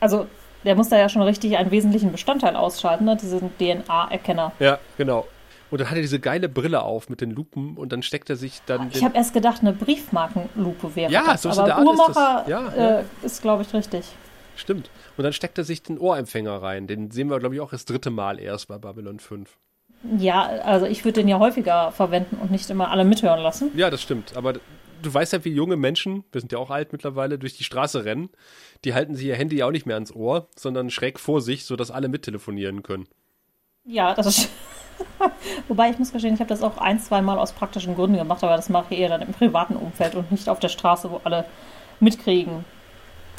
Also 0.00 0.26
der 0.64 0.76
muss 0.76 0.88
da 0.88 0.98
ja 0.98 1.08
schon 1.08 1.22
richtig 1.22 1.56
einen 1.56 1.70
wesentlichen 1.70 2.12
Bestandteil 2.12 2.56
ausschalten, 2.56 3.04
ne? 3.04 3.16
diesen 3.16 3.50
DNA-Erkenner. 3.58 4.52
Ja, 4.60 4.78
genau. 4.96 5.26
Und 5.72 5.80
dann 5.80 5.88
hat 5.88 5.96
er 5.96 6.02
diese 6.02 6.20
geile 6.20 6.50
Brille 6.50 6.82
auf 6.82 7.08
mit 7.08 7.22
den 7.22 7.30
Lupen 7.30 7.78
und 7.78 7.92
dann 7.92 8.02
steckt 8.02 8.28
er 8.28 8.36
sich 8.36 8.60
dann 8.66 8.90
Ich 8.92 9.02
habe 9.02 9.16
erst 9.16 9.32
gedacht, 9.32 9.62
eine 9.62 9.72
Briefmarkenlupe 9.72 10.94
wäre 10.94 11.10
Ja, 11.10 11.24
das. 11.24 11.42
so 11.42 11.48
ist 11.48 11.58
aber 11.58 11.66
der 11.66 11.76
Art 11.78 11.84
ist 11.86 11.98
das. 11.98 12.16
Uhrmacher 12.16 12.44
Ja, 12.48 12.68
äh, 12.68 12.78
ja. 13.00 13.04
ist, 13.22 13.40
glaube 13.42 13.62
ich, 13.62 13.72
richtig. 13.72 14.04
Stimmt. 14.54 14.90
Und 15.16 15.24
dann 15.24 15.32
steckt 15.32 15.56
er 15.56 15.64
sich 15.64 15.82
den 15.82 15.98
Ohrempfänger 15.98 16.62
rein. 16.62 16.86
Den 16.86 17.10
sehen 17.10 17.28
wir, 17.30 17.38
glaube 17.38 17.54
ich, 17.54 17.60
auch 17.62 17.70
das 17.70 17.86
dritte 17.86 18.10
Mal 18.10 18.38
erst 18.38 18.68
bei 18.68 18.76
Babylon 18.76 19.18
5. 19.18 19.48
Ja, 20.18 20.42
also 20.42 20.84
ich 20.84 21.04
würde 21.06 21.20
den 21.20 21.28
ja 21.28 21.38
häufiger 21.38 21.90
verwenden 21.92 22.36
und 22.36 22.50
nicht 22.50 22.68
immer 22.68 22.90
alle 22.90 23.04
mithören 23.04 23.40
lassen. 23.40 23.70
Ja, 23.74 23.88
das 23.88 24.02
stimmt. 24.02 24.36
Aber 24.36 24.52
du 25.00 25.14
weißt 25.14 25.32
ja, 25.32 25.42
wie 25.44 25.52
junge 25.54 25.76
Menschen, 25.76 26.24
wir 26.32 26.40
sind 26.42 26.52
ja 26.52 26.58
auch 26.58 26.70
alt 26.70 26.92
mittlerweile, 26.92 27.38
durch 27.38 27.56
die 27.56 27.64
Straße 27.64 28.04
rennen. 28.04 28.28
Die 28.84 28.92
halten 28.92 29.14
sich 29.14 29.24
ihr 29.26 29.36
Handy 29.36 29.56
ja 29.56 29.66
auch 29.66 29.70
nicht 29.70 29.86
mehr 29.86 29.96
ans 29.96 30.12
Ohr, 30.14 30.48
sondern 30.54 30.90
schräg 30.90 31.18
vor 31.18 31.40
sich, 31.40 31.64
sodass 31.64 31.90
alle 31.90 32.08
mittelefonieren 32.08 32.82
können. 32.82 33.06
Ja, 33.84 34.14
das 34.14 34.26
ist. 34.26 34.48
Wobei 35.68 35.90
ich 35.90 35.98
muss 35.98 36.12
gestehen, 36.12 36.34
ich 36.34 36.40
habe 36.40 36.48
das 36.48 36.62
auch 36.62 36.78
ein, 36.78 37.00
zwei 37.00 37.22
Mal 37.22 37.38
aus 37.38 37.52
praktischen 37.52 37.94
Gründen 37.94 38.16
gemacht, 38.16 38.42
aber 38.44 38.56
das 38.56 38.68
mache 38.68 38.94
ich 38.94 39.00
eher 39.00 39.08
dann 39.08 39.22
im 39.22 39.32
privaten 39.32 39.74
Umfeld 39.74 40.14
und 40.14 40.30
nicht 40.30 40.48
auf 40.48 40.60
der 40.60 40.68
Straße, 40.68 41.10
wo 41.10 41.20
alle 41.24 41.44
mitkriegen. 41.98 42.64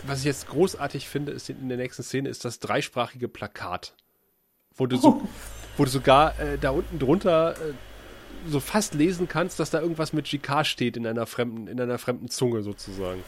Was 0.06 0.20
ich 0.20 0.26
jetzt 0.26 0.50
großartig 0.50 1.08
finde, 1.08 1.32
ist 1.32 1.50
in 1.50 1.70
der 1.70 1.78
nächsten 1.78 2.04
Szene, 2.04 2.30
ist 2.30 2.44
das 2.44 2.60
dreisprachige 2.60 3.30
Plakat. 3.30 3.94
Wo 4.76 4.88
du, 4.88 4.98
so, 4.98 5.22
wo 5.78 5.86
du 5.86 5.90
sogar 5.90 6.38
äh, 6.40 6.58
da 6.58 6.72
unten 6.72 7.00
drunter 7.00 7.52
äh, 7.52 7.74
so 8.48 8.60
fast 8.60 8.96
lesen 8.96 9.28
kannst, 9.28 9.60
dass 9.60 9.70
da 9.70 9.80
irgendwas 9.80 10.12
mit 10.12 10.26
GK 10.26 10.66
steht 10.66 10.98
in 10.98 11.08
einer 11.08 11.26
fremden, 11.26 11.68
in 11.68 11.80
einer 11.80 11.98
fremden 12.00 12.28
Zunge 12.28 12.64
sozusagen. 12.64 13.24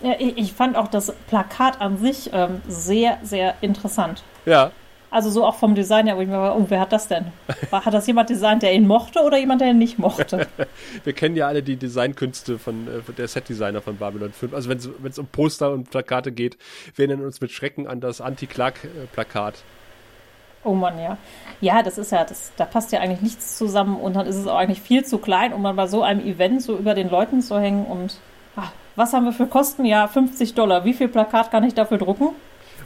Ja, 0.00 0.14
ich, 0.18 0.36
ich 0.36 0.52
fand 0.52 0.76
auch 0.76 0.88
das 0.88 1.12
Plakat 1.28 1.80
an 1.80 1.98
sich 1.98 2.30
ähm, 2.32 2.62
sehr, 2.66 3.18
sehr 3.22 3.54
interessant. 3.60 4.24
Ja, 4.44 4.72
Also 5.10 5.30
so 5.30 5.44
auch 5.44 5.54
vom 5.54 5.74
Design 5.74 6.06
her, 6.06 6.16
wo 6.16 6.20
ich 6.20 6.28
mir 6.28 6.38
war, 6.38 6.56
oh, 6.56 6.66
wer 6.68 6.80
hat 6.80 6.92
das 6.92 7.08
denn? 7.08 7.26
Hat 7.70 7.94
das 7.94 8.06
jemand 8.06 8.28
designt, 8.28 8.62
der 8.62 8.74
ihn 8.74 8.86
mochte 8.86 9.22
oder 9.22 9.38
jemand, 9.38 9.60
der 9.60 9.70
ihn 9.70 9.78
nicht 9.78 9.98
mochte? 9.98 10.46
Wir 11.04 11.12
kennen 11.12 11.36
ja 11.36 11.46
alle 11.46 11.62
die 11.62 11.76
Designkünste 11.76 12.58
von, 12.58 12.88
äh, 12.88 13.12
der 13.12 13.28
Setdesigner 13.28 13.80
von 13.80 13.96
Babylon 13.96 14.32
5. 14.32 14.52
Also 14.52 14.68
wenn 14.68 14.78
es 14.78 15.18
um 15.18 15.26
Poster 15.26 15.70
und 15.70 15.90
Plakate 15.90 16.32
geht, 16.32 16.58
wir 16.94 17.08
erinnern 17.08 17.24
uns 17.24 17.40
mit 17.40 17.50
Schrecken 17.50 17.86
an 17.86 18.00
das 18.00 18.20
Anti-Clark-Plakat. 18.20 19.54
Oh 20.64 20.74
Mann, 20.74 20.98
ja. 20.98 21.16
Ja, 21.60 21.82
das 21.82 21.96
ist 21.96 22.10
ja, 22.10 22.24
das, 22.24 22.52
da 22.56 22.64
passt 22.64 22.90
ja 22.90 23.00
eigentlich 23.00 23.20
nichts 23.20 23.56
zusammen 23.56 23.96
und 23.96 24.16
dann 24.16 24.26
ist 24.26 24.36
es 24.36 24.48
auch 24.48 24.56
eigentlich 24.56 24.80
viel 24.80 25.04
zu 25.04 25.18
klein, 25.18 25.52
um 25.52 25.62
dann 25.62 25.76
bei 25.76 25.86
so 25.86 26.02
einem 26.02 26.20
Event 26.26 26.60
so 26.60 26.76
über 26.76 26.94
den 26.94 27.08
Leuten 27.08 27.40
zu 27.40 27.58
hängen 27.58 27.86
und 27.86 28.18
ach, 28.56 28.72
was 28.96 29.12
haben 29.12 29.24
wir 29.24 29.32
für 29.32 29.46
Kosten? 29.46 29.84
Ja, 29.84 30.08
50 30.08 30.54
Dollar. 30.54 30.84
Wie 30.84 30.94
viel 30.94 31.08
Plakat 31.08 31.50
kann 31.52 31.62
ich 31.62 31.74
dafür 31.74 31.98
drucken? 31.98 32.30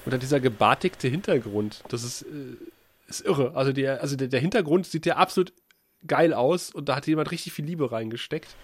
Und 0.05 0.13
dann 0.13 0.21
dieser 0.21 0.41
gebartigte 0.41 1.09
Hintergrund, 1.09 1.83
das 1.89 2.05
ist, 2.05 2.23
äh, 2.23 2.57
ist 3.09 3.25
irre. 3.25 3.53
Also, 3.55 3.73
der, 3.73 4.01
also 4.01 4.17
der, 4.17 4.29
der 4.29 4.41
Hintergrund 4.41 4.87
sieht 4.87 5.07
ja 5.07 5.17
absolut 5.17 5.53
geil 6.07 6.33
aus 6.33 6.71
und 6.71 6.89
da 6.89 6.97
hat 6.97 7.07
jemand 7.07 7.31
richtig 7.31 7.53
viel 7.53 7.67
Liebe 7.67 7.93
reingesteckt. 7.93 8.57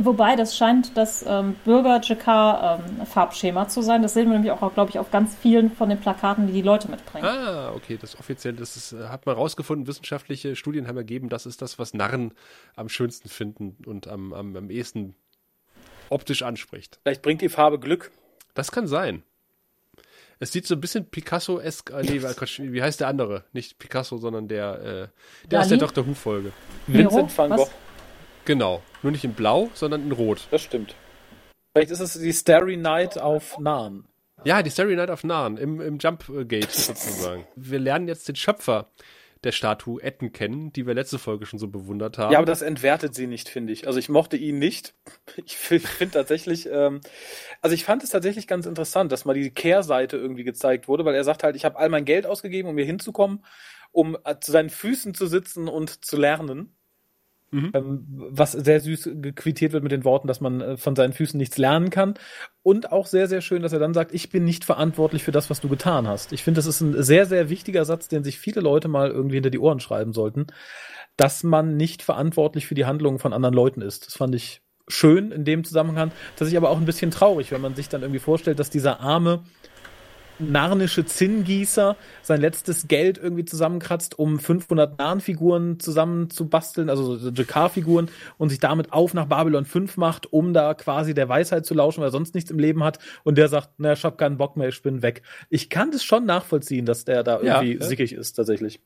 Wobei, 0.00 0.36
das 0.36 0.56
scheint 0.56 0.96
das 0.96 1.22
ähm, 1.28 1.54
Bürger-JK-Farbschema 1.64 3.62
ähm, 3.62 3.68
zu 3.68 3.82
sein. 3.82 4.00
Das 4.00 4.14
sehen 4.14 4.26
wir 4.28 4.32
nämlich 4.32 4.50
auch, 4.50 4.72
glaube 4.72 4.90
ich, 4.90 4.98
auf 4.98 5.10
ganz 5.10 5.36
vielen 5.36 5.70
von 5.70 5.90
den 5.90 6.00
Plakaten, 6.00 6.46
die 6.46 6.54
die 6.54 6.62
Leute 6.62 6.90
mitbringen. 6.90 7.26
Ah, 7.26 7.72
okay, 7.74 7.98
das 8.00 8.18
offiziell, 8.18 8.54
das 8.54 8.76
ist, 8.76 8.92
äh, 8.92 9.08
hat 9.08 9.26
man 9.26 9.34
rausgefunden. 9.34 9.86
Wissenschaftliche 9.86 10.56
Studien 10.56 10.88
haben 10.88 10.96
ergeben, 10.96 11.28
das 11.28 11.44
ist 11.44 11.60
das, 11.60 11.78
was 11.78 11.92
Narren 11.92 12.32
am 12.74 12.88
schönsten 12.88 13.28
finden 13.28 13.76
und 13.84 14.08
am, 14.08 14.32
am, 14.32 14.56
am 14.56 14.70
ehesten 14.70 15.14
optisch 16.08 16.42
anspricht. 16.42 16.98
Vielleicht 17.02 17.20
bringt 17.20 17.42
die 17.42 17.50
Farbe 17.50 17.78
Glück. 17.78 18.12
Das 18.54 18.72
kann 18.72 18.86
sein. 18.86 19.24
Es 20.38 20.52
sieht 20.52 20.66
so 20.66 20.74
ein 20.74 20.80
bisschen 20.80 21.06
Picasso-esk. 21.06 21.90
Äh, 21.90 22.02
nee, 22.02 22.18
Quatsch, 22.18 22.60
wie 22.60 22.82
heißt 22.82 23.00
der 23.00 23.08
andere? 23.08 23.44
Nicht 23.52 23.78
Picasso, 23.78 24.18
sondern 24.18 24.48
der, 24.48 25.10
äh, 25.44 25.48
der 25.48 25.60
aus 25.60 25.68
der 25.68 25.78
Dr. 25.78 26.06
Who-Folge. 26.06 26.52
Vincent 26.86 27.36
van 27.36 27.50
Gogh. 27.50 27.70
Genau. 28.44 28.82
Nur 29.02 29.12
nicht 29.12 29.24
in 29.24 29.32
Blau, 29.32 29.70
sondern 29.74 30.02
in 30.02 30.12
Rot. 30.12 30.46
Das 30.50 30.62
stimmt. 30.62 30.94
Vielleicht 31.72 31.90
ist 31.90 32.00
es 32.00 32.14
die 32.14 32.32
Starry 32.32 32.76
Night 32.76 33.18
auf 33.18 33.58
Nahen. 33.58 34.06
Ja, 34.44 34.62
die 34.62 34.70
Starry 34.70 34.94
Night 34.94 35.10
auf 35.10 35.24
Nahen, 35.24 35.56
im, 35.56 35.80
im 35.80 35.98
Jump 35.98 36.24
Gate 36.48 36.70
sozusagen. 36.70 37.46
Wir 37.56 37.78
lernen 37.78 38.06
jetzt 38.06 38.28
den 38.28 38.36
Schöpfer 38.36 38.90
der 39.44 39.52
Statue 39.52 40.02
Etten 40.02 40.32
kennen, 40.32 40.72
die 40.72 40.86
wir 40.86 40.94
letzte 40.94 41.18
Folge 41.18 41.46
schon 41.46 41.58
so 41.58 41.68
bewundert 41.68 42.18
haben. 42.18 42.32
Ja, 42.32 42.38
aber 42.38 42.46
das 42.46 42.62
entwertet 42.62 43.14
sie 43.14 43.26
nicht, 43.26 43.48
finde 43.48 43.72
ich. 43.72 43.86
Also 43.86 43.98
ich 43.98 44.08
mochte 44.08 44.36
ihn 44.36 44.58
nicht. 44.58 44.94
Ich 45.44 45.56
finde 45.56 46.10
tatsächlich, 46.10 46.68
ähm, 46.70 47.00
also 47.60 47.74
ich 47.74 47.84
fand 47.84 48.02
es 48.02 48.10
tatsächlich 48.10 48.46
ganz 48.46 48.66
interessant, 48.66 49.12
dass 49.12 49.24
mal 49.24 49.34
die 49.34 49.50
Kehrseite 49.50 50.16
irgendwie 50.16 50.44
gezeigt 50.44 50.88
wurde, 50.88 51.04
weil 51.04 51.14
er 51.14 51.24
sagt 51.24 51.42
halt, 51.42 51.56
ich 51.56 51.64
habe 51.64 51.78
all 51.78 51.88
mein 51.88 52.04
Geld 52.04 52.26
ausgegeben, 52.26 52.68
um 52.68 52.76
hier 52.76 52.86
hinzukommen, 52.86 53.44
um 53.92 54.16
äh, 54.24 54.36
zu 54.40 54.52
seinen 54.52 54.70
Füßen 54.70 55.14
zu 55.14 55.26
sitzen 55.26 55.68
und 55.68 56.04
zu 56.04 56.16
lernen. 56.16 56.75
Mhm. 57.50 57.70
Ähm, 57.74 58.04
was 58.08 58.52
sehr 58.52 58.80
süß 58.80 59.10
quittiert 59.36 59.72
wird 59.72 59.82
mit 59.82 59.92
den 59.92 60.04
Worten, 60.04 60.26
dass 60.26 60.40
man 60.40 60.60
äh, 60.60 60.76
von 60.76 60.96
seinen 60.96 61.12
Füßen 61.12 61.38
nichts 61.38 61.58
lernen 61.58 61.90
kann. 61.90 62.14
Und 62.62 62.90
auch 62.90 63.06
sehr, 63.06 63.28
sehr 63.28 63.40
schön, 63.40 63.62
dass 63.62 63.72
er 63.72 63.78
dann 63.78 63.94
sagt, 63.94 64.12
ich 64.12 64.30
bin 64.30 64.44
nicht 64.44 64.64
verantwortlich 64.64 65.22
für 65.22 65.32
das, 65.32 65.48
was 65.48 65.60
du 65.60 65.68
getan 65.68 66.08
hast. 66.08 66.32
Ich 66.32 66.42
finde, 66.42 66.58
das 66.58 66.66
ist 66.66 66.80
ein 66.80 67.02
sehr, 67.02 67.26
sehr 67.26 67.48
wichtiger 67.48 67.84
Satz, 67.84 68.08
den 68.08 68.24
sich 68.24 68.38
viele 68.38 68.60
Leute 68.60 68.88
mal 68.88 69.10
irgendwie 69.10 69.36
hinter 69.36 69.50
die 69.50 69.60
Ohren 69.60 69.80
schreiben 69.80 70.12
sollten, 70.12 70.48
dass 71.16 71.44
man 71.44 71.76
nicht 71.76 72.02
verantwortlich 72.02 72.66
für 72.66 72.74
die 72.74 72.84
Handlungen 72.84 73.18
von 73.18 73.32
anderen 73.32 73.54
Leuten 73.54 73.80
ist. 73.80 74.06
Das 74.06 74.16
fand 74.16 74.34
ich 74.34 74.62
schön 74.88 75.30
in 75.30 75.44
dem 75.44 75.64
Zusammenhang, 75.64 76.12
dass 76.36 76.48
ich 76.48 76.56
aber 76.56 76.70
auch 76.70 76.78
ein 76.78 76.84
bisschen 76.84 77.10
traurig, 77.10 77.50
wenn 77.52 77.60
man 77.60 77.74
sich 77.74 77.88
dann 77.88 78.02
irgendwie 78.02 78.20
vorstellt, 78.20 78.58
dass 78.58 78.70
dieser 78.70 79.00
arme, 79.00 79.44
narnische 80.38 81.04
Zinngießer 81.04 81.96
sein 82.22 82.40
letztes 82.40 82.88
Geld 82.88 83.18
irgendwie 83.18 83.44
zusammenkratzt, 83.44 84.18
um 84.18 84.38
500 84.38 84.98
Narnfiguren 84.98 85.80
zusammenzubasteln, 85.80 86.90
also 86.90 87.16
so 87.16 87.30
Jakar-Figuren, 87.30 88.08
und 88.38 88.50
sich 88.50 88.60
damit 88.60 88.92
auf 88.92 89.14
nach 89.14 89.26
Babylon 89.26 89.64
5 89.64 89.96
macht, 89.96 90.32
um 90.32 90.52
da 90.52 90.74
quasi 90.74 91.14
der 91.14 91.28
Weisheit 91.28 91.66
zu 91.66 91.74
lauschen, 91.74 92.00
weil 92.00 92.08
er 92.08 92.12
sonst 92.12 92.34
nichts 92.34 92.50
im 92.50 92.58
Leben 92.58 92.84
hat. 92.84 92.98
Und 93.24 93.38
der 93.38 93.48
sagt, 93.48 93.70
na, 93.78 93.92
ich 93.92 94.04
hab 94.04 94.18
keinen 94.18 94.36
Bock 94.36 94.56
mehr, 94.56 94.68
ich 94.68 94.82
bin 94.82 95.02
weg. 95.02 95.22
Ich 95.50 95.70
kann 95.70 95.90
das 95.90 96.04
schon 96.04 96.26
nachvollziehen, 96.26 96.86
dass 96.86 97.04
der 97.04 97.22
da 97.22 97.40
irgendwie 97.40 97.74
ja, 97.74 97.80
ja. 97.80 97.86
sickig 97.86 98.12
ist, 98.12 98.34
tatsächlich. 98.34 98.80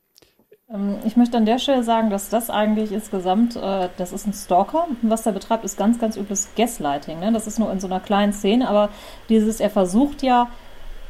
Ähm, 0.73 0.97
ich 1.05 1.15
möchte 1.15 1.37
an 1.37 1.45
der 1.45 1.59
Stelle 1.59 1.83
sagen, 1.83 2.09
dass 2.09 2.29
das 2.29 2.49
eigentlich 2.49 2.91
insgesamt, 2.91 3.55
äh, 3.55 3.89
das 3.97 4.11
ist 4.11 4.27
ein 4.27 4.33
Stalker. 4.33 4.87
Was 5.01 5.23
der 5.23 5.31
betreibt, 5.31 5.65
ist 5.65 5.77
ganz, 5.77 5.99
ganz 5.99 6.17
übles 6.17 6.49
Gaslighting. 6.55 7.19
Ne? 7.19 7.31
Das 7.31 7.47
ist 7.47 7.59
nur 7.59 7.71
in 7.71 7.79
so 7.79 7.87
einer 7.87 7.99
kleinen 7.99 8.33
Szene, 8.33 8.67
aber 8.69 8.89
dieses, 9.29 9.59
er 9.59 9.69
versucht 9.69 10.23
ja, 10.23 10.49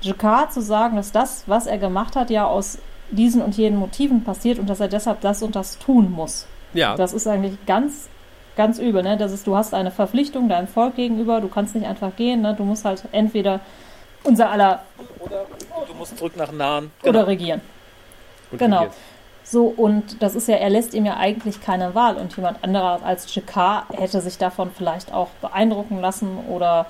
Jacquard 0.02 0.54
zu 0.54 0.62
sagen, 0.62 0.96
dass 0.96 1.12
das, 1.12 1.44
was 1.48 1.68
er 1.68 1.78
gemacht 1.78 2.16
hat, 2.16 2.30
ja 2.30 2.46
aus 2.46 2.80
diesen 3.12 3.42
und 3.42 3.58
jenen 3.58 3.78
Motiven 3.78 4.24
passiert 4.24 4.58
und 4.60 4.70
dass 4.70 4.80
er 4.80 4.88
deshalb 4.88 5.22
das 5.22 5.44
und 5.44 5.56
das 5.56 5.78
tun 5.78 6.12
muss. 6.12 6.48
Ja. 6.74 6.96
Das 6.96 7.14
ist 7.14 7.28
eigentlich 7.28 7.58
ganz, 7.66 8.10
ganz 8.56 8.80
übel. 8.80 9.04
Ne? 9.04 9.18
Das 9.18 9.32
ist, 9.32 9.46
du 9.46 9.56
hast 9.56 9.74
eine 9.74 9.92
Verpflichtung 9.92 10.50
deinem 10.50 10.68
Volk 10.68 10.96
gegenüber, 10.96 11.42
du 11.42 11.50
kannst 11.50 11.76
nicht 11.76 11.88
einfach 11.88 12.16
gehen. 12.16 12.42
Ne? 12.42 12.56
Du 12.56 12.64
musst 12.64 12.86
halt 12.86 13.04
entweder 13.12 13.60
unser 14.24 14.50
aller. 14.50 14.84
Oder 15.20 15.46
du 15.88 15.94
musst 15.94 16.18
zurück 16.18 16.38
nach 16.38 16.52
Nahen. 16.52 16.92
Genau. 17.04 17.20
Oder 17.20 17.28
regieren. 17.28 17.62
Und 18.52 18.58
genau. 18.58 18.84
Regieren. 18.84 18.96
So, 19.44 19.66
und 19.66 20.22
das 20.22 20.36
ist 20.36 20.48
ja, 20.48 20.56
er 20.56 20.70
lässt 20.70 20.94
ihm 20.94 21.06
ja 21.06 21.18
eigentlich 21.18 21.62
keine 21.62 21.94
Wahl. 21.94 22.16
Und 22.16 22.36
jemand 22.38 22.64
anderer 22.64 23.02
als 23.04 23.34
Jacquard 23.34 23.90
hätte 23.92 24.22
sich 24.22 24.38
davon 24.38 24.72
vielleicht 24.74 25.14
auch 25.14 25.30
beeindrucken 25.42 26.00
lassen 26.00 26.38
oder 26.48 26.86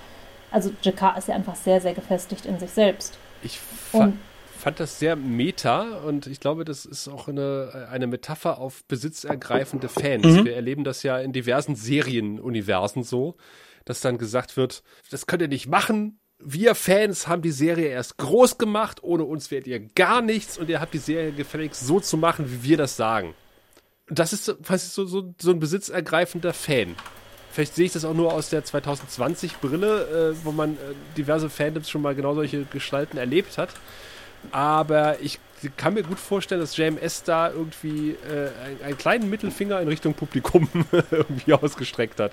also 0.52 0.72
Jakar 0.82 1.18
ist 1.18 1.28
ja 1.28 1.36
einfach 1.36 1.56
sehr, 1.56 1.82
sehr 1.82 1.94
gefestigt 1.94 2.46
in 2.46 2.60
sich 2.60 2.72
selbst. 2.72 3.18
Ich 3.42 3.60
fa 3.60 4.14
fand 4.62 4.80
das 4.80 5.00
sehr 5.00 5.16
meta 5.16 5.98
und 6.06 6.28
ich 6.28 6.40
glaube, 6.40 6.66
das 6.66 6.86
ist 6.86 7.08
auch 7.08 7.28
eine, 7.28 7.88
eine 7.90 8.06
Metapher 8.06 8.60
auf 8.60 8.84
besitzergreifende 8.86 9.90
Fans. 9.90 10.24
Mhm. 10.24 10.46
Wir 10.46 10.56
erleben 10.56 10.84
das 10.84 11.02
ja 11.02 11.18
in 11.18 11.34
diversen 11.34 11.76
Serienuniversen 11.76 13.02
so, 13.02 13.38
dass 13.86 14.02
dann 14.02 14.20
gesagt 14.20 14.58
wird, 14.58 14.84
das 15.10 15.26
könnt 15.26 15.42
ihr 15.42 15.48
nicht 15.48 15.68
machen. 15.68 16.20
Wir 16.38 16.76
Fans 16.76 17.28
haben 17.28 17.42
die 17.42 17.52
Serie 17.52 17.88
erst 17.88 18.18
groß 18.18 18.60
gemacht, 18.60 19.02
ohne 19.02 19.24
uns 19.24 19.50
werdet 19.50 19.66
ihr 19.68 19.80
gar 19.80 20.22
nichts 20.22 20.60
und 20.60 20.70
ihr 20.70 20.80
habt 20.80 20.94
die 20.94 21.00
Serie 21.00 21.32
gefälligst 21.32 21.86
so 21.86 22.00
zu 22.00 22.18
machen, 22.18 22.46
wie 22.52 22.70
wir 22.70 22.78
das 22.78 22.96
sagen. 22.96 23.34
Und 24.10 24.20
das 24.20 24.32
ist 24.32 24.46
so, 24.46 25.06
so, 25.06 25.34
so 25.42 25.52
ein 25.52 25.60
besitzergreifender 25.60 26.54
Fan. 26.54 26.96
Vielleicht 27.52 27.76
sehe 27.76 27.86
ich 27.86 27.94
das 27.94 28.06
auch 28.06 28.14
nur 28.14 28.34
aus 28.34 28.50
der 28.50 28.64
2020-Brille, 28.64 30.34
äh, 30.34 30.46
wo 30.46 30.52
man 30.52 30.74
äh, 30.74 30.78
diverse 31.18 31.50
Fandoms 31.50 31.90
schon 31.90 32.02
mal 32.02 32.16
genau 32.16 32.34
solche 32.34 32.64
Gestalten 32.64 33.18
erlebt 33.18 33.58
hat. 33.58 33.70
Aber 34.52 35.20
ich 35.22 35.40
kann 35.78 35.94
mir 35.94 36.04
gut 36.04 36.20
vorstellen, 36.20 36.62
dass 36.62 36.76
JMS 36.76 37.24
da 37.24 37.50
irgendwie 37.50 38.12
äh, 38.12 38.50
einen, 38.66 38.84
einen, 38.84 38.98
kleinen 38.98 39.30
Mittelfinger 39.30 39.80
in 39.80 39.88
Richtung 39.88 40.14
Publikum 40.14 40.68
irgendwie 41.12 41.54
ausgestreckt 41.54 42.20
hat. 42.20 42.32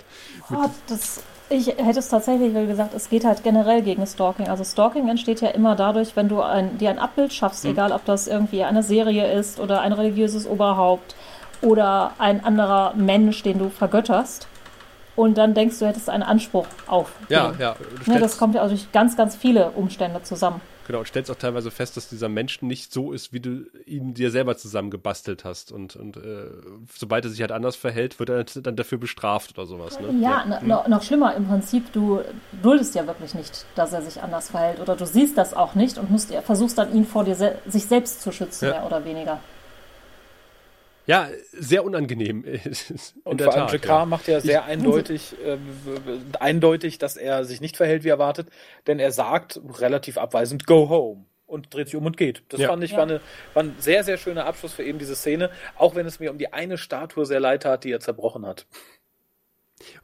Oh, 0.51 0.69
das, 0.87 1.21
ich 1.49 1.67
hätte 1.67 1.99
es 1.99 2.09
tatsächlich 2.09 2.53
gesagt, 2.53 2.93
es 2.95 3.09
geht 3.09 3.25
halt 3.25 3.43
generell 3.43 3.83
gegen 3.83 4.07
Stalking. 4.07 4.47
Also 4.47 4.63
Stalking 4.63 5.07
entsteht 5.09 5.41
ja 5.41 5.49
immer 5.49 5.75
dadurch, 5.75 6.15
wenn 6.15 6.29
du 6.29 6.41
ein, 6.41 6.77
dir 6.79 6.89
ein 6.89 6.99
Abbild 6.99 7.33
schaffst, 7.33 7.65
mhm. 7.65 7.71
egal 7.71 7.91
ob 7.91 8.03
das 8.05 8.27
irgendwie 8.27 8.63
eine 8.63 8.81
Serie 8.81 9.31
ist 9.31 9.59
oder 9.59 9.81
ein 9.81 9.93
religiöses 9.93 10.47
Oberhaupt 10.47 11.15
oder 11.61 12.13
ein 12.17 12.43
anderer 12.43 12.93
Mensch, 12.95 13.43
den 13.43 13.59
du 13.59 13.69
vergötterst 13.69 14.47
und 15.15 15.37
dann 15.37 15.53
denkst 15.53 15.79
du, 15.79 15.87
hättest 15.87 16.09
einen 16.09 16.23
Anspruch 16.23 16.67
auf. 16.87 17.11
Ja, 17.29 17.53
ja. 17.59 17.75
ja. 18.05 18.19
Das 18.19 18.37
kommt 18.37 18.55
ja 18.55 18.61
also 18.61 18.75
durch 18.75 18.91
ganz, 18.91 19.17
ganz 19.17 19.35
viele 19.35 19.71
Umstände 19.71 20.23
zusammen. 20.23 20.61
Genau, 20.89 21.01
und 21.01 21.07
stellst 21.07 21.29
auch 21.29 21.35
teilweise 21.35 21.69
fest, 21.69 21.97
dass 21.97 22.09
dieser 22.09 22.29
Mensch 22.29 22.63
nicht 22.63 22.91
so 22.91 23.11
ist, 23.11 23.31
wie 23.31 23.39
du 23.39 23.65
ihn 23.85 24.15
dir 24.15 24.31
selber 24.31 24.57
zusammengebastelt 24.57 25.45
hast. 25.45 25.71
Und, 25.71 25.95
und 25.95 26.17
äh, 26.17 26.47
sobald 26.91 27.25
er 27.25 27.29
sich 27.29 27.41
halt 27.41 27.51
anders 27.51 27.75
verhält, 27.75 28.17
wird 28.17 28.29
er 28.29 28.43
dann 28.43 28.75
dafür 28.75 28.97
bestraft 28.97 29.55
oder 29.55 29.67
sowas. 29.67 29.99
Ne? 29.99 30.19
Ja, 30.19 30.43
ja. 30.49 30.59
Noch, 30.63 30.87
noch 30.87 31.03
schlimmer 31.03 31.35
im 31.35 31.47
Prinzip, 31.47 31.93
du 31.93 32.21
duldest 32.63 32.95
ja 32.95 33.05
wirklich 33.05 33.35
nicht, 33.35 33.67
dass 33.75 33.93
er 33.93 34.01
sich 34.01 34.23
anders 34.23 34.49
verhält. 34.49 34.79
Oder 34.79 34.95
du 34.95 35.05
siehst 35.05 35.37
das 35.37 35.53
auch 35.53 35.75
nicht 35.75 35.99
und 35.99 36.09
musst, 36.09 36.33
versuchst 36.33 36.79
dann 36.79 36.91
ihn 36.95 37.05
vor 37.05 37.23
dir 37.23 37.35
se 37.35 37.59
sich 37.67 37.85
selbst 37.85 38.23
zu 38.23 38.31
schützen, 38.31 38.65
ja. 38.65 38.71
mehr 38.71 38.85
oder 38.87 39.05
weniger. 39.05 39.41
Ja, 41.09 41.27
sehr 41.53 41.83
unangenehm. 41.83 42.43
Und 43.23 43.41
vor 43.41 43.55
allem 43.55 43.67
Tat, 43.67 43.83
ja. 43.83 44.05
macht 44.05 44.27
ja 44.27 44.41
sehr 44.41 44.65
eindeutig, 44.65 45.35
äh, 45.43 45.57
eindeutig, 46.39 46.99
dass 46.99 47.17
er 47.17 47.45
sich 47.45 47.61
nicht 47.61 47.77
verhält 47.77 48.03
wie 48.03 48.09
erwartet, 48.09 48.49
denn 48.85 48.99
er 48.99 49.11
sagt 49.11 49.59
relativ 49.79 50.19
abweisend, 50.19 50.67
go 50.67 50.87
home 50.87 51.25
und 51.47 51.73
dreht 51.73 51.87
sich 51.87 51.95
um 51.95 52.05
und 52.05 52.15
geht. 52.15 52.43
Das 52.49 52.59
ja. 52.59 52.67
fand 52.67 52.83
ich 52.83 52.91
ja. 52.91 52.97
war, 52.97 53.05
eine, 53.05 53.21
war 53.55 53.63
ein 53.63 53.75
sehr, 53.79 54.03
sehr 54.03 54.19
schöner 54.19 54.45
Abschluss 54.45 54.73
für 54.73 54.83
eben 54.83 54.99
diese 54.99 55.15
Szene, 55.15 55.49
auch 55.77 55.95
wenn 55.95 56.05
es 56.05 56.19
mir 56.19 56.29
um 56.29 56.37
die 56.37 56.53
eine 56.53 56.77
Statue 56.77 57.25
sehr 57.25 57.39
leid 57.39 57.63
tat, 57.63 57.85
die 57.85 57.91
er 57.91 57.99
zerbrochen 57.99 58.45
hat. 58.45 58.67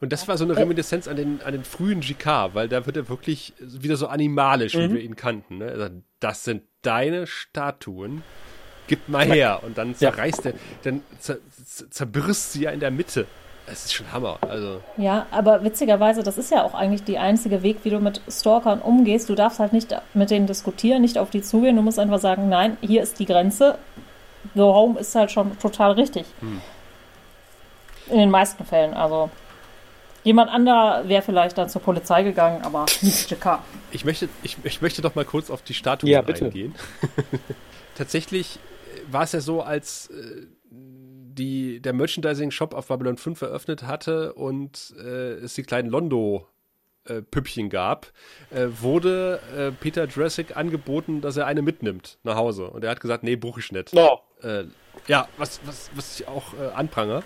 Und 0.00 0.12
das 0.12 0.26
war 0.26 0.36
so 0.36 0.44
eine 0.44 0.56
Reminiszenz 0.56 1.06
an 1.06 1.14
den, 1.14 1.40
an 1.42 1.52
den 1.52 1.62
frühen 1.62 2.00
GK, 2.00 2.54
weil 2.54 2.68
da 2.68 2.84
wird 2.84 2.96
er 2.96 3.08
wirklich 3.08 3.52
wieder 3.60 3.96
so 3.96 4.08
animalisch, 4.08 4.74
mhm. 4.74 4.90
wie 4.90 4.94
wir 4.94 5.02
ihn 5.02 5.14
kannten. 5.14 5.58
Ne? 5.58 5.66
Also, 5.66 5.88
das 6.18 6.42
sind 6.42 6.64
deine 6.82 7.28
Statuen 7.28 8.24
gib 8.86 9.08
mal 9.08 9.24
her. 9.24 9.60
Und 9.62 9.78
dann 9.78 9.94
zerreißt 9.94 10.44
ja. 10.44 10.50
er, 10.52 10.56
dann 10.82 11.02
zer, 11.18 11.38
zerbirst 11.90 12.52
sie 12.52 12.62
ja 12.62 12.70
in 12.70 12.80
der 12.80 12.90
Mitte. 12.90 13.26
Es 13.66 13.86
ist 13.86 13.94
schon 13.94 14.12
Hammer. 14.12 14.38
Also. 14.42 14.80
Ja, 14.96 15.26
aber 15.30 15.64
witzigerweise, 15.64 16.22
das 16.22 16.38
ist 16.38 16.52
ja 16.52 16.62
auch 16.62 16.74
eigentlich 16.74 17.02
der 17.02 17.20
einzige 17.20 17.62
Weg, 17.62 17.78
wie 17.82 17.90
du 17.90 17.98
mit 17.98 18.20
Stalkern 18.28 18.80
umgehst. 18.80 19.28
Du 19.28 19.34
darfst 19.34 19.58
halt 19.58 19.72
nicht 19.72 19.94
mit 20.14 20.30
denen 20.30 20.46
diskutieren, 20.46 21.02
nicht 21.02 21.18
auf 21.18 21.30
die 21.30 21.42
zugehen. 21.42 21.76
Du 21.76 21.82
musst 21.82 21.98
einfach 21.98 22.20
sagen, 22.20 22.48
nein, 22.48 22.76
hier 22.80 23.02
ist 23.02 23.18
die 23.18 23.26
Grenze. 23.26 23.78
Go 24.54 24.72
home 24.72 25.00
ist 25.00 25.14
halt 25.14 25.32
schon 25.32 25.58
total 25.58 25.92
richtig. 25.92 26.26
Hm. 26.40 26.60
In 28.08 28.18
den 28.18 28.30
meisten 28.30 28.64
Fällen. 28.64 28.94
Also 28.94 29.30
jemand 30.22 30.50
anderer 30.50 31.08
wäre 31.08 31.22
vielleicht 31.22 31.58
dann 31.58 31.68
zur 31.68 31.82
Polizei 31.82 32.22
gegangen, 32.22 32.62
aber 32.62 32.86
nicht 33.00 33.28
JK. 33.28 33.58
Ich 33.90 34.04
möchte, 34.04 34.28
ich, 34.44 34.56
ich 34.62 34.80
möchte 34.80 35.02
doch 35.02 35.16
mal 35.16 35.24
kurz 35.24 35.50
auf 35.50 35.62
die 35.62 35.74
Statue 35.74 36.08
ja, 36.08 36.20
eingehen. 36.20 36.76
Tatsächlich 37.96 38.60
war 39.10 39.24
es 39.24 39.32
ja 39.32 39.40
so, 39.40 39.62
als 39.62 40.08
äh, 40.08 40.46
die, 41.36 41.80
der 41.80 41.92
Merchandising-Shop 41.92 42.74
auf 42.74 42.88
Babylon 42.88 43.16
5 43.16 43.42
eröffnet 43.42 43.82
hatte 43.84 44.32
und 44.34 44.94
äh, 44.98 45.34
es 45.34 45.54
die 45.54 45.62
kleinen 45.62 45.88
Londo 45.88 46.46
äh, 47.04 47.22
Püppchen 47.22 47.70
gab, 47.70 48.12
äh, 48.50 48.66
wurde 48.80 49.40
äh, 49.56 49.70
Peter 49.70 50.06
Jurassic 50.06 50.56
angeboten, 50.56 51.20
dass 51.20 51.36
er 51.36 51.46
eine 51.46 51.62
mitnimmt 51.62 52.18
nach 52.24 52.36
Hause. 52.36 52.68
Und 52.68 52.84
er 52.84 52.90
hat 52.90 53.00
gesagt, 53.00 53.22
nee, 53.22 53.36
buche 53.36 53.60
ich 53.60 53.72
nicht. 53.72 53.94
No. 53.94 54.20
Äh, 54.42 54.64
ja, 55.06 55.28
was, 55.36 55.60
was, 55.64 55.90
was 55.94 56.20
ich 56.20 56.28
auch 56.28 56.54
äh, 56.54 56.74
anprange. 56.74 57.22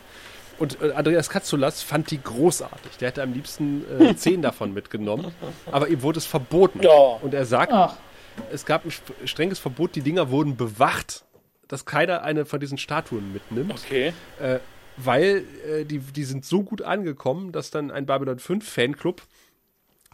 Und 0.59 0.83
äh, 0.83 0.93
Andreas 0.93 1.31
Katzulas 1.31 1.83
fand 1.83 2.11
die 2.11 2.23
großartig. 2.23 2.99
Der 2.99 3.09
hätte 3.09 3.23
am 3.23 3.33
liebsten 3.33 3.85
zehn 4.17 4.43
davon 4.43 4.75
mitgenommen. 4.75 5.33
Aber 5.71 5.89
ihm 5.89 6.03
wurde 6.03 6.19
es 6.19 6.27
verboten. 6.27 6.83
Ja. 6.83 6.91
Und 7.23 7.33
er 7.33 7.47
sagt, 7.47 7.73
Ach. 7.73 7.97
es 8.53 8.67
gab 8.67 8.85
ein 8.85 8.93
strenges 9.25 9.59
Verbot, 9.59 9.95
die 9.95 10.03
Dinger 10.03 10.31
wurden 10.31 10.57
bewacht 10.57 11.25
dass 11.71 11.85
keiner 11.85 12.23
eine 12.23 12.45
von 12.47 12.59
diesen 12.59 12.79
Statuen 12.79 13.33
mitnimmt. 13.33 13.73
Okay. 13.73 14.13
Äh, 14.41 14.59
weil 14.97 15.45
äh, 15.67 15.85
die, 15.85 16.01
die 16.01 16.25
sind 16.25 16.45
so 16.45 16.65
gut 16.65 16.83
angekommen, 16.83 17.53
dass 17.53 17.71
dann 17.71 17.93
ein 17.93 18.07
Babylon 18.07 18.41
5 18.41 18.69
Fanclub 18.69 19.23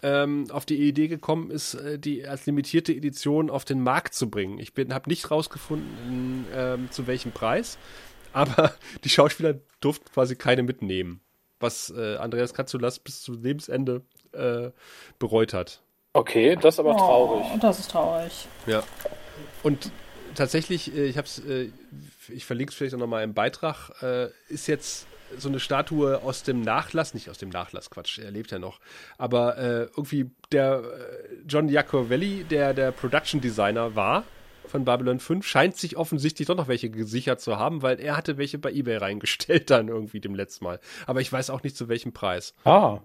ähm, 0.02 0.46
auf 0.50 0.66
die 0.66 0.76
Idee 0.76 1.08
gekommen 1.08 1.50
ist, 1.50 1.74
äh, 1.74 1.98
die 1.98 2.26
als 2.26 2.44
limitierte 2.44 2.92
Edition 2.92 3.48
auf 3.48 3.64
den 3.64 3.80
Markt 3.80 4.12
zu 4.12 4.28
bringen. 4.28 4.58
Ich 4.58 4.72
habe 4.90 5.08
nicht 5.08 5.30
rausgefunden, 5.30 6.44
ähm, 6.54 6.90
zu 6.90 7.06
welchem 7.06 7.32
Preis, 7.32 7.78
aber 8.34 8.74
die 9.02 9.08
Schauspieler 9.08 9.54
durften 9.80 10.12
quasi 10.12 10.36
keine 10.36 10.62
mitnehmen, 10.62 11.20
was 11.58 11.90
äh, 11.96 12.16
Andreas 12.16 12.52
Katzulas 12.52 12.98
bis 12.98 13.22
zu 13.22 13.32
Lebensende 13.32 14.02
äh, 14.32 14.70
bereut 15.18 15.54
hat. 15.54 15.80
Okay, 16.12 16.56
das 16.56 16.74
ist 16.74 16.80
aber 16.80 16.96
traurig. 16.96 17.46
Oh, 17.54 17.58
das 17.60 17.78
ist 17.78 17.90
traurig. 17.90 18.46
Ja. 18.66 18.82
Und 19.62 19.90
tatsächlich, 20.36 20.94
äh, 20.94 21.06
ich 21.06 21.16
habe 21.16 21.26
es, 21.26 21.38
äh, 21.40 21.70
ich 22.28 22.44
verlinke 22.44 22.70
es 22.70 22.76
vielleicht 22.76 22.94
auch 22.94 22.98
nochmal 22.98 23.24
im 23.24 23.34
Beitrag, 23.34 23.90
äh, 24.02 24.28
ist 24.48 24.66
jetzt 24.68 25.06
so 25.36 25.48
eine 25.48 25.58
Statue 25.58 26.22
aus 26.22 26.44
dem 26.44 26.60
Nachlass, 26.60 27.12
nicht 27.12 27.28
aus 27.28 27.38
dem 27.38 27.48
Nachlass, 27.48 27.90
Quatsch, 27.90 28.18
er 28.18 28.30
lebt 28.30 28.52
ja 28.52 28.60
noch, 28.60 28.78
aber 29.18 29.58
äh, 29.58 29.80
irgendwie 29.96 30.30
der 30.52 30.84
John 31.48 31.68
Iacovelli, 31.68 32.44
der 32.44 32.74
der 32.74 32.92
Production 32.92 33.40
Designer 33.40 33.96
war, 33.96 34.24
von 34.68 34.84
Babylon 34.84 35.20
5 35.20 35.46
scheint 35.46 35.76
sich 35.76 35.96
offensichtlich 35.96 36.48
doch 36.48 36.56
noch 36.56 36.68
welche 36.68 36.90
gesichert 36.90 37.40
zu 37.40 37.58
haben, 37.58 37.82
weil 37.82 38.00
er 38.00 38.16
hatte 38.16 38.38
welche 38.38 38.58
bei 38.58 38.72
eBay 38.72 38.96
reingestellt 38.96 39.70
dann 39.70 39.88
irgendwie 39.88 40.20
dem 40.20 40.34
letzten 40.34 40.64
Mal. 40.64 40.80
Aber 41.06 41.20
ich 41.20 41.32
weiß 41.32 41.50
auch 41.50 41.62
nicht 41.62 41.76
zu 41.76 41.88
welchem 41.88 42.12
Preis. 42.12 42.54
Ah. 42.64 42.98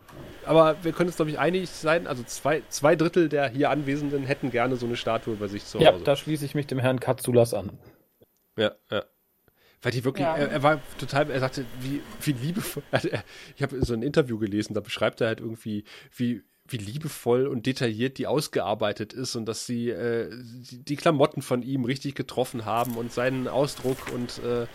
Aber 0.45 0.76
wir 0.84 0.91
können 0.91 1.09
uns, 1.09 1.18
glaube 1.18 1.32
ich, 1.32 1.39
einig 1.39 1.70
sein, 1.70 2.07
also 2.07 2.24
zwei, 2.24 2.64
zwei 2.70 2.95
Drittel 2.95 3.30
der 3.30 3.49
hier 3.49 3.70
Anwesenden 3.70 4.24
hätten 4.24 4.51
gerne 4.51 4.76
so 4.76 4.86
eine 4.86 4.95
Statue 4.95 5.36
bei 5.36 5.47
sich 5.47 5.66
zu 5.66 5.80
Hause. 5.80 5.86
Ja, 5.86 5.97
da 5.97 6.16
schließe 6.16 6.45
ich 6.45 6.55
mich 6.55 6.68
dem 6.68 6.80
Herrn 6.80 6.99
Katsulas 6.99 7.53
an. 7.53 7.78
Ja, 8.57 8.72
ja. 8.89 9.03
Weil 9.82 9.91
die 9.91 10.03
wirklich, 10.03 10.26
ja. 10.26 10.36
er, 10.36 10.51
er, 10.51 10.64
war 10.64 10.80
total, 10.99 11.32
er 11.32 11.39
sagte, 11.39 11.66
wie, 11.80 12.01
wie 12.22 12.34
liebevoll, 12.34 12.84
also 12.91 13.09
er, 13.09 13.24
ich 13.55 13.64
habe 13.64 13.84
so 13.84 13.93
ein 13.93 14.03
Interview 14.03 14.38
gelesen, 14.38 14.74
da 14.74 14.80
beschreibt 14.80 15.22
er 15.22 15.28
halt 15.28 15.39
irgendwie, 15.39 15.86
wie, 16.16 16.43
wie 16.72 16.78
liebevoll 16.78 17.47
und 17.47 17.65
detailliert 17.65 18.17
die 18.17 18.28
ausgearbeitet 18.28 19.13
ist 19.13 19.36
und 19.36 19.45
dass 19.45 19.65
sie 19.65 19.89
äh, 19.89 20.30
die, 20.69 20.84
die, 20.84 20.95
Klamotten 20.95 21.41
von 21.41 21.63
ihm 21.63 21.86
richtig 21.86 22.15
getroffen 22.15 22.65
haben 22.65 22.97
und 22.97 23.11
seinen 23.11 23.47
Ausdruck 23.47 23.97
und 24.13 24.39
äh, 24.43 24.67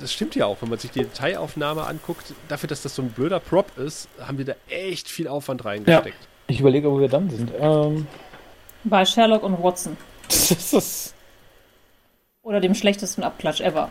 das 0.00 0.12
stimmt 0.12 0.34
ja 0.34 0.46
auch, 0.46 0.60
wenn 0.60 0.68
man 0.68 0.78
sich 0.78 0.90
die 0.90 1.00
Detailaufnahme 1.00 1.84
anguckt, 1.84 2.34
dafür, 2.48 2.68
dass 2.68 2.82
das 2.82 2.94
so 2.96 3.02
ein 3.02 3.10
blöder 3.10 3.40
Prop 3.40 3.76
ist, 3.78 4.08
haben 4.20 4.38
wir 4.38 4.44
da 4.44 4.54
echt 4.68 5.08
viel 5.08 5.28
Aufwand 5.28 5.64
reingesteckt. 5.64 6.20
Ja. 6.20 6.28
Ich 6.48 6.60
überlege, 6.60 6.90
wo 6.90 6.98
wir 7.00 7.08
dann 7.08 7.30
sind. 7.30 7.52
Ähm 7.58 8.06
Bei 8.84 9.04
Sherlock 9.04 9.42
und 9.42 9.62
Watson. 9.62 9.96
Oder 12.42 12.60
dem 12.60 12.74
schlechtesten 12.74 13.22
Abklatsch 13.22 13.60
ever. 13.60 13.90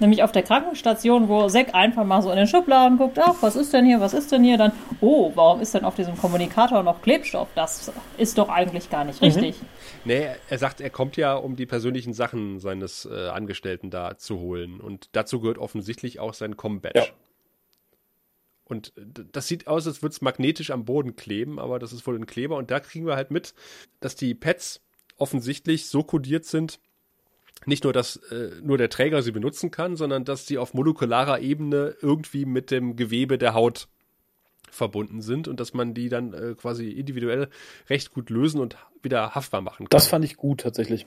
Nämlich 0.00 0.22
auf 0.22 0.30
der 0.30 0.42
Krankenstation, 0.42 1.28
wo 1.28 1.48
Zack 1.48 1.74
einfach 1.74 2.04
mal 2.04 2.22
so 2.22 2.30
in 2.30 2.36
den 2.36 2.46
Schubladen 2.46 2.98
guckt, 2.98 3.18
ach, 3.18 3.34
was 3.40 3.56
ist 3.56 3.72
denn 3.72 3.84
hier, 3.84 4.00
was 4.00 4.14
ist 4.14 4.30
denn 4.30 4.44
hier? 4.44 4.56
Dann, 4.56 4.72
oh, 5.00 5.32
warum 5.34 5.60
ist 5.60 5.74
denn 5.74 5.84
auf 5.84 5.96
diesem 5.96 6.16
Kommunikator 6.16 6.82
noch 6.82 7.02
Klebstoff? 7.02 7.48
Das 7.54 7.92
ist 8.16 8.38
doch 8.38 8.48
eigentlich 8.48 8.90
gar 8.90 9.04
nicht 9.04 9.20
richtig. 9.20 9.60
Mhm. 9.60 9.66
Nee, 10.04 10.28
er 10.48 10.58
sagt, 10.58 10.80
er 10.80 10.90
kommt 10.90 11.16
ja, 11.16 11.34
um 11.34 11.56
die 11.56 11.66
persönlichen 11.66 12.12
Sachen 12.12 12.60
seines 12.60 13.06
äh, 13.06 13.28
Angestellten 13.28 13.90
da 13.90 14.16
zu 14.16 14.38
holen. 14.38 14.80
Und 14.80 15.08
dazu 15.12 15.40
gehört 15.40 15.58
offensichtlich 15.58 16.20
auch 16.20 16.34
sein 16.34 16.56
Com-Badge. 16.56 17.00
Ja. 17.00 17.06
Und 18.64 18.92
das 19.32 19.48
sieht 19.48 19.66
aus, 19.66 19.86
als 19.86 20.02
würde 20.02 20.12
es 20.12 20.20
magnetisch 20.20 20.70
am 20.70 20.84
Boden 20.84 21.16
kleben, 21.16 21.58
aber 21.58 21.78
das 21.78 21.92
ist 21.92 22.06
wohl 22.06 22.16
ein 22.16 22.26
Kleber. 22.26 22.56
Und 22.56 22.70
da 22.70 22.80
kriegen 22.80 23.06
wir 23.06 23.16
halt 23.16 23.30
mit, 23.30 23.54
dass 24.00 24.14
die 24.14 24.34
Pads 24.34 24.82
offensichtlich 25.16 25.88
so 25.88 26.02
kodiert 26.02 26.44
sind, 26.44 26.78
nicht 27.68 27.84
nur, 27.84 27.92
dass 27.92 28.16
äh, 28.16 28.50
nur 28.62 28.78
der 28.78 28.90
Träger 28.90 29.22
sie 29.22 29.32
benutzen 29.32 29.70
kann, 29.70 29.96
sondern 29.96 30.24
dass 30.24 30.46
sie 30.46 30.58
auf 30.58 30.74
molekularer 30.74 31.40
Ebene 31.40 31.94
irgendwie 32.00 32.44
mit 32.44 32.70
dem 32.70 32.96
Gewebe 32.96 33.38
der 33.38 33.54
Haut 33.54 33.88
verbunden 34.70 35.22
sind 35.22 35.48
und 35.48 35.60
dass 35.60 35.74
man 35.74 35.94
die 35.94 36.08
dann 36.08 36.32
äh, 36.34 36.54
quasi 36.54 36.90
individuell 36.90 37.48
recht 37.88 38.12
gut 38.12 38.30
lösen 38.30 38.60
und 38.60 38.76
wieder 39.02 39.34
haftbar 39.34 39.60
machen 39.60 39.84
kann. 39.84 39.90
Das 39.90 40.08
fand 40.08 40.24
ich 40.24 40.36
gut 40.36 40.60
tatsächlich. 40.60 41.06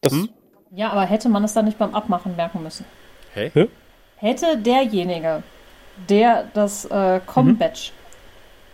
Das 0.00 0.12
hm? 0.12 0.28
Ja, 0.72 0.90
aber 0.90 1.02
hätte 1.02 1.28
man 1.28 1.44
es 1.44 1.54
dann 1.54 1.64
nicht 1.64 1.78
beim 1.78 1.94
Abmachen 1.94 2.36
merken 2.36 2.62
müssen? 2.62 2.84
Hä? 3.32 3.68
Hätte 4.16 4.58
derjenige, 4.58 5.42
der 6.08 6.50
das 6.54 6.84
äh, 6.86 7.20
Com-Badge 7.24 7.92
mhm 7.92 8.05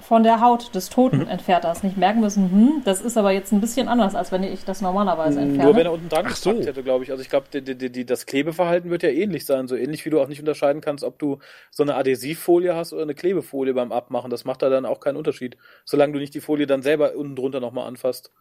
von 0.03 0.23
der 0.23 0.41
Haut 0.41 0.75
des 0.75 0.91
Toten 0.91 1.19
mhm. 1.19 1.29
entfernt 1.29 1.65
hast. 1.65 1.85
Nicht 1.85 1.97
merken 1.97 2.21
müssen, 2.21 2.51
hm, 2.51 2.83
das 2.85 3.01
ist 3.01 3.17
aber 3.17 3.31
jetzt 3.31 3.53
ein 3.53 3.61
bisschen 3.61 3.89
anders, 3.89 4.15
als 4.15 4.33
wenn 4.33 4.43
ich 4.43 4.65
das 4.65 4.81
normalerweise 4.81 5.41
entferne. 5.41 5.65
Nur 5.65 5.77
wenn 5.77 5.87
er 5.87 5.93
unten 5.93 6.09
dran 6.09 6.27
Ach 6.29 6.37
so. 6.37 6.53
hätte, 6.53 6.83
glaube 6.83 7.05
ich. 7.05 7.11
Also 7.11 7.23
ich 7.23 7.31
glaube, 7.31 7.47
das 7.63 8.27
Klebeverhalten 8.27 8.91
wird 8.91 9.03
ja 9.03 9.11
ähnlich 9.11 9.47
sein. 9.47 9.69
So 9.69 9.77
ähnlich 9.77 10.05
wie 10.05 10.11
du 10.11 10.21
auch 10.21 10.29
nicht 10.29 10.41
unterscheiden 10.41 10.81
kannst, 10.83 11.05
ob 11.05 11.19
du 11.19 11.39
so 11.71 11.83
eine 11.83 11.95
Adhesivfolie 11.95 12.75
hast 12.75 12.93
oder 12.93 13.03
eine 13.03 13.15
Klebefolie 13.15 13.75
beim 13.75 13.93
Abmachen. 13.93 14.31
Das 14.31 14.45
macht 14.45 14.63
da 14.63 14.69
dann 14.69 14.85
auch 14.85 15.01
keinen 15.01 15.17
Unterschied. 15.17 15.57
Solange 15.85 16.13
du 16.15 16.19
nicht 16.19 16.35
die 16.35 16.41
Folie 16.41 16.67
dann 16.67 16.83
selber 16.83 17.15
unten 17.15 17.37
drunter 17.37 17.61
nochmal 17.61 17.87
anfasst. 17.87 18.33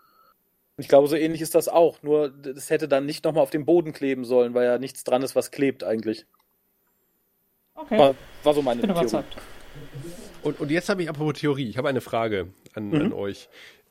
Ich 0.77 0.87
glaube, 0.87 1.07
so 1.07 1.15
ähnlich 1.15 1.41
ist 1.41 1.53
das 1.53 1.69
auch. 1.69 2.01
Nur 2.01 2.29
das 2.29 2.69
hätte 2.69 2.87
dann 2.87 3.05
nicht 3.05 3.23
nochmal 3.23 3.43
auf 3.43 3.51
dem 3.51 3.65
Boden 3.65 3.93
kleben 3.93 4.25
sollen, 4.25 4.53
weil 4.53 4.65
ja 4.65 4.77
nichts 4.79 5.03
dran 5.03 5.21
ist, 5.21 5.35
was 5.35 5.51
klebt 5.51 5.83
eigentlich. 5.83 6.25
Okay. 7.75 7.97
War, 7.97 8.15
war 8.43 8.53
so 8.53 8.61
meine 8.61 8.81
ich 8.81 8.87
bin 8.87 8.95
Theorie. 8.95 9.07
Überzeugt. 9.07 9.37
Und, 10.43 10.59
und 10.59 10.71
jetzt 10.71 10.89
habe 10.89 11.03
ich 11.03 11.09
apropos 11.09 11.39
Theorie, 11.39 11.69
ich 11.69 11.77
habe 11.77 11.87
eine 11.89 12.01
Frage 12.01 12.47
an, 12.73 12.89
mhm. 12.89 12.95
an 12.95 13.13
euch. 13.13 13.47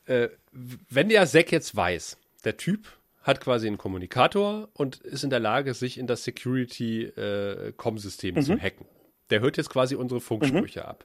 Äh, 0.06 0.28
wenn 0.52 1.08
der 1.08 1.24
Zack 1.26 1.52
jetzt 1.52 1.76
weiß, 1.76 2.18
der 2.44 2.56
Typ 2.56 2.88
hat 3.22 3.40
quasi 3.40 3.66
einen 3.66 3.78
Kommunikator 3.78 4.68
und 4.72 4.96
ist 4.96 5.24
in 5.24 5.30
der 5.30 5.40
Lage, 5.40 5.74
sich 5.74 5.98
in 5.98 6.06
das 6.06 6.24
Security-Com-System 6.24 8.36
äh, 8.36 8.40
mhm. 8.40 8.44
zu 8.44 8.58
hacken. 8.58 8.86
Der 9.28 9.40
hört 9.40 9.56
jetzt 9.56 9.70
quasi 9.70 9.94
unsere 9.94 10.20
Funksprüche 10.20 10.80
mhm. 10.80 10.86
ab. 10.86 11.04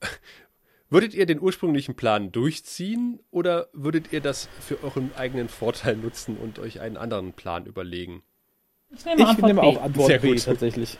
Würdet 0.90 1.14
ihr 1.14 1.24
den 1.24 1.40
ursprünglichen 1.40 1.94
Plan 1.94 2.32
durchziehen 2.32 3.20
oder 3.30 3.68
würdet 3.72 4.12
ihr 4.12 4.20
das 4.20 4.48
für 4.60 4.82
euren 4.82 5.14
eigenen 5.14 5.48
Vorteil 5.48 5.96
nutzen 5.96 6.36
und 6.36 6.58
euch 6.58 6.80
einen 6.80 6.96
anderen 6.96 7.32
Plan 7.32 7.64
überlegen? 7.64 8.24
Ich 8.92 9.04
nehme, 9.04 9.22
ich 9.22 9.38
nehme 9.38 9.62
auch 9.62 9.80
Antwort 9.80 10.08
Sehr 10.08 10.18
B 10.18 10.32
gut. 10.32 10.44
tatsächlich. 10.44 10.98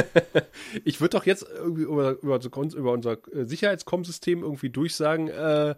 ich 0.84 1.00
würde 1.00 1.16
doch 1.16 1.24
jetzt 1.24 1.46
irgendwie 1.48 1.82
über, 1.82 2.10
über, 2.22 2.38
über 2.38 2.92
unser 2.92 3.12
äh, 3.12 3.44
Sicherheitskom-System 3.44 4.42
irgendwie 4.42 4.68
durchsagen, 4.68 5.28
äh, 5.28 5.74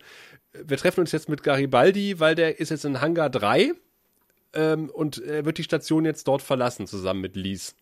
wir 0.52 0.76
treffen 0.76 1.00
uns 1.00 1.12
jetzt 1.12 1.28
mit 1.28 1.42
Garibaldi, 1.42 2.20
weil 2.20 2.34
der 2.34 2.60
ist 2.60 2.70
jetzt 2.70 2.84
in 2.84 3.00
Hangar 3.00 3.30
3 3.30 3.72
ähm, 4.54 4.90
und 4.90 5.18
er 5.22 5.44
wird 5.44 5.58
die 5.58 5.62
Station 5.62 6.04
jetzt 6.04 6.28
dort 6.28 6.42
verlassen, 6.42 6.86
zusammen 6.86 7.20
mit 7.20 7.36
Lies. 7.36 7.74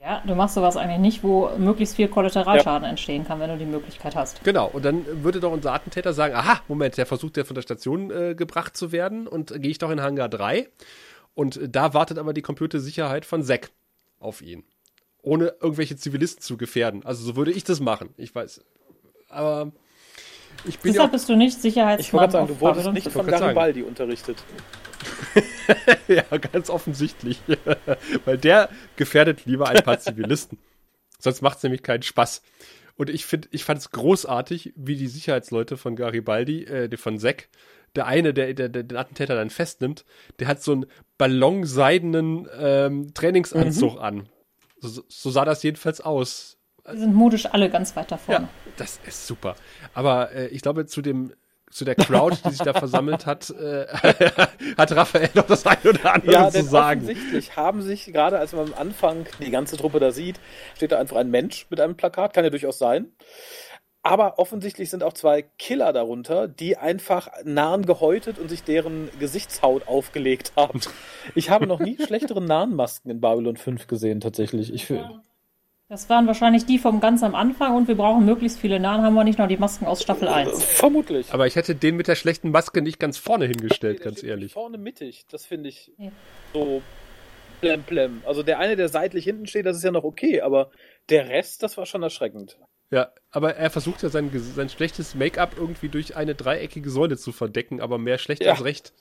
Ja, 0.00 0.22
du 0.26 0.34
machst 0.34 0.56
sowas 0.56 0.76
eigentlich 0.76 0.98
nicht, 0.98 1.22
wo 1.22 1.50
möglichst 1.58 1.94
viel 1.94 2.08
Kollateralschaden 2.08 2.84
ja. 2.84 2.90
entstehen 2.90 3.24
kann, 3.24 3.38
wenn 3.38 3.50
du 3.50 3.56
die 3.56 3.66
Möglichkeit 3.66 4.16
hast. 4.16 4.42
Genau, 4.42 4.68
und 4.72 4.84
dann 4.84 5.06
würde 5.22 5.38
doch 5.38 5.52
unser 5.52 5.72
Attentäter 5.72 6.12
sagen, 6.12 6.34
aha, 6.34 6.60
Moment, 6.66 6.96
der 6.96 7.06
versucht 7.06 7.36
ja 7.36 7.44
von 7.44 7.54
der 7.54 7.62
Station 7.62 8.10
äh, 8.10 8.34
gebracht 8.34 8.76
zu 8.76 8.90
werden 8.90 9.28
und 9.28 9.54
gehe 9.62 9.70
ich 9.70 9.78
doch 9.78 9.90
in 9.90 10.02
Hangar 10.02 10.28
3 10.28 10.68
und 11.34 11.60
da 11.68 11.94
wartet 11.94 12.18
aber 12.18 12.32
die 12.32 12.42
Computersicherheit 12.42 13.24
von 13.24 13.42
Zack 13.42 13.70
auf 14.18 14.42
ihn. 14.42 14.64
Ohne 15.22 15.54
irgendwelche 15.60 15.96
Zivilisten 15.96 16.42
zu 16.42 16.56
gefährden. 16.56 17.04
Also 17.04 17.24
so 17.24 17.36
würde 17.36 17.52
ich 17.52 17.64
das 17.64 17.80
machen. 17.80 18.10
Ich 18.16 18.34
weiß. 18.34 18.62
Aber 19.28 19.72
ich 20.64 20.78
bin 20.78 20.92
Deshalb 20.92 21.10
ja 21.10 21.12
bist 21.12 21.28
du 21.28 21.36
nicht 21.36 21.60
Sicherheitsmann. 21.60 22.00
Ich 22.00 22.12
wollte 22.12 22.32
sagen, 22.32 22.48
du 22.48 22.60
wurdest 22.60 22.92
nicht 22.92 23.10
von 23.10 23.26
Garibaldi 23.26 23.82
unterrichtet. 23.82 24.42
ja, 26.08 26.22
ganz 26.36 26.70
offensichtlich. 26.70 27.40
Weil 28.24 28.38
der 28.38 28.68
gefährdet 28.96 29.44
lieber 29.46 29.68
ein 29.68 29.82
paar 29.82 29.98
Zivilisten. 29.98 30.58
Sonst 31.18 31.40
macht 31.40 31.58
es 31.58 31.62
nämlich 31.62 31.82
keinen 31.82 32.02
Spaß. 32.02 32.42
Und 32.96 33.10
ich 33.10 33.24
finde, 33.26 33.48
ich 33.52 33.64
fand 33.64 33.80
es 33.80 33.90
großartig, 33.90 34.74
wie 34.76 34.96
die 34.96 35.06
Sicherheitsleute 35.06 35.76
von 35.76 35.96
Garibaldi, 35.96 36.64
äh, 36.64 36.96
von 36.96 37.18
Zack, 37.18 37.48
der 37.94 38.06
eine, 38.06 38.32
der, 38.32 38.54
der, 38.54 38.68
der 38.68 38.82
den 38.82 38.96
Attentäter 38.96 39.34
dann 39.34 39.50
festnimmt, 39.50 40.04
der 40.38 40.48
hat 40.48 40.62
so 40.62 40.72
einen 40.72 40.86
ballonseidenen 41.18 42.48
ähm, 42.58 43.14
Trainingsanzug 43.14 43.94
mhm. 43.94 43.98
an. 43.98 44.28
So, 44.80 45.02
so, 45.08 45.30
sah 45.30 45.44
das 45.44 45.62
jedenfalls 45.62 46.00
aus. 46.00 46.58
Die 46.92 46.98
sind 46.98 47.14
modisch 47.14 47.46
alle 47.46 47.70
ganz 47.70 47.94
weit 47.94 48.10
da 48.10 48.16
vorne. 48.16 48.46
Ja, 48.46 48.72
das 48.76 48.98
ist 49.06 49.26
super. 49.26 49.54
Aber 49.94 50.32
äh, 50.32 50.48
ich 50.48 50.62
glaube, 50.62 50.86
zu 50.86 51.02
dem 51.02 51.32
zu 51.72 51.86
der 51.86 51.94
Crowd, 51.94 52.36
die 52.44 52.50
sich 52.50 52.58
da 52.58 52.74
versammelt 52.74 53.24
hat, 53.24 53.48
äh, 53.48 53.86
hat 54.76 54.92
Raphael 54.92 55.30
noch 55.34 55.46
das 55.46 55.66
eine 55.66 55.80
oder 55.88 56.14
andere 56.14 56.32
ja, 56.32 56.50
zu 56.50 56.62
sagen. 56.64 57.00
Offensichtlich 57.00 57.56
haben 57.56 57.80
sich, 57.80 58.12
gerade 58.12 58.38
als 58.38 58.52
man 58.52 58.66
am 58.66 58.74
Anfang 58.74 59.26
die 59.40 59.50
ganze 59.50 59.78
Truppe 59.78 59.98
da 59.98 60.12
sieht, 60.12 60.38
steht 60.76 60.92
da 60.92 60.98
einfach 60.98 61.16
ein 61.16 61.30
Mensch 61.30 61.66
mit 61.70 61.80
einem 61.80 61.96
Plakat, 61.96 62.34
kann 62.34 62.44
ja 62.44 62.50
durchaus 62.50 62.78
sein. 62.78 63.12
Aber 64.04 64.38
offensichtlich 64.40 64.90
sind 64.90 65.04
auch 65.04 65.12
zwei 65.12 65.42
Killer 65.58 65.92
darunter, 65.92 66.48
die 66.48 66.76
einfach 66.76 67.28
Nahen 67.44 67.86
gehäutet 67.86 68.38
und 68.38 68.48
sich 68.48 68.64
deren 68.64 69.08
Gesichtshaut 69.20 69.86
aufgelegt 69.86 70.52
haben. 70.56 70.80
Ich 71.36 71.50
habe 71.50 71.68
noch 71.68 71.78
nie 71.78 71.96
schlechtere 72.06 72.42
Nahenmasken 72.42 73.10
in 73.10 73.20
Babylon 73.20 73.56
5 73.56 73.86
gesehen, 73.86 74.20
tatsächlich. 74.20 74.72
Ich 74.74 74.86
fühle. 74.86 75.22
Das 75.88 76.08
waren 76.08 76.26
wahrscheinlich 76.26 76.64
die 76.64 76.78
vom 76.78 77.00
ganz 77.00 77.22
am 77.22 77.34
Anfang 77.34 77.76
und 77.76 77.86
wir 77.86 77.96
brauchen 77.96 78.24
möglichst 78.24 78.58
viele 78.58 78.80
Nahen, 78.80 79.02
haben 79.02 79.14
wir 79.14 79.24
nicht 79.24 79.38
noch 79.38 79.46
die 79.46 79.58
Masken 79.58 79.84
aus 79.84 80.02
Staffel 80.02 80.26
1. 80.26 80.64
Vermutlich. 80.64 81.32
Aber 81.34 81.46
ich 81.46 81.54
hätte 81.54 81.74
den 81.74 81.96
mit 81.96 82.08
der 82.08 82.14
schlechten 82.14 82.50
Maske 82.50 82.80
nicht 82.80 82.98
ganz 82.98 83.18
vorne 83.18 83.44
hingestellt, 83.44 83.96
okay, 84.00 84.04
ganz 84.04 84.22
ehrlich. 84.22 84.54
Vorne 84.54 84.78
mittig, 84.78 85.26
das 85.30 85.44
finde 85.44 85.68
ich 85.68 85.92
ja. 85.98 86.10
so 86.54 86.80
blem 87.60 87.82
blem. 87.82 88.22
Also 88.24 88.42
der 88.42 88.58
eine, 88.58 88.74
der 88.76 88.88
seitlich 88.88 89.24
hinten 89.24 89.46
steht, 89.46 89.66
das 89.66 89.76
ist 89.76 89.84
ja 89.84 89.90
noch 89.90 90.04
okay, 90.04 90.40
aber 90.40 90.70
der 91.10 91.28
Rest, 91.28 91.62
das 91.62 91.76
war 91.76 91.84
schon 91.84 92.02
erschreckend. 92.02 92.58
Ja, 92.92 93.10
aber 93.30 93.56
er 93.56 93.70
versucht 93.70 94.02
ja 94.02 94.10
sein, 94.10 94.30
sein 94.34 94.68
schlechtes 94.68 95.14
Make-up 95.14 95.54
irgendwie 95.56 95.88
durch 95.88 96.14
eine 96.14 96.34
dreieckige 96.34 96.90
Säule 96.90 97.16
zu 97.16 97.32
verdecken, 97.32 97.80
aber 97.80 97.96
mehr 97.96 98.18
schlecht 98.18 98.44
ja. 98.44 98.52
als 98.52 98.64
recht. 98.64 98.92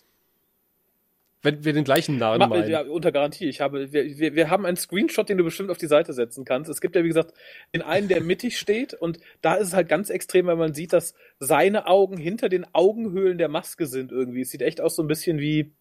Wenn 1.41 1.65
wir 1.65 1.73
den 1.73 1.83
gleichen 1.83 2.17
Namen 2.17 2.39
Ma 2.39 2.47
meinen. 2.47 2.69
Ja, 2.69 2.83
unter 2.83 3.11
Garantie. 3.11 3.49
Ich 3.49 3.59
habe, 3.59 3.91
wir, 3.91 4.17
wir, 4.17 4.35
wir 4.35 4.49
haben 4.49 4.65
einen 4.65 4.77
Screenshot, 4.77 5.27
den 5.27 5.37
du 5.37 5.43
bestimmt 5.43 5.71
auf 5.71 5.77
die 5.77 5.87
Seite 5.87 6.13
setzen 6.13 6.45
kannst. 6.45 6.69
Es 6.69 6.79
gibt 6.79 6.95
ja, 6.95 7.03
wie 7.03 7.09
gesagt, 7.09 7.33
den 7.75 7.81
einen, 7.81 8.07
der 8.07 8.21
mittig 8.21 8.57
steht 8.57 8.93
und 8.93 9.19
da 9.41 9.55
ist 9.55 9.69
es 9.69 9.73
halt 9.73 9.89
ganz 9.89 10.09
extrem, 10.09 10.45
weil 10.45 10.55
man 10.55 10.73
sieht, 10.73 10.93
dass 10.93 11.13
seine 11.39 11.87
Augen 11.87 12.15
hinter 12.15 12.47
den 12.47 12.65
Augenhöhlen 12.73 13.37
der 13.37 13.49
Maske 13.49 13.87
sind 13.87 14.13
irgendwie. 14.13 14.41
Es 14.41 14.51
sieht 14.51 14.61
echt 14.61 14.79
aus 14.79 14.95
so 14.95 15.03
ein 15.03 15.07
bisschen 15.07 15.37
wie, 15.39 15.73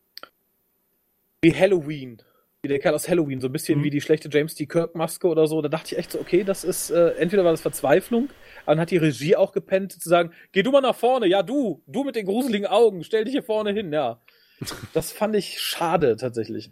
wie 1.42 1.54
Halloween. 1.54 2.22
Wie 2.62 2.68
der 2.68 2.78
Kerl 2.78 2.94
aus 2.94 3.08
Halloween, 3.08 3.40
so 3.40 3.48
ein 3.48 3.52
bisschen 3.52 3.78
mhm. 3.78 3.84
wie 3.84 3.90
die 3.90 4.02
schlechte 4.02 4.28
James 4.30 4.54
D. 4.54 4.66
Kirk 4.66 4.94
Maske 4.94 5.28
oder 5.28 5.46
so. 5.46 5.62
Da 5.62 5.68
dachte 5.68 5.94
ich 5.94 5.98
echt 5.98 6.12
so, 6.12 6.20
okay, 6.20 6.44
das 6.44 6.62
ist, 6.62 6.90
äh, 6.90 7.12
entweder 7.12 7.42
war 7.42 7.52
das 7.52 7.62
Verzweiflung, 7.62 8.28
aber 8.66 8.74
dann 8.74 8.80
hat 8.80 8.90
die 8.90 8.98
Regie 8.98 9.36
auch 9.36 9.52
gepennt 9.52 9.92
zu 9.92 10.08
sagen, 10.08 10.32
geh 10.52 10.62
du 10.62 10.70
mal 10.70 10.82
nach 10.82 10.94
vorne, 10.94 11.26
ja 11.26 11.42
du, 11.42 11.82
du 11.86 12.04
mit 12.04 12.16
den 12.16 12.26
gruseligen 12.26 12.66
Augen, 12.66 13.02
stell 13.02 13.24
dich 13.24 13.32
hier 13.32 13.42
vorne 13.42 13.72
hin, 13.72 13.92
ja. 13.92 14.20
Das 14.92 15.10
fand 15.10 15.36
ich 15.36 15.58
schade 15.58 16.16
tatsächlich. 16.16 16.70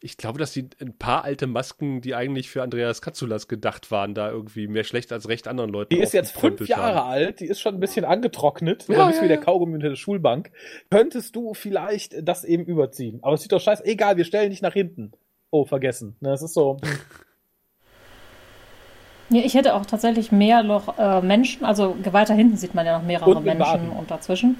Ich 0.00 0.16
glaube, 0.16 0.38
dass 0.38 0.52
die 0.52 0.68
ein 0.80 0.96
paar 0.96 1.24
alte 1.24 1.46
Masken, 1.46 2.00
die 2.00 2.14
eigentlich 2.14 2.50
für 2.50 2.62
Andreas 2.62 3.00
Katsulas 3.00 3.48
gedacht 3.48 3.90
waren, 3.90 4.14
da 4.14 4.30
irgendwie 4.30 4.68
mehr 4.68 4.84
schlecht 4.84 5.12
als 5.12 5.28
recht 5.28 5.48
anderen 5.48 5.70
Leuten. 5.70 5.94
Die 5.94 6.00
ist 6.00 6.12
jetzt 6.12 6.38
fünf 6.38 6.68
Jahre 6.68 6.96
haben. 6.96 7.10
alt, 7.10 7.40
die 7.40 7.46
ist 7.46 7.60
schon 7.60 7.74
ein 7.74 7.80
bisschen 7.80 8.04
angetrocknet, 8.04 8.86
ja, 8.88 9.02
ein 9.02 9.08
bisschen 9.08 9.24
ja, 9.24 9.24
wie 9.24 9.34
der 9.34 9.40
Kaugummi 9.40 9.74
unter 9.74 9.88
der 9.88 9.96
Schulbank. 9.96 10.50
Könntest 10.90 11.34
du 11.34 11.54
vielleicht 11.54 12.14
das 12.22 12.44
eben 12.44 12.64
überziehen? 12.64 13.20
Aber 13.22 13.34
es 13.34 13.42
sieht 13.42 13.52
doch 13.52 13.60
scheiße. 13.60 13.84
Egal, 13.84 14.16
wir 14.16 14.24
stellen 14.24 14.50
dich 14.50 14.62
nach 14.62 14.74
hinten. 14.74 15.12
Oh, 15.50 15.64
vergessen. 15.64 16.16
Das 16.20 16.42
ist 16.42 16.54
so. 16.54 16.78
Ja, 19.28 19.42
ich 19.42 19.54
hätte 19.54 19.74
auch 19.74 19.84
tatsächlich 19.84 20.30
mehr 20.30 20.62
noch 20.62 20.98
äh, 20.98 21.20
Menschen, 21.20 21.64
also 21.64 21.96
weiter 22.12 22.34
hinten 22.34 22.56
sieht 22.56 22.74
man 22.74 22.86
ja 22.86 22.98
noch 22.98 23.04
mehrere 23.04 23.40
Menschen 23.40 23.58
Baden. 23.58 23.90
und 23.90 24.10
dazwischen. 24.10 24.56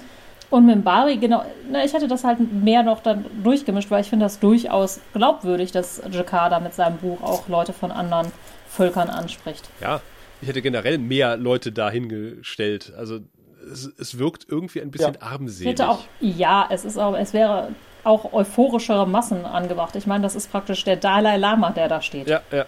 Und 0.49 0.65
mit 0.65 0.83
Bari, 0.83 1.17
genau, 1.17 1.43
na, 1.69 1.83
ich 1.83 1.93
hätte 1.93 2.07
das 2.07 2.23
halt 2.23 2.39
mehr 2.39 2.81
noch 2.81 3.01
dann 3.01 3.25
durchgemischt, 3.43 3.91
weil 3.91 4.01
ich 4.01 4.09
finde 4.09 4.25
das 4.25 4.39
durchaus 4.39 5.01
glaubwürdig, 5.13 5.71
dass 5.71 6.01
Jakarta 6.09 6.59
mit 6.59 6.73
seinem 6.73 6.97
Buch 6.97 7.21
auch 7.21 7.49
Leute 7.49 7.73
von 7.73 7.91
anderen 7.91 8.31
Völkern 8.69 9.09
anspricht. 9.09 9.69
Ja, 9.81 9.99
ich 10.41 10.47
hätte 10.47 10.61
generell 10.61 10.99
mehr 10.99 11.35
Leute 11.35 11.73
dahingestellt. 11.73 12.93
Also 12.97 13.19
es, 13.69 13.91
es 13.97 14.19
wirkt 14.19 14.47
irgendwie 14.47 14.81
ein 14.81 14.89
bisschen 14.89 15.15
ja. 15.15 15.21
armselig. 15.21 15.61
Ich 15.61 15.71
hätte 15.71 15.89
auch, 15.89 15.99
ja, 16.21 16.67
es 16.69 16.85
ist 16.85 16.97
auch, 16.97 17.17
es 17.17 17.33
wäre 17.33 17.69
auch 18.05 18.31
euphorischere 18.31 19.05
Massen 19.05 19.45
angebracht. 19.45 19.97
Ich 19.97 20.07
meine, 20.07 20.23
das 20.23 20.35
ist 20.35 20.49
praktisch 20.49 20.85
der 20.85 20.95
Dalai 20.95 21.35
Lama, 21.35 21.71
der 21.71 21.89
da 21.89 22.01
steht. 22.01 22.29
Ja, 22.29 22.41
ja. 22.53 22.65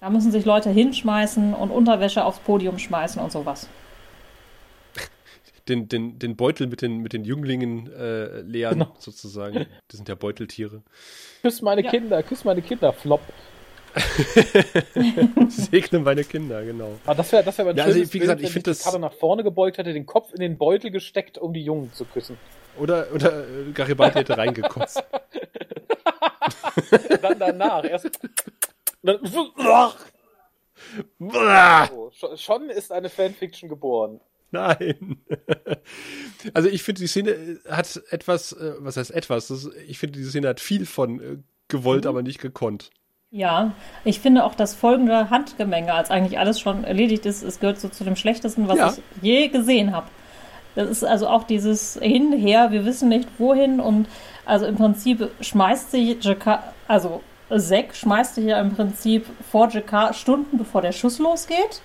Da 0.00 0.08
müssen 0.08 0.32
sich 0.32 0.46
Leute 0.46 0.70
hinschmeißen 0.70 1.52
und 1.52 1.70
Unterwäsche 1.70 2.24
aufs 2.24 2.38
Podium 2.38 2.78
schmeißen 2.78 3.20
und 3.20 3.30
sowas 3.30 3.68
den, 5.70 5.88
den, 5.88 6.18
den 6.18 6.36
Beutel 6.36 6.66
mit 6.66 6.82
den, 6.82 6.98
mit 6.98 7.12
den 7.12 7.24
Jünglingen 7.24 7.90
äh, 7.92 8.40
leeren, 8.40 8.80
genau. 8.80 8.94
sozusagen. 8.98 9.66
Das 9.88 9.96
sind 9.96 10.08
ja 10.08 10.14
Beuteltiere. 10.14 10.82
Küss 11.42 11.62
meine 11.62 11.82
ja. 11.82 11.90
Kinder, 11.90 12.22
küss 12.22 12.44
meine 12.44 12.60
Kinder, 12.60 12.92
Flop. 12.92 13.20
Segne 15.48 15.98
meine 15.98 16.22
Kinder, 16.22 16.64
genau. 16.64 16.98
Aber 17.04 17.14
das 17.16 17.32
wäre 17.32 17.42
das 17.42 17.58
wär 17.58 17.74
ja, 17.74 17.84
also, 17.84 18.12
wie 18.12 18.18
gesagt, 18.18 18.40
ich 18.40 18.50
finde 18.50 18.70
das. 18.70 18.84
Karte 18.84 18.98
nach 18.98 19.12
vorne 19.12 19.42
gebeugt 19.42 19.78
hätte, 19.78 19.92
den 19.92 20.06
Kopf 20.06 20.32
in 20.32 20.40
den 20.40 20.58
Beutel 20.58 20.90
gesteckt, 20.90 21.38
um 21.38 21.52
die 21.52 21.62
Jungen 21.62 21.92
zu 21.92 22.04
küssen. 22.04 22.36
Oder, 22.78 23.08
oder 23.12 23.48
äh, 23.48 23.72
Garibaldi 23.72 24.18
hätte 24.20 24.38
reingekotzt. 24.38 25.02
dann 27.22 27.38
danach. 27.38 27.84
Erst. 27.84 28.10
Dann, 29.02 29.18
oh, 31.18 32.10
schon 32.36 32.68
ist 32.68 32.92
eine 32.92 33.08
Fanfiction 33.08 33.70
geboren. 33.70 34.20
Nein. 34.52 35.18
Also 36.54 36.68
ich 36.68 36.82
finde, 36.82 37.00
die 37.02 37.06
Szene 37.06 37.60
hat 37.68 38.02
etwas, 38.10 38.52
äh, 38.52 38.74
was 38.78 38.96
heißt 38.96 39.12
etwas? 39.12 39.70
Ich 39.86 39.98
finde, 39.98 40.18
die 40.18 40.24
Szene 40.24 40.48
hat 40.48 40.60
viel 40.60 40.86
von 40.86 41.20
äh, 41.20 41.36
gewollt, 41.68 42.04
mhm. 42.04 42.08
aber 42.08 42.22
nicht 42.22 42.40
gekonnt. 42.40 42.90
Ja, 43.30 43.74
ich 44.04 44.18
finde 44.18 44.44
auch 44.44 44.56
das 44.56 44.74
folgende 44.74 45.30
Handgemenge, 45.30 45.94
als 45.94 46.10
eigentlich 46.10 46.40
alles 46.40 46.58
schon 46.58 46.82
erledigt 46.82 47.26
ist, 47.26 47.44
es 47.44 47.60
gehört 47.60 47.78
so 47.78 47.88
zu 47.88 48.02
dem 48.02 48.16
schlechtesten, 48.16 48.66
was 48.66 48.78
ja. 48.78 48.92
ich 48.92 49.22
je 49.22 49.48
gesehen 49.48 49.92
habe. 49.92 50.08
Das 50.74 50.90
ist 50.90 51.04
also 51.04 51.28
auch 51.28 51.44
dieses 51.44 51.96
Hinher, 52.00 52.72
wir 52.72 52.84
wissen 52.84 53.08
nicht 53.08 53.28
wohin 53.38 53.78
und 53.78 54.08
also 54.44 54.66
im 54.66 54.76
Prinzip 54.76 55.30
schmeißt 55.40 55.92
sich 55.92 56.22
Jakar, 56.24 56.74
also 56.88 57.22
Zack 57.56 57.94
schmeißt 57.94 58.36
sich 58.36 58.46
ja 58.46 58.60
im 58.60 58.74
Prinzip 58.74 59.26
vor 59.50 59.68
Jakar 59.68 60.12
Stunden 60.12 60.58
bevor 60.58 60.82
der 60.82 60.92
Schuss 60.92 61.20
losgeht 61.20 61.82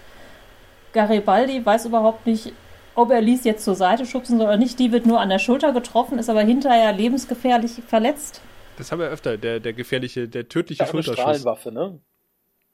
Garibaldi 0.96 1.64
weiß 1.64 1.86
überhaupt 1.86 2.26
nicht, 2.26 2.54
ob 2.96 3.12
er 3.12 3.22
Lies 3.22 3.44
jetzt 3.44 3.64
zur 3.64 3.76
Seite 3.76 4.08
schubsen 4.08 4.40
soll 4.40 4.48
oder 4.48 4.58
nicht. 4.58 4.80
Die 4.80 4.92
wird 4.92 5.06
nur 5.06 5.20
an 5.20 5.30
der 5.30 5.38
Schulter 5.40 5.74
getroffen, 5.74 6.18
ist 6.18 6.30
aber 6.30 6.42
hinterher 6.42 6.92
lebensgefährlich 6.94 7.84
verletzt. 7.88 8.42
Das 8.78 8.92
haben 8.92 9.00
wir 9.00 9.08
öfter, 9.08 9.38
der, 9.38 9.60
der 9.60 9.74
gefährliche, 9.74 10.28
der 10.28 10.50
tödliche 10.50 10.84
ja, 10.84 10.90
Schulterschuss. 10.90 11.24
Eine 11.24 11.36
Strahlwaffe, 11.36 11.72
ne? 11.72 12.00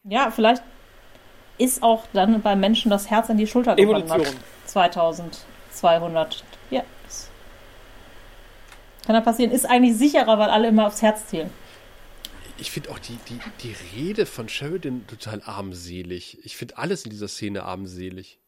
Ja, 0.03 0.31
vielleicht 0.31 0.63
ist 1.57 1.83
auch 1.83 2.05
dann 2.13 2.41
beim 2.41 2.59
Menschen 2.59 2.89
das 2.89 3.09
Herz 3.09 3.29
in 3.29 3.37
die 3.37 3.47
Schulter 3.47 3.75
gewandert. 3.75 4.35
2200. 4.65 6.43
Ja. 6.69 6.83
Kann 9.05 9.15
da 9.15 9.21
passieren. 9.21 9.51
Ist 9.51 9.69
eigentlich 9.69 9.97
sicherer, 9.97 10.39
weil 10.39 10.49
alle 10.49 10.69
immer 10.69 10.87
aufs 10.87 11.01
Herz 11.01 11.27
zielen 11.27 11.49
ich 12.61 12.71
finde 12.71 12.91
auch 12.91 12.99
die, 12.99 13.17
die, 13.27 13.39
die 13.63 13.75
Rede 13.97 14.25
von 14.25 14.47
Sheridan 14.47 15.05
total 15.07 15.41
armselig. 15.43 16.37
Ich 16.43 16.55
finde 16.55 16.77
alles 16.77 17.03
in 17.03 17.09
dieser 17.09 17.27
Szene 17.27 17.63
armselig. 17.63 18.39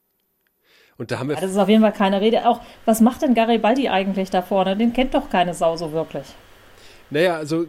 Und 0.97 1.09
da 1.09 1.17
haben 1.17 1.29
wir. 1.29 1.35
Ja, 1.35 1.41
das 1.41 1.51
ist 1.51 1.57
auf 1.57 1.67
jeden 1.67 1.81
Fall 1.81 1.93
keine 1.93 2.21
Rede. 2.21 2.47
Auch, 2.47 2.61
was 2.85 3.01
macht 3.01 3.23
denn 3.23 3.33
Garibaldi 3.33 3.89
eigentlich 3.89 4.29
da 4.29 4.43
vorne? 4.43 4.77
Den 4.77 4.93
kennt 4.93 5.15
doch 5.15 5.29
keine 5.31 5.55
Sau 5.55 5.75
so 5.75 5.91
wirklich. 5.91 6.27
Naja, 7.09 7.35
also 7.37 7.65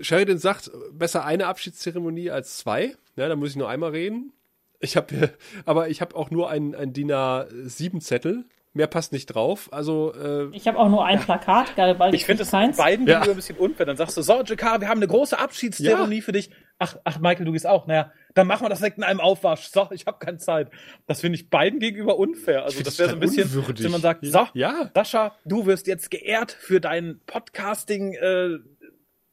Sheridan 0.00 0.38
sagt, 0.38 0.70
besser 0.92 1.24
eine 1.26 1.46
Abschiedszeremonie 1.46 2.30
als 2.30 2.56
zwei. 2.56 2.96
Ja, 3.16 3.28
da 3.28 3.36
muss 3.36 3.50
ich 3.50 3.56
nur 3.56 3.68
einmal 3.68 3.90
reden. 3.90 4.32
Ich 4.80 4.96
habe, 4.96 5.34
aber 5.66 5.90
ich 5.90 6.00
habe 6.00 6.16
auch 6.16 6.30
nur 6.30 6.48
einen, 6.48 6.74
einen 6.74 6.94
DIN 6.94 7.12
A7 7.12 8.00
Zettel 8.00 8.46
Mehr 8.74 8.86
passt 8.86 9.12
nicht 9.12 9.26
drauf. 9.26 9.68
Also 9.70 10.14
äh, 10.14 10.48
ich 10.56 10.66
habe 10.66 10.78
auch 10.78 10.88
nur 10.88 11.04
ein 11.04 11.20
Plakat, 11.20 11.76
Garibaldi. 11.76 12.16
Ich 12.16 12.24
finde 12.24 12.42
es 12.44 12.50
beiden 12.50 13.06
ja. 13.06 13.20
ein 13.20 13.34
bisschen 13.34 13.58
unfair. 13.58 13.84
Dann 13.84 13.98
sagst 13.98 14.16
du, 14.16 14.22
so, 14.22 14.42
Jakar, 14.42 14.80
wir 14.80 14.88
haben 14.88 14.98
eine 14.98 15.08
große 15.08 15.38
Abschiedszeremonie 15.38 16.16
ja. 16.16 16.22
für 16.22 16.32
dich. 16.32 16.50
Ach, 16.78 16.96
ach, 17.04 17.18
Michael, 17.18 17.44
du 17.44 17.52
gehst 17.52 17.66
auch. 17.66 17.86
Naja, 17.86 18.12
dann 18.32 18.46
machen 18.46 18.64
wir 18.64 18.70
das 18.70 18.78
direkt 18.78 18.96
in 18.96 19.04
einem 19.04 19.20
Aufwasch. 19.20 19.68
So, 19.68 19.88
ich 19.90 20.06
habe 20.06 20.18
keine 20.18 20.38
Zeit. 20.38 20.70
Das 21.06 21.20
finde 21.20 21.36
ich 21.36 21.50
beiden 21.50 21.80
gegenüber 21.80 22.18
unfair. 22.18 22.64
Also 22.64 22.82
das 22.82 22.98
wäre 22.98 23.10
so 23.10 23.16
ein 23.16 23.20
bisschen, 23.20 23.44
unwürdig. 23.44 23.84
wenn 23.84 23.92
man 23.92 24.00
sagt, 24.00 24.24
so, 24.24 24.48
ja. 24.54 24.90
Sascha, 24.94 25.36
du 25.44 25.66
wirst 25.66 25.86
jetzt 25.86 26.10
geehrt 26.10 26.50
für 26.50 26.80
dein 26.80 27.20
Podcasting 27.26 28.14
äh, 28.14 28.56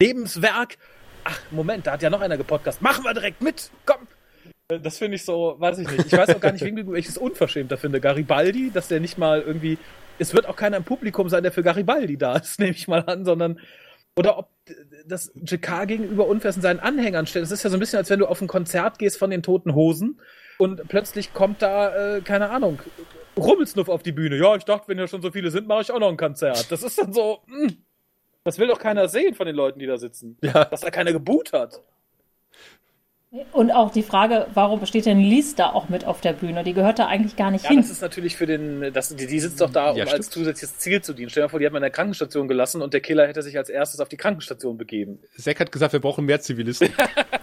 Lebenswerk. 0.01 0.77
Ach, 1.23 1.39
Moment, 1.51 1.87
da 1.87 1.93
hat 1.93 2.01
ja 2.01 2.09
noch 2.09 2.21
einer 2.21 2.37
gepodcast. 2.37 2.81
Machen 2.81 3.05
wir 3.05 3.13
direkt 3.13 3.41
mit. 3.41 3.71
Komm, 3.85 4.07
das 4.69 4.99
finde 4.99 5.15
ich 5.15 5.25
so, 5.25 5.55
weiß 5.57 5.79
ich 5.79 5.89
nicht. 5.89 6.05
Ich 6.05 6.13
weiß 6.13 6.35
auch 6.35 6.39
gar 6.39 6.51
nicht, 6.51 6.63
wegen 6.65 6.91
welches 6.91 7.17
unverschämter 7.17 7.77
finde. 7.77 7.99
Garibaldi, 7.99 8.71
dass 8.71 8.87
der 8.87 8.99
nicht 8.99 9.17
mal 9.17 9.41
irgendwie. 9.41 9.77
Es 10.19 10.33
wird 10.33 10.47
auch 10.47 10.55
keiner 10.55 10.77
im 10.77 10.83
Publikum 10.83 11.29
sein, 11.29 11.43
der 11.43 11.51
für 11.51 11.63
Garibaldi 11.63 12.17
da 12.17 12.37
ist, 12.37 12.59
nehme 12.59 12.71
ich 12.71 12.87
mal 12.87 13.03
an, 13.05 13.25
sondern. 13.25 13.59
Oder 14.15 14.37
ob 14.37 14.49
dass 15.05 15.31
JK 15.35 15.87
gegenüber 15.87 16.27
unfair 16.27 16.51
seinen 16.51 16.79
Anhängern 16.79 17.25
stellt. 17.25 17.43
Das 17.43 17.51
ist 17.51 17.63
ja 17.63 17.69
so 17.69 17.77
ein 17.77 17.79
bisschen, 17.79 17.97
als 17.97 18.09
wenn 18.09 18.19
du 18.19 18.27
auf 18.27 18.41
ein 18.41 18.47
Konzert 18.47 18.99
gehst 18.99 19.17
von 19.17 19.29
den 19.29 19.41
Toten 19.41 19.73
Hosen 19.73 20.19
und 20.57 20.87
plötzlich 20.87 21.33
kommt 21.33 21.61
da, 21.61 22.17
äh, 22.17 22.21
keine 22.21 22.49
Ahnung, 22.49 22.79
Rummelsnuff 23.37 23.87
auf 23.87 24.03
die 24.03 24.11
Bühne. 24.11 24.35
Ja, 24.35 24.55
ich 24.55 24.65
dachte, 24.65 24.87
wenn 24.89 24.99
ja 24.99 25.07
schon 25.07 25.21
so 25.21 25.31
viele 25.31 25.51
sind, 25.51 25.67
mache 25.67 25.81
ich 25.81 25.91
auch 25.91 25.99
noch 25.99 26.09
ein 26.09 26.17
Konzert. 26.17 26.71
Das 26.71 26.83
ist 26.83 26.99
dann 26.99 27.13
so, 27.13 27.39
mh, 27.47 27.69
hm, 27.69 27.77
das 28.43 28.59
will 28.59 28.67
doch 28.67 28.79
keiner 28.79 29.07
sehen 29.07 29.35
von 29.35 29.47
den 29.47 29.55
Leuten, 29.55 29.79
die 29.79 29.87
da 29.87 29.97
sitzen. 29.97 30.37
Ja. 30.41 30.65
Dass 30.65 30.81
da 30.81 30.91
keiner 30.91 31.13
geboot 31.13 31.53
hat. 31.53 31.81
Und 33.51 33.69
auch 33.71 33.91
die 33.91 34.01
Frage, 34.01 34.47
warum 34.55 34.83
steht 34.87 35.05
denn 35.05 35.19
Lies 35.19 35.53
da 35.53 35.69
auch 35.71 35.87
mit 35.87 36.03
auf 36.03 36.19
der 36.19 36.33
Bühne? 36.33 36.63
Die 36.63 36.73
gehört 36.73 36.97
da 36.97 37.05
eigentlich 37.05 37.35
gar 37.35 37.51
nicht 37.51 37.63
Ja, 37.63 37.69
hin. 37.69 37.77
das 37.79 37.91
ist 37.91 38.01
natürlich 38.01 38.35
für 38.35 38.47
den, 38.47 38.91
das, 38.91 39.15
die, 39.15 39.27
die 39.27 39.39
sitzt 39.39 39.61
doch 39.61 39.69
da, 39.69 39.91
um 39.91 39.97
Ja, 39.97 40.05
als 40.05 40.31
zusätzliches 40.31 40.79
Ziel 40.79 40.99
zu 41.03 41.13
dienen. 41.13 41.29
Stell 41.29 41.41
dir 41.41 41.45
mal 41.45 41.49
vor, 41.49 41.59
die 41.59 41.65
hat 41.67 41.73
man 41.73 41.81
in 41.81 41.83
der 41.83 41.91
Krankenstation 41.91 42.47
gelassen 42.47 42.81
und 42.81 42.91
der 42.91 43.01
Killer 43.01 43.27
hätte 43.27 43.43
sich 43.43 43.55
als 43.55 43.69
erstes 43.69 43.99
auf 43.99 44.09
die 44.09 44.17
Krankenstation 44.17 44.77
begeben. 44.79 45.19
Zack 45.37 45.59
hat 45.59 45.71
gesagt, 45.71 45.93
wir 45.93 45.99
brauchen 45.99 46.25
mehr 46.25 46.41
Zivilisten. 46.41 46.89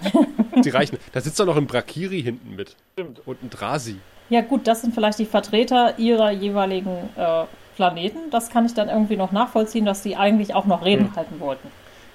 Die 0.64 0.70
reichen. 0.70 0.98
Da 1.12 1.20
sitzt 1.20 1.38
doch 1.38 1.46
noch 1.46 1.56
ein 1.56 1.66
Brakiri 1.66 2.20
hinten 2.22 2.56
mit. 2.56 2.74
Stimmt. 2.94 3.20
Und 3.26 3.42
ein 3.44 3.50
Drasi. 3.50 3.96
Ja 4.30 4.40
gut, 4.40 4.66
das 4.66 4.80
sind 4.80 4.92
vielleicht 4.94 5.18
die 5.20 5.26
Vertreter 5.26 5.98
ihrer 5.98 6.32
jeweiligen 6.32 6.96
äh, 7.16 7.44
Planeten. 7.76 8.30
Das 8.30 8.50
kann 8.50 8.66
ich 8.66 8.74
dann 8.74 8.88
irgendwie 8.88 9.16
noch 9.16 9.30
nachvollziehen, 9.32 9.84
dass 9.84 10.02
die 10.02 10.16
eigentlich 10.16 10.54
auch 10.54 10.64
noch 10.64 10.84
Reden 10.84 11.14
halten 11.14 11.38
wollten. 11.38 11.68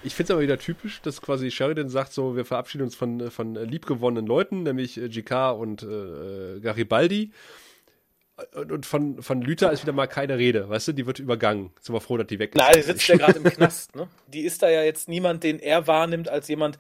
Ich 0.04 0.16
finde 0.16 0.26
es 0.26 0.32
aber 0.32 0.42
wieder 0.42 0.58
typisch, 0.58 1.02
dass 1.02 1.22
quasi 1.22 1.52
Sheridan 1.52 1.90
sagt 1.90 2.12
so, 2.14 2.36
wir 2.36 2.46
verabschieden 2.46 2.84
uns 2.84 2.96
von, 2.96 3.30
von 3.32 3.56
liebgewonnenen 3.56 4.26
Leuten, 4.26 4.64
nämlich 4.64 4.98
äh, 5.00 5.10
GK 5.10 5.52
und 5.52 5.84
äh, 5.84 6.60
Garibaldi. 6.60 7.32
Und, 8.56 8.72
und 8.72 8.86
von, 8.88 9.22
von 9.22 9.42
Lüther 9.44 9.72
ist 9.72 9.84
wieder 9.84 9.94
mal 9.94 10.08
keine 10.08 10.38
Rede, 10.40 10.68
weißt 10.68 10.88
du, 10.88 10.92
die 10.94 11.06
wird 11.06 11.20
übergangen. 11.20 11.72
Sind 11.80 11.94
wir 11.94 12.02
froh, 12.02 12.18
dass 12.18 12.26
die 12.26 12.40
weg 12.40 12.56
ist. 12.56 12.58
Nein, 12.62 12.74
die 12.78 12.82
sitzt 12.82 13.08
ja 13.08 13.16
gerade 13.18 13.38
im 13.38 13.44
Knast, 13.54 13.96
ne? 13.96 14.08
Die 14.28 14.42
ist 14.42 14.64
da 14.64 14.70
ja 14.70 14.82
jetzt 14.82 15.08
niemand, 15.08 15.44
den 15.44 15.60
er 15.60 15.86
wahrnimmt 15.86 16.28
als 16.30 16.48
jemand, 16.48 16.80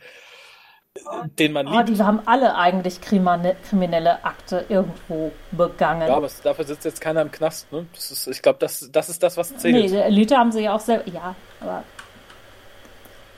äh, 0.95 1.01
den 1.37 1.51
man 1.51 1.67
Oh, 1.67 1.77
liebt. 1.77 1.89
die 1.89 2.01
haben 2.03 2.21
alle 2.25 2.55
eigentlich 2.55 2.95
krimine- 3.01 3.55
kriminelle 3.69 4.25
Akte 4.25 4.65
irgendwo 4.69 5.31
begangen. 5.51 6.07
Ja, 6.07 6.15
aber 6.15 6.29
dafür 6.43 6.65
sitzt 6.65 6.85
jetzt 6.85 6.99
keiner 7.01 7.21
im 7.21 7.31
Knast, 7.31 7.71
ne? 7.71 7.85
Das 7.93 8.09
ist, 8.09 8.25
ich 8.25 8.41
glaube, 8.41 8.57
das, 8.57 8.89
das 8.91 9.09
ist 9.09 9.21
das, 9.21 9.37
was 9.37 9.51
nee, 9.51 9.57
zählt. 9.59 9.91
der 9.91 10.09
Lita 10.09 10.37
haben 10.37 10.51
sie 10.51 10.61
ja 10.61 10.73
auch 10.73 10.79
selber. 10.79 11.07
Ja, 11.11 11.35
aber 11.59 11.83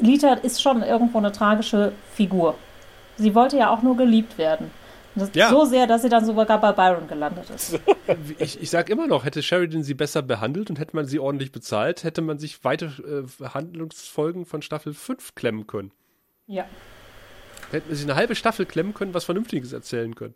Lita 0.03 0.33
ist 0.33 0.61
schon 0.61 0.83
irgendwo 0.83 1.17
eine 1.17 1.31
tragische 1.31 1.93
Figur. 2.13 2.55
Sie 3.17 3.33
wollte 3.35 3.57
ja 3.57 3.69
auch 3.69 3.81
nur 3.81 3.95
geliebt 3.95 4.37
werden. 4.37 4.69
Und 5.15 5.21
Das 5.21 5.29
Ja. 5.33 5.49
So 5.49 5.65
sehr, 5.65 5.87
dass 5.87 6.01
sie 6.01 6.09
dann 6.09 6.25
sogar 6.25 6.59
bei 6.59 6.71
Byron 6.71 7.07
gelandet 7.07 7.49
ist. 7.49 7.79
Ich, 8.37 8.61
ich 8.61 8.69
sag 8.69 8.89
immer 8.89 9.07
noch, 9.07 9.23
hätte 9.23 9.41
Sheridan 9.41 9.83
sie 9.83 9.93
besser 9.93 10.21
behandelt 10.21 10.69
und 10.69 10.79
hätte 10.79 10.95
man 10.95 11.05
sie 11.05 11.19
ordentlich 11.19 11.51
bezahlt, 11.51 12.03
hätte 12.03 12.21
man 12.21 12.37
sich 12.37 12.63
weitere 12.63 13.21
äh, 13.21 13.25
Handlungsfolgen 13.41 14.45
von 14.45 14.61
Staffel 14.61 14.93
5 14.93 15.35
klemmen 15.35 15.67
können. 15.67 15.91
Ja. 16.47 16.65
Hätte 17.71 17.87
man 17.87 17.95
sich 17.95 18.05
eine 18.05 18.15
halbe 18.15 18.35
Staffel 18.35 18.65
klemmen 18.65 18.93
können, 18.93 19.13
was 19.13 19.23
Vernünftiges 19.23 19.71
erzählen 19.71 20.15
können. 20.15 20.33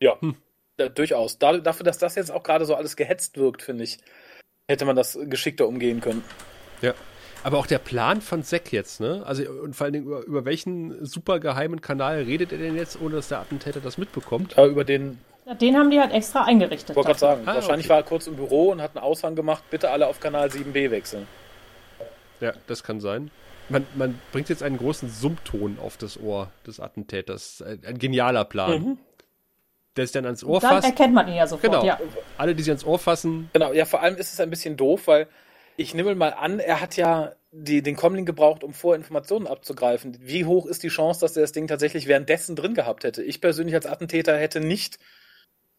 Ja, 0.00 0.16
ja 0.78 0.88
durchaus. 0.88 1.38
Da, 1.38 1.58
dafür, 1.58 1.84
dass 1.84 1.98
das 1.98 2.14
jetzt 2.14 2.30
auch 2.30 2.42
gerade 2.42 2.64
so 2.64 2.74
alles 2.74 2.96
gehetzt 2.96 3.36
wirkt, 3.36 3.62
finde 3.62 3.84
ich, 3.84 3.98
hätte 4.68 4.84
man 4.84 4.96
das 4.96 5.18
geschickter 5.24 5.68
umgehen 5.68 6.00
können. 6.00 6.24
Ja. 6.80 6.94
Aber 7.44 7.58
auch 7.58 7.66
der 7.66 7.78
Plan 7.78 8.20
von 8.20 8.42
Zack 8.44 8.72
jetzt, 8.72 9.00
ne? 9.00 9.22
Also, 9.26 9.42
und 9.50 9.74
vor 9.74 9.84
allen 9.86 9.94
Dingen, 9.94 10.06
über, 10.06 10.22
über 10.24 10.44
welchen 10.44 11.04
super 11.04 11.40
geheimen 11.40 11.80
Kanal 11.80 12.22
redet 12.22 12.52
er 12.52 12.58
denn 12.58 12.76
jetzt, 12.76 13.00
ohne 13.00 13.16
dass 13.16 13.28
der 13.28 13.40
Attentäter 13.40 13.80
das 13.80 13.98
mitbekommt? 13.98 14.56
Aber 14.56 14.68
über 14.68 14.84
den, 14.84 15.18
Den 15.60 15.76
haben 15.76 15.90
die 15.90 15.98
halt 16.00 16.12
extra 16.12 16.44
eingerichtet. 16.44 16.90
ich 16.90 16.96
wollte 16.96 17.08
gerade 17.08 17.18
sagen, 17.18 17.42
Ah, 17.46 17.54
wahrscheinlich 17.54 17.86
okay. 17.86 17.90
war 17.90 17.96
er 17.98 18.02
kurz 18.04 18.26
im 18.28 18.36
Büro 18.36 18.70
und 18.70 18.80
hat 18.80 18.96
einen 18.96 19.04
Aushang 19.04 19.34
gemacht, 19.34 19.64
bitte 19.70 19.90
alle 19.90 20.06
auf 20.06 20.20
Kanal 20.20 20.48
7b 20.48 20.90
wechseln. 20.90 21.26
Ja, 22.40 22.52
das 22.66 22.82
kann 22.84 23.00
sein. 23.00 23.30
Man, 23.68 23.86
man 23.94 24.18
bringt 24.32 24.48
jetzt 24.48 24.62
einen 24.62 24.76
großen 24.76 25.08
Summton 25.08 25.78
auf 25.80 25.96
das 25.96 26.18
Ohr 26.20 26.50
des 26.66 26.80
Attentäters. 26.80 27.62
Ein, 27.62 27.80
ein 27.86 27.98
genialer 27.98 28.44
Plan. 28.44 28.98
Der 29.96 30.06
sich 30.06 30.12
dann 30.12 30.24
ans 30.24 30.42
Ohr 30.42 30.58
Dann 30.60 30.70
fasst. 30.70 30.88
erkennt 30.88 31.14
man 31.14 31.28
ihn 31.28 31.34
ja 31.34 31.46
sofort. 31.46 31.72
Genau. 31.72 31.84
Ja. 31.84 32.00
Alle, 32.38 32.54
die 32.54 32.62
sich 32.62 32.70
ans 32.70 32.84
Ohr 32.84 32.98
fassen, 32.98 33.50
Genau, 33.52 33.72
ja, 33.72 33.84
vor 33.84 34.00
allem 34.00 34.16
ist 34.16 34.32
es 34.32 34.40
ein 34.40 34.48
bisschen 34.50 34.76
doof, 34.76 35.06
weil 35.06 35.26
ich 35.76 35.94
nehme 35.94 36.14
mal 36.14 36.34
an, 36.34 36.58
er 36.58 36.80
hat 36.80 36.96
ja 36.96 37.34
die, 37.50 37.82
den 37.82 37.96
Comlink 37.96 38.26
gebraucht, 38.26 38.64
um 38.64 38.72
vorher 38.72 38.98
Informationen 38.98 39.46
abzugreifen. 39.46 40.16
Wie 40.20 40.44
hoch 40.44 40.66
ist 40.66 40.82
die 40.82 40.88
Chance, 40.88 41.20
dass 41.20 41.36
er 41.36 41.42
das 41.42 41.52
Ding 41.52 41.66
tatsächlich 41.66 42.06
währenddessen 42.06 42.56
drin 42.56 42.74
gehabt 42.74 43.04
hätte? 43.04 43.22
Ich 43.22 43.40
persönlich 43.40 43.74
als 43.74 43.86
Attentäter 43.86 44.36
hätte 44.36 44.60
nicht 44.60 44.98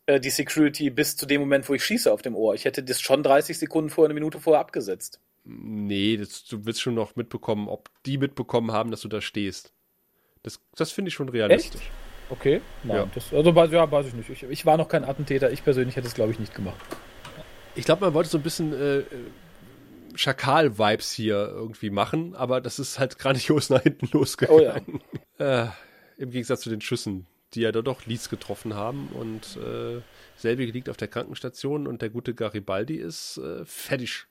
äh, 0.06 0.20
die 0.20 0.30
Security 0.30 0.90
bis 0.90 1.18
zu 1.18 1.26
dem 1.26 1.42
Moment, 1.42 1.68
wo 1.70 1.74
ich 1.74 1.84
schieße 1.84 2.12
auf 2.12 2.22
dem 2.22 2.36
Ohr. 2.36 2.54
Ich 2.54 2.66
hätte 2.66 2.84
das 2.84 3.02
schon 3.02 3.24
30 3.24 3.58
Sekunden 3.58 3.90
vorher, 3.90 4.08
eine 4.08 4.14
Minute 4.14 4.40
vorher 4.40 4.60
abgesetzt. 4.60 5.20
nee, 5.44 6.18
das, 6.18 6.46
du 6.46 6.66
wirst 6.66 6.82
schon 6.82 6.96
noch 6.96 7.16
mitbekommen, 7.16 7.68
ob 7.68 7.90
die 8.06 8.18
mitbekommen 8.18 8.72
haben, 8.72 8.92
dass 8.92 9.02
du 9.02 9.08
da 9.08 9.22
stehst. 9.22 9.74
Das, 10.44 10.60
das 10.76 10.92
finde 10.92 11.10
ich 11.10 11.16
schon 11.16 11.30
realistisch. 11.30 11.90
Okay. 12.30 12.62
Nein, 12.84 12.98
Ja. 12.98 13.10
Das, 13.14 13.34
also 13.34 13.52
ja, 13.52 13.92
weiß 13.92 14.08
ich 14.08 14.14
nicht. 14.14 14.30
Ich, 14.30 14.44
ich 14.44 14.66
war 14.66 14.78
noch 14.78 14.88
kein 14.88 15.04
Attentäter. 15.04 15.52
Ich 15.52 15.64
persönlich 15.64 15.96
hätte 15.96 16.08
es, 16.08 16.14
glaube 16.14 16.32
ich, 16.32 16.40
nicht 16.40 16.54
gemacht. 16.54 16.80
Ich 17.76 17.86
glaube, 17.86 18.06
man 18.06 18.14
wollte 18.14 18.30
so 18.30 18.38
ein 18.38 18.44
bisschen 18.44 18.74
äh, 18.74 19.00
äh, 19.00 19.06
Schakal-Vibes 20.16 21.12
hier 21.12 21.36
irgendwie 21.50 21.90
machen, 21.90 22.36
aber 22.36 22.62
das 22.62 22.80
ist 22.80 23.00
halt 23.00 23.18
grandios 23.20 23.70
nach 23.70 23.82
hinten 23.84 24.10
losgegangen. 24.12 25.02
äh, 25.40 25.68
Im 26.18 26.32
Gegensatz 26.32 26.62
zu 26.62 26.70
den 26.70 26.82
Schüssen, 26.82 27.28
die 27.54 27.62
ja 27.62 27.72
da 27.72 27.82
doch 27.82 28.06
Leeds 28.06 28.30
getroffen 28.30 28.74
haben 28.76 29.10
und 29.14 29.58
äh, 29.58 30.02
selbige 30.36 30.72
liegt 30.72 30.90
auf 30.90 30.98
der 30.98 31.08
Krankenstation 31.08 31.88
und 31.88 32.02
der 32.02 32.10
gute 32.10 32.34
Garibaldi 32.34 32.96
ist 32.96 33.38
äh, 33.38 33.66
fertig 33.66 34.26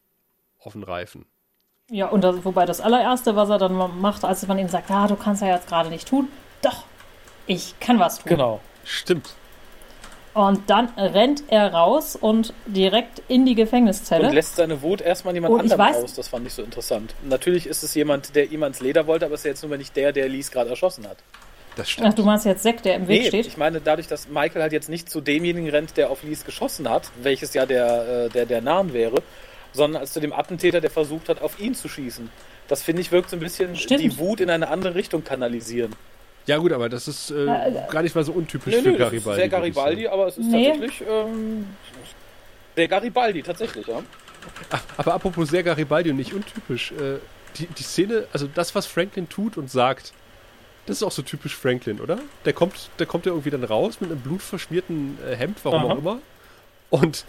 auf 0.59 0.73
den 0.73 0.83
Reifen. 0.83 1.27
Ja, 1.91 2.07
und 2.09 2.23
das, 2.23 2.45
wobei 2.45 2.65
das 2.65 2.81
allererste, 2.81 3.37
was 3.37 3.51
er 3.51 3.59
dann 3.59 3.75
ma- 3.75 3.89
macht, 3.89 4.25
als 4.25 4.47
man 4.47 4.59
ihm 4.59 4.69
sagt, 4.69 4.91
ah, 4.91 5.07
du 5.09 5.17
kannst 5.17 5.43
ja 5.43 5.49
jetzt 5.49 5.69
gerade 5.69 5.91
nicht 5.91 6.09
tun. 6.09 6.29
Doch, 6.63 6.85
ich 7.47 7.75
kann 7.81 7.99
was 7.99 8.19
tun. 8.19 8.29
Genau. 8.31 8.61
Stimmt. 8.85 9.35
Und 10.35 10.71
dann 10.71 10.89
rennt 10.97 11.45
er 11.49 11.75
raus 11.75 12.17
und 12.17 12.55
direkt 12.67 13.23
in 13.29 13.45
die 13.45 13.55
Gefängniszelle. 13.55 14.29
Und 14.29 14.35
lässt 14.35 14.57
seine 14.57 14.81
Wut 14.81 15.03
erstmal 15.03 15.35
jemand 15.35 15.53
Und 15.55 15.67
ich 15.67 15.73
anderem 15.73 15.95
weiß- 15.95 16.05
aus. 16.05 16.15
Das 16.15 16.29
fand 16.29 16.47
ich 16.47 16.55
so 16.55 16.63
interessant. 16.63 17.15
Natürlich 17.23 17.67
ist 17.67 17.83
es 17.83 17.95
jemand, 17.95 18.35
der 18.35 18.51
ihm 18.51 18.63
ans 18.63 18.81
Leder 18.81 19.07
wollte, 19.07 19.27
aber 19.27 19.35
es 19.35 19.41
ist 19.41 19.45
ja 19.45 19.51
jetzt 19.51 19.63
nur 19.63 19.77
nicht 19.77 19.95
der, 19.95 20.13
der 20.13 20.29
Lies 20.29 20.51
gerade 20.51 20.71
erschossen 20.71 21.07
hat. 21.07 21.19
Das 21.77 21.87
Ach, 21.87 21.91
stimmt. 21.91 22.19
du 22.19 22.25
meinst 22.25 22.45
jetzt 22.47 22.63
Zack, 22.63 22.83
der 22.83 22.95
im 22.97 23.09
Weg 23.09 23.23
Nee, 23.23 23.29
steht? 23.29 23.47
ich 23.47 23.57
meine, 23.57 23.81
dadurch, 23.81 24.07
dass 24.07 24.29
Michael 24.29 24.63
halt 24.63 24.73
jetzt 24.73 24.89
nicht 24.89 25.09
zu 25.11 25.21
demjenigen 25.21 25.69
rennt, 25.71 25.97
der 25.97 26.11
auf 26.11 26.23
Lies 26.23 26.45
geschossen 26.45 26.89
hat, 26.89 27.11
welches 27.23 27.53
ja 27.55 27.65
der, 27.67 28.27
äh, 28.27 28.29
der, 28.31 28.47
der 28.47 28.61
Nahen 28.63 28.93
wäre, 28.93 29.23
sondern 29.73 30.01
als 30.03 30.13
zu 30.13 30.21
dem 30.21 30.33
Attentäter, 30.35 30.81
der 30.83 30.91
versucht 30.91 31.29
hat, 31.31 31.41
auf 31.43 31.59
ihn 31.61 31.75
zu 31.75 31.89
schießen. 31.89 32.31
Das 32.69 32.83
finde 32.83 33.03
ich 33.03 33.11
wirkt 33.13 33.29
so 33.31 33.37
ein 33.37 33.41
bisschen 33.41 33.75
Stimmt. 33.77 34.01
die 34.03 34.19
Wut 34.19 34.41
in 34.41 34.49
eine 34.51 34.69
andere 34.69 34.95
Richtung 34.95 35.25
kanalisieren. 35.25 35.95
Ja 36.47 36.57
gut, 36.59 36.73
aber 36.73 36.89
das 36.89 37.07
ist 37.09 37.31
äh, 37.31 37.45
Äh, 37.47 37.73
gar 37.91 38.03
nicht 38.03 38.15
mal 38.15 38.25
so 38.25 38.33
untypisch 38.33 38.75
Nö, 38.75 38.83
für 38.83 38.91
das 38.93 38.99
Garibaldi. 38.99 39.31
ist 39.31 39.37
sehr 39.37 39.49
Garibaldi, 39.49 40.09
aber 40.09 40.27
es 40.27 40.39
ist 40.39 40.47
Nee. 40.47 40.71
tatsächlich 40.71 41.05
ähm, 41.09 41.67
sehr 42.77 42.89
Garibaldi, 42.89 43.43
tatsächlich, 43.43 43.87
ja. 43.87 44.03
Aber 44.97 45.15
apropos 45.15 45.49
sehr 45.51 45.63
Garibaldi 45.63 46.11
und 46.11 46.17
nicht 46.17 46.33
untypisch, 46.35 46.93
äh, 46.93 47.19
die, 47.57 47.67
die 47.67 47.83
Szene, 47.83 48.27
also 48.33 48.49
das, 48.53 48.75
was 48.75 48.87
Franklin 48.87 49.29
tut 49.29 49.57
und 49.57 49.71
sagt, 49.71 50.13
das 50.87 50.97
ist 50.97 51.03
auch 51.05 51.13
so 51.13 51.23
typisch 51.23 51.55
Franklin, 51.55 52.01
oder? 52.01 52.19
Der 52.45 52.53
kommt, 52.53 52.91
der 52.99 53.07
kommt 53.07 53.25
ja 53.27 53.31
irgendwie 53.33 53.51
dann 53.51 53.63
raus 53.63 54.01
mit 54.01 54.11
einem 54.11 54.21
blutverschmierten 54.21 55.19
äh, 55.31 55.37
Hemd, 55.37 55.59
warum 55.63 55.85
Aha. 55.85 55.93
auch 55.95 55.99
immer, 55.99 56.19
und, 56.91 57.25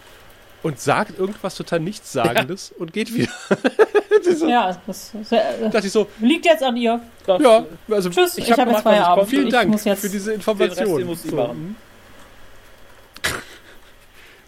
und 0.64 0.80
sagt 0.80 1.20
irgendwas 1.20 1.56
total 1.56 1.82
Nichtssagendes 1.82 2.72
und 2.72 2.94
geht 2.94 3.14
wieder. 3.14 3.32
das 4.26 4.40
so, 4.40 4.48
Ja, 4.48 4.76
das 4.88 5.12
ist, 5.14 5.32
äh, 5.32 5.70
dachte 5.70 5.88
ich 5.88 5.94
so, 5.94 6.08
liegt 6.20 6.46
jetzt 6.46 6.64
an 6.64 6.76
ihr. 6.78 7.02
Das, 7.26 7.42
ja, 7.42 7.66
also 7.92 8.10
Tschüss, 8.10 8.38
Ich 8.38 8.46
ich, 8.46 8.52
hab 8.52 8.60
habe 8.60 8.72
jetzt 8.72 8.86
was 8.86 8.94
ich 8.94 9.00
Feierabend. 9.00 9.30
vielen 9.30 9.48
ich 9.48 9.54
Dank 9.54 9.70
muss 9.70 9.84
jetzt, 9.84 10.02
für 10.02 10.10
diese 10.10 10.34
Information. 10.34 11.16
So. 11.16 11.56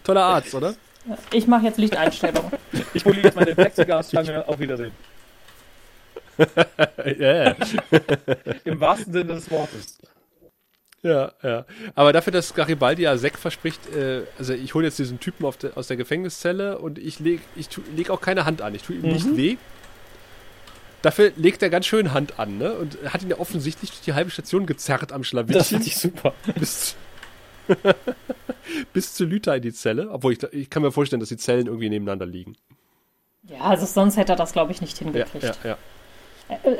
Toller 0.04 0.24
Arzt, 0.24 0.54
oder? 0.54 0.74
ich 1.32 1.46
mache 1.46 1.66
jetzt 1.66 1.78
Lichteinstellungen. 1.78 2.50
Ich 2.94 3.04
hole 3.04 3.20
jetzt 3.20 3.36
meine 3.36 3.54
Plexiglasstange. 3.54 4.48
Auf 4.48 4.58
Wiedersehen. 4.58 4.92
Ja, 7.18 7.54
Im 8.64 8.78
wahrsten 8.78 9.10
Sinne 9.10 9.34
des 9.34 9.50
Wortes. 9.50 9.96
Ja, 11.02 11.32
ja. 11.42 11.64
Aber 11.94 12.12
dafür, 12.12 12.32
dass 12.32 12.54
Garibaldi 12.54 13.02
ja 13.02 13.16
Sek 13.16 13.38
verspricht, 13.38 13.80
äh, 13.94 14.22
also 14.38 14.52
ich 14.54 14.74
hole 14.74 14.86
jetzt 14.86 14.98
diesen 14.98 15.20
Typen 15.20 15.44
auf 15.46 15.56
der- 15.56 15.76
aus 15.76 15.86
der 15.88 15.96
Gefängniszelle 15.96 16.78
und 16.78 16.98
ich 16.98 17.20
lege 17.20 17.42
ich 17.54 17.68
tu- 17.68 17.82
leg 17.94 18.10
auch 18.10 18.20
keine 18.20 18.44
Hand 18.44 18.62
an. 18.62 18.74
Ich 18.74 18.82
tue 18.82 18.96
ihm 18.96 19.02
nicht 19.02 19.26
Mhm. 19.26 19.36
weh. 19.36 19.56
Dafür 21.02 21.30
legt 21.36 21.62
er 21.62 21.70
ganz 21.70 21.86
schön 21.86 22.12
Hand 22.12 22.38
an, 22.40 22.58
ne? 22.58 22.72
Und 22.72 22.98
hat 23.12 23.22
ihn 23.22 23.30
ja 23.30 23.38
offensichtlich 23.38 23.90
durch 23.90 24.00
die 24.02 24.14
halbe 24.14 24.30
Station 24.30 24.66
gezerrt 24.66 25.12
am 25.12 25.20
Das 25.20 25.28
Schlawittchen 25.28 25.64
finde 25.64 25.86
ich 25.86 25.96
super. 25.96 26.32
bis, 26.58 26.96
bis 28.92 29.14
zu 29.14 29.24
Lüther 29.24 29.54
in 29.56 29.62
die 29.62 29.72
Zelle. 29.72 30.10
Obwohl 30.10 30.32
ich, 30.32 30.42
ich 30.52 30.70
kann 30.70 30.82
mir 30.82 30.90
vorstellen, 30.92 31.20
dass 31.20 31.28
die 31.28 31.36
Zellen 31.36 31.66
irgendwie 31.66 31.88
nebeneinander 31.90 32.26
liegen. 32.26 32.56
Ja, 33.48 33.60
also 33.60 33.86
sonst 33.86 34.16
hätte 34.16 34.32
er 34.32 34.36
das, 34.36 34.52
glaube 34.52 34.72
ich, 34.72 34.80
nicht 34.80 34.98
Ja, 35.00 35.04
hingekriegt. 35.04 35.44
ja, 35.44 35.54
ja. 35.62 35.72
Äh, 35.72 35.76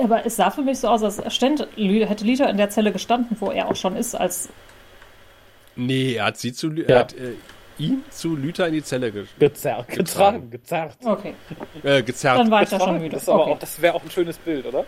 Aber 0.00 0.24
es 0.24 0.36
sah 0.36 0.50
für 0.50 0.62
mich 0.62 0.78
so 0.78 0.88
aus, 0.88 1.02
als 1.02 1.34
ständ, 1.34 1.66
Lü- 1.76 2.04
hätte 2.06 2.24
Lita 2.24 2.44
in 2.48 2.56
der 2.56 2.70
Zelle 2.70 2.92
gestanden, 2.92 3.36
wo 3.40 3.50
er 3.50 3.68
auch 3.68 3.76
schon 3.76 3.96
ist, 3.96 4.14
als 4.14 4.48
Nee, 5.74 6.14
er 6.14 6.26
hat 6.26 6.38
sie 6.38 6.52
zu. 6.52 6.70
Er 6.72 6.88
Ja. 6.88 6.98
hat, 7.00 7.12
äh, 7.14 7.32
ihn 7.78 8.02
zu 8.10 8.34
Lüther 8.36 8.66
in 8.68 8.72
die 8.74 8.82
Zelle 8.82 9.12
ge 9.12 9.24
Gezerrt, 9.38 9.88
getragen, 9.88 10.50
gezerrt. 10.50 10.96
Okay, 11.04 11.34
äh, 11.82 12.02
gezerrt. 12.02 12.38
dann 12.38 12.50
war 12.50 12.62
ich 12.62 12.70
da 12.70 12.80
schon 12.80 12.96
müde. 12.98 13.16
Das, 13.16 13.28
Okay. 13.28 13.52
auch- 13.52 13.58
das 13.58 13.82
wäre 13.82 13.94
auch 13.94 14.02
ein 14.02 14.10
schönes 14.10 14.38
Bild, 14.38 14.64
oder? 14.66 14.86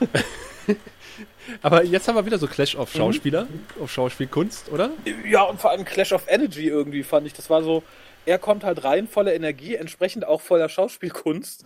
Aber 1.62 1.84
jetzt 1.84 2.08
haben 2.08 2.16
wir 2.16 2.26
wieder 2.26 2.38
so 2.38 2.46
Clash 2.48 2.74
Mhm. 2.74 2.80
auf 2.80 2.92
Schauspieler, 2.92 3.46
auf 3.80 3.90
Schauspielkunst, 3.90 4.70
oder? 4.70 4.90
Ja, 5.28 5.42
und 5.44 5.60
vor 5.60 5.70
allem 5.70 5.84
Clash 5.84 6.12
of 6.12 6.24
Energy 6.28 6.66
irgendwie 6.68 7.02
fand 7.04 7.26
ich. 7.26 7.32
Das 7.32 7.48
war 7.48 7.62
so, 7.62 7.82
er 8.26 8.38
kommt 8.38 8.64
halt 8.64 8.82
rein 8.84 9.06
voller 9.08 9.32
Energie, 9.34 9.76
entsprechend 9.76 10.26
auch 10.26 10.40
voller 10.40 10.68
Schauspielkunst. 10.68 11.64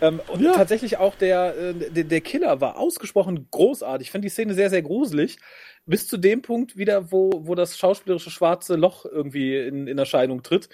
Ähm, 0.00 0.20
und 0.32 0.40
Ja. 0.40 0.52
tatsächlich 0.52 0.98
auch 0.98 1.14
der, 1.16 1.56
äh, 1.56 1.74
der, 1.74 2.04
der 2.04 2.20
Killer 2.20 2.60
war 2.60 2.76
ausgesprochen 2.76 3.48
großartig. 3.50 4.08
Ich 4.08 4.12
fand 4.12 4.24
die 4.24 4.28
Szene 4.28 4.54
sehr, 4.54 4.70
sehr 4.70 4.82
gruselig. 4.82 5.38
Bis 5.86 6.06
zu 6.06 6.16
dem 6.18 6.42
Punkt 6.42 6.76
wieder, 6.76 7.10
wo, 7.10 7.30
wo 7.44 7.54
das 7.54 7.78
schauspielerische 7.78 8.30
schwarze 8.30 8.76
Loch 8.76 9.06
irgendwie 9.06 9.56
in, 9.56 9.86
in 9.86 9.98
Erscheinung 9.98 10.42
tritt. 10.42 10.68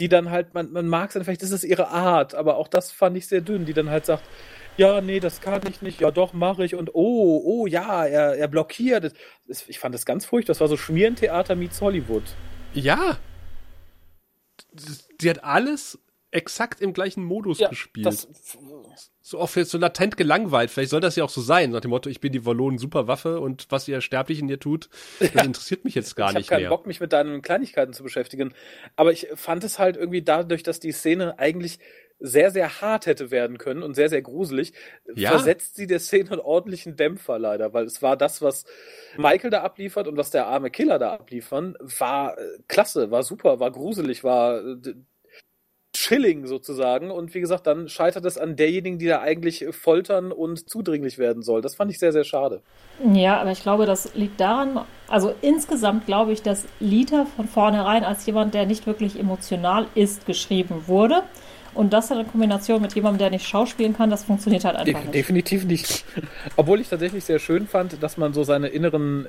Die 0.00 0.08
dann 0.08 0.30
halt, 0.30 0.54
man, 0.54 0.72
man 0.72 0.88
mag 0.88 1.08
es 1.08 1.14
dann 1.14 1.24
vielleicht, 1.24 1.42
das 1.42 1.50
ist 1.50 1.64
ihre 1.64 1.88
Art, 1.88 2.34
aber 2.34 2.56
auch 2.56 2.68
das 2.68 2.90
fand 2.90 3.16
ich 3.16 3.26
sehr 3.26 3.40
dünn, 3.40 3.66
die 3.66 3.72
dann 3.74 3.90
halt 3.90 4.06
sagt, 4.06 4.24
ja, 4.76 5.00
nee, 5.00 5.20
das 5.20 5.40
kann 5.40 5.60
ich 5.68 5.82
nicht, 5.82 6.00
ja 6.00 6.10
doch, 6.10 6.32
mache 6.32 6.64
ich 6.64 6.74
und 6.74 6.94
oh, 6.94 7.42
oh 7.44 7.66
ja, 7.66 8.06
er, 8.06 8.36
er 8.36 8.48
blockiert. 8.48 9.12
Das, 9.46 9.68
ich 9.68 9.78
fand 9.78 9.94
das 9.94 10.06
ganz 10.06 10.24
furchtbar, 10.24 10.52
das 10.52 10.60
war 10.60 10.68
so 10.68 10.76
Schmierentheater 10.76 11.54
meets 11.54 11.80
Hollywood. 11.80 12.22
Ja. 12.72 13.18
Sie 15.20 15.28
hat 15.30 15.44
alles 15.44 15.98
exakt 16.32 16.80
im 16.80 16.92
gleichen 16.92 17.22
Modus 17.24 17.58
gespielt. 17.58 18.06
das, 18.06 18.26
so 19.20 19.38
oft 19.38 19.54
jetzt 19.56 19.70
so 19.70 19.78
latent 19.78 20.16
gelangweilt. 20.16 20.70
Vielleicht 20.70 20.90
soll 20.90 21.00
das 21.00 21.14
ja 21.14 21.24
auch 21.24 21.30
so 21.30 21.40
sein, 21.40 21.70
nach 21.70 21.80
dem 21.80 21.90
Motto, 21.90 22.10
ich 22.10 22.20
bin 22.20 22.32
die 22.32 22.44
Wallonen 22.44 22.78
Superwaffe 22.78 23.38
und 23.38 23.66
was 23.70 23.86
ihr 23.86 24.00
Sterblichen 24.00 24.48
hier 24.48 24.58
tut, 24.58 24.88
das 25.20 25.44
interessiert 25.44 25.84
mich 25.84 25.94
jetzt 25.94 26.16
gar 26.16 26.26
ich 26.26 26.30
habe 26.30 26.38
nicht 26.40 26.48
keinen 26.48 26.60
mehr. 26.62 26.70
Bock, 26.70 26.86
mich 26.86 27.00
mit 27.00 27.12
deinen 27.12 27.42
Kleinigkeiten 27.42 27.92
zu 27.92 28.02
beschäftigen. 28.02 28.54
Aber 28.96 29.12
ich 29.12 29.28
fand 29.34 29.62
es 29.62 29.78
halt 29.78 29.96
irgendwie 29.96 30.22
dadurch, 30.22 30.62
dass 30.62 30.80
die 30.80 30.92
Szene 30.92 31.38
eigentlich 31.38 31.78
sehr, 32.24 32.52
sehr 32.52 32.80
hart 32.80 33.06
hätte 33.06 33.30
werden 33.32 33.58
können 33.58 33.82
und 33.82 33.94
sehr, 33.94 34.08
sehr 34.08 34.22
gruselig, 34.22 34.72
Ja. 35.16 35.30
versetzt 35.30 35.74
sie 35.74 35.88
der 35.88 35.98
Szene 35.98 36.30
einen 36.30 36.40
ordentlichen 36.40 36.96
Dämpfer 36.96 37.38
leider, 37.38 37.74
weil 37.74 37.84
es 37.84 38.00
war 38.00 38.16
das, 38.16 38.40
was 38.40 38.64
Michael 39.16 39.50
da 39.50 39.62
abliefert 39.62 40.06
und 40.06 40.16
was 40.16 40.30
der 40.30 40.46
arme 40.46 40.70
Killer 40.70 41.00
da 41.00 41.14
abliefern, 41.14 41.76
war 41.98 42.38
äh, 42.38 42.42
klasse, 42.68 43.10
war 43.10 43.24
super, 43.24 43.58
war 43.58 43.72
gruselig, 43.72 44.22
war 44.22 44.64
äh, 44.64 44.94
chilling 45.92 46.46
sozusagen 46.46 47.10
und 47.10 47.34
wie 47.34 47.40
gesagt, 47.40 47.66
dann 47.66 47.88
scheitert 47.88 48.24
es 48.24 48.38
an 48.38 48.56
derjenigen, 48.56 48.98
die 48.98 49.06
da 49.06 49.20
eigentlich 49.20 49.66
foltern 49.70 50.32
und 50.32 50.68
zudringlich 50.68 51.18
werden 51.18 51.42
soll. 51.42 51.60
Das 51.60 51.74
fand 51.74 51.90
ich 51.90 51.98
sehr, 51.98 52.12
sehr 52.12 52.24
schade. 52.24 52.62
Ja, 53.12 53.40
aber 53.40 53.50
ich 53.50 53.62
glaube, 53.62 53.84
das 53.86 54.14
liegt 54.14 54.40
daran, 54.40 54.80
also 55.08 55.34
insgesamt 55.42 56.06
glaube 56.06 56.32
ich, 56.32 56.42
dass 56.42 56.66
Lita 56.80 57.26
von 57.36 57.46
vornherein 57.46 58.04
als 58.04 58.24
jemand, 58.26 58.54
der 58.54 58.66
nicht 58.66 58.86
wirklich 58.86 59.18
emotional 59.18 59.86
ist, 59.94 60.26
geschrieben 60.26 60.84
wurde. 60.86 61.22
Und 61.74 61.92
das 61.92 62.10
in 62.10 62.26
Kombination 62.30 62.82
mit 62.82 62.94
jemandem, 62.94 63.18
der 63.18 63.30
nicht 63.30 63.46
schauspielen 63.46 63.96
kann, 63.96 64.10
das 64.10 64.24
funktioniert 64.24 64.64
halt 64.64 64.76
einfach 64.76 64.92
De 64.92 65.00
nicht. 65.00 65.14
definitiv 65.14 65.64
nicht. 65.64 66.04
Obwohl 66.56 66.80
ich 66.80 66.88
tatsächlich 66.88 67.24
sehr 67.24 67.38
schön 67.38 67.66
fand, 67.66 68.02
dass 68.02 68.16
man 68.18 68.34
so 68.34 68.44
seine 68.44 68.68
inneren, 68.68 69.26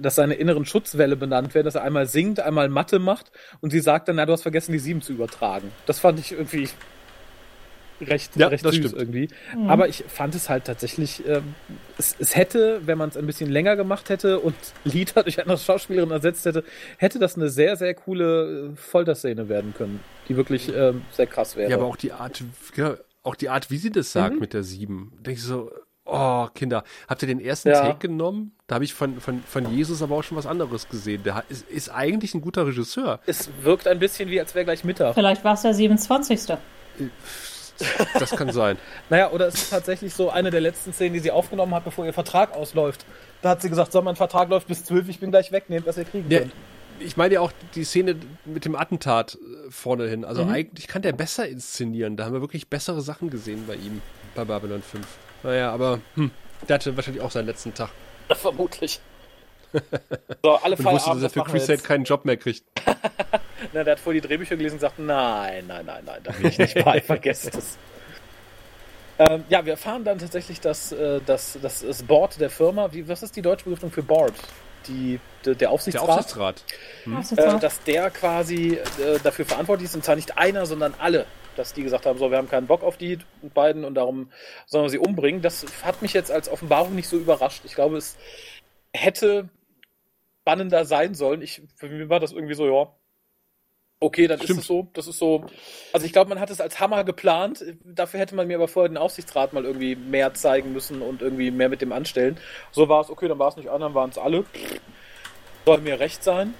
dass 0.00 0.16
seine 0.16 0.34
inneren 0.34 0.64
Schutzwelle 0.64 1.16
benannt 1.16 1.54
werden, 1.54 1.64
dass 1.66 1.76
er 1.76 1.82
einmal 1.82 2.06
singt, 2.06 2.40
einmal 2.40 2.68
Mathe 2.68 2.98
macht 2.98 3.30
und 3.60 3.70
sie 3.70 3.80
sagt 3.80 4.08
dann, 4.08 4.16
na, 4.16 4.26
du 4.26 4.32
hast 4.32 4.42
vergessen, 4.42 4.72
die 4.72 4.78
sieben 4.78 5.02
zu 5.02 5.12
übertragen. 5.12 5.70
Das 5.86 6.00
fand 6.00 6.18
ich 6.18 6.32
irgendwie 6.32 6.68
recht, 8.02 8.36
Ja, 8.36 8.48
recht 8.48 8.64
das 8.64 8.74
süß 8.74 8.84
stimmt. 8.86 9.00
irgendwie. 9.00 9.28
Mhm. 9.56 9.70
Aber 9.70 9.88
ich 9.88 10.04
fand 10.08 10.34
es 10.34 10.48
halt 10.48 10.64
tatsächlich, 10.64 11.22
ähm, 11.26 11.54
es, 11.98 12.16
es 12.18 12.36
hätte, 12.36 12.80
wenn 12.86 12.98
man 12.98 13.08
es 13.08 13.16
ein 13.16 13.26
bisschen 13.26 13.50
länger 13.50 13.76
gemacht 13.76 14.08
hätte 14.08 14.40
und 14.40 14.54
Lita 14.84 15.22
durch 15.22 15.38
eine 15.38 15.44
andere 15.44 15.58
Schauspielerin 15.58 16.10
ersetzt 16.10 16.44
hätte, 16.46 16.64
hätte 16.98 17.18
das 17.18 17.36
eine 17.36 17.48
sehr, 17.48 17.76
sehr 17.76 17.94
coole 17.94 18.72
äh, 18.72 18.76
Folterszene 18.76 19.48
werden 19.48 19.74
können, 19.76 20.00
die 20.28 20.36
wirklich 20.36 20.70
ähm, 20.74 21.02
sehr 21.12 21.26
krass 21.26 21.56
wäre. 21.56 21.70
Ja, 21.70 21.76
aber 21.76 21.86
auch 21.86 21.96
die 21.96 22.12
Art, 22.12 22.42
ja, 22.76 22.96
auch 23.22 23.34
die 23.36 23.48
Art, 23.48 23.70
wie 23.70 23.78
sie 23.78 23.90
das 23.90 24.12
sagt 24.12 24.34
Mhm. 24.34 24.40
mit 24.40 24.52
der 24.52 24.62
sieben. 24.64 25.12
Denke 25.20 25.32
ich 25.38 25.42
so, 25.42 25.70
oh, 26.04 26.48
Kinder, 26.54 26.82
habt 27.08 27.22
ihr 27.22 27.28
den 27.28 27.40
ersten 27.40 27.68
Ja. 27.68 27.80
Take 27.82 28.08
genommen? 28.08 28.52
Da 28.66 28.74
habe 28.76 28.84
ich 28.84 28.94
von, 28.94 29.20
von, 29.20 29.42
von 29.44 29.70
Jesus 29.72 30.02
aber 30.02 30.16
auch 30.16 30.22
schon 30.24 30.36
was 30.36 30.46
anderes 30.46 30.88
gesehen. 30.88 31.22
Der 31.22 31.44
ist, 31.48 31.68
ist 31.70 31.90
eigentlich 31.90 32.34
ein 32.34 32.40
guter 32.40 32.66
Regisseur. 32.66 33.20
es 33.26 33.48
wirkt 33.62 33.86
ein 33.86 33.98
bisschen 34.00 34.28
wie, 34.30 34.40
als 34.40 34.54
wäre 34.54 34.64
gleich 34.64 34.82
Mittag. 34.82 35.14
Vielleicht 35.14 35.44
war 35.44 35.54
es 35.54 35.62
der 35.62 35.74
27. 35.74 36.56
Das 38.18 38.30
kann 38.30 38.52
sein. 38.52 38.78
Naja, 39.10 39.30
oder 39.30 39.46
es 39.48 39.54
ist 39.54 39.70
tatsächlich 39.70 40.14
so 40.14 40.30
eine 40.30 40.50
der 40.50 40.60
letzten 40.60 40.92
Szenen, 40.92 41.14
die 41.14 41.20
sie 41.20 41.30
aufgenommen 41.30 41.74
hat, 41.74 41.84
bevor 41.84 42.06
ihr 42.06 42.12
Vertrag 42.12 42.54
ausläuft. 42.54 43.04
Da 43.40 43.50
hat 43.50 43.62
sie 43.62 43.68
gesagt, 43.68 43.92
so, 43.92 44.00
mein 44.02 44.16
Vertrag 44.16 44.48
läuft 44.48 44.68
bis 44.68 44.84
12, 44.84 45.08
ich 45.08 45.18
bin 45.20 45.30
gleich 45.30 45.50
weg, 45.52 45.68
nehmt, 45.68 45.86
was 45.86 45.96
ihr 45.96 46.04
kriegen 46.04 46.28
Der, 46.28 46.40
könnt. 46.40 46.52
ich 47.00 47.16
meine 47.16 47.34
ja 47.34 47.40
auch 47.40 47.52
die 47.74 47.84
Szene 47.84 48.16
mit 48.44 48.64
dem 48.64 48.76
Attentat 48.76 49.34
äh, 49.34 49.70
vorne 49.70 50.08
hin. 50.08 50.20
Mhm. 50.20 50.26
Also 50.26 50.44
eigentlich 50.44 50.86
kann 50.86 51.02
der 51.02 51.12
besser 51.12 51.48
inszenieren. 51.48 52.16
Da 52.16 52.24
haben 52.24 52.34
wir 52.34 52.40
wirklich 52.40 52.68
bessere 52.68 53.00
Sachen 53.00 53.30
gesehen 53.30 53.64
bei 53.66 53.74
ihm, 53.74 54.00
bei 54.34 54.44
Babylon 54.44 54.82
5. 54.82 55.06
Naja, 55.42 55.72
aber 55.72 56.00
hm, 56.14 56.30
der 56.68 56.74
hatte 56.74 56.96
wahrscheinlich 56.96 57.22
auch 57.22 57.30
seinen 57.30 57.46
letzten 57.46 57.74
Tag. 57.74 57.90
Vermutlich. 58.32 59.00
So, 60.42 60.52
alle 60.56 60.76
Und 60.76 60.84
wusste, 60.84 61.10
dass 61.10 61.22
er 61.22 61.30
für 61.30 61.44
Crusade 61.44 61.72
jetzt. 61.74 61.84
keinen 61.84 62.04
Job 62.04 62.24
mehr 62.24 62.36
kriegt. 62.36 62.64
Na, 63.72 63.84
der 63.84 63.92
hat 63.92 64.00
vorher 64.00 64.20
die 64.20 64.28
Drehbücher 64.28 64.56
gelesen 64.56 64.74
und 64.74 64.80
gesagt, 64.80 64.98
nein, 64.98 65.64
nein, 65.66 65.86
nein, 65.86 66.02
nein, 66.04 66.20
da 66.22 66.32
bin 66.32 66.46
ich 66.46 66.58
nicht 66.58 66.84
bei, 66.84 67.00
vergesst 67.00 67.54
es. 67.54 67.78
Ähm, 69.18 69.44
ja, 69.48 69.64
wir 69.64 69.72
erfahren 69.74 70.04
dann 70.04 70.18
tatsächlich, 70.18 70.60
dass, 70.60 70.90
äh, 70.92 71.20
dass, 71.24 71.58
dass 71.60 71.80
das 71.80 72.02
Board 72.02 72.40
der 72.40 72.50
Firma, 72.50 72.92
wie, 72.92 73.06
was 73.08 73.22
ist 73.22 73.36
die 73.36 73.42
deutsche 73.42 73.64
Begriftung 73.64 73.90
für 73.90 74.02
Board? 74.02 74.34
Die, 74.88 75.20
der, 75.44 75.54
der 75.54 75.54
Der 75.54 75.70
Aufsichtsrat? 75.70 76.64
Aufsichtsrat. 77.14 77.56
äh, 77.56 77.60
dass 77.60 77.82
der 77.84 78.10
quasi 78.10 78.78
äh, 79.00 79.18
dafür 79.22 79.44
verantwortlich 79.44 79.88
ist 79.88 79.94
und 79.94 80.04
zwar 80.04 80.16
nicht 80.16 80.36
einer, 80.38 80.66
sondern 80.66 80.94
alle. 80.98 81.26
Dass 81.54 81.72
die 81.74 81.82
gesagt 81.82 82.06
haben, 82.06 82.18
so, 82.18 82.30
wir 82.30 82.38
haben 82.38 82.48
keinen 82.48 82.66
Bock 82.66 82.82
auf 82.82 82.96
die 82.96 83.18
beiden 83.54 83.84
und 83.84 83.94
darum 83.94 84.30
sollen 84.66 84.86
wir 84.86 84.90
sie 84.90 84.98
umbringen. 84.98 85.42
Das 85.42 85.66
hat 85.84 86.00
mich 86.02 86.14
jetzt 86.14 86.30
als 86.32 86.48
Offenbarung 86.48 86.94
nicht 86.96 87.08
so 87.08 87.16
überrascht. 87.16 87.60
Ich 87.64 87.74
glaube, 87.74 87.98
es 87.98 88.16
hätte 88.94 89.48
spannender 90.42 90.84
sein 90.84 91.14
sollen. 91.14 91.40
Ich, 91.42 91.62
für 91.76 91.88
mich 91.88 92.08
war 92.08 92.20
das 92.20 92.32
irgendwie 92.32 92.54
so, 92.54 92.66
ja, 92.66 92.88
okay, 94.00 94.26
dann 94.26 94.38
Stimmt. 94.38 94.50
ist 94.58 94.62
es 94.64 94.66
so. 94.66 94.88
Das 94.92 95.06
ist 95.06 95.18
so. 95.18 95.44
Also 95.92 96.04
ich 96.06 96.12
glaube, 96.12 96.28
man 96.28 96.40
hat 96.40 96.50
es 96.50 96.60
als 96.60 96.80
Hammer 96.80 97.04
geplant. 97.04 97.64
Dafür 97.84 98.20
hätte 98.20 98.34
man 98.34 98.48
mir 98.48 98.56
aber 98.56 98.68
vorher 98.68 98.88
den 98.88 98.96
Aufsichtsrat 98.96 99.52
mal 99.52 99.64
irgendwie 99.64 99.94
mehr 99.94 100.34
zeigen 100.34 100.72
müssen 100.72 101.00
und 101.02 101.22
irgendwie 101.22 101.50
mehr 101.50 101.68
mit 101.68 101.80
dem 101.80 101.92
anstellen. 101.92 102.38
So 102.72 102.88
war 102.88 103.00
es, 103.02 103.10
okay, 103.10 103.28
dann 103.28 103.38
war 103.38 103.48
es 103.48 103.56
nicht 103.56 103.68
anderen, 103.68 103.94
waren 103.94 104.10
es 104.10 104.18
alle. 104.18 104.44
Soll 105.64 105.78
mir 105.80 106.00
recht 106.00 106.24
sein. 106.24 106.54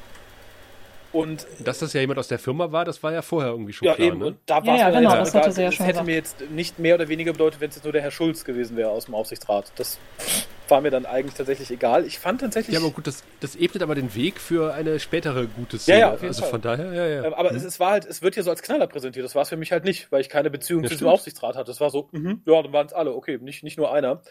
Und 1.10 1.46
Dass 1.58 1.80
das 1.80 1.92
ja 1.92 2.00
jemand 2.00 2.18
aus 2.20 2.28
der 2.28 2.38
Firma 2.38 2.72
war, 2.72 2.86
das 2.86 3.02
war 3.02 3.12
ja 3.12 3.20
vorher 3.20 3.50
irgendwie 3.50 3.72
schon 3.74 3.86
ja, 3.86 3.94
klar. 3.96 4.08
eben. 4.08 4.18
ne? 4.18 4.26
Und 4.28 4.38
da 4.46 4.58
Ja, 4.60 4.66
war 4.66 4.76
ja, 4.78 4.90
genau, 4.90 5.16
das 5.16 5.30
egal. 5.30 5.42
hatte 5.42 5.52
sie 5.52 5.62
ja 5.62 5.72
schon 5.72 5.84
hätte 5.84 5.92
gesagt. 5.94 6.06
mir 6.06 6.14
jetzt 6.14 6.40
nicht 6.50 6.78
mehr 6.78 6.94
oder 6.94 7.08
weniger 7.08 7.32
bedeutet, 7.32 7.60
wenn 7.60 7.68
es 7.68 7.74
jetzt 7.76 7.84
nur 7.84 7.92
der 7.92 8.00
Herr 8.00 8.10
Schulz 8.12 8.44
gewesen 8.44 8.76
wäre 8.78 8.88
aus 8.88 9.04
dem 9.06 9.14
Aufsichtsrat. 9.14 9.72
Das 9.76 9.98
war 10.72 10.80
mir 10.80 10.90
dann 10.90 11.04
eigentlich 11.06 11.34
tatsächlich 11.34 11.70
egal. 11.70 12.06
Ich 12.06 12.18
fand 12.18 12.40
tatsächlich. 12.40 12.74
Ja, 12.74 12.80
aber 12.80 12.90
gut, 12.90 13.06
das, 13.06 13.22
das 13.40 13.54
ebnet 13.54 13.82
aber 13.82 13.94
den 13.94 14.14
Weg 14.14 14.40
für 14.40 14.72
eine 14.74 14.98
spätere 14.98 15.46
gute 15.46 15.78
Szene. 15.78 15.98
Ja, 16.00 16.06
ja, 16.08 16.12
auf 16.14 16.20
jeden 16.22 16.28
also 16.28 16.40
Fall. 16.42 16.50
von 16.50 16.60
daher, 16.62 16.92
ja, 16.92 17.06
ja. 17.06 17.24
Ähm, 17.24 17.34
aber 17.34 17.54
es, 17.54 17.62
es 17.62 17.78
war 17.78 17.90
halt, 17.92 18.06
es 18.06 18.22
wird 18.22 18.34
hier 18.34 18.42
so 18.42 18.50
als 18.50 18.62
Knaller 18.62 18.86
präsentiert. 18.86 19.24
Das 19.24 19.34
war 19.34 19.42
es 19.42 19.50
für 19.50 19.56
mich 19.58 19.70
halt 19.70 19.84
nicht, 19.84 20.10
weil 20.10 20.22
ich 20.22 20.30
keine 20.30 20.48
Beziehung 20.50 20.82
Ja, 20.82 20.88
zu 20.88 20.94
diesem 20.94 21.04
stimmt. 21.04 21.12
Aufsichtsrat 21.12 21.54
hatte. 21.56 21.70
Das 21.70 21.80
war 21.80 21.90
so, 21.90 22.08
mhm, 22.12 22.42
ja, 22.46 22.62
dann 22.62 22.72
waren 22.72 22.86
es 22.86 22.92
alle, 22.94 23.14
okay, 23.14 23.38
nicht, 23.40 23.62
nicht 23.62 23.76
nur 23.78 23.92
einer. 23.92 24.22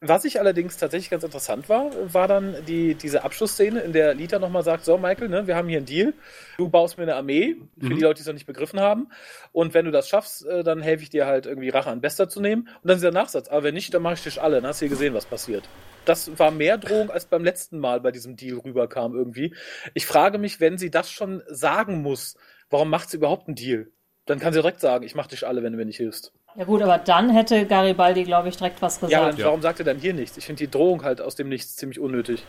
Was 0.00 0.24
ich 0.24 0.40
allerdings 0.40 0.78
tatsächlich 0.78 1.10
ganz 1.10 1.22
interessant 1.22 1.68
war, 1.68 1.90
war 2.12 2.26
dann 2.26 2.56
die, 2.66 2.94
diese 2.94 3.22
Abschlussszene, 3.22 3.80
in 3.80 3.92
der 3.92 4.14
Lita 4.14 4.38
nochmal 4.38 4.62
sagt: 4.64 4.84
So, 4.86 4.96
Michael, 4.98 5.28
ne, 5.28 5.46
wir 5.46 5.54
haben 5.54 5.68
hier 5.68 5.76
einen 5.78 5.86
Deal. 5.86 6.14
Du 6.56 6.68
baust 6.70 6.96
mir 6.96 7.04
eine 7.04 7.16
Armee, 7.16 7.56
für 7.78 7.86
Mhm. 7.90 7.96
die 7.96 8.02
Leute, 8.02 8.14
die 8.14 8.20
es 8.22 8.26
noch 8.26 8.34
nicht 8.34 8.46
begriffen 8.46 8.80
haben. 8.80 9.08
Und 9.52 9.74
wenn 9.74 9.84
du 9.84 9.90
das 9.90 10.08
schaffst, 10.08 10.46
äh, 10.46 10.62
dann 10.64 10.80
helfe 10.80 11.02
ich 11.02 11.10
dir 11.10 11.26
halt 11.26 11.44
irgendwie 11.44 11.68
Rache 11.68 11.90
an 11.90 12.00
Bester 12.00 12.28
zu 12.28 12.40
nehmen. 12.40 12.68
Und 12.82 12.88
dann 12.88 12.96
dieser 12.96 13.10
Nachsatz, 13.10 13.48
aber 13.48 13.64
wenn 13.64 13.74
nicht, 13.74 13.92
dann 13.92 14.00
mache 14.02 14.14
ich 14.14 14.22
dich 14.22 14.40
alle. 14.40 14.56
Dann 14.56 14.66
hast 14.68 14.80
du 14.80 14.86
hier 14.86 14.90
gesehen, 14.90 15.12
was 15.14 15.26
passiert. 15.26 15.68
Das 16.10 16.36
war 16.40 16.50
mehr 16.50 16.76
Drohung, 16.76 17.08
als 17.08 17.26
beim 17.26 17.44
letzten 17.44 17.78
Mal 17.78 18.00
bei 18.00 18.10
diesem 18.10 18.34
Deal 18.34 18.58
rüberkam 18.58 19.14
irgendwie. 19.14 19.54
Ich 19.94 20.06
frage 20.06 20.38
mich, 20.38 20.58
wenn 20.58 20.76
sie 20.76 20.90
das 20.90 21.08
schon 21.08 21.40
sagen 21.46 22.02
muss, 22.02 22.34
warum 22.68 22.90
macht 22.90 23.10
sie 23.10 23.16
überhaupt 23.18 23.46
einen 23.46 23.54
Deal? 23.54 23.86
Dann 24.26 24.40
kann 24.40 24.52
sie 24.52 24.58
direkt 24.60 24.80
sagen, 24.80 25.04
ich 25.04 25.14
mach 25.14 25.28
dich 25.28 25.46
alle, 25.46 25.62
wenn 25.62 25.70
du 25.72 25.78
mir 25.78 25.84
nicht 25.84 25.98
hilfst. 25.98 26.32
Ja 26.56 26.64
gut, 26.64 26.82
aber 26.82 26.98
dann 26.98 27.30
hätte 27.30 27.64
Garibaldi, 27.64 28.24
glaube 28.24 28.48
ich, 28.48 28.56
direkt 28.56 28.82
was 28.82 29.00
Ja, 29.02 29.06
gesagt. 29.06 29.32
dann, 29.34 29.36
Ja. 29.38 29.46
warum 29.46 29.62
sagt 29.62 29.78
er 29.78 29.84
dann 29.84 29.98
hier 29.98 30.12
nichts? 30.12 30.36
Ich 30.36 30.46
finde 30.46 30.58
die 30.64 30.70
Drohung 30.70 31.04
halt 31.04 31.20
aus 31.20 31.36
dem 31.36 31.48
Nichts 31.48 31.76
ziemlich 31.76 32.00
unnötig. 32.00 32.42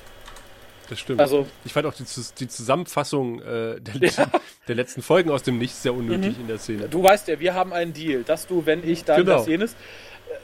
Das 0.90 1.00
stimmt. 1.00 1.20
Also, 1.22 1.46
ich 1.64 1.72
fand 1.72 1.86
auch 1.86 1.94
die, 1.94 2.04
die 2.40 2.48
Zusammenfassung 2.48 3.42
äh, 3.42 3.80
der, 3.80 3.94
letzten, 4.00 4.32
der 4.68 4.76
letzten 4.76 5.02
Folgen 5.04 5.30
aus 5.30 5.44
dem 5.44 5.60
Nichts 5.60 5.84
sehr 5.84 5.94
unnötig 5.94 6.36
Mhm. 6.36 6.42
in 6.42 6.48
der 6.48 6.58
Szene. 6.58 6.90
du 6.90 7.04
weißt 7.04 7.28
ja, 7.28 7.40
wir 7.40 7.54
haben 7.54 7.74
einen 7.74 7.94
Deal, 7.94 8.24
dass 8.24 8.48
du, 8.48 8.66
wenn 8.66 8.84
ich, 8.88 9.04
dann 9.06 9.18
Genau. 9.24 9.38
das 9.38 9.46
jenes. 9.48 9.76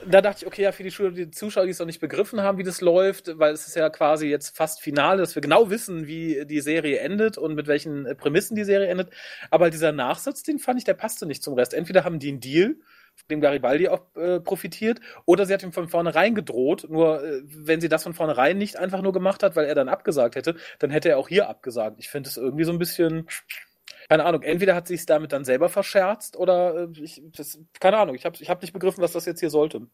Da 0.05 0.21
dachte 0.21 0.39
ich, 0.41 0.47
okay, 0.47 0.61
ja, 0.63 0.71
für 0.71 0.83
die, 0.83 0.91
Schule, 0.91 1.11
die 1.11 1.31
Zuschauer, 1.31 1.65
die 1.65 1.71
es 1.71 1.79
noch 1.79 1.85
nicht 1.85 1.99
begriffen 1.99 2.41
haben, 2.41 2.57
wie 2.57 2.63
das 2.63 2.81
läuft, 2.81 3.37
weil 3.37 3.53
es 3.53 3.67
ist 3.67 3.75
ja 3.75 3.89
quasi 3.89 4.27
jetzt 4.27 4.55
fast 4.55 4.81
Finale, 4.81 5.21
dass 5.21 5.35
wir 5.35 5.41
genau 5.41 5.69
wissen, 5.69 6.07
wie 6.07 6.45
die 6.45 6.61
Serie 6.61 6.99
endet 6.99 7.37
und 7.37 7.55
mit 7.55 7.67
welchen 7.67 8.05
äh, 8.05 8.15
Prämissen 8.15 8.55
die 8.55 8.63
Serie 8.63 8.87
endet. 8.87 9.09
Aber 9.51 9.69
dieser 9.69 9.91
Nachsatz, 9.91 10.43
den 10.43 10.59
fand 10.59 10.79
ich, 10.79 10.85
der 10.85 10.93
passte 10.93 11.25
nicht 11.25 11.43
zum 11.43 11.53
Rest. 11.55 11.73
Entweder 11.73 12.03
haben 12.03 12.19
die 12.19 12.29
einen 12.29 12.39
Deal, 12.39 12.75
von 13.15 13.25
dem 13.31 13.41
Garibaldi 13.41 13.89
auch 13.89 14.15
äh, 14.15 14.39
profitiert, 14.39 14.99
oder 15.25 15.45
sie 15.45 15.53
hat 15.53 15.63
ihm 15.63 15.71
von 15.71 15.89
vornherein 15.89 16.35
gedroht. 16.35 16.85
Nur, 16.89 17.23
äh, 17.23 17.41
wenn 17.45 17.81
sie 17.81 17.89
das 17.89 18.03
von 18.03 18.13
vornherein 18.13 18.57
nicht 18.57 18.77
einfach 18.77 19.01
nur 19.01 19.13
gemacht 19.13 19.41
hat, 19.43 19.55
weil 19.55 19.65
er 19.65 19.75
dann 19.75 19.89
abgesagt 19.89 20.35
hätte, 20.35 20.55
dann 20.79 20.91
hätte 20.91 21.09
er 21.09 21.17
auch 21.17 21.27
hier 21.27 21.49
abgesagt. 21.49 21.97
Ich 21.99 22.09
finde 22.09 22.29
es 22.29 22.37
irgendwie 22.37 22.63
so 22.63 22.71
ein 22.71 22.79
bisschen 22.79 23.27
keine 24.09 24.25
Ahnung, 24.25 24.41
entweder 24.41 24.75
hat 24.75 24.87
sie 24.87 24.95
es 24.95 25.05
damit 25.05 25.31
dann 25.33 25.43
selber 25.45 25.69
verscherzt 25.69 26.37
oder 26.37 26.83
äh, 26.83 26.87
ich, 27.01 27.21
das, 27.35 27.59
keine 27.79 27.97
Ahnung, 27.97 28.15
ich 28.15 28.25
habe 28.25 28.37
ich 28.39 28.49
hab 28.49 28.61
nicht 28.61 28.73
begriffen, 28.73 29.01
was 29.01 29.11
das 29.11 29.25
jetzt 29.25 29.39
hier 29.39 29.49
sollte. 29.49 29.87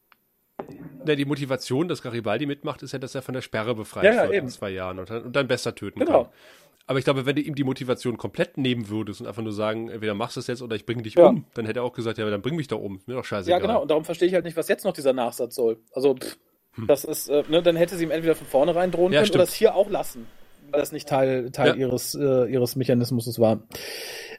Ja, 1.05 1.16
die 1.16 1.26
Motivation, 1.26 1.88
dass 1.88 2.01
Garibaldi 2.01 2.45
mitmacht, 2.45 2.82
ist 2.84 2.93
ja, 2.93 2.99
dass 2.99 3.16
er 3.16 3.22
von 3.22 3.34
der 3.34 3.41
Sperre 3.41 3.76
befreit 3.76 4.05
Ja, 4.05 4.11
ja, 4.14 4.24
wird 4.24 4.34
eben. 4.36 4.45
in 4.47 4.51
zwei 4.51 4.70
Jahren 4.70 4.99
und 4.99 5.09
dann, 5.09 5.24
und 5.24 5.36
dann 5.36 5.47
besser 5.47 5.76
töten 5.76 5.99
Genau. 5.99 6.24
kann. 6.26 6.34
Aber 6.86 6.99
ich 6.99 7.05
glaube, 7.05 7.26
wenn 7.26 7.36
du 7.36 7.41
ihm 7.41 7.55
die 7.55 7.64
Motivation 7.64 8.18
komplett 8.18 8.57
nehmen 8.57 8.89
würdest 8.89 9.22
und 9.22 9.28
einfach 9.28 9.41
nur 9.41 9.53
sagen, 9.53 9.89
entweder 9.89 10.14
machst 10.14 10.36
du 10.36 10.41
es 10.41 10.47
jetzt 10.47 10.61
oder 10.61 10.76
ich 10.76 10.86
bringe 10.86 11.01
dich 11.01 11.16
Ja. 11.16 11.28
um, 11.28 11.45
dann 11.53 11.66
hätte 11.66 11.80
er 11.80 11.84
auch 11.84 11.93
gesagt, 11.93 12.18
ja, 12.18 12.30
dann 12.30 12.41
bring 12.41 12.55
mich 12.55 12.68
doch 12.68 12.80
um. 12.80 13.01
Mir 13.05 13.16
doch 13.16 13.26
scheißegal. 13.26 13.59
Ja, 13.59 13.66
genau, 13.66 13.82
und 13.82 13.89
darum 13.89 14.03
verstehe 14.05 14.28
ich 14.28 14.34
halt 14.34 14.43
nicht, 14.45 14.57
was 14.57 14.68
jetzt 14.68 14.84
noch 14.84 14.93
dieser 14.93 15.14
Nachsatz 15.14 15.55
soll. 15.55 15.80
Also, 15.93 16.16
pff, 16.16 16.38
Hm. 16.76 16.88
das 16.88 17.05
ist, 17.05 17.30
äh, 17.30 17.43
ne, 17.49 17.61
dann 17.61 17.76
hätte 17.76 17.95
sie 17.95 18.03
ihm 18.03 18.11
entweder 18.11 18.36
von 18.36 18.47
vornherein 18.47 18.91
drohen 18.91 19.14
Ja, 19.14 19.20
können 19.22 19.32
oder 19.32 19.39
stimmt. 19.45 19.49
es 19.49 19.53
hier 19.53 19.76
auch 19.76 19.89
lassen, 19.89 20.28
weil 20.74 20.80
das 20.82 20.91
nicht 20.91 21.07
Teil, 21.07 21.51
Teil 21.51 21.69
Ja. 21.69 21.76
ihres, 21.76 22.15
äh, 22.15 22.51
ihres 22.51 22.76
Mechanismus 22.76 23.39
war. 23.39 23.61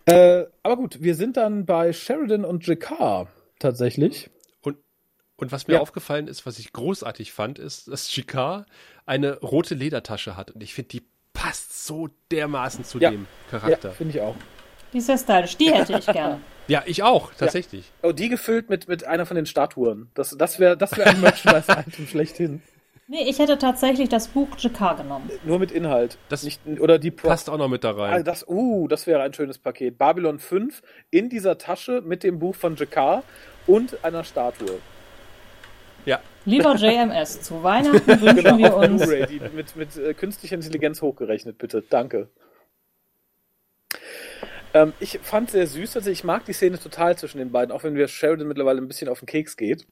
Äh, 0.05 0.45
aber 0.63 0.77
gut, 0.77 1.01
wir 1.01 1.15
sind 1.15 1.37
dann 1.37 1.65
bei 1.65 1.93
Sheridan 1.93 2.45
und 2.45 2.67
Jakar 2.67 3.29
tatsächlich. 3.61 4.31
Und, 4.61 4.77
und 5.37 5.53
was 5.53 5.69
mir 5.69 5.75
Ja. 5.75 5.81
aufgefallen 5.81 6.27
ist, 6.27 6.45
was 6.45 6.59
ich 6.59 6.73
großartig 6.73 7.33
fand, 7.33 7.59
ist, 7.59 7.89
dass 7.89 8.09
Chicard 8.09 8.67
eine 9.07 9.39
rote 9.41 9.75
Ledertasche 9.75 10.37
hat. 10.37 10.51
Und 10.51 10.63
ich 10.63 10.75
finde, 10.75 10.89
die 10.89 11.03
passt 11.33 11.87
so 11.87 12.09
dermaßen 12.33 12.85
zu 12.85 12.99
Ja. 12.99 13.11
dem 13.11 13.23
Ja, 13.53 13.59
Charakter. 13.59 13.93
finde 13.93 14.15
ich 14.17 14.21
auch. 14.21 14.35
Die 14.93 14.99
ist 14.99 15.07
sehr 15.07 15.19
stylisch. 15.19 15.57
Die 15.57 15.73
hätte 15.73 15.97
ich 15.99 16.07
gern. 16.07 16.41
Ja, 16.67 16.83
ich 16.87 17.03
auch, 17.03 17.31
tatsächlich. 17.35 17.93
Oh, 18.03 18.13
die 18.13 18.31
gefüllt 18.31 18.71
mit, 18.71 18.89
mit 18.89 19.05
einer 19.05 19.27
von 19.27 19.35
den 19.37 19.45
Statuen. 19.45 20.09
Das, 20.15 20.31
das 20.31 20.59
wäre 20.59 20.79
das 20.79 20.97
wär 20.97 21.07
ein 21.07 21.21
Merchandise-Item 21.21 22.07
schlechthin. 22.11 22.63
Nee, 23.07 23.29
ich 23.29 23.39
hätte 23.39 23.59
tatsächlich 23.59 24.09
das 24.09 24.29
Buch 24.29 24.49
Jakar 24.59 24.97
genommen. 24.97 25.31
Nur 25.45 25.59
mit 25.59 25.71
Inhalt. 25.71 26.17
Das 26.31 26.43
nicht, 26.43 26.61
oder 26.81 26.99
die 26.99 27.11
Pro 27.11 27.29
Passt 27.29 27.51
auch 27.51 27.59
noch 27.59 27.69
mit 27.69 27.85
da 27.85 27.91
Ah, 27.91 28.03
rein. 28.11 28.25
das, 28.25 28.47
uh, 28.49 28.89
das 28.89 29.07
wäre 29.07 29.23
ein 29.23 29.35
schönes 29.35 29.59
Paket. 29.59 29.99
Babylon 29.99 30.39
5 30.39 30.81
in 31.11 31.29
dieser 31.29 31.59
Tasche 31.59 32.01
mit 32.01 32.23
dem 32.23 32.39
Buch 32.39 32.55
von 32.55 32.77
Jakar 32.77 33.23
und 33.67 34.03
einer 34.05 34.25
Statue. 34.25 34.79
Ja, 36.07 36.21
Lieber 36.47 36.75
JMS, 36.77 37.43
zu 37.43 37.63
Weihnachten 37.63 38.07
wünschen 38.21 38.59
wir 38.59 38.75
auf 38.75 38.83
uns. 38.89 39.03
Blu-ray, 39.03 39.27
die 39.27 39.41
mit, 39.55 39.77
mit 39.77 39.97
äh, 39.97 40.15
künstlicher 40.15 40.55
Intelligenz 40.57 41.03
hochgerechnet, 41.03 41.59
bitte. 41.59 41.83
Danke. 41.89 42.29
Ähm, 44.75 44.93
ich 45.01 45.21
fand 45.23 45.51
sehr 45.51 45.67
süß, 45.67 45.97
also 45.97 46.11
ich 46.11 46.25
mag 46.25 46.45
die 46.47 46.53
Szene 46.53 46.79
total 46.79 47.17
zwischen 47.17 47.39
den 47.39 47.53
beiden, 47.53 47.71
auch 47.73 47.85
wenn 47.85 47.93
mir 47.93 48.09
Sheridan 48.09 48.49
mittlerweile 48.49 48.81
ein 48.81 48.89
bisschen 48.89 49.09
auf 49.09 49.21
den 49.21 49.27
Keks 49.27 49.57
geht. 49.57 49.87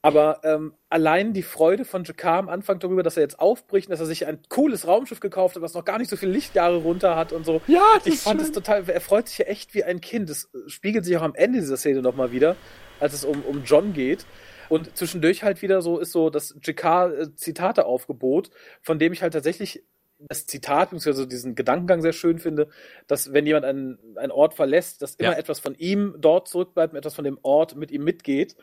Aber 0.00 0.40
ähm, 0.44 0.74
allein 0.88 1.32
die 1.32 1.42
Freude 1.42 1.84
von 1.84 2.04
Jakar 2.04 2.38
am 2.38 2.48
Anfang 2.48 2.78
darüber, 2.78 3.02
dass 3.02 3.16
er 3.16 3.24
jetzt 3.24 3.40
aufbricht, 3.40 3.88
und 3.88 3.90
dass 3.90 4.00
er 4.00 4.06
sich 4.06 4.26
ein 4.26 4.38
cooles 4.48 4.86
Raumschiff 4.86 5.18
gekauft 5.18 5.56
hat, 5.56 5.62
was 5.62 5.74
noch 5.74 5.84
gar 5.84 5.98
nicht 5.98 6.08
so 6.08 6.16
viele 6.16 6.32
Lichtjahre 6.32 6.76
runter 6.76 7.16
hat 7.16 7.32
und 7.32 7.44
so. 7.44 7.60
Ja, 7.66 7.82
das 7.96 8.06
ich 8.06 8.20
fand 8.20 8.40
es 8.40 8.52
total, 8.52 8.88
er 8.88 9.00
freut 9.00 9.28
sich 9.28 9.38
ja 9.38 9.46
echt 9.46 9.74
wie 9.74 9.82
ein 9.82 10.00
Kind. 10.00 10.30
Das 10.30 10.44
äh, 10.54 10.68
spiegelt 10.68 11.04
sich 11.04 11.16
auch 11.16 11.22
am 11.22 11.34
Ende 11.34 11.58
dieser 11.58 11.76
Szene 11.76 12.00
nochmal 12.00 12.30
wieder, 12.30 12.54
als 13.00 13.12
es 13.12 13.24
um, 13.24 13.42
um 13.42 13.64
John 13.64 13.92
geht. 13.92 14.24
Und 14.68 14.96
zwischendurch 14.96 15.42
halt 15.42 15.62
wieder 15.62 15.82
so 15.82 15.98
ist 15.98 16.12
so 16.12 16.30
das 16.30 16.54
Jakar 16.62 17.12
äh, 17.12 17.34
Zitate 17.34 17.84
Aufgebot, 17.86 18.50
von 18.82 18.98
dem 18.98 19.12
ich 19.12 19.22
halt 19.22 19.32
tatsächlich 19.32 19.82
das 20.20 20.46
Zitat 20.46 20.90
bzw. 20.90 21.26
diesen 21.26 21.54
Gedankengang 21.54 22.02
sehr 22.02 22.12
schön 22.12 22.38
finde, 22.38 22.68
dass 23.06 23.32
wenn 23.32 23.46
jemand 23.46 23.64
einen, 23.64 23.98
einen 24.16 24.32
Ort 24.32 24.54
verlässt, 24.54 25.00
dass 25.00 25.14
immer 25.14 25.32
Ja. 25.32 25.38
etwas 25.38 25.60
von 25.60 25.74
ihm 25.76 26.14
dort 26.18 26.48
zurückbleibt 26.48 26.92
und 26.92 26.98
etwas 26.98 27.14
von 27.14 27.24
dem 27.24 27.38
Ort 27.42 27.76
mit 27.76 27.90
ihm 27.90 28.04
mitgeht. 28.04 28.56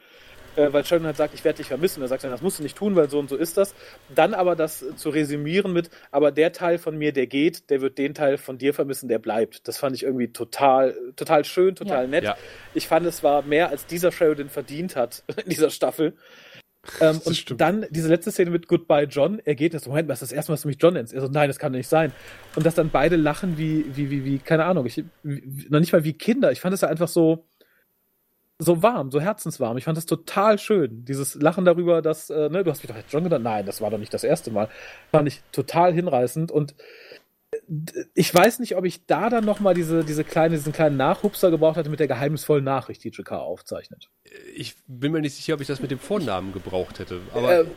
Äh, 0.55 0.71
weil 0.71 0.85
Sheldon 0.85 1.05
halt 1.07 1.17
sagt, 1.17 1.33
ich 1.33 1.43
werde 1.43 1.57
dich 1.57 1.67
vermissen. 1.67 2.01
Er 2.01 2.07
sagt 2.07 2.23
dann, 2.23 2.31
das 2.31 2.41
musst 2.41 2.59
du 2.59 2.63
nicht 2.63 2.77
tun, 2.77 2.95
weil 2.95 3.09
so 3.09 3.19
und 3.19 3.29
so 3.29 3.35
ist 3.35 3.57
das. 3.57 3.75
Dann 4.13 4.33
aber 4.33 4.55
das 4.55 4.85
zu 4.95 5.09
resümieren 5.09 5.73
mit, 5.73 5.89
aber 6.11 6.31
der 6.31 6.51
Teil 6.53 6.77
von 6.77 6.97
mir, 6.97 7.11
der 7.13 7.27
geht, 7.27 7.69
der 7.69 7.81
wird 7.81 7.97
den 7.97 8.13
Teil 8.13 8.37
von 8.37 8.57
dir 8.57 8.73
vermissen, 8.73 9.09
der 9.09 9.19
bleibt. 9.19 9.67
Das 9.67 9.77
fand 9.77 9.95
ich 9.95 10.03
irgendwie 10.03 10.29
total, 10.29 10.95
total 11.15 11.43
schön, 11.45 11.75
total 11.75 12.03
Ja. 12.03 12.07
nett. 12.07 12.23
Ja. 12.23 12.37
Ich 12.73 12.87
fand, 12.87 13.05
es 13.05 13.23
war 13.23 13.41
mehr, 13.41 13.69
als 13.69 13.85
dieser 13.85 14.11
Sheridan 14.11 14.49
verdient 14.49 14.95
hat 14.95 15.23
in 15.43 15.49
dieser 15.49 15.69
Staffel. 15.69 16.13
Ähm, 17.01 17.17
Das 17.17 17.19
und 17.27 17.35
stimmt. 17.35 17.61
dann 17.61 17.87
diese 17.89 18.07
letzte 18.09 18.31
Szene 18.31 18.51
mit 18.51 18.67
Goodbye 18.67 19.05
John. 19.09 19.41
Er 19.43 19.55
geht 19.55 19.73
das 19.73 19.87
Moment, 19.87 20.07
was 20.07 20.21
ist 20.21 20.29
das 20.31 20.35
erste 20.35 20.51
Mal, 20.51 20.55
dass 20.55 20.61
du 20.61 20.67
mich 20.67 20.77
John 20.79 20.93
nennst? 20.93 21.13
Er 21.13 21.21
so, 21.21 21.27
nein, 21.27 21.49
das 21.49 21.57
kann 21.57 21.73
doch 21.73 21.77
nicht 21.77 21.89
sein. 21.89 22.11
Und 22.55 22.63
dass 22.65 22.75
dann 22.75 22.91
beide 22.91 23.15
lachen 23.15 23.57
wie, 23.57 23.85
wie, 23.95 24.11
wie, 24.11 24.23
wie, 24.23 24.37
keine 24.37 24.65
Ahnung, 24.65 24.85
ich, 24.85 25.03
wie, 25.23 25.65
noch 25.69 25.79
nicht 25.79 25.93
mal 25.93 26.03
wie 26.03 26.13
Kinder. 26.13 26.51
Ich 26.51 26.61
fand 26.61 26.75
es 26.75 26.83
einfach 26.83 27.07
so, 27.07 27.43
so 28.57 28.81
warm, 28.81 29.11
so 29.11 29.19
herzenswarm. 29.19 29.77
Ich 29.77 29.83
fand 29.83 29.97
das 29.97 30.05
total 30.05 30.57
schön. 30.59 31.03
Dieses 31.05 31.35
Lachen 31.35 31.65
darüber, 31.65 32.01
dass, 32.01 32.29
äh, 32.29 32.49
ne, 32.49 32.63
du 32.63 32.71
hast 32.71 32.83
mich 32.83 32.89
doch 32.89 32.95
jetzt 32.97 33.11
John 33.11 33.23
genannt. 33.23 33.43
Nein, 33.43 33.65
das 33.65 33.81
war 33.81 33.89
doch 33.91 33.97
nicht 33.97 34.13
das 34.13 34.23
erste 34.23 34.51
Mal. 34.51 34.69
Fand 35.11 35.27
ich 35.27 35.41
total 35.51 35.93
hinreißend 35.93 36.51
und 36.51 36.73
äh, 37.51 37.57
ich 38.13 38.33
weiß 38.33 38.59
nicht, 38.59 38.75
ob 38.77 38.85
ich 38.85 39.05
da 39.05 39.29
dann 39.29 39.43
nochmal 39.45 39.73
diese, 39.73 40.03
diese 40.05 40.23
kleine, 40.23 40.55
diesen 40.55 40.71
kleinen 40.73 40.97
Nachhupser 40.97 41.51
gebraucht 41.51 41.77
hätte 41.77 41.89
mit 41.89 41.99
der 41.99 42.07
geheimnisvollen 42.07 42.63
Nachricht, 42.63 43.03
die 43.03 43.09
JK 43.09 43.33
aufzeichnet. 43.33 44.09
Ich 44.55 44.75
bin 44.87 45.11
mir 45.11 45.21
nicht 45.21 45.35
sicher, 45.35 45.53
ob 45.55 45.61
ich 45.61 45.67
das 45.67 45.81
mit 45.81 45.91
dem 45.91 45.99
Vornamen 45.99 46.53
gebraucht 46.53 46.99
hätte. 46.99 47.19
Aber 47.33 47.59
Ähm. 47.61 47.71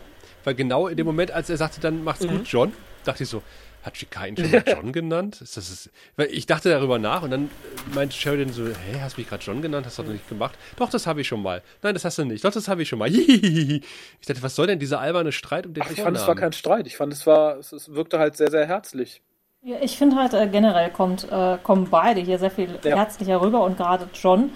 weil 0.44 0.54
genau 0.54 0.86
in 0.88 0.96
dem 0.96 1.06
Moment, 1.06 1.30
als 1.32 1.50
er 1.50 1.56
sagte, 1.56 1.80
dann 1.80 2.04
macht's 2.04 2.24
Mhm. 2.24 2.28
gut, 2.38 2.46
John, 2.48 2.72
dachte 3.04 3.24
ich 3.24 3.28
so, 3.28 3.42
hat 3.82 3.94
Chika 3.94 4.26
ihn 4.26 4.36
schon 4.36 4.50
mal 4.50 4.64
John 4.66 4.92
genannt? 4.92 5.40
Ist 5.40 5.56
das 5.56 5.70
ist, 5.70 5.90
weil 6.16 6.26
ich 6.26 6.46
dachte 6.46 6.68
darüber 6.68 6.98
nach 6.98 7.22
und 7.22 7.30
dann 7.30 7.44
äh, 7.46 7.94
meinte 7.94 8.14
Sheridan 8.16 8.52
so, 8.52 8.66
hä, 8.66 9.00
hast 9.00 9.16
du 9.16 9.20
mich 9.20 9.28
gerade 9.28 9.42
John 9.44 9.62
genannt? 9.62 9.86
Hast 9.86 9.98
du 9.98 10.02
doch 10.02 10.12
nicht 10.12 10.28
gemacht? 10.28 10.58
Doch, 10.76 10.90
das 10.90 11.06
habe 11.06 11.20
ich 11.20 11.28
schon 11.28 11.42
mal. 11.42 11.62
Nein, 11.82 11.94
das 11.94 12.04
hast 12.04 12.18
du 12.18 12.24
nicht. 12.24 12.44
Doch, 12.44 12.52
das 12.52 12.68
habe 12.68 12.82
ich 12.82 12.88
schon 12.88 12.98
mal. 12.98 13.08
Ich 14.20 14.26
dachte, 14.26 14.42
was 14.42 14.54
soll 14.56 14.66
denn 14.66 14.78
dieser 14.78 15.00
alberne 15.00 15.32
Streit 15.32 15.66
um 15.66 15.74
den 15.74 15.82
Ach, 15.86 15.90
ich 15.90 16.00
fand, 16.00 16.16
es 16.16 16.26
war 16.26 16.34
kein 16.34 16.52
Streit. 16.52 16.86
Ich 16.86 16.96
fand, 16.96 17.12
es 17.12 17.26
war, 17.26 17.56
es, 17.58 17.72
es 17.72 17.92
wirkte 17.94 18.18
halt 18.18 18.36
sehr, 18.36 18.50
sehr 18.50 18.66
herzlich. 18.66 19.22
Ja, 19.62 19.76
ich 19.80 19.96
finde 19.96 20.16
halt 20.16 20.34
äh, 20.34 20.46
generell 20.48 20.90
kommt, 20.90 21.26
äh, 21.30 21.58
kommen 21.62 21.88
beide 21.90 22.20
hier 22.20 22.38
sehr 22.38 22.50
viel 22.50 22.78
Ja. 22.84 22.96
herzlicher 22.96 23.40
rüber 23.40 23.62
und 23.64 23.76
gerade 23.76 24.08
John 24.14 24.50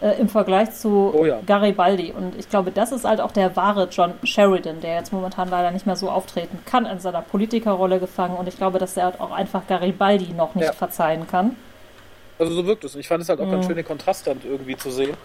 äh, 0.00 0.18
im 0.20 0.28
Vergleich 0.28 0.70
zu 0.72 1.12
Oh 1.16 1.24
ja. 1.24 1.40
Garibaldi. 1.46 2.12
Und 2.16 2.36
ich 2.38 2.48
glaube, 2.48 2.70
das 2.70 2.92
ist 2.92 3.04
halt 3.04 3.20
auch 3.20 3.32
der 3.32 3.56
wahre 3.56 3.88
John 3.90 4.14
Sheridan, 4.22 4.80
der 4.80 4.94
jetzt 4.96 5.12
momentan 5.12 5.48
leider 5.50 5.70
nicht 5.70 5.86
mehr 5.86 5.96
so 5.96 6.08
auftreten 6.10 6.58
kann, 6.64 6.86
in 6.86 7.00
seiner 7.00 7.22
Politikerrolle 7.22 7.98
gefangen. 7.98 8.36
Und 8.36 8.46
ich 8.48 8.56
glaube, 8.56 8.78
dass 8.78 8.96
er 8.96 9.04
halt 9.06 9.20
auch 9.20 9.30
einfach 9.32 9.66
Garibaldi 9.66 10.32
noch 10.34 10.54
nicht 10.54 10.66
Ja. 10.66 10.72
verzeihen 10.72 11.26
kann. 11.28 11.56
Also 12.38 12.52
so 12.52 12.66
wirkt 12.66 12.84
es. 12.84 12.94
Und 12.94 13.00
ich 13.00 13.08
fand 13.08 13.22
es 13.22 13.28
halt 13.28 13.40
auch 13.40 13.50
ganz 13.50 13.64
Mhm. 13.64 13.68
schön, 13.68 13.76
den 13.76 13.86
Kontrast 13.86 14.26
dann 14.26 14.40
irgendwie 14.44 14.76
zu 14.76 14.90
sehen. 14.90 15.16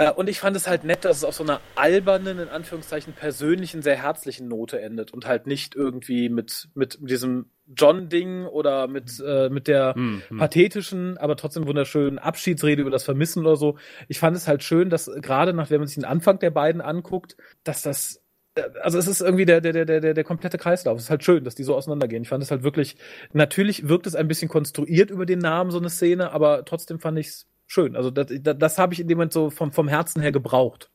Äh, 0.00 0.10
Und 0.12 0.28
ich 0.30 0.40
fand 0.40 0.56
es 0.56 0.66
halt 0.66 0.84
nett, 0.84 1.04
dass 1.04 1.18
es 1.18 1.24
auf 1.24 1.34
so 1.34 1.42
einer 1.44 1.60
albernen, 1.74 2.38
in 2.38 2.48
Anführungszeichen, 2.48 3.12
persönlichen, 3.12 3.82
sehr 3.82 3.96
herzlichen 4.02 4.48
Note 4.48 4.80
endet 4.80 5.12
und 5.12 5.26
halt 5.26 5.46
nicht 5.46 5.74
irgendwie 5.74 6.30
mit, 6.30 6.68
mit 6.74 6.98
diesem 7.02 7.50
John-Ding 7.66 8.46
oder 8.46 8.88
mit, 8.88 9.22
äh, 9.24 9.50
mit 9.50 9.68
der 9.68 9.94
Hm, 9.94 10.22
hm. 10.26 10.38
pathetischen, 10.38 11.18
aber 11.18 11.36
trotzdem 11.36 11.66
wunderschönen 11.66 12.18
Abschiedsrede 12.18 12.80
über 12.80 12.90
das 12.90 13.04
Vermissen 13.04 13.44
oder 13.44 13.56
so. 13.56 13.76
Ich 14.08 14.18
fand 14.18 14.36
es 14.36 14.48
halt 14.48 14.62
schön, 14.62 14.88
dass 14.88 15.10
gerade 15.20 15.52
nach, 15.52 15.68
wenn 15.70 15.80
man 15.80 15.86
sich 15.86 15.96
den 15.96 16.06
Anfang 16.06 16.38
der 16.38 16.50
beiden 16.50 16.80
anguckt, 16.80 17.36
dass 17.62 17.82
das 17.82 18.22
äh, 18.54 18.62
also 18.80 18.98
es 18.98 19.06
ist 19.06 19.20
irgendwie 19.20 19.44
der, 19.44 19.60
der, 19.60 19.84
der, 19.84 20.00
der, 20.00 20.14
der 20.14 20.24
komplette 20.24 20.56
Kreislauf. 20.56 20.96
Es 20.96 21.04
ist 21.04 21.10
halt 21.10 21.24
schön, 21.24 21.44
dass 21.44 21.54
die 21.56 21.62
so 21.64 21.74
auseinandergehen. 21.76 22.22
Ich 22.22 22.28
fand 22.30 22.42
es 22.42 22.50
halt 22.50 22.62
wirklich, 22.62 22.96
natürlich 23.34 23.86
wirkt 23.88 24.06
es 24.06 24.14
ein 24.14 24.28
bisschen 24.28 24.48
konstruiert 24.48 25.10
über 25.10 25.26
den 25.26 25.40
Namen, 25.40 25.70
so 25.70 25.78
eine 25.78 25.90
Szene, 25.90 26.32
aber 26.32 26.64
trotzdem 26.64 27.00
fand 27.00 27.18
ich 27.18 27.26
es 27.28 27.46
schön. 27.70 27.94
Also 27.96 28.10
das, 28.10 28.26
das, 28.30 28.58
das 28.58 28.78
habe 28.78 28.92
ich 28.94 29.00
in 29.00 29.06
dem 29.08 29.18
Moment 29.18 29.32
so 29.32 29.48
vom, 29.50 29.70
vom 29.72 29.86
Herzen 29.88 30.20
her 30.20 30.32
gebraucht. 30.32 30.90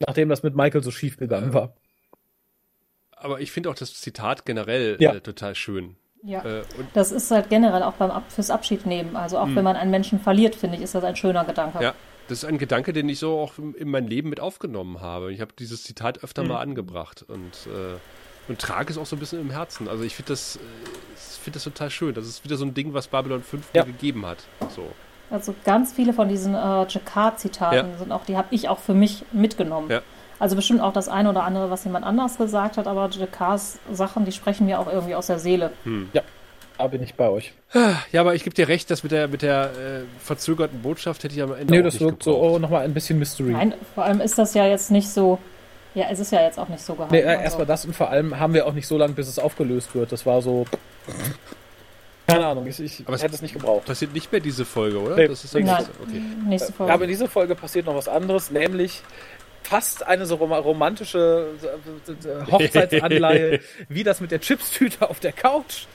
Nachdem 0.00 0.28
das 0.30 0.42
mit 0.42 0.56
Michael 0.56 0.82
so 0.82 0.90
schief 0.90 1.16
gegangen 1.18 1.52
war. 1.54 1.74
Aber 3.12 3.40
ich 3.40 3.52
finde 3.52 3.70
auch 3.70 3.74
das 3.74 3.94
Zitat 4.00 4.44
generell 4.46 4.96
Ja. 5.00 5.14
äh, 5.14 5.20
total 5.20 5.54
schön. 5.54 5.96
Ja. 6.24 6.44
Äh, 6.44 6.62
und 6.78 6.88
Das 6.94 7.12
ist 7.12 7.30
halt 7.30 7.50
generell 7.50 7.82
auch 7.82 7.94
beim 7.94 8.10
Ab 8.10 8.30
fürs 8.32 8.50
Abschied 8.50 8.86
nehmen. 8.86 9.16
Also 9.16 9.38
auch 9.38 9.46
Hm. 9.46 9.56
wenn 9.56 9.64
man 9.64 9.76
einen 9.76 9.90
Menschen 9.90 10.18
verliert, 10.18 10.54
finde 10.54 10.76
ich, 10.76 10.82
ist 10.82 10.94
das 10.94 11.04
ein 11.04 11.14
schöner 11.16 11.44
Gedanke. 11.44 11.82
Ja, 11.82 11.94
das 12.28 12.38
ist 12.38 12.44
ein 12.44 12.58
Gedanke, 12.58 12.92
den 12.92 13.08
ich 13.08 13.18
so 13.18 13.38
auch 13.38 13.58
in 13.58 13.74
in 13.74 13.90
mein 13.90 14.06
Leben 14.08 14.28
mit 14.30 14.40
aufgenommen 14.40 15.00
habe. 15.00 15.32
Ich 15.32 15.40
habe 15.40 15.52
dieses 15.58 15.82
Zitat 15.84 16.24
öfter 16.24 16.42
mal 16.42 16.60
angebracht 16.60 17.24
und, 17.28 17.66
äh, 17.66 17.98
und 18.48 18.58
trage 18.60 18.92
es 18.92 18.98
auch 18.98 19.06
so 19.06 19.14
ein 19.16 19.18
bisschen 19.20 19.40
im 19.40 19.50
Herzen. 19.50 19.88
Also 19.88 20.02
ich 20.04 20.14
finde 20.16 20.32
das, 20.32 20.56
äh, 20.56 20.60
ich 21.16 21.38
finde 21.38 21.56
das 21.56 21.64
total 21.64 21.90
schön. 21.90 22.14
Das 22.14 22.26
ist 22.26 22.44
wieder 22.44 22.56
so 22.56 22.64
ein 22.64 22.72
Ding, 22.74 22.92
was 22.94 23.08
Babylon 23.08 23.42
5 23.42 23.68
Ja. 23.74 23.84
mir 23.84 23.92
gegeben 23.92 24.24
hat. 24.26 24.38
So. 24.74 24.90
Also 25.32 25.54
ganz 25.64 25.92
viele 25.92 26.12
von 26.12 26.28
diesen 26.28 26.54
äh, 26.54 26.86
Jacquard-Zitaten 26.86 27.76
Ja. 27.92 27.98
sind 27.98 28.12
auch, 28.12 28.24
die 28.24 28.36
habe 28.36 28.48
ich 28.50 28.68
auch 28.68 28.78
für 28.78 28.94
mich 28.94 29.24
mitgenommen. 29.32 29.90
Ja. 29.90 30.02
Also 30.38 30.56
bestimmt 30.56 30.80
auch 30.80 30.92
das 30.92 31.08
eine 31.08 31.30
oder 31.30 31.44
andere, 31.44 31.70
was 31.70 31.84
jemand 31.84 32.04
anders 32.04 32.36
gesagt 32.36 32.76
hat, 32.76 32.86
aber 32.86 33.08
Jacquards 33.10 33.78
Sachen, 33.92 34.24
die 34.24 34.32
sprechen 34.32 34.66
mir 34.66 34.78
auch 34.78 34.92
irgendwie 34.92 35.14
aus 35.14 35.28
der 35.28 35.38
Seele. 35.38 35.70
Da 36.78 36.86
bin 36.88 37.02
ich 37.02 37.14
bei 37.14 37.28
euch. 37.28 37.52
Ja, 38.10 38.20
aber 38.20 38.34
ich 38.34 38.42
gebe 38.44 38.54
dir 38.54 38.66
recht, 38.68 38.90
dass 38.90 39.02
mit 39.04 39.12
der, 39.12 39.28
mit 39.28 39.42
der 39.42 39.64
äh, 39.66 39.68
verzögerten 40.18 40.82
Botschaft 40.82 41.22
hätte 41.22 41.34
ich 41.34 41.42
am 41.42 41.54
Ende 41.54 41.72
Nee, 41.72 41.80
auch 41.80 41.84
das 41.84 41.94
nicht 41.94 42.02
wirkt 42.02 42.24
so, 42.24 42.36
oh, 42.36 42.58
nochmal 42.58 42.84
ein 42.84 42.92
bisschen 42.92 43.18
Mystery. 43.18 43.52
Nein, 43.52 43.74
vor 43.94 44.04
allem 44.04 44.20
ist 44.20 44.36
das 44.36 44.52
ja 44.54 44.66
jetzt 44.66 44.90
nicht 44.90 45.08
so, 45.08 45.38
ja, 45.94 46.06
es 46.10 46.18
ist 46.18 46.32
ja 46.32 46.42
jetzt 46.42 46.58
auch 46.58 46.68
nicht 46.68 46.82
so 46.82 46.94
geheim. 46.94 47.10
Nee, 47.12 47.20
äh, 47.20 47.26
also. 47.26 47.42
erstmal 47.42 47.66
das 47.66 47.84
und 47.84 47.94
vor 47.94 48.10
allem 48.10 48.38
haben 48.38 48.52
wir 48.52 48.66
auch 48.66 48.72
nicht 48.72 48.88
so 48.88 48.98
lange, 48.98 49.12
bis 49.12 49.28
es 49.28 49.38
aufgelöst 49.38 49.94
wird. 49.94 50.10
Das 50.12 50.26
war 50.26 50.42
so. 50.42 50.66
Keine 52.26 52.46
Ahnung, 52.46 52.66
ich, 52.66 52.78
ich 52.80 53.02
Aber 53.06 53.14
es- 53.16 53.22
hätte 53.22 53.34
es 53.34 53.42
nicht 53.42 53.52
gebraucht. 53.54 53.84
Passiert 53.84 54.12
nicht 54.14 54.30
mehr 54.30 54.40
diese 54.40 54.64
Folge, 54.64 54.98
oder? 55.00 55.16
Nee, 55.16 55.28
das 55.28 55.44
ist 55.44 55.54
nee. 55.54 55.62
Nein, 55.62 55.84
okay. 56.02 56.22
nächste 56.48 56.72
Folge. 56.72 56.92
Aber 56.92 57.04
in 57.04 57.10
dieser 57.10 57.28
Folge 57.28 57.54
passiert 57.54 57.86
noch 57.86 57.94
was 57.96 58.08
anderes, 58.08 58.50
nämlich 58.50 59.02
fast 59.64 60.06
eine 60.06 60.26
so 60.26 60.36
rom 60.36 60.52
romantische 60.52 61.48
äh, 61.62 62.28
äh, 62.28 62.50
Hochzeitsanleihe, 62.50 63.60
wie 63.88 64.04
das 64.04 64.20
mit 64.20 64.30
der 64.30 64.40
Chipstüte 64.40 65.08
auf 65.08 65.20
der 65.20 65.32
Couch. 65.32 65.86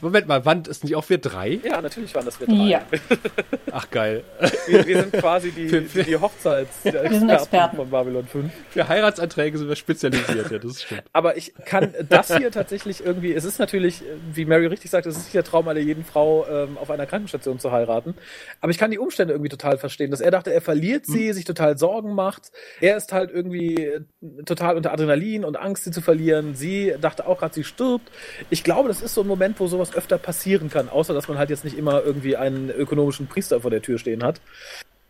Moment 0.00 0.26
mal, 0.28 0.44
waren 0.44 0.62
es 0.68 0.82
nicht 0.82 0.94
auch 0.96 1.08
wir 1.08 1.18
drei? 1.18 1.58
Ja, 1.64 1.80
natürlich 1.80 2.14
waren 2.14 2.24
das 2.24 2.38
wir 2.40 2.46
drei. 2.46 2.54
Ja. 2.54 2.82
Ach 3.72 3.90
geil. 3.90 4.24
Wir, 4.66 4.86
wir 4.86 5.00
sind 5.02 5.12
quasi 5.14 5.50
die, 5.50 5.68
Für- 5.68 5.80
die, 5.82 6.02
die 6.04 6.16
Hochzeitsexperten 6.16 7.10
Wir 7.10 7.18
sind 7.18 7.30
Experten. 7.30 7.76
von 7.76 7.90
Babylon 7.90 8.26
5. 8.26 8.52
Für 8.70 8.88
Heiratsanträge 8.88 9.58
sind 9.58 9.68
wir 9.68 9.76
spezialisiert, 9.76 10.50
ja, 10.50 10.58
das 10.58 10.82
stimmt. 10.82 11.02
Aber 11.12 11.36
ich 11.36 11.52
kann 11.64 11.94
das 12.08 12.34
hier 12.36 12.50
tatsächlich 12.50 13.04
irgendwie, 13.04 13.32
es 13.34 13.44
ist 13.44 13.58
natürlich, 13.58 14.02
wie 14.32 14.44
Mary 14.44 14.66
richtig 14.66 14.90
sagt, 14.90 15.06
es 15.06 15.16
ist 15.16 15.24
nicht 15.24 15.34
der 15.34 15.44
Traum 15.44 15.68
aller 15.68 15.80
jeden 15.80 16.04
Frau, 16.04 16.46
ähm, 16.48 16.78
auf 16.78 16.90
einer 16.90 17.06
Krankenstation 17.06 17.58
zu 17.58 17.72
heiraten. 17.72 18.14
Aber 18.60 18.70
ich 18.70 18.78
kann 18.78 18.90
die 18.90 18.98
Umstände 18.98 19.32
irgendwie 19.34 19.48
total 19.50 19.78
verstehen, 19.78 20.10
dass 20.10 20.20
er 20.20 20.30
dachte, 20.30 20.52
er 20.52 20.60
verliert 20.60 21.06
sie, 21.06 21.32
sich 21.32 21.44
total 21.44 21.78
Sorgen 21.78 22.14
macht. 22.14 22.50
Er 22.80 22.96
ist 22.96 23.12
halt 23.12 23.30
irgendwie 23.30 23.74
äh, 23.76 24.00
total 24.44 24.76
unter 24.76 24.92
Adrenalin 24.92 25.44
und 25.44 25.56
Angst, 25.56 25.84
sie 25.84 25.90
zu 25.90 26.00
verlieren. 26.00 26.54
Sie 26.54 26.94
dachte 27.00 27.26
auch 27.26 27.38
gerade, 27.38 27.54
sie 27.54 27.64
stirbt. 27.64 28.10
Ich 28.50 28.64
glaube, 28.64 28.88
das 28.88 29.02
ist 29.02 29.14
so 29.14 29.22
ein 29.22 29.26
Moment, 29.26 29.47
wo 29.58 29.66
sowas 29.66 29.94
öfter 29.94 30.18
passieren 30.18 30.70
kann, 30.70 30.88
außer 30.88 31.14
dass 31.14 31.28
man 31.28 31.38
halt 31.38 31.50
jetzt 31.50 31.64
nicht 31.64 31.76
immer 31.78 32.02
irgendwie 32.02 32.36
einen 32.36 32.70
ökonomischen 32.70 33.26
Priester 33.26 33.60
vor 33.60 33.70
der 33.70 33.82
Tür 33.82 33.98
stehen 33.98 34.22
hat. 34.22 34.40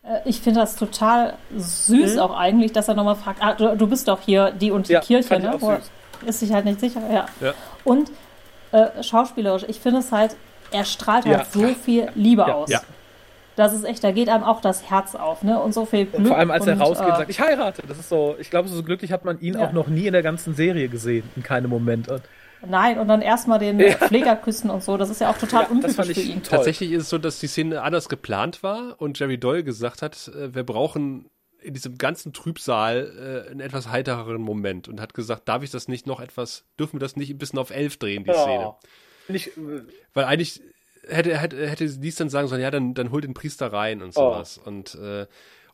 Äh, 0.05 0.19
Ich 0.25 0.41
finde 0.41 0.61
das 0.61 0.77
total 0.77 1.35
süß 1.57 2.19
auch 2.19 2.37
eigentlich, 2.37 2.73
dass 2.73 2.89
er 2.89 2.95
nochmal 2.95 3.17
fragt, 3.17 3.43
ah, 3.43 3.55
du, 3.55 3.77
du 3.77 3.87
bist 3.87 4.09
doch 4.09 4.21
hier 4.21 4.51
die 4.53 4.71
und 4.71 4.89
die 4.89 4.93
Mhm. 4.93 4.95
Ja, 4.95 5.01
Kirche, 5.01 5.39
ne? 5.41 5.55
auch 5.55 5.61
Wo 5.61 5.71
er- 5.71 5.77
süß. 5.81 5.91
Ist 6.27 6.41
sich 6.41 6.53
halt 6.53 6.65
nicht 6.65 6.81
sicher, 6.81 7.01
ja. 7.13 7.27
Ja. 7.41 7.55
Und 7.85 8.11
äh, 8.73 9.03
schauspielerisch, 9.03 9.65
ich 9.69 9.79
finde 9.81 10.01
es 10.01 10.11
halt, 10.13 10.35
er 10.73 10.85
strahlt 10.85 11.25
Ja. 11.27 11.39
halt 11.39 11.53
so 11.53 11.67
viel 11.69 12.09
Liebe 12.17 12.43
Ja. 12.43 12.55
aus. 12.55 12.69
Ja. 12.71 12.81
Das 13.57 13.73
ist 13.73 13.85
echt, 13.85 14.05
da 14.05 14.13
geht 14.13 14.29
einem 14.29 14.45
auch 14.45 14.61
das 14.61 14.89
Herz 14.91 15.15
auf, 15.17 15.43
ne? 15.43 15.59
Und 15.61 15.75
so 15.75 15.85
viel 15.85 16.07
Glück. 16.07 16.29
Vor 16.29 16.37
allem, 16.39 16.51
als 16.53 16.67
er 16.67 16.75
und, 16.75 16.81
rausgeht 16.81 17.07
und 17.09 17.13
äh, 17.15 17.17
sagt, 17.17 17.31
ich 17.31 17.41
heirate. 17.41 17.83
Das 17.89 17.99
ist 17.99 18.09
so, 18.09 18.37
ich 18.39 18.51
glaube, 18.51 18.69
so 18.69 18.83
glücklich 18.85 19.11
hat 19.11 19.25
man 19.25 19.41
ihn 19.41 19.55
Ja. 19.55 19.67
auch 19.67 19.73
noch 19.73 19.89
nie 19.89 20.07
in 20.07 20.13
der 20.13 20.23
ganzen 20.23 20.55
Serie 20.55 20.89
gesehen. 20.89 21.29
In 21.35 21.43
keinem 21.43 21.69
Moment. 21.71 22.09
Und 22.09 22.23
Nein, 22.67 22.99
und 22.99 23.09
dann 23.09 23.23
erstmal 23.23 23.59
den 23.59 23.79
Ja. 23.81 23.95
Pfleger 23.97 24.37
küssen 24.37 24.71
und 24.71 24.83
so, 24.83 24.97
das 24.97 25.11
ist 25.11 25.21
ja 25.21 25.31
auch 25.31 25.39
total 25.39 25.65
Ja, 25.65 25.69
untypisch 25.71 26.07
für 26.15 26.21
ihn. 26.21 26.43
toll. 26.43 26.57
Tatsächlich 26.59 26.93
ist 26.93 27.03
es 27.05 27.09
so, 27.11 27.19
dass 27.19 27.39
die 27.39 27.47
Szene 27.47 27.83
anders 27.83 28.09
geplant 28.09 28.63
war 28.63 29.01
und 29.01 29.19
Jerry 29.19 29.39
Doyle 29.39 29.65
gesagt 29.65 30.03
hat, 30.03 30.29
äh, 30.29 30.55
wir 30.55 30.65
brauchen 30.65 31.31
in 31.61 31.75
diesem 31.75 31.99
ganzen 31.99 32.33
Trübsal 32.33 33.45
äh, 33.47 33.51
einen 33.51 33.61
etwas 33.61 33.89
heitereren 33.91 34.41
Moment 34.43 34.89
und 34.89 35.01
hat 35.01 35.15
gesagt, 35.15 35.49
darf 35.49 35.63
ich 35.63 35.71
das 35.71 35.89
nicht 35.89 36.07
noch 36.07 36.21
etwas, 36.21 36.65
dürfen 36.79 36.95
wir 36.95 37.01
das 37.01 37.17
nicht 37.17 37.31
ein 37.31 37.39
bisschen 37.39 37.59
auf 37.59 37.71
elf 37.71 37.97
drehen, 37.97 38.25
die 38.25 38.33
Szene? 38.33 38.63
Ja. 38.63 38.77
Finde 39.27 39.37
ich, 39.39 39.49
äh, 39.57 39.83
Weil 40.15 40.25
eigentlich 40.27 40.63
hätte, 41.09 41.37
hätte, 41.37 41.69
hätte 41.69 41.85
Lies 41.85 42.17
dann 42.17 42.29
sagen 42.29 42.49
sollen, 42.49 42.63
ja, 42.63 42.71
dann, 42.71 42.95
dann 42.95 43.11
hol 43.11 43.21
den 43.21 43.35
Priester 43.35 43.73
rein 43.73 44.03
und 44.03 44.15
sowas. 44.15 44.59
Und, 44.59 44.95
äh, 44.97 45.27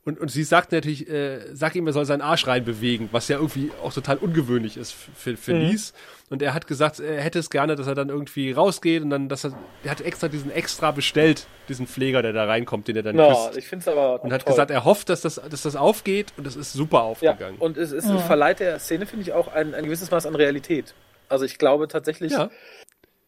und, 0.07 0.21
und 0.21 0.31
sie 0.31 0.45
sagt 0.45 0.73
natürlich, 0.73 1.09
äh, 1.09 1.41
sag 1.55 1.75
ihm, 1.77 1.87
er 1.87 1.95
soll 1.95 2.05
seinen 2.05 2.21
Arsch 2.21 2.47
rein 2.47 2.65
bewegen, 2.65 3.09
was 3.11 3.29
ja 3.29 3.39
irgendwie 3.39 3.71
auch 3.83 3.93
total 3.93 4.19
ungewöhnlich 4.19 4.77
ist 4.77 4.93
für, 4.93 5.37
für 5.39 5.53
Lies. 5.53 5.95
Und 6.29 6.43
er 6.43 6.53
hat 6.53 6.67
gesagt, 6.67 7.01
er 7.01 7.23
hätte 7.23 7.39
es 7.39 7.49
gerne, 7.49 7.75
dass 7.75 7.87
er 7.87 7.95
dann 7.95 8.11
irgendwie 8.11 8.53
rausgeht 8.53 9.03
und 9.03 9.11
dann, 9.11 9.31
dass 9.31 9.45
er, 9.45 9.59
er 9.83 9.91
hat 9.91 10.03
extra 10.03 10.29
diesen 10.29 10.51
extra 10.51 10.91
bestellt, 10.91 11.47
diesen 11.71 11.87
Pfleger, 11.87 12.21
der 12.21 12.35
da 12.35 12.45
reinkommt, 12.45 12.87
den 12.89 12.97
er 12.97 13.03
dann 13.03 13.17
no, 13.17 13.29
küsst. 13.29 13.57
ich 13.57 13.67
finde 13.67 13.83
es 13.83 13.89
aber. 13.89 14.23
Und 14.23 14.33
hat 14.33 14.43
toll. 14.43 14.53
gesagt, 14.53 14.71
er 14.71 14.85
hofft, 14.85 15.09
dass 15.09 15.23
das, 15.23 15.37
dass 15.37 15.63
das 15.63 15.75
aufgeht 15.75 16.35
und 16.37 16.47
das 16.47 16.57
ist 16.57 16.75
super 16.75 16.99
ja, 16.99 17.03
aufgegangen. 17.05 17.59
und 17.59 17.79
es, 17.79 17.93
es 17.93 18.05
verleiht 18.23 18.61
der 18.61 18.79
Szene, 18.81 19.07
finde 19.07 19.23
ich, 19.23 19.33
auch 19.33 19.49
ein, 19.49 19.75
ein 19.75 19.85
gewisses 19.85 20.11
Maß 20.11 20.27
an 20.27 20.35
Realität. 20.35 20.95
Also 21.31 21.47
ich 21.47 21.57
glaube 21.57 21.89
tatsächlich, 21.89 22.33
ja. 22.33 22.51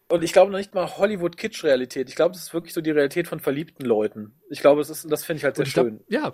und 0.09 0.23
ich 0.23 0.31
glaube 0.31 0.51
noch 0.51 0.59
nicht 0.59 0.75
mal 0.75 0.97
Hollywood-Kitsch-Realität. 0.97 2.07
Ich 2.09 2.15
glaube, 2.15 2.33
das 2.33 2.43
ist 2.43 2.53
wirklich 2.53 2.73
so 2.73 2.81
die 2.81 2.91
Realität 2.91 3.27
von 3.27 3.39
verliebten 3.39 3.83
Leuten. 3.83 4.33
Ich 4.49 4.59
glaube, 4.59 4.81
es 4.81 4.91
ist, 4.91 5.11
das 5.11 5.25
finde 5.25 5.39
ich 5.39 5.43
halt 5.43 5.55
sehr 5.55 5.65
ich 5.65 5.73
glaub, 5.73 5.87
schön. 5.87 6.01
ja. 6.07 6.33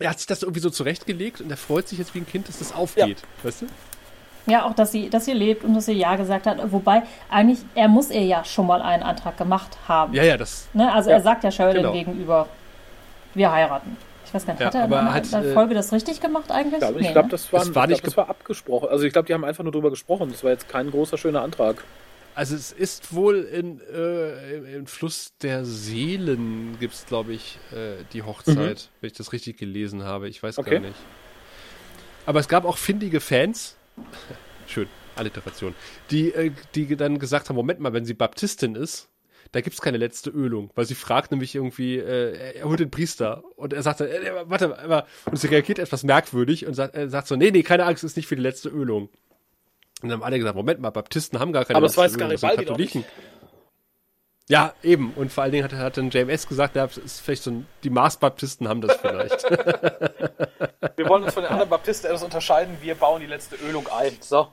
Er 0.00 0.10
hat 0.10 0.18
sich 0.18 0.26
das 0.26 0.42
irgendwie 0.42 0.60
so 0.60 0.70
zurechtgelegt 0.70 1.40
und 1.40 1.50
er 1.50 1.56
freut 1.56 1.86
sich 1.88 1.98
jetzt 1.98 2.14
wie 2.14 2.18
ein 2.20 2.26
Kind, 2.26 2.48
dass 2.48 2.58
das 2.58 2.74
aufgeht. 2.74 3.18
Weißt 3.42 3.62
du? 3.62 3.66
Ja, 4.46 4.64
auch, 4.64 4.74
dass 4.74 4.90
sie, 4.90 5.10
dass 5.10 5.26
sie 5.26 5.32
lebt 5.34 5.62
und 5.64 5.74
dass 5.74 5.86
sie 5.86 5.92
Ja 5.92 6.16
gesagt 6.16 6.46
hat. 6.46 6.58
Wobei, 6.72 7.02
eigentlich, 7.30 7.58
er 7.74 7.88
muss 7.88 8.10
ihr 8.10 8.24
ja 8.24 8.44
schon 8.44 8.66
mal 8.66 8.80
einen 8.82 9.02
Antrag 9.02 9.36
gemacht 9.36 9.76
haben. 9.86 10.14
Ja, 10.14 10.22
ja, 10.24 10.36
das. 10.36 10.66
Ne? 10.72 10.90
Also 10.92 11.10
Ja, 11.10 11.16
er 11.16 11.22
sagt 11.22 11.44
ja 11.44 11.50
Sheridan 11.50 11.82
genau. 11.82 11.92
gegenüber, 11.92 12.48
wir 13.34 13.52
heiraten. 13.52 13.96
Ich 14.24 14.32
weiß 14.34 14.46
gar 14.46 14.54
nicht, 14.54 14.60
Ja, 14.60 14.66
hat 14.68 14.74
er 14.74 14.84
in 14.84 14.92
aber 14.92 15.00
einer 15.00 15.14
hat, 15.14 15.30
der 15.32 15.44
äh, 15.44 15.52
Folge 15.52 15.74
das 15.74 15.92
richtig 15.92 16.20
gemacht 16.20 16.50
eigentlich? 16.50 16.80
Ja, 16.80 16.88
aber 16.88 16.98
ich 17.00 17.06
Nee, 17.06 17.12
glaube, 17.12 17.26
ne? 17.28 17.32
das, 17.32 17.52
war, 17.52 17.60
nicht 17.64 17.72
glaub, 17.74 18.02
das 18.02 18.16
war 18.16 18.30
abgesprochen. 18.30 18.88
Also 18.88 19.04
ich 19.04 19.12
glaube, 19.12 19.26
die 19.26 19.34
haben 19.34 19.44
einfach 19.44 19.62
nur 19.64 19.72
drüber 19.72 19.90
gesprochen. 19.90 20.30
Das 20.30 20.42
war 20.42 20.50
jetzt 20.52 20.68
kein 20.68 20.90
großer, 20.90 21.18
schöner 21.18 21.42
Antrag. 21.42 21.84
Also 22.40 22.56
es 22.56 22.72
ist 22.72 23.12
wohl 23.12 23.42
in, 23.42 23.82
äh, 23.92 24.74
im, 24.74 24.86
Fluss 24.86 25.34
der 25.42 25.66
Seelen 25.66 26.78
gibt 26.80 26.94
es, 26.94 27.04
glaube 27.04 27.34
ich, 27.34 27.58
äh, 27.70 28.02
die 28.14 28.22
Hochzeit, 28.22 28.88
wenn 29.02 29.08
ich 29.08 29.12
das 29.12 29.34
richtig 29.34 29.58
gelesen 29.58 30.04
habe. 30.04 30.26
Ich 30.26 30.42
weiß 30.42 30.56
Okay. 30.56 30.70
gar 30.70 30.80
nicht. 30.80 30.96
Aber 32.24 32.40
es 32.40 32.48
gab 32.48 32.64
auch 32.64 32.78
findige 32.78 33.20
Fans, 33.20 33.76
schön, 34.66 34.88
Alliteration, 35.16 35.74
die, 36.10 36.32
äh, 36.32 36.52
die 36.74 36.96
dann 36.96 37.18
gesagt 37.18 37.50
haben, 37.50 37.56
Moment 37.56 37.78
mal, 37.78 37.92
wenn 37.92 38.06
sie 38.06 38.14
Baptistin 38.14 38.74
ist, 38.74 39.10
da 39.52 39.60
gibt's 39.60 39.82
keine 39.82 39.98
letzte 39.98 40.30
Ölung, 40.30 40.70
weil 40.76 40.86
sie 40.86 40.94
fragt 40.94 41.32
nämlich 41.32 41.54
irgendwie, 41.54 41.98
äh, 41.98 42.54
er 42.54 42.64
holt 42.64 42.80
den 42.80 42.90
Priester 42.90 43.44
und 43.56 43.74
er 43.74 43.82
sagt 43.82 44.00
dann, 44.00 44.08
äh, 44.08 44.32
warte, 44.46 44.78
aber 44.78 45.06
und 45.26 45.36
sie 45.36 45.48
reagiert 45.48 45.78
etwas 45.78 46.04
merkwürdig 46.04 46.64
und 46.64 46.72
sagt, 46.72 46.96
äh, 46.96 47.10
sagt 47.10 47.28
so, 47.28 47.36
nee, 47.36 47.50
nee, 47.50 47.62
keine 47.62 47.84
Angst, 47.84 48.02
ist 48.02 48.16
nicht 48.16 48.28
für 48.28 48.36
die 48.36 48.42
letzte 48.42 48.70
Ölung. 48.70 49.10
Und 50.02 50.08
dann 50.08 50.18
haben 50.18 50.22
alle 50.24 50.38
gesagt, 50.38 50.56
Moment 50.56 50.80
mal, 50.80 50.90
Baptisten 50.90 51.38
haben 51.38 51.52
gar 51.52 51.64
keine 51.64 51.76
Aber 51.76 51.86
das 51.86 51.96
weiß 51.96 52.16
Garibaldi 52.16 52.64
Katholiken. 52.64 53.04
Ja, 54.48 54.74
eben. 54.82 55.12
Und 55.14 55.30
vor 55.32 55.44
allen 55.44 55.52
Dingen 55.52 55.64
hat, 55.64 55.72
hat 55.72 55.96
dann 55.96 56.10
JMS 56.10 56.48
gesagt, 56.48 56.74
ja, 56.74 56.84
es 56.84 56.98
ist 56.98 57.20
vielleicht 57.20 57.44
so 57.44 57.52
ein, 57.52 57.66
die 57.84 57.90
Mars-Baptisten 57.90 58.66
haben 58.66 58.80
das 58.80 58.96
vielleicht. 58.96 59.44
Wir 60.96 61.08
wollen 61.08 61.22
uns 61.22 61.34
von 61.34 61.44
den 61.44 61.52
anderen 61.52 61.70
Baptisten 61.70 62.08
etwas 62.08 62.22
unterscheiden. 62.22 62.76
Wir 62.80 62.94
bauen 62.94 63.20
die 63.20 63.26
letzte 63.26 63.56
Ölung 63.56 63.86
ein. 63.88 64.16
So. 64.20 64.48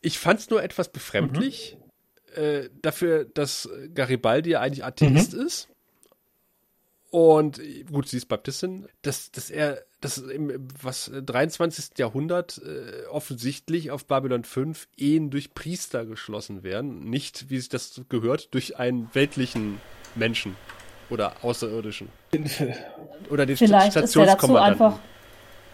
ich 0.00 0.18
fand's 0.18 0.50
nur 0.50 0.62
etwas 0.62 0.90
befremdlich, 0.90 1.76
äh, 2.34 2.68
dafür, 2.80 3.24
dass 3.24 3.68
Garibaldi 3.94 4.50
ja 4.50 4.60
eigentlich 4.60 4.84
Atheist 4.84 5.34
ist. 5.34 5.68
Und 7.14 7.60
äh, 7.60 7.84
gut, 7.84 8.08
sie 8.08 8.16
ist 8.16 8.26
Baptistin, 8.26 8.88
dass, 9.02 9.30
dass 9.30 9.48
er, 9.48 9.78
dass 10.00 10.18
im 10.18 10.66
was 10.82 11.06
äh, 11.06 11.22
23. 11.22 11.96
Jahrhundert 11.96 12.60
äh, 12.66 13.06
offensichtlich 13.06 13.92
auf 13.92 14.06
Babylon 14.06 14.42
5 14.42 14.88
Ehen 14.96 15.30
durch 15.30 15.54
Priester 15.54 16.06
geschlossen 16.06 16.64
werden, 16.64 17.08
nicht, 17.08 17.50
wie 17.50 17.58
sich 17.58 17.68
das 17.68 18.00
gehört, 18.08 18.52
durch 18.52 18.80
einen 18.80 19.08
weltlichen 19.12 19.80
Menschen 20.16 20.56
oder 21.08 21.34
Außerirdischen. 21.42 22.08
Oder 23.30 23.46
den 23.46 23.56
Vielleicht 23.58 23.88
ist 23.90 23.96
er 23.96 24.02
dazu 24.02 24.20
Stationskommandanten. 24.20 24.86
einfach. 24.86 24.98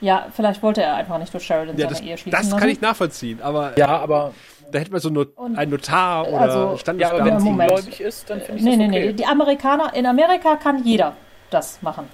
Ja, 0.02 0.28
vielleicht 0.36 0.62
wollte 0.62 0.82
er 0.82 0.96
einfach 0.96 1.18
nicht 1.18 1.32
durch 1.32 1.44
Sheridan 1.44 1.78
Ja, 1.78 1.86
seine 1.86 1.90
das, 1.90 2.00
Ehe 2.00 2.18
schließen 2.18 2.30
das 2.32 2.50
lassen. 2.50 2.60
kann 2.60 2.68
ich 2.68 2.80
nachvollziehen, 2.82 3.40
aber 3.40 3.78
Ja, 3.78 3.88
aber 3.98 4.34
da 4.70 4.78
hätte 4.78 4.90
man 4.92 5.00
so 5.00 5.08
Not, 5.08 5.36
Und- 5.38 5.56
einen 5.56 5.70
Notar 5.70 6.28
oder 6.28 6.38
also- 6.40 6.92
ja, 6.98 7.10
aber 7.12 7.24
wenn 7.24 7.40
sie 7.40 7.46
Moment. 7.48 7.70
gläubig 7.72 8.00
ist, 8.02 8.28
dann 8.28 8.40
finde 8.42 8.58
ich 8.58 8.62
Nee, 8.64 8.70
das 8.72 8.78
nee, 8.78 8.86
okay. 8.88 9.06
nee. 9.06 9.12
Die 9.14 9.24
Amerikaner, 9.26 9.94
in 9.94 10.04
Amerika 10.04 10.56
kann 10.56 10.84
jeder 10.84 11.16
das 11.50 11.82
machen. 11.82 12.08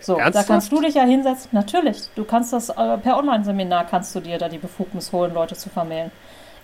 So, 0.00 0.16
Ernsthaft? 0.16 0.48
da 0.48 0.52
kannst 0.52 0.70
du 0.72 0.80
dich 0.80 0.94
ja 0.94 1.02
hinsetzen. 1.04 1.50
Natürlich, 1.52 2.02
du 2.14 2.24
kannst 2.24 2.52
das 2.52 2.68
äh, 2.68 2.98
per 2.98 3.18
Online-Seminar 3.18 3.86
kannst 3.86 4.14
du 4.14 4.20
dir 4.20 4.38
da 4.38 4.48
die 4.48 4.58
Befugnis 4.58 5.10
holen, 5.12 5.34
Leute 5.34 5.56
zu 5.56 5.68
vermählen. 5.70 6.10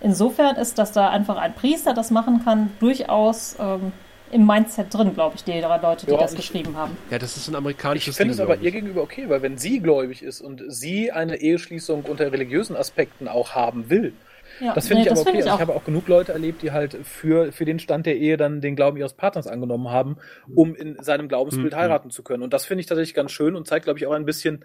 Insofern 0.00 0.57
ist, 0.57 0.78
dass 0.78 0.92
da 0.92 1.09
einfach 1.11 1.36
ein 1.36 1.55
Priester 1.55 1.94
das 1.94 2.11
machen 2.11 2.44
kann, 2.44 2.72
durchaus 2.78 3.57
ähm, 3.59 3.92
im 4.30 4.46
Mindset 4.46 4.92
drin, 4.92 5.14
glaube 5.14 5.36
ich, 5.36 5.44
der 5.44 5.61
Leute, 5.80 6.07
die 6.07 6.12
Ja, 6.12 6.18
das 6.18 6.32
ich- 6.32 6.38
geschrieben 6.38 6.76
haben. 6.76 6.96
Ja, 7.11 7.18
das 7.18 7.36
ist 7.36 7.48
ein 7.48 7.52
Ich 7.52 7.57
amerikanisches 7.59 8.16
finde 8.16 8.34
es 8.34 8.40
aber 8.40 8.57
ihr 8.57 8.64
ich. 8.68 8.72
gegenüber 8.74 9.02
okay, 9.02 9.28
weil 9.28 9.42
wenn 9.42 9.59
sie 9.59 9.80
gläubig 9.80 10.22
ist 10.22 10.40
und 10.40 10.62
sie 10.68 11.11
eine 11.11 11.36
Eheschließung 11.36 12.02
unter 12.05 12.30
religiösen 12.32 12.76
Aspekten 12.76 13.28
auch 13.28 13.55
haben 13.55 13.90
will, 13.90 14.12
Ja, 14.61 14.72
das 14.74 14.88
finde 14.88 15.02
nee, 15.02 15.07
ich 15.07 15.12
aber 15.12 15.20
okay. 15.20 15.30
find 15.32 15.42
Also 15.44 15.57
ich 15.57 15.61
habe 15.61 15.74
auch 15.74 15.84
genug 15.84 16.09
Leute 16.09 16.32
erlebt, 16.32 16.62
die 16.62 16.72
halt 16.72 16.96
für, 17.05 17.52
für 17.52 17.64
den 17.64 17.78
Stand 17.78 18.07
der 18.07 18.16
Ehe 18.16 18.36
dann 18.36 18.61
den 18.61 18.76
Glauben 18.76 18.96
ihres 18.96 19.14
Partners 19.14 19.46
angenommen 19.46 19.88
haben, 19.88 20.16
um 20.55 20.74
in 20.74 20.96
seinem 21.02 21.28
Glaubensbild 21.28 21.72
Mhm. 21.72 21.76
heiraten 21.76 22.11
zu 22.11 22.22
können. 22.22 22.42
Und 22.42 22.52
das 22.52 22.66
finde 22.66 22.80
ich 22.80 22.86
tatsächlich 22.86 23.14
ganz 23.14 23.32
schön 23.32 23.57
und 23.57 23.66
zeigt, 23.66 23.84
glaube 23.84 23.98
ich, 23.98 24.07
auch 24.07 24.12
ein 24.12 24.24
bisschen, 24.24 24.64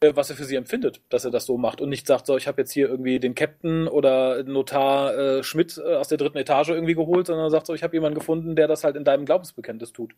was 0.00 0.30
er 0.30 0.36
für 0.36 0.44
sie 0.44 0.54
empfindet, 0.54 1.00
dass 1.08 1.24
er 1.24 1.30
das 1.30 1.44
so 1.44 1.58
macht 1.58 1.80
und 1.80 1.88
nicht 1.88 2.06
sagt, 2.06 2.26
so, 2.26 2.36
ich 2.36 2.46
habe 2.46 2.60
jetzt 2.60 2.72
hier 2.72 2.88
irgendwie 2.88 3.18
den 3.18 3.34
Captain 3.34 3.88
oder 3.88 4.44
Notar 4.44 5.16
äh, 5.16 5.42
Schmidt 5.42 5.76
äh, 5.78 5.96
aus 5.96 6.08
der 6.08 6.18
dritten 6.18 6.38
Etage 6.38 6.68
irgendwie 6.68 6.94
geholt, 6.94 7.26
sondern 7.26 7.50
sagt 7.50 7.66
so, 7.66 7.74
ich 7.74 7.82
habe 7.82 7.96
jemanden 7.96 8.16
gefunden, 8.16 8.54
der 8.54 8.68
das 8.68 8.84
halt 8.84 8.94
in 8.94 9.04
deinem 9.04 9.24
Glaubensbekenntnis 9.24 9.92
tut. 9.92 10.14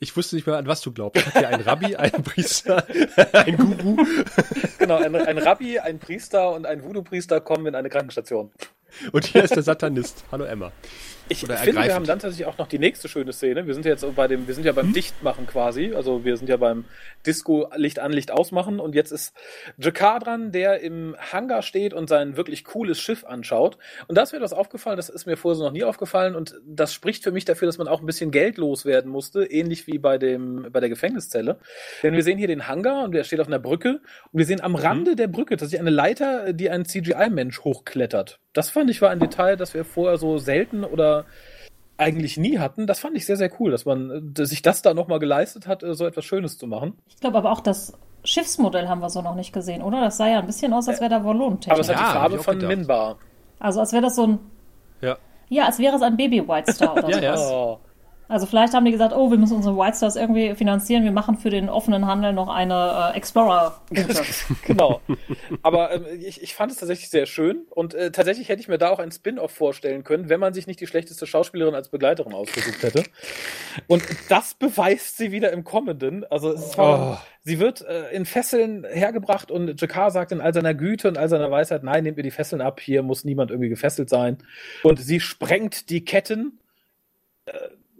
Ich 0.00 0.16
wusste 0.16 0.34
nicht 0.34 0.46
mehr, 0.46 0.56
an 0.56 0.66
was 0.66 0.80
du 0.80 0.92
glaubst. 0.92 1.24
Ich 1.28 1.46
einen 1.46 1.62
Rabbi, 1.62 1.94
einen 1.96 2.22
Priester, 2.24 2.84
einen 3.32 3.56
Guru 3.56 4.04
Genau, 4.78 4.96
ein, 4.96 5.14
ein 5.14 5.38
Rabbi, 5.38 5.78
ein 5.78 6.00
Priester 6.00 6.52
und 6.52 6.66
ein 6.66 6.82
Voodoo-Priester 6.82 7.40
kommen 7.40 7.66
in 7.66 7.74
eine 7.76 7.88
Krankenstation. 7.88 8.50
und 9.12 9.26
hier 9.26 9.44
ist 9.44 9.54
der 9.54 9.62
Satanist. 9.62 10.24
Hallo 10.32 10.44
Emma. 10.44 10.72
Ich 11.30 11.40
finde, 11.40 11.54
ergreifend. 11.54 11.84
wir 11.84 11.94
haben 11.94 12.06
dann 12.06 12.18
tatsächlich 12.18 12.46
auch 12.48 12.58
noch 12.58 12.66
die 12.66 12.80
nächste 12.80 13.08
schöne 13.08 13.32
Szene. 13.32 13.64
Wir 13.64 13.74
sind 13.74 13.84
ja 13.84 13.92
jetzt 13.92 14.04
bei 14.16 14.26
dem, 14.26 14.48
wir 14.48 14.54
sind 14.54 14.66
ja 14.66 14.72
beim 14.72 14.86
hm? 14.86 14.92
Dichtmachen 14.94 15.46
quasi. 15.46 15.92
Also 15.94 16.24
wir 16.24 16.36
sind 16.36 16.48
ja 16.48 16.56
beim 16.56 16.84
Disco 17.24 17.70
Licht 17.76 18.00
an, 18.00 18.12
Licht 18.12 18.32
ausmachen. 18.32 18.80
Und 18.80 18.96
jetzt 18.96 19.12
ist 19.12 19.32
Jakar 19.78 20.18
dran, 20.18 20.50
der 20.50 20.80
im 20.80 21.14
Hangar 21.32 21.62
steht 21.62 21.94
und 21.94 22.08
sein 22.08 22.36
wirklich 22.36 22.64
cooles 22.64 22.98
Schiff 22.98 23.24
anschaut. 23.24 23.78
Und 24.08 24.18
da 24.18 24.22
ist 24.22 24.32
mir 24.32 24.38
etwas 24.38 24.52
aufgefallen, 24.52 24.96
das 24.96 25.08
ist 25.08 25.26
mir 25.26 25.36
vorher 25.36 25.56
so 25.56 25.64
noch 25.64 25.72
nie 25.72 25.84
aufgefallen. 25.84 26.34
Und 26.34 26.60
das 26.66 26.92
spricht 26.92 27.22
für 27.22 27.30
mich 27.30 27.44
dafür, 27.44 27.66
dass 27.66 27.78
man 27.78 27.86
auch 27.86 28.00
ein 28.00 28.06
bisschen 28.06 28.32
Geld 28.32 28.58
loswerden 28.58 29.08
musste, 29.08 29.44
ähnlich 29.44 29.86
wie 29.86 29.98
bei 29.98 30.18
dem, 30.18 30.66
bei 30.72 30.80
der 30.80 30.88
Gefängniszelle. 30.88 31.60
Denn 32.02 32.14
wir 32.14 32.24
sehen 32.24 32.38
hier 32.38 32.48
den 32.48 32.66
Hangar 32.66 33.04
und 33.04 33.12
der 33.12 33.22
steht 33.22 33.38
auf 33.38 33.46
einer 33.46 33.60
Brücke. 33.60 34.00
Und 34.32 34.38
wir 34.38 34.46
sehen 34.46 34.60
am 34.60 34.74
Rande 34.74 35.12
mhm. 35.12 35.16
der 35.16 35.28
Brücke 35.28 35.56
tatsächlich 35.56 35.80
eine 35.80 35.90
Leiter, 35.90 36.52
die 36.52 36.70
ein 36.70 36.84
CGI-Mensch 36.84 37.60
hochklettert. 37.60 38.40
Das 38.52 38.68
fand 38.68 38.90
ich 38.90 39.00
war 39.00 39.10
ein 39.10 39.20
Detail, 39.20 39.56
das 39.56 39.74
wir 39.74 39.84
vorher 39.84 40.18
so 40.18 40.38
selten 40.38 40.82
oder 40.82 41.19
eigentlich 41.96 42.36
nie 42.36 42.58
hatten. 42.58 42.86
Das 42.86 43.00
fand 43.00 43.16
ich 43.16 43.26
sehr, 43.26 43.36
sehr 43.36 43.50
cool, 43.60 43.70
dass 43.70 43.84
man 43.84 44.32
dass 44.34 44.48
sich 44.50 44.62
das 44.62 44.82
da 44.82 44.94
nochmal 44.94 45.18
geleistet 45.18 45.66
hat, 45.66 45.82
so 45.84 46.06
etwas 46.06 46.24
Schönes 46.24 46.58
zu 46.58 46.66
machen. 46.66 46.94
Ich 47.08 47.16
glaube 47.16 47.38
aber 47.38 47.52
auch, 47.52 47.60
das 47.60 47.92
Schiffsmodell 48.24 48.88
haben 48.88 49.00
wir 49.00 49.10
so 49.10 49.22
noch 49.22 49.34
nicht 49.34 49.52
gesehen, 49.52 49.82
oder? 49.82 50.00
Das 50.00 50.16
sah 50.16 50.28
ja 50.28 50.40
ein 50.40 50.46
bisschen 50.46 50.72
aus, 50.72 50.88
als 50.88 51.00
wäre 51.00 51.10
da 51.10 51.24
Volumentechnik. 51.24 51.72
Aber 51.72 51.80
es 51.80 51.88
hat 51.88 51.96
ja, 51.96 52.06
die 52.06 52.18
Farbe 52.18 52.38
von 52.38 52.58
gedacht. 52.58 52.76
Minbar. 52.76 53.16
Also 53.58 53.80
als 53.80 53.92
wäre 53.92 54.02
das 54.02 54.16
so 54.16 54.26
ein... 54.26 54.38
Ja. 55.00 55.16
Ja, 55.48 55.66
als 55.66 55.78
wäre 55.78 55.96
es 55.96 56.02
ein 56.02 56.16
Baby 56.16 56.46
White 56.46 56.72
Star 56.72 56.92
oder 56.92 57.08
ja, 57.20 57.36
sowas. 57.36 57.50
Ja. 57.50 57.89
Also 58.30 58.46
vielleicht 58.46 58.74
haben 58.74 58.84
die 58.84 58.92
gesagt, 58.92 59.12
oh, 59.12 59.32
wir 59.32 59.38
müssen 59.38 59.56
unsere 59.56 59.76
White 59.76 59.96
Stars 59.96 60.14
irgendwie 60.14 60.54
finanzieren, 60.54 61.02
wir 61.02 61.10
machen 61.10 61.36
für 61.36 61.50
den 61.50 61.68
offenen 61.68 62.06
Handel 62.06 62.32
noch 62.32 62.48
eine 62.48 63.10
äh, 63.12 63.16
explorer 63.16 63.80
Genau. 64.64 65.00
Aber 65.62 65.92
ähm, 65.92 66.04
ich, 66.20 66.40
ich 66.40 66.54
fand 66.54 66.70
es 66.70 66.78
tatsächlich 66.78 67.10
sehr 67.10 67.26
schön 67.26 67.66
und 67.70 67.92
äh, 67.94 68.12
tatsächlich 68.12 68.48
hätte 68.48 68.60
ich 68.60 68.68
mir 68.68 68.78
da 68.78 68.90
auch 68.90 69.00
ein 69.00 69.10
Spin-off 69.10 69.50
vorstellen 69.50 70.04
können, 70.04 70.28
wenn 70.28 70.38
man 70.38 70.54
sich 70.54 70.68
nicht 70.68 70.80
die 70.80 70.86
schlechteste 70.86 71.26
Schauspielerin 71.26 71.74
als 71.74 71.88
Begleiterin 71.88 72.32
ausgesucht 72.32 72.80
hätte. 72.84 73.02
Und 73.88 74.04
das 74.28 74.54
beweist 74.54 75.16
sie 75.16 75.32
wieder 75.32 75.50
im 75.50 75.64
Kommenden. 75.64 76.24
Also 76.30 76.52
es 76.52 76.78
war, 76.78 77.18
oh. 77.20 77.26
sie 77.42 77.58
wird 77.58 77.82
äh, 77.82 78.10
in 78.12 78.26
Fesseln 78.26 78.86
hergebracht 78.88 79.50
und 79.50 79.80
Jakar 79.80 80.12
sagt 80.12 80.30
in 80.30 80.40
all 80.40 80.54
seiner 80.54 80.74
Güte 80.74 81.08
und 81.08 81.18
all 81.18 81.28
seiner 81.28 81.50
Weisheit, 81.50 81.82
nein, 81.82 82.04
nehmt 82.04 82.16
mir 82.16 82.22
die 82.22 82.30
Fesseln 82.30 82.62
ab, 82.62 82.78
hier 82.78 83.02
muss 83.02 83.24
niemand 83.24 83.50
irgendwie 83.50 83.70
gefesselt 83.70 84.08
sein. 84.08 84.38
Und 84.84 85.00
sie 85.00 85.18
sprengt 85.18 85.90
die 85.90 86.04
Ketten. 86.04 86.60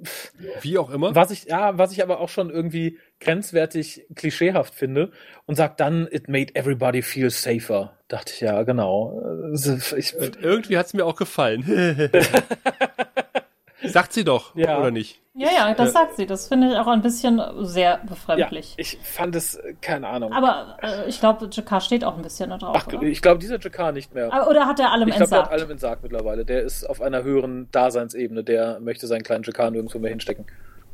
Äh, 0.00 0.62
wie 0.62 0.78
auch 0.78 0.90
immer. 0.90 1.14
Was 1.14 1.30
ich, 1.30 1.44
ja, 1.44 1.78
was 1.78 1.92
ich 1.92 2.02
aber 2.02 2.20
auch 2.20 2.28
schon 2.28 2.50
irgendwie 2.50 2.98
grenzwertig 3.20 4.06
klischeehaft 4.14 4.74
finde 4.74 5.10
und 5.46 5.56
sagt 5.56 5.80
dann, 5.80 6.08
it 6.10 6.28
made 6.28 6.54
everybody 6.54 7.02
feel 7.02 7.30
safer. 7.30 7.98
Dachte 8.08 8.32
ich, 8.34 8.40
ja, 8.40 8.62
genau. 8.62 9.52
Ich, 9.96 10.16
und 10.16 10.42
irgendwie 10.42 10.78
hat 10.78 10.86
es 10.86 10.94
mir 10.94 11.04
auch 11.04 11.16
gefallen. 11.16 11.64
Sagt 13.84 14.12
sie 14.12 14.24
doch, 14.24 14.54
ja. 14.54 14.78
oder 14.78 14.90
nicht? 14.90 15.20
Ja, 15.34 15.48
ja, 15.54 15.74
das 15.74 15.92
sagt 15.92 16.16
sie. 16.16 16.26
Das 16.26 16.48
finde 16.48 16.72
ich 16.72 16.76
auch 16.76 16.88
ein 16.88 17.02
bisschen 17.02 17.40
sehr 17.60 17.98
befremdlich. 17.98 18.70
Ja, 18.70 18.78
ich 18.78 18.98
fand 19.02 19.36
es, 19.36 19.58
keine 19.80 20.08
Ahnung. 20.08 20.32
Aber 20.32 20.76
äh, 20.82 21.08
ich 21.08 21.20
glaube, 21.20 21.48
Jakar 21.50 21.80
steht 21.80 22.04
auch 22.04 22.16
ein 22.16 22.22
bisschen 22.22 22.50
da 22.50 22.58
drauf. 22.58 22.76
Ach, 22.78 22.86
oder? 22.88 23.02
ich 23.02 23.22
glaube, 23.22 23.38
dieser 23.38 23.58
Jakar 23.60 23.92
nicht 23.92 24.12
mehr. 24.12 24.32
Aber, 24.32 24.50
oder 24.50 24.66
hat 24.66 24.80
er 24.80 24.92
allem 24.92 25.08
ich 25.08 25.14
glaub, 25.14 25.22
entsagt? 25.22 25.42
Ich 25.42 25.48
glaube, 25.48 25.48
er 25.48 25.54
hat 25.54 25.60
allem 25.60 25.70
entsagt 25.70 26.02
mittlerweile. 26.02 26.44
Der 26.44 26.62
ist 26.62 26.84
auf 26.84 27.00
einer 27.00 27.22
höheren 27.22 27.68
Daseinsebene. 27.70 28.42
Der 28.42 28.80
möchte 28.80 29.06
seinen 29.06 29.22
kleinen 29.22 29.44
Jakar 29.44 29.70
nirgendwo 29.70 29.98
mehr 29.98 30.10
hinstecken. 30.10 30.46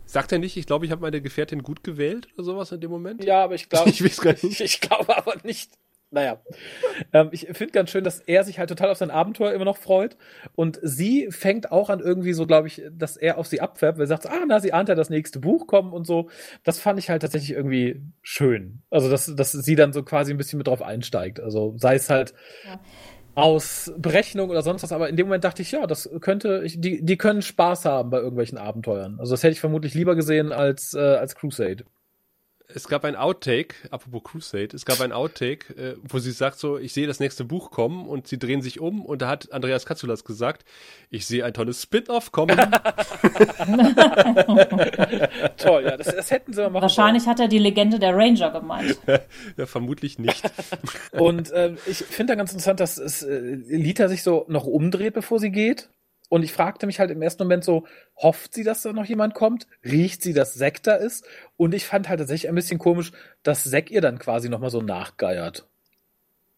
Sagt 0.04 0.30
er 0.30 0.38
nicht, 0.38 0.56
ich 0.56 0.66
glaube, 0.66 0.84
ich 0.84 0.92
habe 0.92 1.02
meine 1.02 1.20
Gefährtin 1.20 1.62
gut 1.62 1.82
gewählt 1.82 2.28
oder 2.34 2.44
sowas 2.44 2.70
in 2.70 2.80
dem 2.80 2.90
Moment? 2.90 3.24
Ja, 3.24 3.42
aber 3.42 3.54
ich 3.54 3.68
glaube. 3.68 3.90
ich 3.90 4.04
weiß 4.04 4.20
gar 4.20 4.32
nicht. 4.32 4.44
Ich, 4.44 4.60
ich 4.60 4.80
glaube 4.80 5.16
aber 5.16 5.34
nicht. 5.42 5.70
Naja, 6.10 6.40
ähm, 7.12 7.30
ich 7.32 7.48
finde 7.52 7.72
ganz 7.72 7.90
schön, 7.90 8.04
dass 8.04 8.20
er 8.20 8.44
sich 8.44 8.60
halt 8.60 8.68
total 8.68 8.90
auf 8.90 8.98
sein 8.98 9.10
Abenteuer 9.10 9.52
immer 9.52 9.64
noch 9.64 9.76
freut. 9.76 10.16
Und 10.54 10.78
sie 10.80 11.28
fängt 11.30 11.72
auch 11.72 11.90
an 11.90 11.98
irgendwie 11.98 12.32
so, 12.32 12.46
glaube 12.46 12.68
ich, 12.68 12.82
dass 12.92 13.16
er 13.16 13.38
auf 13.38 13.48
sie 13.48 13.60
abfärbt, 13.60 13.98
weil 13.98 14.04
er 14.04 14.08
sagt, 14.08 14.26
ah, 14.26 14.44
na, 14.46 14.60
sie 14.60 14.72
ahnt 14.72 14.88
ja 14.88 14.94
das 14.94 15.10
nächste 15.10 15.40
Buch 15.40 15.66
kommen 15.66 15.92
und 15.92 16.06
so. 16.06 16.30
Das 16.62 16.78
fand 16.78 17.00
ich 17.00 17.10
halt 17.10 17.22
tatsächlich 17.22 17.50
irgendwie 17.50 18.02
schön. 18.22 18.82
Also, 18.88 19.10
dass, 19.10 19.34
dass 19.34 19.50
sie 19.50 19.74
dann 19.74 19.92
so 19.92 20.04
quasi 20.04 20.32
ein 20.32 20.36
bisschen 20.36 20.58
mit 20.58 20.68
drauf 20.68 20.80
einsteigt. 20.80 21.40
Also, 21.40 21.74
sei 21.76 21.96
es 21.96 22.08
halt 22.08 22.34
ja. 22.64 22.78
aus 23.34 23.92
Berechnung 23.98 24.48
oder 24.48 24.62
sonst 24.62 24.84
was. 24.84 24.92
Aber 24.92 25.08
in 25.08 25.16
dem 25.16 25.26
Moment 25.26 25.42
dachte 25.42 25.62
ich, 25.62 25.72
ja, 25.72 25.88
das 25.88 26.08
könnte, 26.20 26.62
ich, 26.64 26.80
die, 26.80 27.04
die 27.04 27.16
können 27.16 27.42
Spaß 27.42 27.84
haben 27.84 28.10
bei 28.10 28.18
irgendwelchen 28.18 28.58
Abenteuern. 28.58 29.16
Also, 29.18 29.34
das 29.34 29.42
hätte 29.42 29.54
ich 29.54 29.60
vermutlich 29.60 29.94
lieber 29.94 30.14
gesehen 30.14 30.52
als, 30.52 30.94
äh, 30.94 31.00
als 31.00 31.34
Crusade 31.34 31.84
es 32.74 32.88
gab 32.88 33.04
ein 33.04 33.16
Outtake, 33.16 33.74
apropos 33.90 34.22
Crusade, 34.24 34.74
es 34.74 34.84
gab 34.84 35.00
ein 35.00 35.12
Outtake, 35.12 35.72
äh, 35.74 35.94
wo 36.02 36.18
sie 36.18 36.32
sagt 36.32 36.58
so, 36.58 36.78
ich 36.78 36.92
sehe 36.92 37.06
das 37.06 37.20
nächste 37.20 37.44
Buch 37.44 37.70
kommen 37.70 38.06
und 38.06 38.26
sie 38.26 38.38
drehen 38.38 38.62
sich 38.62 38.80
um 38.80 39.04
und 39.04 39.22
da 39.22 39.28
hat 39.28 39.52
Andreas 39.52 39.86
Katzulas 39.86 40.24
gesagt, 40.24 40.64
ich 41.10 41.26
sehe 41.26 41.44
ein 41.44 41.54
tolles 41.54 41.82
Spin-off 41.82 42.32
kommen. 42.32 42.56
Toll, 45.56 45.84
ja, 45.84 45.96
das, 45.96 46.14
das, 46.14 46.30
hätten 46.30 46.52
sie 46.52 46.60
mal 46.62 46.70
machen 46.70 46.82
Wahrscheinlich 46.82 47.24
sollen. 47.24 47.32
hat 47.32 47.40
er 47.40 47.48
die 47.48 47.58
Legende 47.58 47.98
der 47.98 48.16
Ranger 48.16 48.50
gemeint. 48.50 48.98
ja, 49.56 49.66
vermutlich 49.66 50.18
nicht. 50.18 50.42
und 51.12 51.50
äh, 51.52 51.74
ich 51.86 51.98
finde 51.98 52.32
da 52.32 52.36
ganz 52.36 52.52
interessant, 52.52 52.80
dass 52.80 52.98
es, 52.98 53.22
äh, 53.22 53.38
Lita 53.38 54.08
sich 54.08 54.22
so 54.22 54.44
noch 54.48 54.66
umdreht, 54.66 55.14
bevor 55.14 55.38
sie 55.38 55.50
geht 55.50 55.88
und 56.28 56.42
ich 56.42 56.52
fragte 56.52 56.86
mich 56.86 56.98
halt 56.98 57.10
im 57.10 57.22
ersten 57.22 57.44
Moment 57.44 57.64
so, 57.64 57.86
hofft 58.16 58.54
sie, 58.54 58.64
dass 58.64 58.82
da 58.82 58.92
noch 58.92 59.04
jemand 59.04 59.34
kommt? 59.34 59.66
Riecht 59.84 60.22
sie, 60.22 60.32
dass 60.32 60.54
Zack 60.54 60.82
da 60.82 60.94
ist? 60.94 61.24
Und 61.56 61.74
ich 61.74 61.86
fand 61.86 62.08
halt 62.08 62.18
tatsächlich 62.18 62.48
ein 62.48 62.54
bisschen 62.54 62.78
komisch, 62.78 63.12
dass 63.42 63.64
Zack 63.64 63.90
ihr 63.90 64.00
dann 64.00 64.18
quasi 64.18 64.48
nochmal 64.48 64.70
so 64.70 64.82
nachgeiert. 64.82 65.68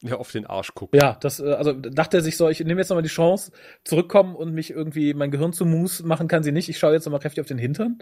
Ja, 0.00 0.16
auf 0.16 0.30
den 0.30 0.46
Arsch 0.46 0.74
guckt. 0.74 0.94
Ja, 0.94 1.16
das, 1.20 1.40
äh, 1.40 1.52
also 1.52 1.72
dachte 1.72 2.18
er 2.18 2.22
sich 2.22 2.36
so, 2.36 2.48
ich 2.48 2.60
nehme 2.60 2.80
jetzt 2.80 2.88
nochmal 2.88 3.02
die 3.02 3.08
Chance, 3.08 3.50
zurückkommen 3.84 4.36
und 4.36 4.54
mich 4.54 4.70
irgendwie 4.70 5.12
mein 5.12 5.30
Gehirn 5.30 5.52
zu 5.52 5.66
Mus 5.66 6.02
machen 6.04 6.28
kann 6.28 6.44
sie 6.44 6.52
nicht. 6.52 6.68
Ich 6.68 6.78
schaue 6.78 6.92
jetzt 6.92 7.04
nochmal 7.04 7.20
kräftig 7.20 7.40
auf 7.40 7.48
den 7.48 7.58
Hintern. 7.58 7.98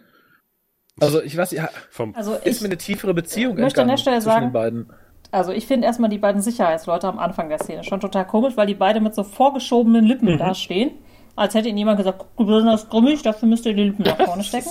Also 1.00 1.22
ich 1.22 1.36
weiß, 1.36 1.52
ja, 1.52 1.68
Vom 1.90 2.14
also 2.14 2.34
ist 2.34 2.56
ich 2.56 2.60
mir 2.60 2.68
eine 2.68 2.76
tiefere 2.76 3.14
Beziehung 3.14 3.56
möchte 3.56 3.82
an 3.82 3.88
der 3.88 3.96
Stelle 3.96 4.20
sagen, 4.20 4.46
den 4.46 4.52
beiden. 4.52 4.92
Also 5.30 5.52
ich 5.52 5.66
finde 5.66 5.86
erstmal 5.86 6.10
die 6.10 6.18
beiden 6.18 6.40
Sicherheitsleute 6.40 7.08
am 7.08 7.18
Anfang 7.18 7.48
der 7.48 7.58
Szene 7.58 7.82
schon 7.82 8.00
total 8.00 8.26
komisch, 8.26 8.56
weil 8.56 8.66
die 8.66 8.74
beide 8.74 9.00
mit 9.00 9.14
so 9.14 9.24
vorgeschobenen 9.24 10.04
Lippen 10.04 10.34
mhm. 10.34 10.38
da 10.38 10.54
stehen 10.54 10.92
als 11.36 11.54
hätte 11.54 11.68
ihnen 11.68 11.78
jemand 11.78 11.98
gesagt, 11.98 12.24
du 12.36 12.46
besonders 12.46 12.88
grimmig, 12.88 13.22
dafür 13.22 13.48
müsst 13.48 13.66
ihr 13.66 13.74
die 13.74 13.84
Lippen 13.84 14.02
nach 14.02 14.16
vorne 14.16 14.42
stecken. 14.44 14.70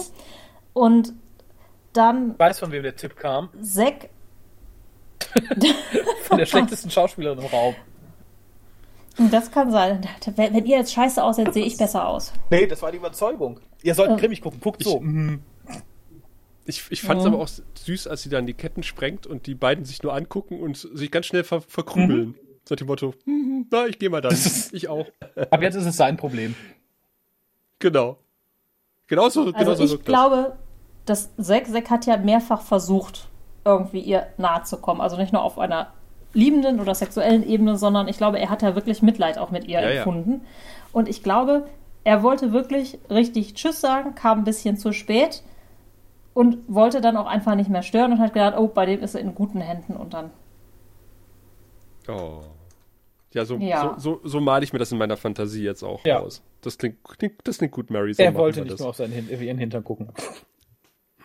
Und 0.74 1.14
dann. 1.94 2.32
Ich 2.32 2.40
weiß, 2.40 2.60
von 2.60 2.72
wem 2.72 2.84
der 2.84 2.96
Tipp 2.96 3.16
kam. 3.16 3.50
Zack. 3.62 4.10
von 6.24 6.38
der 6.38 6.46
schlechtesten 6.46 6.90
Schauspielerin 6.90 7.40
im 7.40 7.46
Raum. 7.46 7.76
Das 9.32 9.50
kann 9.50 9.72
sein. 9.72 10.06
Wenn 10.36 10.66
ihr 10.66 10.78
jetzt 10.78 10.92
scheiße 10.92 11.24
aussieht, 11.24 11.54
sehe 11.54 11.66
ich 11.66 11.78
besser 11.78 12.08
aus. 12.08 12.34
Nee, 12.50 12.68
das 12.68 12.82
war 12.82 12.92
die 12.92 12.98
Überzeugung. 12.98 13.62
Ihr 13.82 13.96
sollt 13.96 14.20
grimmig 14.20 14.42
gucken. 14.42 14.60
Guckt 14.60 14.84
so. 14.84 15.00
Mhm. 15.00 15.42
Ich, 16.66 16.84
ich 16.90 17.02
fand 17.02 17.22
es 17.22 17.28
mhm. 17.28 17.34
aber 17.34 17.44
auch 17.44 17.50
süß, 17.76 18.08
als 18.08 18.24
sie 18.24 18.30
dann 18.30 18.46
die 18.46 18.56
Ketten 18.56 18.84
sprengt 18.84 19.28
und 19.28 19.46
die 19.46 19.56
beiden 19.56 19.86
sich 19.86 20.02
nur 20.04 20.14
angucken 20.14 20.60
und 20.60 20.76
sich 20.76 21.12
ganz 21.12 21.28
schnell 21.28 21.44
ver 21.44 21.62
verkrümeln. 21.62 22.28
Mhm. 22.30 22.36
So 22.68 22.76
dem 22.76 22.88
Motto, 22.88 23.14
hm, 23.26 23.34
hm, 23.34 23.68
na, 23.72 23.86
ich 23.86 24.00
gehe 24.00 24.10
mal 24.10 24.22
dann. 24.22 24.34
ich 24.72 24.88
auch. 24.90 25.06
Ab 25.52 25.62
jetzt 25.62 25.76
ist 25.76 25.86
es 25.86 25.98
sein 25.98 26.18
Problem. 26.18 26.56
Genau. 27.80 28.18
Genauso, 29.08 29.42
also 29.42 29.54
genauso 29.54 29.84
ich 29.84 30.04
glaube, 30.04 30.56
das. 31.06 31.36
dass 31.36 31.48
Zack, 31.48 31.68
Zack 31.68 31.90
hat 31.92 32.06
ja 32.08 32.18
mehrfach 32.18 32.62
versucht, 32.62 33.28
irgendwie 33.64 34.00
ihr 34.00 34.28
nahe 34.38 34.64
zu 34.64 34.78
kommen. 34.78 35.02
Also 35.02 35.16
nicht 35.18 35.32
nur 35.32 35.44
auf 35.44 35.60
einer 35.60 35.94
liebenden 36.34 36.80
oder 36.80 36.96
sexuellen 36.96 37.48
Ebene, 37.48 37.78
sondern 37.78 38.08
ich 38.08 38.18
glaube, 38.18 38.40
er 38.40 38.50
hat 38.50 38.62
ja 38.62 38.76
wirklich 38.76 39.02
Mitleid 39.02 39.38
auch 39.38 39.52
mit 39.52 39.66
ihr 39.66 39.82
ja, 39.82 39.90
empfunden. 39.90 40.32
Ja. 40.32 40.40
Und 40.92 41.08
ich 41.08 41.22
glaube, 41.22 41.68
er 42.04 42.24
wollte 42.24 42.52
wirklich 42.52 42.98
richtig 43.10 43.54
Tschüss 43.54 43.80
sagen, 43.80 44.16
kam 44.16 44.40
ein 44.40 44.44
bisschen 44.44 44.78
zu 44.78 44.92
spät 44.92 45.44
und 46.34 46.58
wollte 46.68 47.00
dann 47.00 47.16
auch 47.16 47.28
einfach 47.28 47.56
nicht 47.56 47.70
mehr 47.70 47.84
stören 47.84 48.12
und 48.14 48.20
hat 48.20 48.34
gedacht, 48.34 48.56
oh, 48.58 48.68
bei 48.68 48.86
dem 48.86 49.02
ist 49.02 49.16
er 49.16 49.22
in 49.22 49.36
guten 49.36 49.62
Händen 49.62 49.96
und 49.96 50.14
dann. 50.14 50.32
Oh. 52.08 52.42
Ja, 53.36 53.44
so, 53.44 53.58
ja. 53.58 53.96
so, 53.98 54.22
so, 54.24 54.28
so 54.28 54.40
male 54.40 54.64
ich 54.64 54.72
mir 54.72 54.80
das 54.80 54.94
in 54.94 54.98
meiner 54.98 55.18
Fantasie 55.18 55.64
jetzt 55.64 55.84
auch 55.84 56.06
ja. 56.06 56.20
aus. 56.20 56.42
Das 56.62 56.78
klingt, 56.78 57.04
klingt, 57.04 57.36
das 57.44 57.58
klingt 57.58 57.74
gut, 57.74 57.90
Mary. 57.90 58.14
So 58.14 58.24
er 58.24 58.34
wollte 58.34 58.62
nicht 58.62 58.72
das. 58.72 58.80
nur 58.80 58.90
auf 58.90 58.96
seinen 58.96 59.30
ihren 59.30 59.58
Hintern 59.58 59.84
gucken. 59.84 60.08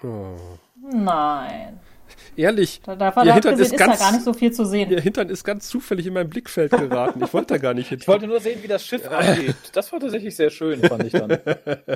Oh. 0.03 0.35
Nein. 0.93 1.78
Ehrlich, 2.37 2.81
da, 2.82 3.12
ihr 3.23 3.35
Hintern 3.35 3.59
ist, 3.59 3.77
ganz, 3.77 3.99
da 3.99 4.05
gar 4.07 4.12
nicht 4.12 4.24
so 4.24 4.32
viel 4.32 4.51
zu 4.51 4.65
sehen. 4.65 4.91
Ihr 4.91 5.01
Hintern 5.01 5.28
ist 5.28 5.45
ganz 5.45 5.69
zufällig 5.69 6.07
in 6.07 6.15
mein 6.15 6.28
Blickfeld 6.28 6.73
geraten. 6.73 7.23
Ich 7.23 7.32
wollte 7.32 7.55
da 7.55 7.59
gar 7.59 7.74
nicht 7.74 7.89
hin. 7.91 7.99
Ich 8.01 8.09
wollte 8.09 8.27
nur 8.27 8.41
sehen, 8.41 8.61
wie 8.62 8.66
das 8.66 8.85
Schiff 8.85 9.09
angeht. 9.09 9.55
Das 9.73 9.93
war 9.93 10.01
tatsächlich 10.01 10.35
sehr 10.35 10.51
schön, 10.51 10.81
fand 10.81 11.05
ich 11.05 11.12
dann. 11.12 11.39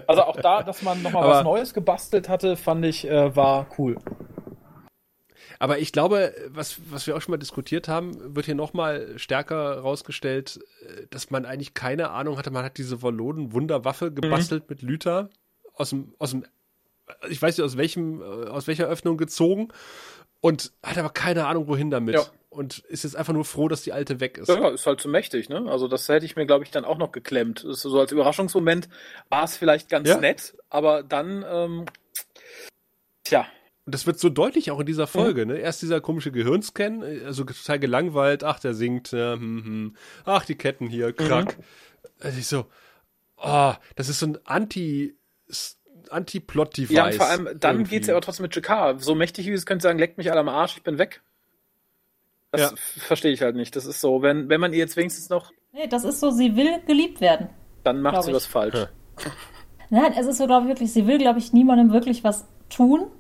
Also 0.07 0.23
auch 0.23 0.37
da, 0.37 0.63
dass 0.63 0.83
man 0.83 1.03
nochmal 1.03 1.27
was 1.27 1.45
Neues 1.45 1.75
gebastelt 1.75 2.29
hatte, 2.29 2.57
fand 2.57 2.85
ich, 2.85 3.09
äh, 3.09 3.35
war 3.35 3.67
cool. 3.79 3.97
Aber 5.65 5.79
ich 5.79 5.93
glaube, 5.93 6.35
was, 6.49 6.77
was 6.91 7.07
wir 7.07 7.17
auch 7.17 7.23
schon 7.23 7.33
mal 7.33 7.39
diskutiert 7.39 7.89
haben, 7.89 8.37
wird 8.37 8.45
hier 8.45 8.55
nochmal 8.55 9.19
stärker 9.19 9.79
rausgestellt, 9.79 10.61
äh, 10.83 11.07
dass 11.09 11.31
man 11.31 11.47
eigentlich 11.47 11.73
keine 11.73 12.11
Ahnung 12.11 12.37
hatte. 12.37 12.51
Man 12.51 12.67
hat 12.67 12.77
diese 12.77 13.01
Wallonen-Wunderwaffe 13.01 14.11
mhm. 14.11 14.15
gebastelt 14.17 14.65
mhm. 14.65 14.67
mit 14.69 14.83
Lüther 14.83 15.31
aus 15.73 15.89
dem, 15.89 16.13
aus 16.19 16.33
dem, 16.33 16.45
ich 17.31 17.41
weiß 17.41 17.57
nicht 17.57 17.65
aus 17.65 17.79
welchem, 17.79 18.21
äh, 18.21 18.25
aus 18.51 18.67
welcher 18.67 18.87
Öffnung 18.89 19.17
gezogen 19.17 19.69
und 20.43 20.71
hat 20.83 20.99
aber 20.99 21.09
keine 21.09 21.47
Ahnung, 21.47 21.67
wohin 21.67 21.91
damit. 21.91 22.17
Ja. 22.17 22.27
Und 22.51 22.81
ist 22.81 23.05
jetzt 23.05 23.17
einfach 23.17 23.33
nur 23.33 23.47
froh, 23.47 23.69
dass 23.69 23.81
die 23.81 23.95
alte 23.95 24.21
weg 24.21 24.37
ist. 24.37 24.49
Ja, 24.49 24.69
ist 24.69 24.87
halt 24.87 25.01
zu 25.01 25.09
mächtig, 25.09 25.49
ne? 25.49 25.65
Also 25.71 25.89
das 25.89 26.07
hätte 26.11 26.27
ich 26.27 26.37
mir, 26.37 26.45
glaube 26.45 26.65
ich, 26.65 26.73
dann 26.73 26.85
auch 26.85 26.99
noch 26.99 27.11
geklemmt. 27.11 27.65
Ist 27.65 27.81
so 27.81 27.99
als 27.99 28.13
Überraschungsmoment 28.13 28.91
war 29.31 29.45
es 29.45 29.57
vielleicht 29.57 29.89
ganz 29.89 30.11
Ja. 30.11 30.19
nett, 30.19 30.59
aber 30.69 31.03
dann, 31.03 31.43
ähm, 31.49 31.87
tja, 33.23 33.47
Und 33.87 33.95
das 33.95 34.07
wird 34.07 34.19
so 34.19 34.31
deutlich 34.31 34.71
auch 34.71 34.81
in 34.81 34.87
dieser 34.87 35.07
Folge, 35.07 35.45
ne? 35.45 35.59
Erst 35.59 35.83
dieser 35.83 36.01
komische 36.01 36.33
Gehirnscan, 36.33 37.03
äh, 37.03 37.21
also 37.27 37.45
total 37.45 37.79
gelangweilt, 37.79 38.43
ach, 38.43 38.59
der 38.59 38.75
singt, 38.75 39.13
ja, 39.13 39.35
hm, 39.35 39.65
hm. 39.65 39.97
ach, 40.25 40.45
die 40.47 40.55
Ketten 40.55 40.89
hier, 40.89 41.13
krack. 41.13 41.59
Also 42.21 42.39
ich 42.39 42.47
so, 42.47 42.67
oh, 43.37 43.73
das 43.97 44.09
ist 44.09 44.21
so 44.21 44.27
ein 44.27 44.39
Anti, 44.45 45.17
Anti-Plot-Device. 46.11 46.91
ja, 46.97 47.07
und 47.07 47.15
vor 47.15 47.27
allem 47.27 47.49
dann 47.61 47.77
irgendwie. 47.77 47.91
geht's 47.97 48.07
ja 48.07 48.15
aber 48.15 48.21
trotzdem 48.23 48.45
mit 48.45 48.55
Jakar. 48.55 48.99
So 48.99 49.15
mächtig 49.15 49.47
wie 49.47 49.53
es 49.53 49.67
könnte 49.67 49.83
sagen, 49.83 49.99
leckt 49.99 50.17
mich 50.19 50.31
alle 50.31 50.41
am 50.41 50.49
Arsch, 50.49 50.77
ich 50.77 50.83
bin 50.83 50.99
weg. 50.99 51.23
Das 52.53 52.61
Ja. 52.61 52.71
verstehe 52.77 53.33
ich 53.33 53.43
halt 53.43 53.57
nicht. 53.57 53.75
Das 53.77 53.85
ist 53.85 54.01
so, 54.01 54.23
wenn, 54.23 54.49
wenn 54.49 54.61
man 54.61 54.73
ihr 54.73 54.79
jetzt 54.79 54.97
wenigstens 54.97 55.29
noch, 55.29 55.53
Nee, 55.73 55.89
das 55.89 56.05
ist 56.05 56.21
so, 56.21 56.31
sie 56.31 56.55
will 56.57 56.81
geliebt 56.87 57.21
werden. 57.21 57.51
dann 57.83 58.01
macht 58.01 58.23
sie 58.23 58.31
ich. 58.31 58.37
was 58.37 58.47
falsch. 58.47 58.75
Ja. 58.77 58.89
Nein, 59.91 60.13
es 60.19 60.27
ist 60.27 60.39
so, 60.39 60.47
glaube 60.47 60.63
ich, 60.67 60.69
wirklich, 60.69 60.93
sie 60.93 61.07
will, 61.07 61.19
glaube 61.19 61.39
ich, 61.41 61.53
niemandem 61.53 61.93
wirklich 61.93 62.23
was 62.25 62.47
tun. 62.71 63.11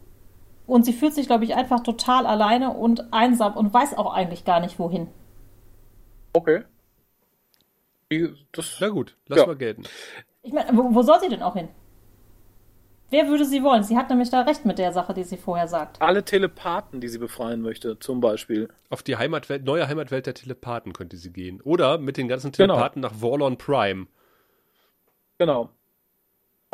Und 0.67 0.85
sie 0.85 0.93
fühlt 0.93 1.15
sich, 1.15 1.27
glaube 1.27 1.45
ich, 1.45 1.55
einfach 1.55 1.81
total 1.83 2.27
alleine 2.27 2.71
und 2.71 3.13
einsam 3.13 3.55
und 3.57 3.73
weiß 3.75 3.97
auch 3.99 4.13
eigentlich 4.15 4.45
gar 4.45 4.61
nicht, 4.61 4.79
wohin. 4.79 5.09
Okay. 6.33 6.63
Das, 8.53 8.77
Na 8.81 8.89
gut, 8.89 9.17
lass 9.27 9.41
Ja. 9.41 9.47
mal 9.47 9.57
gelten. 9.57 9.83
Ich 10.43 10.53
meine, 10.53 10.77
wo, 10.77 10.95
wo 10.95 11.03
soll 11.03 11.21
sie 11.21 11.29
denn 11.29 11.43
auch 11.43 11.55
hin? 11.57 11.69
Wer 13.11 13.29
würde 13.29 13.45
sie 13.45 13.63
wollen? 13.63 13.83
Sie 13.83 13.97
hat 13.97 14.09
nämlich 14.11 14.31
da 14.31 14.43
recht 14.43 14.65
mit 14.65 14.79
der 14.79 14.93
Sache, 14.93 15.15
die 15.15 15.25
sie 15.25 15.37
vorher 15.37 15.69
sagt. 15.69 16.01
alle 16.01 16.25
Telepathen, 16.25 17.01
die 17.01 17.09
sie 17.09 17.19
befreien 17.19 17.61
möchte, 17.61 17.99
zum 17.99 18.21
Beispiel. 18.21 18.69
Auf 18.91 19.03
die 19.03 19.17
Heimatwelt, 19.17 19.65
neue 19.65 19.87
Heimatwelt 19.89 20.27
der 20.27 20.35
Telepathen 20.35 20.93
könnte 20.93 21.17
sie 21.17 21.33
gehen. 21.33 21.61
Oder 21.61 21.99
mit 21.99 22.17
den 22.17 22.29
ganzen 22.29 22.51
Genau. 22.53 22.75
Telepathen 22.75 23.03
nach 23.03 23.15
Vorlon 23.15 23.57
Prime. 23.59 24.07
Genau. 25.39 25.71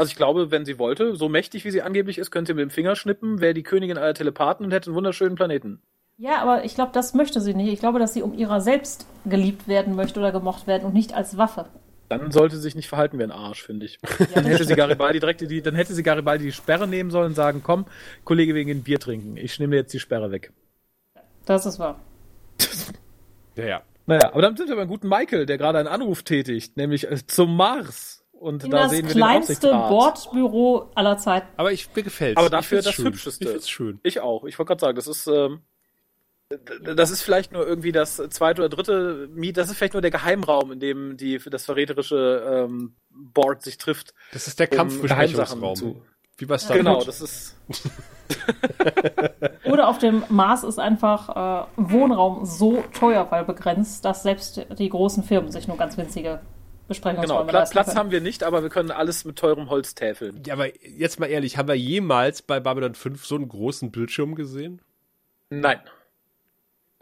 Also 0.01 0.13
ich 0.13 0.17
glaube, 0.17 0.51
wenn 0.51 0.65
sie 0.65 0.79
wollte, 0.79 1.15
so 1.15 1.29
mächtig 1.29 1.67
wie 1.67 1.71
sie 1.71 1.83
angeblich 1.83 2.17
ist, 2.17 2.31
könnte 2.31 2.53
sie 2.53 2.55
mit 2.55 2.63
dem 2.63 2.71
Finger 2.71 2.97
schnippen, 2.97 3.43
wäre 3.43 3.53
die 3.53 3.63
Königin 3.63 3.99
aller 3.99 4.15
Telepathen 4.15 4.65
und 4.65 4.73
hätte 4.73 4.87
einen 4.87 4.97
wunderschönen 4.97 5.35
Planeten. 5.35 5.83
Ja, 6.17 6.41
aber 6.41 6.65
ich 6.65 6.75
glaube, 6.75 6.93
das 6.95 7.13
möchte 7.13 7.43
sie 7.43 7.53
nicht. 7.53 7.71
Ich 7.71 7.81
glaube, 7.81 7.99
dass 7.99 8.15
sie 8.15 8.23
um 8.23 8.33
ihrer 8.33 8.63
selbst 8.63 9.07
geliebt 9.27 9.69
werden 9.69 9.97
möchte 9.97 10.19
oder 10.19 10.33
gemocht 10.33 10.67
werden 10.67 10.87
und 10.87 10.95
nicht 10.95 11.13
als 11.13 11.37
Waffe. 11.37 11.67
Dann 12.09 12.31
sollte 12.31 12.57
sie 12.57 12.63
sich 12.63 12.75
nicht 12.75 12.89
verhalten 12.89 13.19
wie 13.19 13.25
ein 13.25 13.31
Arsch, 13.31 13.63
finde 13.63 13.85
ich. 13.85 13.99
Ja, 14.19 14.27
Dann 14.37 14.47
hätte 14.47 14.65
sie 14.65 14.75
Garibaldi 14.75 15.21
direkt 15.21 15.43
die, 15.43 15.61
dann 15.61 15.75
hätte 15.75 15.93
sie 15.93 16.03
Garibaldi 16.03 16.45
die 16.45 16.53
Sperre 16.53 16.89
nehmen 16.89 17.11
sollen 17.11 17.27
und 17.27 17.35
sagen, 17.35 17.61
komm, 17.63 17.85
Kollege, 18.25 18.55
wir 18.55 18.65
gehen 18.65 18.83
Bier 18.83 19.01
trinken. 19.01 19.37
Ich 19.37 19.61
nehme 19.61 19.73
dir 19.73 19.81
jetzt 19.81 19.93
die 19.93 20.01
Sperre 20.01 20.31
weg. 20.31 20.51
das 21.45 21.67
ist 21.67 21.79
wahr. 21.79 22.01
Ja, 23.55 23.67
ja. 23.67 23.83
Naja, 24.07 24.33
aber 24.33 24.41
dann 24.41 24.57
sind 24.57 24.71
wir 24.71 24.77
beim 24.77 24.89
guten 24.89 25.11
Michael, 25.11 25.45
der 25.45 25.59
gerade 25.59 25.79
einen 25.79 25.89
Anruf 25.89 26.23
tätigt, 26.23 26.79
nämlich 26.79 27.07
äh, 27.11 27.19
zum 27.27 27.55
Mars. 27.55 28.20
Und 28.41 28.65
In 28.65 28.71
da 28.71 28.85
das 28.85 28.93
sehen 28.93 29.07
wir 29.07 29.15
kleinste. 29.15 29.69
Bordbüro 29.71 30.91
aller 30.95 31.19
Zeiten. 31.19 31.47
Aber 31.59 31.73
ich, 31.73 31.95
mir 31.95 32.03
gefällt's. 32.03 32.39
Aber 32.39 32.49
dafür 32.49 32.81
das 32.81 32.95
schön. 32.95 33.05
Hübscheste. 33.05 33.45
Ich 33.45 33.51
find's 33.51 33.69
schön. 33.69 34.01
Ich 34.03 34.21
auch. 34.21 34.45
Ich 34.45 34.59
wollte 34.59 34.69
gerade 34.69 34.81
sagen, 34.81 34.97
das 34.97 35.07
ist, 35.07 35.27
ähm, 35.27 35.61
das 36.97 37.11
ist 37.11 37.21
vielleicht 37.21 37.53
nur 37.53 37.67
irgendwie 37.67 37.93
das 37.93 38.17
zweite 38.31 38.63
oder 38.63 38.71
dritte 38.71 39.29
Miet, 39.31 39.59
das 39.59 39.69
ist 39.71 39.77
vielleicht 39.77 39.93
nur 39.93 40.01
der 40.01 40.11
Geheimraum, 40.11 40.73
in 40.73 40.81
dem 40.81 41.19
die, 41.19 41.39
das 41.39 41.67
verräterische 41.67 42.67
ähm, 42.67 42.95
Board 43.11 43.61
sich 43.63 43.77
trifft. 43.77 44.15
Das 44.33 44.47
ist 44.49 44.59
der 44.59 44.73
um 44.73 44.77
Kampfbesprechungsraum. 44.79 45.61
Geheimsachen 45.61 45.77
zu- 45.77 46.03
Wie 46.39 46.47
bei 46.47 46.57
Star 46.57 46.79
Genau, 46.79 47.05
das 47.05 47.21
ist. 47.21 47.57
Oder 49.65 49.89
auf 49.89 49.99
dem 49.99 50.25
Mars 50.31 50.63
ist 50.65 50.79
einfach 50.79 51.29
äh, 51.29 51.67
Wohnraum 51.77 52.47
so 52.47 52.83
teuer, 52.99 53.27
weil 53.31 53.45
begrenzt, 53.45 54.05
dass 54.07 54.23
selbst 54.23 54.67
die 54.79 54.89
großen 54.89 55.23
Firmen 55.25 55.53
sich 55.53 55.69
nur 55.69 55.77
ganz 55.77 55.99
winzige 55.99 56.41
Genau, 56.91 57.01
Besprechungsräume 57.13 57.51
Platz, 57.51 57.71
Platz 57.71 57.87
können. 57.87 57.99
haben 57.99 58.11
wir 58.11 58.21
nicht, 58.21 58.43
aber 58.43 58.63
wir 58.63 58.69
können 58.71 58.91
alles 58.91 59.25
mit 59.25 59.37
teurem 59.37 59.71
Holz 59.71 59.95
täfeln. 59.95 60.43
Ja, 60.45 60.55
aber 60.55 60.69
jetzt 60.85 61.21
mal 61.21 61.27
ehrlich, 61.27 61.57
haben 61.57 61.69
wir 61.69 61.77
jemals 61.77 62.43
bei 62.43 62.59
Babylon 62.59 62.95
5 62.95 63.25
so 63.25 63.37
einen 63.37 63.49
großen 63.49 63.91
Bildschirm 63.93 64.35
gesehen? 64.35 64.83
Nein. 65.51 65.81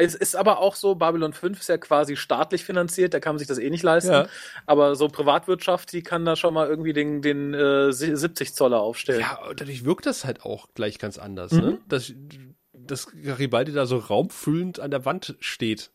Es 0.01 0.15
ist 0.15 0.37
aber 0.37 0.59
auch 0.61 0.77
so, 0.77 0.95
Babylon 0.95 1.33
5 1.33 1.59
ist 1.59 1.69
ja 1.69 1.77
quasi 1.77 2.15
staatlich 2.17 2.65
finanziert, 2.65 3.15
da 3.15 3.19
kann 3.21 3.35
man 3.35 3.39
sich 3.41 3.49
das 3.49 3.59
eh 3.59 3.69
nicht 3.69 3.83
leisten. 3.83 4.13
Ja. 4.13 4.29
Aber 4.65 4.95
so 4.95 5.09
Privatwirtschaft, 5.09 5.93
die 5.93 6.03
kann 6.03 6.25
da 6.25 6.37
schon 6.37 6.55
mal 6.55 6.69
irgendwie 6.69 6.93
den, 6.93 7.21
den 7.21 7.53
äh, 7.53 7.91
70 7.93 8.55
Zoller 8.55 8.81
aufstellen. 8.81 9.21
Ja, 9.23 9.41
und 9.49 9.61
dadurch 9.61 9.85
wirkt 9.85 10.07
das 10.07 10.25
halt 10.25 10.43
auch 10.45 10.69
gleich 10.75 10.99
ganz 11.01 11.19
anders, 11.19 11.51
Mhm. 11.51 11.61
ne? 11.61 11.79
Dass, 11.89 12.13
dass 12.73 13.09
Garibaldi 13.25 13.73
da 13.73 13.87
so 13.87 13.97
raumfüllend 13.99 14.79
an 14.79 14.93
der 14.93 15.05
Wand 15.05 15.35
steht. 15.41 15.91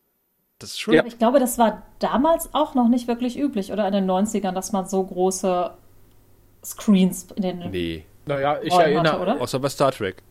Das 0.64 0.72
ist 0.72 0.80
schon. 0.80 0.94
Ja. 0.94 1.04
Ich 1.06 1.20
glaube, 1.20 1.40
das 1.42 1.58
war 1.58 1.82
damals 2.00 2.50
auch 2.54 2.74
noch 2.74 2.88
nicht 2.88 3.10
wirklich 3.10 3.38
üblich, 3.38 3.74
oder 3.74 3.86
in 3.86 3.92
den 3.94 4.10
90ern, 4.10 4.54
dass 4.54 4.72
man 4.72 4.86
so 4.88 5.04
große 5.04 5.72
Screens 6.64 7.28
in 7.36 7.42
den 7.42 7.60
Nee. 7.70 8.06
Naja, 8.26 8.60
ich 8.64 8.72
Räumen 8.72 8.82
erinnere, 8.84 9.12
hatte, 9.14 9.22
oder? 9.22 9.42
Außer 9.42 9.60
bei 9.60 9.68
Star 9.68 9.92
Trek. 9.92 10.24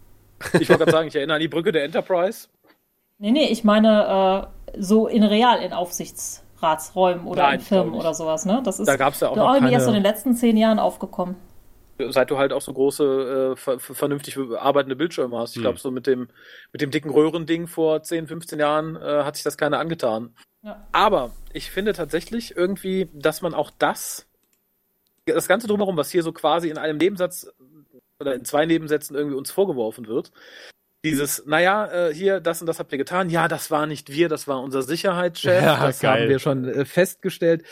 ich 0.58 0.68
wollte 0.70 0.78
gerade 0.84 0.90
sagen, 0.90 1.08
ich 1.08 1.14
erinnere 1.14 1.36
an 1.36 1.40
die 1.42 1.48
Brücke 1.48 1.70
der 1.70 1.84
Enterprise. 1.84 2.48
Nee, 3.18 3.30
nee, 3.30 3.48
ich 3.48 3.62
meine 3.62 4.48
äh, 4.74 4.80
so 4.80 5.06
in 5.06 5.22
real 5.22 5.60
in 5.60 5.74
Aufsichtsratsräumen 5.74 7.26
oder 7.26 7.42
Nein, 7.42 7.54
in 7.56 7.60
Firmen 7.60 7.92
oder 7.94 8.14
sowas, 8.14 8.46
ne? 8.46 8.62
Das 8.64 8.80
ist 8.80 8.86
Da 8.88 8.96
gab's 8.96 9.20
ja 9.20 9.28
auch 9.28 9.36
noch 9.36 9.52
irgendwie 9.54 9.74
erst 9.74 9.84
so 9.84 9.90
in 9.90 9.96
keine- 9.96 10.02
den 10.02 10.10
letzten 10.14 10.34
zehn 10.34 10.56
Jahren 10.56 10.78
aufgekommen. 10.78 11.36
Seit 12.10 12.30
du 12.30 12.38
halt 12.38 12.52
auch 12.52 12.62
so 12.62 12.72
große, 12.72 13.52
äh, 13.52 13.56
ver 13.56 13.78
ver- 13.78 13.94
vernünftig 13.94 14.36
arbeitende 14.38 14.96
Bildschirme 14.96 15.38
hast. 15.38 15.50
Ich 15.52 15.56
Hm. 15.56 15.62
glaube, 15.62 15.78
so 15.78 15.90
mit 15.90 16.06
dem, 16.06 16.28
mit 16.72 16.80
dem 16.80 16.90
dicken 16.90 17.10
Röhrending 17.10 17.66
vor 17.66 18.02
10, 18.02 18.26
15 18.26 18.58
Jahren 18.58 18.96
äh, 18.96 19.22
hat 19.24 19.36
sich 19.36 19.44
das 19.44 19.56
keiner 19.56 19.78
angetan. 19.78 20.34
Ja. 20.62 20.86
Aber 20.92 21.32
ich 21.52 21.70
finde 21.70 21.92
tatsächlich 21.92 22.56
irgendwie, 22.56 23.08
dass 23.12 23.42
man 23.42 23.54
auch 23.54 23.70
das, 23.78 24.26
das 25.26 25.48
Ganze 25.48 25.66
drumherum, 25.66 25.96
was 25.96 26.10
hier 26.10 26.22
so 26.22 26.32
quasi 26.32 26.68
in 26.68 26.78
einem 26.78 26.98
Nebensatz 26.98 27.52
oder 28.20 28.34
in 28.34 28.44
zwei 28.44 28.66
Nebensätzen 28.66 29.16
irgendwie 29.16 29.36
uns 29.36 29.50
vorgeworfen 29.50 30.06
wird, 30.06 30.30
dieses, 31.04 31.44
naja, 31.46 32.08
äh, 32.08 32.14
hier, 32.14 32.40
das 32.40 32.60
und 32.60 32.66
das 32.66 32.78
habt 32.78 32.92
ihr 32.92 32.98
getan. 32.98 33.28
Ja, 33.28 33.48
das 33.48 33.70
war 33.70 33.86
nicht 33.86 34.12
wir, 34.12 34.28
das 34.28 34.46
war 34.46 34.60
unser 34.62 34.82
Sicherheitschef. 34.82 35.62
Ja, 35.62 35.86
das 35.86 36.00
geil. 36.00 36.22
haben 36.22 36.28
wir 36.28 36.38
schon 36.38 36.64
äh, 36.68 36.84
festgestellt. 36.84 37.64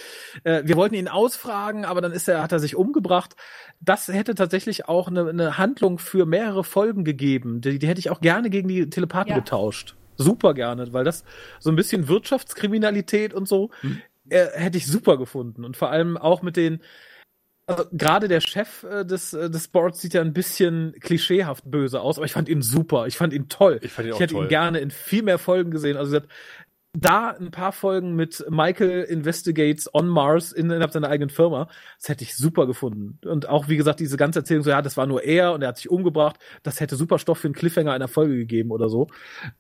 Äh, 0.43 0.63
wir 0.65 0.77
wollten 0.77 0.95
ihn 0.97 1.07
ausfragen, 1.09 1.85
aber 1.85 2.01
dann 2.01 2.13
ist 2.13 2.29
er, 2.29 2.43
hat 2.43 2.53
er 2.53 2.59
sich 2.59 2.75
umgebracht. 2.75 3.37
Das 3.81 4.09
hätte 4.09 4.35
tatsächlich 4.35 4.89
auch 4.89 5.09
eine, 5.09 5.29
eine 5.29 5.59
Handlung 5.59 5.99
für 5.99 6.27
mehrere 6.27 6.65
Folgen 6.65 7.05
gegeben. 7.05 7.61
Die, 7.61 7.79
die 7.79 7.87
hätte 7.87 8.01
ich 8.01 8.11
auch 8.11 8.21
gerne 8.21 8.51
gegen 8.51 8.69
die 8.69 8.91
Telepathen 8.91 9.31
Ja. 9.31 9.39
getauscht. 9.39 9.95
Super 10.17 10.53
gerne, 10.53 10.93
weil 10.93 11.05
das 11.05 11.25
so 11.61 11.71
ein 11.71 11.77
bisschen 11.77 12.09
Wirtschaftskriminalität 12.09 13.33
und 13.33 13.49
so 13.49 13.71
äh, 14.29 14.47
hätte 14.55 14.77
ich 14.77 14.87
super 14.87 15.17
gefunden. 15.19 15.65
Und 15.65 15.77
vor 15.77 15.91
allem 15.91 16.17
auch 16.17 16.43
mit 16.43 16.57
den, 16.57 16.83
also 17.71 17.85
gerade 17.93 18.29
der 18.29 18.41
Chef 18.41 18.83
äh, 18.85 19.05
des, 19.05 19.33
äh, 19.33 19.51
des 19.51 19.69
Boards 19.69 20.01
sieht 20.01 20.15
ja 20.15 20.21
ein 20.21 20.33
bisschen 20.33 20.95
klischeehaft 21.01 21.71
böse 21.71 22.01
aus, 22.01 22.17
aber 22.19 22.27
ich 22.27 22.33
fand 22.33 22.49
ihn 22.49 22.63
super. 22.63 23.07
Ich 23.07 23.17
fand 23.17 23.33
ihn 23.33 23.49
toll. 23.49 23.79
Ich 23.83 23.93
fand 23.93 24.09
ihn 24.09 24.15
auch 24.15 24.21
hätte 24.21 24.35
toll. 24.35 24.45
ihn 24.45 24.49
gerne 24.49 24.79
in 24.81 24.91
viel 24.91 25.23
mehr 25.23 25.39
Folgen 25.39 25.71
gesehen. 25.71 25.97
Also 25.97 26.13
gesagt, 26.13 26.29
da 26.93 27.29
ein 27.31 27.53
paar 27.53 27.71
Folgen 27.71 28.17
mit 28.17 28.45
Michael 28.51 29.05
Investigates 29.05 29.89
on 29.95 30.09
Mars 30.09 30.51
in- 30.51 30.71
innerhalb 30.71 30.91
seiner 30.93 31.09
eigenen 31.09 31.31
Firma, 31.31 31.69
das 32.01 32.09
hätte 32.09 32.25
ich 32.25 32.37
super 32.37 32.67
gefunden. 32.67 33.21
Und 33.25 33.49
auch, 33.49 33.69
wie 33.69 33.77
gesagt, 33.77 34.01
diese 34.01 34.17
ganze 34.17 34.41
Erzählung, 34.41 34.65
so, 34.65 34.71
ja, 34.71 34.83
das 34.83 34.97
war 34.97 35.07
nur 35.07 35.23
er 35.23 35.53
und 35.53 35.63
er 35.63 35.69
hat 35.69 35.77
sich 35.77 35.89
umgebracht, 35.89 36.41
das 36.65 36.81
hätte 36.81 36.97
super 36.97 37.21
Stoff 37.21 37.39
für 37.39 37.47
einen 37.47 37.55
Cliffhanger 37.55 37.93
einer 37.93 38.09
Folge 38.09 38.37
gegeben 38.37 38.73
oder 38.73 38.89
so. 38.89 39.07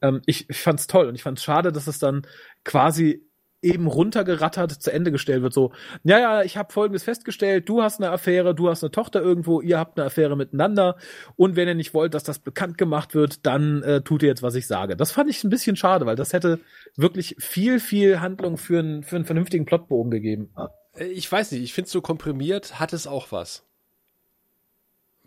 Ähm, 0.03 0.23
ich, 0.27 0.51
ich 0.51 0.61
fand's 0.61 0.89
toll 0.89 1.07
und 1.07 1.15
ich 1.15 1.23
fand's 1.23 1.45
schade, 1.45 1.70
dass 1.70 1.87
es 1.87 2.01
dann 2.01 2.23
quasi 2.65 3.24
eben 3.62 3.87
runtergerattert 3.87 4.73
zu 4.73 4.93
Ende 4.93 5.12
gestellt 5.12 5.43
wird. 5.43 5.53
So, 5.53 5.73
ja, 6.03 6.19
ja, 6.19 6.43
ich 6.43 6.57
habe 6.57 6.73
Folgendes 6.73 7.03
festgestellt, 7.03 7.69
du 7.69 7.82
hast 7.82 8.01
eine 8.01 8.11
Affäre, 8.11 8.55
du 8.55 8.69
hast 8.69 8.82
eine 8.82 8.91
Tochter 8.91 9.20
irgendwo, 9.20 9.61
ihr 9.61 9.78
habt 9.78 9.99
eine 9.99 10.07
Affäre 10.07 10.37
miteinander 10.37 10.97
und 11.37 11.57
wenn 11.57 11.69
ihr 11.69 11.74
nicht 11.74 11.95
wollt, 11.95 12.15
dass 12.15 12.24
das 12.24 12.39
bekannt 12.39 12.78
gemacht 12.78 13.15
wird, 13.15 13.45
dann 13.47 13.82
äh, 13.82 14.03
tut 14.03 14.23
ihr 14.23 14.28
jetzt, 14.28 14.43
was 14.43 14.55
ich 14.55 14.66
sage. 14.66 14.97
Das 14.97 15.12
fand 15.12 15.31
ich 15.31 15.45
ein 15.45 15.51
bisschen 15.51 15.77
schade, 15.77 16.07
weil 16.07 16.16
das 16.16 16.32
hätte 16.32 16.61
wirklich 16.97 17.37
viel, 17.39 17.81
viel 17.81 18.20
Handlung 18.20 18.57
für 18.57 18.78
einen, 18.78 19.03
für 19.03 19.16
einen 19.16 19.24
vernünftigen 19.24 19.65
Plotbogen 19.66 20.11
gegeben. 20.11 20.51
Äh, 20.95 21.07
Ich 21.07 21.31
weiß 21.31 21.53
nicht, 21.53 21.62
ich 21.62 21.74
finde 21.74 21.91
so 21.91 22.01
komprimiert 22.01 22.81
hat 22.81 22.93
es 22.93 23.07
auch 23.07 23.31
was. 23.32 23.66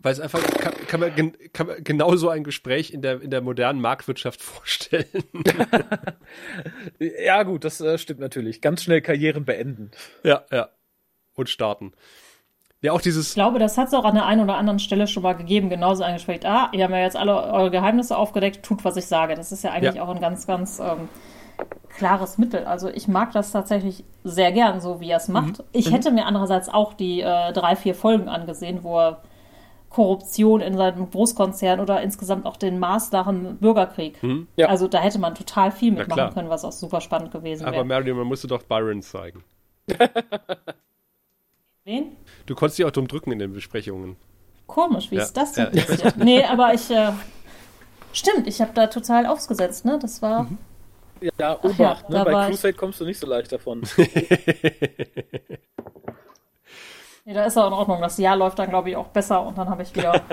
Weil 0.04 0.12
es 0.12 0.20
einfach, 0.20 0.40
kann, 0.58 0.74
kann, 0.86 1.00
man, 1.00 1.32
kann 1.54 1.66
man 1.66 1.82
genauso 1.82 2.28
ein 2.28 2.44
Gespräch 2.44 2.92
in 2.92 3.00
der, 3.00 3.22
in 3.22 3.30
der 3.30 3.40
modernen 3.40 3.80
Marktwirtschaft 3.80 4.40
vorstellen. 4.42 5.06
Ja, 6.98 7.42
gut, 7.42 7.64
das 7.64 7.80
äh, 7.80 7.98
stimmt 7.98 8.20
natürlich. 8.20 8.60
Ganz 8.60 8.82
schnell 8.82 9.00
Karrieren 9.00 9.44
beenden. 9.44 9.90
ja, 10.22 10.42
ja. 10.52 10.68
Und 11.36 11.48
starten. 11.48 11.92
Ja, 12.80 12.92
auch 12.92 13.00
dieses, 13.00 13.28
Ich 13.30 13.34
glaube, 13.34 13.58
das 13.58 13.76
hat 13.78 13.88
es 13.88 13.94
auch 13.94 14.04
an 14.04 14.14
der 14.14 14.26
einen 14.26 14.42
oder 14.42 14.56
anderen 14.56 14.78
Stelle 14.78 15.06
schon 15.08 15.22
mal 15.22 15.32
gegeben, 15.32 15.70
genauso 15.70 16.04
ein 16.04 16.14
Gespräch. 16.14 16.46
Ah, 16.46 16.68
ihr 16.72 16.84
habt 16.84 16.92
ja 16.92 17.00
jetzt 17.00 17.16
alle 17.16 17.34
eure 17.42 17.70
Geheimnisse 17.70 18.16
aufgedeckt, 18.16 18.62
tut, 18.64 18.84
was 18.84 18.96
ich 18.98 19.06
sage. 19.06 19.34
Das 19.34 19.50
ist 19.52 19.64
ja 19.64 19.72
eigentlich 19.72 19.94
Ja. 19.96 20.04
auch 20.04 20.14
ein 20.14 20.20
ganz, 20.20 20.46
ganz 20.46 20.78
ähm, 20.80 21.08
klares 21.96 22.36
Mittel. 22.38 22.66
Also 22.66 22.88
ich 22.90 23.08
mag 23.08 23.32
das 23.32 23.50
tatsächlich 23.52 24.04
sehr 24.22 24.52
gern, 24.52 24.80
so 24.80 25.00
wie 25.00 25.08
er 25.10 25.16
es 25.16 25.28
macht. 25.28 25.64
Ich 25.72 25.90
hätte 25.90 26.10
mir 26.12 26.26
andererseits 26.26 26.68
auch 26.68 26.92
die 26.92 27.22
äh, 27.22 27.52
drei, 27.54 27.74
vier 27.74 27.94
Folgen 27.94 28.28
angesehen, 28.28 28.80
wo 28.84 29.00
er 29.00 29.22
Korruption 29.94 30.60
in 30.60 30.76
seinem 30.76 31.08
Großkonzern 31.08 31.78
oder 31.78 32.02
insgesamt 32.02 32.46
auch 32.46 32.56
den 32.56 32.80
Maß 32.80 33.12
nach 33.12 33.26
dem 33.28 33.58
Bürgerkrieg. 33.58 34.20
Hm? 34.22 34.48
Ja. 34.56 34.66
Also 34.68 34.88
da 34.88 34.98
hätte 34.98 35.20
man 35.20 35.36
total 35.36 35.70
viel 35.70 35.92
mitmachen 35.92 36.34
können, 36.34 36.48
was 36.50 36.64
auch 36.64 36.72
super 36.72 37.00
spannend 37.00 37.30
gewesen 37.30 37.64
Aber 37.64 37.76
wäre. 37.76 37.84
Marilyn, 37.84 38.16
man 38.16 38.26
musste 38.26 38.48
doch 38.48 38.64
Byron 38.64 39.02
zeigen. 39.02 39.44
Wen? 41.84 42.16
Du 42.46 42.56
konntest 42.56 42.78
dich 42.80 42.86
auch 42.86 42.90
drum 42.90 43.06
drücken 43.06 43.30
in 43.30 43.38
den 43.38 43.52
Besprechungen. 43.52 44.16
Komisch, 44.66 45.12
wie 45.12 45.16
Ja, 45.16 45.22
ist 45.22 45.36
das 45.36 45.52
denn 45.52 45.68
ja, 45.72 45.82
passiert? 45.84 46.16
nee, 46.24 46.42
aber 46.42 46.74
ich. 46.74 46.90
Äh, 46.90 47.12
stimmt, 48.12 48.48
ich 48.48 48.60
habe 48.60 48.72
da 48.74 48.88
total 48.88 49.26
aufgesetzt, 49.26 49.84
ne? 49.84 49.98
Das 50.02 50.20
war. 50.22 50.48
Ja, 51.20 51.56
Ach 51.60 51.62
Obacht, 51.64 51.78
ja, 52.10 52.18
ne? 52.18 52.24
bei 52.24 52.32
war 52.32 52.44
ich- 52.48 52.54
Crusade 52.56 52.74
kommst 52.74 53.00
du 53.00 53.04
nicht 53.04 53.20
so 53.20 53.28
leicht 53.28 53.52
davon. 53.52 53.82
Nee, 57.24 57.34
da 57.34 57.44
ist 57.44 57.56
er 57.56 57.66
in 57.66 57.72
Ordnung. 57.72 58.00
Das 58.00 58.18
Jahr 58.18 58.36
läuft 58.36 58.58
dann, 58.58 58.68
glaube 58.68 58.90
ich, 58.90 58.96
auch 58.96 59.08
besser 59.08 59.42
und 59.42 59.56
dann 59.56 59.68
habe 59.68 59.82
ich 59.82 59.94
wieder. 59.94 60.22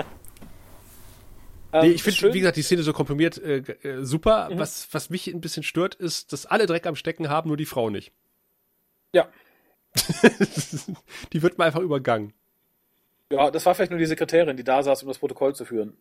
Nee, 1.74 1.86
Ähm, 1.86 1.92
ich 1.94 2.02
finde, 2.02 2.34
wie 2.34 2.40
gesagt, 2.40 2.58
die 2.58 2.62
Szene 2.62 2.82
so 2.82 2.92
komprimiert 2.92 3.38
äh, 3.38 3.60
äh, 3.60 4.04
super. 4.04 4.50
Mhm. 4.50 4.58
Was, 4.58 4.88
was 4.92 5.08
mich 5.08 5.26
ein 5.28 5.40
bisschen 5.40 5.62
stört, 5.62 5.94
ist, 5.94 6.30
dass 6.32 6.44
alle 6.44 6.66
Dreck 6.66 6.86
am 6.86 6.96
Stecken 6.96 7.30
haben, 7.30 7.48
nur 7.48 7.56
die 7.56 7.64
Frau 7.64 7.88
nicht. 7.88 8.12
Ja. 9.14 9.26
die 11.32 11.42
wird 11.42 11.56
mal 11.56 11.64
einfach 11.64 11.80
übergangen. 11.80 12.34
Ja, 13.30 13.50
das 13.50 13.64
war 13.64 13.74
vielleicht 13.74 13.90
nur 13.90 13.98
die 13.98 14.04
Sekretärin, 14.04 14.58
die 14.58 14.64
da 14.64 14.82
saß, 14.82 15.02
um 15.02 15.08
das 15.08 15.18
Protokoll 15.18 15.54
zu 15.54 15.64
führen. 15.64 15.96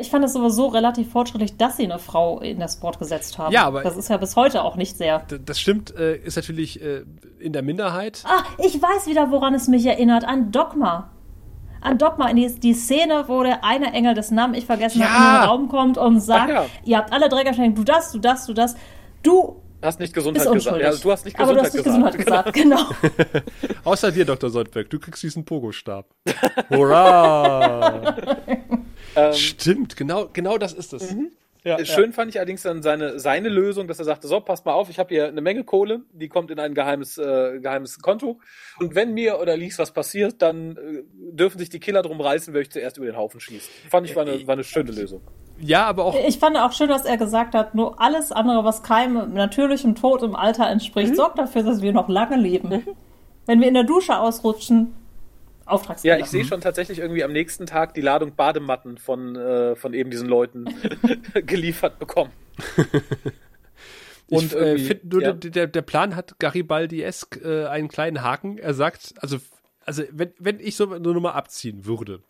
Ich 0.00 0.10
fand 0.10 0.24
es 0.24 0.32
sowieso 0.34 0.66
relativ 0.68 1.10
fortschrittlich, 1.10 1.56
dass 1.56 1.76
sie 1.78 1.84
eine 1.84 1.98
Frau 1.98 2.40
in 2.40 2.60
das 2.60 2.76
Board 2.80 2.98
gesetzt 2.98 3.38
haben. 3.38 3.52
Ja, 3.52 3.64
aber- 3.66 3.82
Das 3.82 3.96
ist 3.96 4.08
ja 4.10 4.16
bis 4.18 4.36
heute 4.36 4.62
auch 4.62 4.76
nicht 4.76 4.96
sehr. 4.96 5.22
Das 5.44 5.58
stimmt, 5.58 5.94
äh, 5.96 6.16
ist 6.16 6.36
natürlich 6.36 6.80
äh, 6.82 7.02
in 7.38 7.52
der 7.52 7.62
Minderheit. 7.62 8.22
Ah, 8.26 8.42
ich 8.58 8.80
weiß 8.80 9.06
wieder, 9.06 9.30
woran 9.30 9.54
es 9.54 9.68
mich 9.68 9.84
erinnert. 9.86 10.24
An 10.24 10.52
Dogma. 10.52 11.10
An 11.80 11.96
Dogma, 11.96 12.28
in 12.28 12.36
die, 12.36 12.60
die 12.60 12.74
Szene, 12.74 13.24
wo 13.26 13.42
der 13.42 13.64
eine 13.64 13.92
Engel, 13.94 14.14
dessen 14.14 14.34
Namen 14.34 14.52
ich 14.54 14.66
vergessen 14.66 15.00
Ja. 15.00 15.08
habe, 15.08 15.24
in 15.36 15.40
den 15.42 15.48
Raum 15.48 15.68
kommt 15.68 15.96
und 15.98 16.20
sagt, 16.20 16.50
ja. 16.50 16.66
ihr 16.84 16.98
habt 16.98 17.12
alle 17.12 17.26
Stecken, 17.26 17.74
du 17.74 17.84
das, 17.84 18.12
du 18.12 18.18
das, 18.18 18.46
du 18.46 18.52
das. 18.52 18.76
Du 19.22 19.56
Hast 19.82 19.98
nicht 20.00 20.12
Gesundheit 20.12 20.42
gesagt. 20.44 20.54
unschuldig. 20.54 20.82
Ja, 20.82 20.94
du 20.94 21.10
hast 21.10 21.24
nicht 21.24 21.38
Aber 21.38 21.54
du 21.54 21.62
Gesundheit 21.62 21.66
hast 21.66 21.74
nicht 21.74 21.84
Gesundheit 21.84 22.18
gesagt, 22.18 22.52
genau. 22.52 22.90
Außer 23.84 24.12
dir, 24.12 24.24
Dr. 24.24 24.50
Soldberg, 24.50 24.90
du 24.90 24.98
kriegst 24.98 25.22
diesen 25.22 25.44
Pogo-Stab. 25.44 26.06
Hurra! 26.70 28.16
Ähm, 29.16 29.32
Stimmt, 29.32 29.96
genau, 29.96 30.28
genau 30.32 30.56
das 30.56 30.72
ist 30.72 30.92
es. 30.92 31.12
Ja, 31.62 31.84
Schön 31.84 32.12
fand 32.12 32.30
ich 32.30 32.38
allerdings 32.38 32.62
dann 32.62 32.82
seine, 32.82 33.18
seine 33.18 33.48
Lösung, 33.50 33.86
dass 33.86 33.98
er 33.98 34.04
sagte, 34.06 34.26
so, 34.28 34.40
passt 34.40 34.64
mal 34.64 34.72
auf, 34.72 34.88
ich 34.88 34.98
habe 34.98 35.14
hier 35.14 35.28
eine 35.28 35.40
Menge 35.42 35.62
Kohle, 35.64 36.00
die 36.12 36.28
kommt 36.28 36.50
in 36.50 36.58
ein 36.58 36.72
geheimes, 36.74 37.18
äh, 37.18 37.58
geheimes 37.60 37.98
Konto. 38.00 38.40
Und 38.78 38.94
wenn 38.94 39.12
mir 39.12 39.38
oder 39.40 39.56
Lies 39.56 39.78
was 39.78 39.90
passiert, 39.92 40.40
dann 40.40 40.76
äh, 40.76 41.02
dürfen 41.32 41.58
sich 41.58 41.68
die 41.68 41.78
Killer 41.80 42.00
drum 42.02 42.20
reißen, 42.20 42.54
wer 42.54 42.62
ich 42.62 42.70
zuerst 42.70 42.96
über 42.96 43.06
den 43.06 43.16
Haufen 43.16 43.40
schießt. 43.40 43.68
Fand 43.90 44.08
ich 44.08 44.16
war 44.16 44.22
eine, 44.26 44.46
war 44.46 44.54
eine 44.54 44.64
schöne 44.64 44.90
Lösung. 44.92 45.20
ja, 45.58 45.84
aber 45.84 46.06
auch 46.06 46.16
Ich 46.26 46.38
fand 46.38 46.56
auch 46.56 46.72
schön, 46.72 46.88
dass 46.88 47.04
er 47.04 47.18
gesagt 47.18 47.54
hat, 47.54 47.74
nur 47.74 48.00
alles 48.00 48.32
andere, 48.32 48.64
was 48.64 48.82
keinem 48.82 49.34
natürlichem 49.34 49.94
Tod 49.94 50.22
im 50.22 50.34
Alter 50.34 50.64
Mhm. 50.66 50.72
entspricht, 50.72 51.14
sorgt 51.16 51.38
dafür, 51.38 51.62
dass 51.62 51.82
wir 51.82 51.92
noch 51.92 52.08
lange 52.08 52.36
leben. 52.36 52.84
Wenn 53.46 53.60
wir 53.60 53.68
in 53.68 53.74
der 53.74 53.84
Dusche 53.84 54.18
ausrutschen, 54.18 54.94
Ja, 55.70 55.74
Auftragsfehler. 55.76 56.18
ich 56.18 56.26
sehe 56.26 56.44
schon 56.44 56.60
tatsächlich 56.60 56.98
irgendwie 56.98 57.22
am 57.22 57.32
nächsten 57.32 57.66
Tag 57.66 57.94
die 57.94 58.00
Ladung 58.00 58.34
Badematten 58.34 58.98
von, 58.98 59.36
äh, 59.36 59.76
von 59.76 59.94
eben 59.94 60.10
diesen 60.10 60.28
Leuten 60.28 60.66
geliefert 61.46 61.98
bekommen. 61.98 62.32
Ich 64.32 64.38
Und 64.38 64.52
äh, 64.54 64.58
irgendwie, 64.58 64.84
finde 64.84 65.08
nur, 65.08 65.22
ja. 65.22 65.32
der, 65.32 65.66
der, 65.66 65.82
Plan 65.82 66.14
hat 66.14 66.38
Garibaldi-esk 66.38 67.40
äh, 67.44 67.66
einen 67.66 67.88
kleinen 67.88 68.22
Haken. 68.22 68.58
Er 68.58 68.74
sagt, 68.74 69.14
also, 69.18 69.38
also 69.84 70.04
wenn, 70.12 70.32
wenn 70.38 70.60
ich 70.60 70.76
so 70.76 70.88
eine 70.88 71.00
Nummer 71.00 71.34
abziehen 71.34 71.84
würde, 71.84 72.22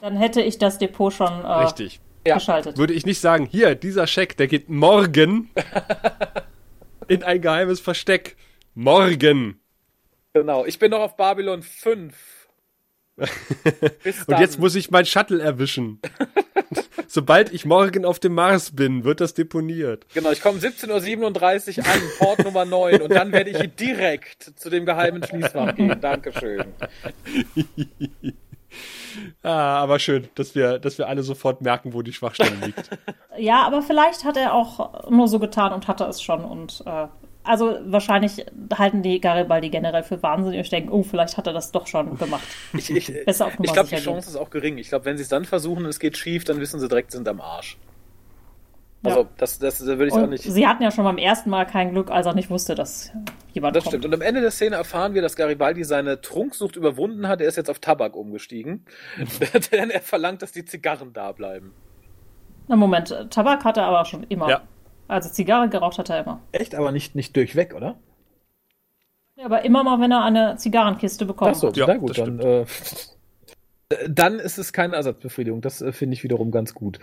Dann 0.00 0.16
hätte 0.16 0.40
ich 0.40 0.56
das 0.56 0.78
Depot 0.78 1.12
schon 1.12 1.44
äh, 1.44 1.52
richtig, 1.64 2.00
Ja. 2.26 2.36
geschaltet. 2.36 2.78
würde 2.78 2.94
ich 2.94 3.04
nicht 3.04 3.20
sagen, 3.20 3.44
hier, 3.44 3.74
dieser 3.74 4.06
Scheck, 4.06 4.38
der 4.38 4.46
geht 4.46 4.70
morgen 4.70 5.50
in 7.08 7.22
ein 7.22 7.42
geheimes 7.42 7.78
Versteck. 7.78 8.36
Morgen. 8.74 9.60
Genau, 10.32 10.64
ich 10.64 10.78
bin 10.78 10.92
noch 10.92 11.00
auf 11.00 11.18
Babylon 11.18 11.62
5. 11.62 12.37
Und 14.26 14.40
jetzt 14.40 14.58
muss 14.58 14.74
ich 14.74 14.90
mein 14.90 15.06
Shuttle 15.06 15.42
erwischen. 15.42 16.00
Sobald 17.06 17.52
ich 17.52 17.64
morgen 17.64 18.04
auf 18.04 18.18
dem 18.18 18.34
Mars 18.34 18.72
bin, 18.72 19.04
wird 19.04 19.20
das 19.20 19.34
deponiert. 19.34 20.06
Genau, 20.14 20.30
ich 20.30 20.42
komme 20.42 20.58
17.37 20.58 21.78
Uhr 21.78 21.86
an, 21.86 22.00
Port 22.18 22.44
Nummer 22.44 22.64
9, 22.64 23.02
und 23.02 23.10
dann 23.12 23.32
werde 23.32 23.50
ich 23.50 23.74
direkt 23.76 24.52
zu 24.56 24.68
dem 24.70 24.84
geheimen 24.84 25.24
Schließfach 25.24 25.74
gehen. 25.74 25.98
Dankeschön. 26.00 26.66
Ah, 29.42 29.78
aber 29.78 29.98
schön, 29.98 30.28
dass 30.34 30.54
wir, 30.54 30.78
dass 30.78 30.98
wir 30.98 31.08
alle 31.08 31.22
sofort 31.22 31.62
merken, 31.62 31.94
wo 31.94 32.02
die 32.02 32.12
Schwachstelle 32.12 32.66
liegt. 32.66 32.90
Ja, 33.38 33.62
aber 33.62 33.82
vielleicht 33.82 34.24
hat 34.24 34.36
er 34.36 34.52
auch 34.52 35.10
nur 35.10 35.28
so 35.28 35.38
getan 35.38 35.72
und 35.72 35.88
hatte 35.88 36.04
es 36.04 36.20
schon. 36.22 36.44
Und 36.44 36.82
äh, 36.86 37.06
also 37.48 37.78
wahrscheinlich 37.86 38.44
halten 38.74 39.02
die 39.02 39.20
Garibaldi 39.20 39.70
generell 39.70 40.02
für 40.02 40.22
wahnsinnig 40.22 40.60
und 40.60 40.70
denken, 40.72 40.90
oh, 40.90 41.02
vielleicht 41.02 41.36
hat 41.36 41.46
er 41.46 41.52
das 41.52 41.72
doch 41.72 41.86
schon 41.86 42.16
gemacht. 42.18 42.46
Ich, 42.74 42.90
ich, 42.90 43.08
ich 43.26 43.36
glaube, 43.72 43.88
die. 43.90 43.96
Chance 43.96 44.30
ist 44.30 44.36
auch 44.36 44.50
gering. 44.50 44.78
Ich 44.78 44.88
glaube, 44.90 45.04
wenn 45.06 45.16
sie 45.16 45.22
es 45.22 45.28
dann 45.28 45.44
versuchen 45.44 45.84
und 45.84 45.90
es 45.90 45.98
geht 45.98 46.16
schief, 46.16 46.44
dann 46.44 46.60
wissen 46.60 46.78
sie 46.80 46.88
direkt, 46.88 47.10
sie 47.12 47.16
sind 47.18 47.28
am 47.28 47.40
Arsch. 47.40 47.76
Also, 49.04 49.20
Ja. 49.20 49.26
das, 49.36 49.58
das 49.60 49.84
würde 49.86 50.06
ich 50.08 50.12
auch 50.12 50.18
Und 50.18 50.30
nicht. 50.30 50.42
sie 50.42 50.66
hatten 50.66 50.82
ja 50.82 50.90
schon 50.90 51.04
beim 51.04 51.18
ersten 51.18 51.50
Mal 51.50 51.64
kein 51.66 51.92
Glück, 51.92 52.10
als 52.10 52.26
er 52.26 52.34
nicht 52.34 52.50
wusste, 52.50 52.74
dass 52.74 53.12
jemand 53.52 53.76
Das 53.76 53.84
kommt. 53.84 53.92
stimmt. 53.92 54.04
Und 54.06 54.14
am 54.14 54.20
Ende 54.22 54.40
der 54.40 54.50
Szene 54.50 54.74
erfahren 54.76 55.14
wir, 55.14 55.22
dass 55.22 55.36
Garibaldi 55.36 55.84
seine 55.84 56.20
Trunksucht 56.20 56.74
überwunden 56.76 57.28
hat. 57.28 57.40
Er 57.40 57.46
ist 57.48 57.56
jetzt 57.56 57.70
auf 57.70 57.78
Tabak 57.78 58.16
umgestiegen. 58.16 58.84
Denn 59.72 59.90
er 59.90 60.00
verlangt, 60.00 60.42
dass 60.42 60.50
die 60.52 60.64
Zigarren 60.64 61.12
da 61.12 61.30
bleiben. 61.32 61.72
Na 62.66 62.74
Moment, 62.76 63.14
Tabak 63.30 63.64
hat 63.64 63.76
er 63.76 63.84
aber 63.84 64.04
schon 64.04 64.24
immer. 64.24 64.48
Ja. 64.50 64.62
Also 65.08 65.30
Zigarre 65.30 65.68
geraucht 65.68 65.98
hat 65.98 66.10
er 66.10 66.20
immer. 66.20 66.40
Echt, 66.52 66.74
aber 66.74 66.92
nicht, 66.92 67.14
nicht 67.14 67.34
durchweg, 67.34 67.74
oder? 67.74 67.98
Ja, 69.36 69.46
aber 69.46 69.64
immer 69.64 69.82
mal, 69.82 70.00
wenn 70.00 70.12
er 70.12 70.24
eine 70.24 70.56
Zigarrenkiste 70.56 71.24
bekommen 71.24 71.52
Ach 71.54 71.58
so, 71.58 71.68
hat. 71.68 71.76
Ja, 71.76 71.86
na 71.86 71.96
gut, 71.96 72.18
dann, 72.18 72.38
äh, 72.40 72.66
dann 74.08 74.38
ist 74.38 74.58
es 74.58 74.72
keine 74.72 74.96
Ersatzbefriedigung. 74.96 75.62
Das 75.62 75.80
äh, 75.80 75.92
finde 75.92 76.14
ich 76.14 76.24
wiederum 76.24 76.50
ganz 76.50 76.74
gut. 76.74 77.00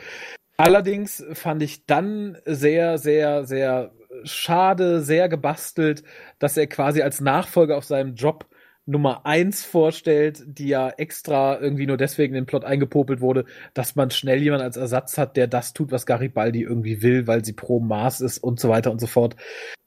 Allerdings 0.58 1.26
fand 1.34 1.64
ich 1.64 1.86
dann 1.86 2.38
sehr, 2.46 2.98
sehr, 2.98 3.46
sehr 3.46 3.92
schade, 4.24 5.02
sehr 5.02 5.28
gebastelt, 5.28 6.04
dass 6.40 6.56
er 6.56 6.68
quasi 6.68 7.02
als 7.02 7.20
Nachfolger 7.20 7.78
auf 7.78 7.86
seinem 7.86 8.16
Job 8.16 8.46
Nummer 8.86 9.26
eins 9.26 9.66
vorstellt, 9.66 10.44
die 10.46 10.68
ja 10.68 10.90
extra 10.90 11.60
irgendwie 11.60 11.88
nur 11.88 11.98
deswegen 11.98 12.36
in 12.36 12.44
den 12.44 12.46
Plot 12.46 12.66
eingepopelt 12.66 13.20
wurde, 13.20 13.46
dass 13.74 13.96
man 13.96 14.12
schnell 14.12 14.42
jemanden 14.42 14.66
als 14.66 14.78
Ersatz 14.78 15.18
hat, 15.18 15.38
der 15.38 15.48
das 15.48 15.74
tut, 15.74 15.92
was 15.92 16.06
Garibaldi 16.06 16.62
irgendwie 16.62 17.02
will, 17.02 17.28
weil 17.28 17.44
sie 17.44 17.54
pro 17.54 17.80
Maß 17.80 18.22
ist 18.22 18.38
und 18.38 18.60
so 18.60 18.70
weiter 18.70 18.92
und 18.92 19.00
so 19.00 19.08
fort. 19.08 19.36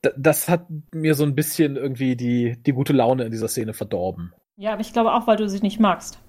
D 0.05 0.11
das 0.17 0.49
hat 0.49 0.67
mir 0.93 1.15
so 1.15 1.25
ein 1.25 1.35
bisschen 1.35 1.77
irgendwie 1.77 2.17
die, 2.17 2.57
die 2.65 2.73
gute 2.73 2.93
Laune 2.93 3.25
in 3.25 3.31
dieser 3.31 3.49
Szene 3.49 3.73
verdorben. 3.73 4.33
Ja, 4.57 4.73
aber 4.73 4.81
ich 4.81 4.93
glaube 4.93 5.13
auch, 5.13 5.27
weil 5.27 5.37
du 5.37 5.49
sie 5.49 5.61
nicht 5.61 5.79
magst. 5.79 6.21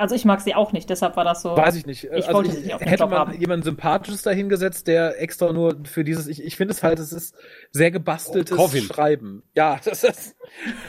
Also 0.00 0.14
ich 0.14 0.24
mag 0.24 0.40
sie 0.40 0.54
auch 0.54 0.72
nicht, 0.72 0.88
deshalb 0.88 1.16
war 1.16 1.24
das 1.24 1.42
so. 1.42 1.54
Weiß 1.54 1.76
ich 1.76 1.84
nicht. 1.84 2.04
Ich 2.04 2.12
also 2.12 2.32
wollte 2.32 2.48
ich, 2.48 2.54
sie 2.54 2.62
nicht 2.62 2.74
auf 2.74 2.80
dem 2.80 2.88
hätte 2.88 3.02
Job 3.02 3.10
man 3.10 3.18
haben. 3.18 3.38
jemanden 3.38 3.64
Sympathisches 3.64 4.22
dahingesetzt, 4.22 4.86
der 4.86 5.20
extra 5.20 5.52
nur 5.52 5.76
für 5.84 6.04
dieses, 6.04 6.26
ich, 6.26 6.42
ich 6.42 6.56
finde 6.56 6.72
es 6.72 6.82
halt, 6.82 6.98
es 6.98 7.12
ist 7.12 7.34
sehr 7.70 7.90
gebasteltes 7.90 8.56
Corvin. 8.56 8.84
Schreiben. 8.84 9.42
Ja, 9.54 9.78
das 9.84 10.02
ist 10.02 10.36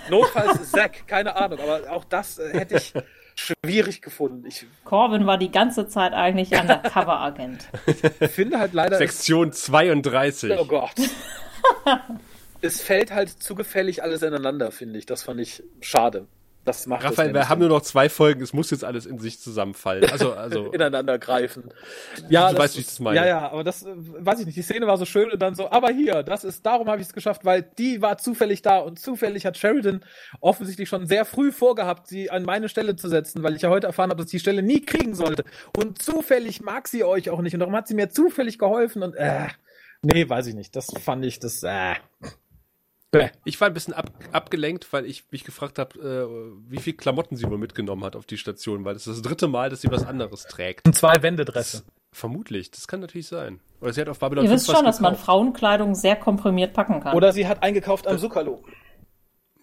notfalls 0.10 0.72
Zack, 0.72 1.08
keine 1.08 1.36
Ahnung, 1.36 1.60
aber 1.60 1.92
auch 1.92 2.06
das 2.06 2.40
äh, 2.40 2.58
hätte 2.58 2.78
ich 2.78 2.94
schwierig 3.36 4.02
gefunden. 4.02 4.46
Ich 4.48 4.66
Corbin 4.86 5.28
war 5.28 5.38
die 5.38 5.52
ganze 5.52 5.90
Zeit 5.90 6.14
eigentlich 6.14 6.52
Undercover-Agent. 6.52 7.68
finde 8.32 8.60
halt 8.60 8.74
leider, 8.74 8.98
Sektion 8.98 9.52
32. 9.52 10.58
oh 10.58 10.64
Gott. 10.64 10.96
es 12.62 12.82
fällt 12.82 13.12
halt 13.12 13.30
zu 13.30 13.56
gefällig 13.56 14.04
alles 14.04 14.22
ineinander, 14.22 14.72
finde 14.72 15.00
ich. 15.00 15.06
Das 15.06 15.24
fand 15.24 15.42
ich 15.42 15.64
schade. 15.82 16.28
Das 16.64 16.86
macht 16.86 17.04
Raphael, 17.04 17.34
wir 17.34 17.50
haben 17.50 17.60
nur 17.60 17.70
noch 17.70 17.82
zwei 17.82 18.08
Folgen, 18.08 18.42
es 18.44 18.54
muss 18.54 18.70
jetzt 18.70 18.84
alles 18.84 19.08
in 19.08 19.18
sich 19.18 19.40
zusammenfallen. 19.40 20.08
Also, 20.12 20.34
also 20.34 20.66
ineinander 20.72 21.18
greifen. 21.18 21.72
Ja, 22.30 22.50
Du 22.50 22.56
das, 22.56 22.64
weißt, 22.64 22.76
wie 22.78 22.82
ich 22.82 22.86
das 22.86 23.00
meine. 23.00 23.18
Ja, 23.18 23.26
ja, 23.26 23.52
aber 23.52 23.64
das 23.64 23.84
äh, 23.84 23.90
weiß 23.96 24.42
ich 24.42 24.46
nicht. 24.46 24.58
Die 24.58 24.62
Szene 24.62 24.86
war 24.86 24.98
so 24.98 25.06
schön 25.06 25.32
und 25.32 25.42
dann 25.42 25.56
so, 25.56 25.72
aber 25.72 25.90
hier, 25.90 26.22
das 26.22 26.44
ist, 26.44 26.64
darum 26.64 26.88
habe 26.88 27.02
ich 27.02 27.08
es 27.08 27.14
geschafft, 27.14 27.46
weil 27.46 27.64
die 27.64 28.04
war 28.04 28.20
zufällig 28.20 28.62
da 28.62 28.78
und 28.78 29.00
zufällig 29.00 29.48
hat 29.48 29.58
Sheridan 29.58 30.06
offensichtlich 30.40 30.88
schon 30.88 31.08
sehr 31.08 31.26
früh 31.26 31.52
vorgehabt, 31.52 32.08
sie 32.08 32.30
an 32.30 32.44
meine 32.44 32.70
Stelle 32.70 32.96
zu 32.96 33.10
setzen, 33.10 33.42
weil 33.42 33.56
ich 33.56 33.64
ja 33.64 33.70
heute 33.70 33.88
erfahren 33.88 34.12
habe, 34.12 34.18
dass 34.18 34.28
ich 34.28 34.32
die 34.32 34.40
Stelle 34.40 34.62
nie 34.62 34.82
kriegen 34.86 35.16
sollte. 35.16 35.44
Und 35.76 36.00
zufällig 36.00 36.62
mag 36.62 36.88
sie 36.88 37.04
euch 37.04 37.32
auch 37.32 37.42
nicht 37.42 37.56
und 37.56 37.60
darum 37.60 37.76
hat 37.76 37.88
sie 37.88 37.96
mir 37.96 38.12
zufällig 38.12 38.60
geholfen 38.60 39.02
und 39.02 39.16
äh, 39.16 39.48
nee, 40.04 40.30
weiß 40.30 40.46
ich 40.46 40.54
nicht. 40.54 40.76
Das 40.76 40.94
fand 41.04 41.26
ich 41.26 41.40
das 41.40 41.64
äh. 41.64 41.96
Bäh. 43.12 43.30
ich 43.44 43.60
war 43.60 43.68
ein 43.68 43.74
bisschen 43.74 43.94
ab, 43.94 44.10
abgelenkt, 44.32 44.92
weil 44.94 45.06
ich 45.06 45.26
mich 45.32 45.44
gefragt 45.44 45.78
habe, 45.80 46.00
äh, 46.00 46.72
wie 46.72 46.80
viel 46.80 46.94
Klamotten 46.94 47.36
sie 47.36 47.50
wohl 47.50 47.58
mitgenommen 47.58 48.06
hat 48.06 48.16
auf 48.16 48.26
die 48.26 48.38
Station, 48.38 48.86
weil 48.86 48.94
das 48.94 49.06
ist 49.06 49.16
das 49.18 49.22
dritte 49.22 49.48
Mal, 49.50 49.70
dass 49.70 49.82
sie 49.82 49.92
was 49.92 50.06
anderes 50.06 50.44
trägt. 50.46 50.88
Und 50.88 50.96
zwei 50.96 51.22
Wendedresse. 51.22 51.84
Vermutlich, 52.14 52.72
das 52.72 52.88
kann 52.88 53.02
natürlich 53.02 53.28
sein. 53.28 53.60
Oder 53.82 53.92
sie 53.94 54.02
hat 54.02 54.10
auf 54.10 54.20
Babylon 54.20 54.46
Ihr 54.46 54.50
5 54.52 54.62
wisst 54.62 54.72
schon, 54.76 54.86
dass 54.86 55.00
man. 55.02 55.16
Frauenkleidung 55.18 55.94
sehr 55.96 56.16
komprimiert 56.16 56.74
packen 56.74 57.02
kann. 57.02 57.16
Oder 57.16 57.32
sie 57.34 57.48
hat 57.48 57.62
eingekauft 57.64 58.08
am 58.08 58.18
Sukalo. 58.18 58.64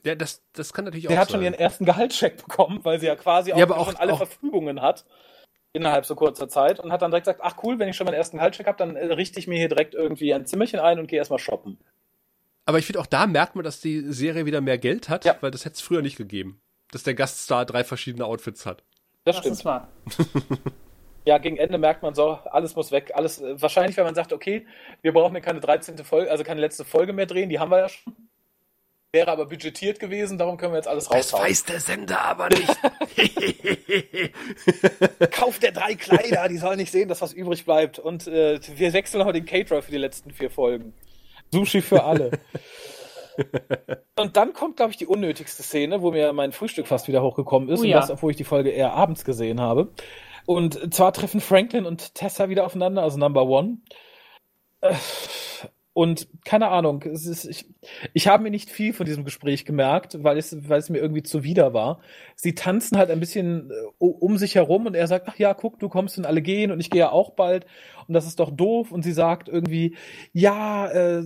Ja, 0.05 0.15
das, 0.15 0.43
das 0.53 0.73
kann 0.73 0.85
natürlich 0.85 1.07
Sie 1.09 1.15
auch 1.15 1.19
hat 1.21 1.29
sein. 1.29 1.37
schon 1.37 1.43
ihren 1.45 1.55
ersten 1.55 1.85
Gehaltscheck 1.85 2.37
bekommen, 2.39 2.81
weil 2.85 3.01
sie 3.01 3.07
ja 3.07 3.17
quasi 3.17 3.53
auch, 3.53 3.59
Ja, 3.59 3.65
aber 3.65 3.79
auch- 3.79 3.87
schon 3.87 3.97
alle 3.97 4.13
auch- 4.13 4.19
Verfügungen 4.19 4.81
hat 4.81 5.05
innerhalb 5.73 6.07
so 6.07 6.15
kurzer 6.15 6.49
Zeit 6.49 6.81
und 6.81 6.93
hat 6.93 7.03
dann 7.03 7.11
direkt 7.11 7.27
gesagt, 7.27 7.41
ach 7.43 7.57
cool, 7.63 7.79
wenn 7.79 7.89
ich 7.89 7.97
schon 7.97 8.05
meinen 8.07 8.15
ersten 8.15 8.37
Gehaltscheck 8.39 8.67
habe, 8.67 8.79
dann 8.79 8.97
äh, 8.97 9.07
richte 9.13 9.39
ich 9.39 9.47
mir 9.47 9.59
hier 9.59 9.69
direkt 9.69 9.95
irgendwie 9.95 10.33
ein 10.35 10.47
Zimmerchen 10.47 10.81
ein 10.81 10.99
und 10.99 11.07
gehe 11.09 11.19
erstmal 11.19 11.39
shoppen. 11.39 11.79
Aber 12.69 12.79
ich 12.79 12.85
finde 12.85 13.01
auch 13.01 13.07
da 13.07 13.27
merkt 13.27 13.55
man, 13.55 13.65
dass 13.65 13.81
die 13.81 14.13
Serie 14.13 14.45
wieder 14.45 14.61
mehr 14.61 14.77
Geld 14.77 15.09
hat, 15.09 15.25
Ja. 15.25 15.37
weil 15.41 15.51
das 15.51 15.65
hätte 15.65 15.77
es 15.77 15.81
früher 15.81 16.03
nicht 16.03 16.17
gegeben. 16.19 16.61
Dass 16.91 17.03
der 17.03 17.15
Gaststar 17.15 17.65
drei 17.65 17.83
verschiedene 17.83 18.27
Outfits 18.27 18.67
hat. 18.67 18.85
Das, 19.25 19.37
Das 19.37 19.39
stimmt. 19.39 19.57
ist 19.57 19.65
wahr. 19.65 19.89
Ja, 21.25 21.37
gegen 21.37 21.57
Ende 21.59 21.77
merkt 21.77 22.03
man 22.03 22.15
so, 22.15 22.39
alles 22.51 22.75
muss 22.75 22.91
weg. 22.91 23.13
Alles, 23.15 23.39
äh, 23.41 23.61
wahrscheinlich, 23.61 23.99
wenn 23.99 24.05
man 24.05 24.15
sagt, 24.15 24.33
okay, 24.33 24.67
wir 25.03 25.13
brauchen 25.13 25.35
ja 25.35 25.41
keine 25.43 25.61
13. 25.61 25.99
Folge, 25.99 26.31
also 26.31 26.43
keine 26.43 26.61
letzte 26.61 26.87
Folge 26.87 27.13
mehr 27.13 27.27
drehen, 27.27 27.51
die 27.51 27.59
haben 27.59 27.71
wir 27.71 27.79
ja 27.81 27.89
schon. 27.91 28.17
Wäre 29.13 29.31
aber 29.31 29.45
budgetiert 29.47 29.99
gewesen, 30.01 30.39
darum 30.39 30.57
können 30.57 30.73
wir 30.73 30.79
jetzt 30.79 30.89
alles 30.89 31.11
raushauen. 31.11 31.55
der 31.69 31.81
Sender 31.81 32.21
aber 32.23 32.49
nicht. 32.49 32.75
Kauf 35.33 35.59
der 35.59 35.73
drei 35.73 35.95
Kleider, 35.97 36.49
die 36.49 36.57
sollen 36.59 36.79
nicht 36.79 36.93
sehen, 36.93 37.09
dass 37.09 37.21
was 37.21 37.33
übrig 37.35 37.65
bleibt. 37.67 37.99
Und 37.99 38.27
äh, 38.27 38.59
wir 38.77 38.93
wechseln 38.95 39.21
noch 39.23 39.31
den 39.33 39.45
Caterer 39.45 39.83
für 39.83 39.91
die 39.91 39.99
letzten 39.99 40.31
vier 40.31 40.51
Folgen. 40.51 40.95
Sushi 41.53 41.83
für 41.83 42.05
alle. 42.05 42.31
Und 44.19 44.37
dann 44.37 44.53
kommt, 44.53 44.77
glaube 44.77 44.91
ich, 44.91 44.97
die 44.97 45.07
unnötigste 45.07 45.63
Szene, 45.63 46.03
wo 46.03 46.11
mir 46.11 46.33
mein 46.33 46.53
Frühstück 46.53 46.87
fast 46.87 47.09
wieder 47.09 47.23
hochgekommen 47.23 47.69
ist. 47.69 47.81
Oh 47.81 47.83
und 47.83 47.89
ja. 47.89 48.01
das, 48.01 48.11
obwohl 48.11 48.33
ich 48.33 48.37
die 48.37 48.45
Folge 48.45 48.71
eher 48.71 48.93
abends 48.93 49.25
gesehen 49.25 49.61
habe. 49.61 49.93
Und 50.47 50.95
zwar 50.95 51.13
treffen 51.13 51.41
Franklin 51.41 51.85
und 51.85 52.15
Tessa 52.15 52.49
wieder 52.49 52.65
aufeinander, 52.65 53.03
also 53.03 53.19
Number 53.19 53.45
One. 53.47 53.79
Und 55.99 56.29
keine 56.45 56.69
Ahnung, 56.69 57.03
ist, 57.03 57.45
ich, 57.45 57.67
ich 58.15 58.29
habe 58.29 58.45
mir 58.45 58.53
nicht 58.53 58.71
viel 58.71 58.93
von 58.93 59.05
diesem 59.05 59.25
Gespräch 59.25 59.65
gemerkt, 59.65 60.23
weil 60.23 60.39
es, 60.39 60.57
weil 60.69 60.79
es 60.79 60.91
mir 60.91 60.99
irgendwie 60.99 61.25
zuwider 61.25 61.75
war. 61.75 61.99
Sie 62.37 62.55
tanzen 62.55 62.97
halt 62.99 63.11
ein 63.11 63.19
bisschen 63.19 63.73
äh, 63.73 63.75
um 63.99 64.39
sich 64.39 64.55
herum 64.55 64.87
und 64.87 64.95
er 64.95 65.09
sagt, 65.09 65.27
ach 65.27 65.37
ja, 65.39 65.55
guck, 65.55 65.81
du 65.81 65.89
kommst 65.89 66.17
und 66.17 66.25
alle 66.25 66.41
gehen 66.41 66.71
und 66.71 66.79
ich 66.79 66.91
gehe 66.91 67.01
ja 67.01 67.11
auch 67.11 67.31
bald 67.31 67.67
und 68.07 68.15
das 68.15 68.29
ist 68.29 68.39
doch 68.39 68.53
doof. 68.53 68.93
Und 68.93 69.03
sie 69.03 69.11
sagt 69.11 69.49
irgendwie, 69.49 69.97
ja, 70.33 70.87
äh, 70.87 71.25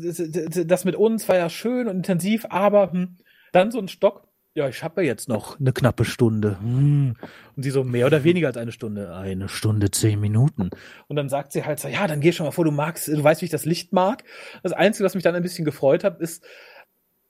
das 0.64 0.86
mit 0.86 0.96
uns 0.96 1.28
war 1.28 1.36
ja 1.36 1.50
schön 1.50 1.86
und 1.86 1.96
intensiv, 1.96 2.46
aber 2.48 2.92
hm, 2.92 3.18
dann 3.52 3.72
so 3.72 3.78
ein 3.78 3.88
Stock. 3.88 4.26
Ja, 4.54 4.68
ich 4.68 4.82
habe 4.82 5.02
ja 5.02 5.08
jetzt 5.08 5.30
noch 5.30 5.58
eine 5.58 5.72
knappe 5.72 6.04
Stunde. 6.04 6.58
Hm. 6.60 7.16
Und 7.56 7.62
sie 7.62 7.70
so 7.70 7.84
mehr 7.84 8.06
oder 8.06 8.22
weniger 8.22 8.48
als 8.48 8.58
eine 8.58 8.72
Stunde. 8.72 9.14
Eine 9.14 9.48
Stunde, 9.48 9.90
zehn 9.90 10.20
Minuten. 10.20 10.68
Und 11.08 11.16
dann 11.16 11.30
sagt 11.30 11.52
sie 11.52 11.64
halt 11.64 11.80
so, 11.80 11.88
ja, 11.88 12.06
dann 12.06 12.20
geh 12.20 12.32
schon 12.32 12.44
mal 12.44 12.52
vor, 12.52 12.66
du 12.66 12.70
magst, 12.70 13.08
du 13.08 13.24
weißt, 13.24 13.40
wie 13.40 13.46
ich 13.46 13.50
das 13.50 13.64
Licht 13.64 13.94
mag. 13.94 14.24
Das 14.62 14.72
Einzige, 14.72 15.06
was 15.06 15.14
mich 15.14 15.24
dann 15.24 15.34
ein 15.34 15.42
bisschen 15.42 15.64
gefreut 15.64 16.04
hat, 16.04 16.20
ist 16.20 16.44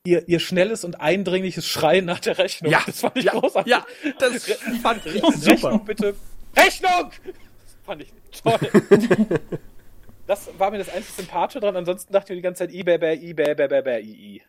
ihr, 0.05 0.29
ihr 0.29 0.41
schnelles 0.41 0.85
und 0.85 1.01
eindringliches 1.01 1.67
Schreien 1.67 2.07
nach 2.07 2.19
der 2.19 2.39
Rechnung. 2.39 2.73
Ja, 2.73 2.83
das 2.85 3.01
fand 3.01 3.17
ich 3.17 3.25
ja, 3.25 3.33
großartig. 3.33 3.71
ja, 3.71 3.87
das 4.19 4.45
fand 4.83 5.07
ich 5.07 5.23
super. 5.23 5.53
Rechnung 5.53 5.85
bitte. 5.85 6.15
Rechnung! 6.57 7.11
Das 7.25 7.77
fand 7.85 8.03
ich 8.03 8.13
toll. 8.43 9.39
Das 10.25 10.49
war 10.57 10.71
mir 10.71 10.79
das 10.79 10.89
einzige 10.89 11.23
Sympathische 11.23 11.59
dran. 11.59 11.77
Ansonsten 11.77 12.13
dachte 12.13 12.27
ich 12.27 12.31
mir 12.31 12.37
die 12.37 12.43
ganze 12.43 12.61
Zeit, 12.61 12.73
i, 12.73 12.85
bä, 12.85 12.97
bä, 12.97 13.15
i, 13.15 13.35
bä, 13.35 13.55
bä, 13.55 13.67
bä, 13.67 13.83
bä, 13.83 13.99
i, 13.99 14.37
i. 14.37 14.43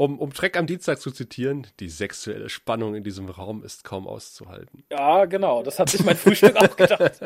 Um, 0.00 0.18
um 0.18 0.32
Trek 0.32 0.56
am 0.56 0.66
Dienstag 0.66 0.98
zu 0.98 1.10
zitieren, 1.10 1.66
die 1.78 1.90
sexuelle 1.90 2.48
Spannung 2.48 2.94
in 2.94 3.04
diesem 3.04 3.28
Raum 3.28 3.62
ist 3.62 3.84
kaum 3.84 4.06
auszuhalten. 4.06 4.82
Ja, 4.90 5.26
genau. 5.26 5.62
Das 5.62 5.78
hat 5.78 5.90
sich 5.90 6.02
mein 6.02 6.16
Frühstück 6.16 6.56
auch 6.56 6.74
gedacht. 6.74 7.20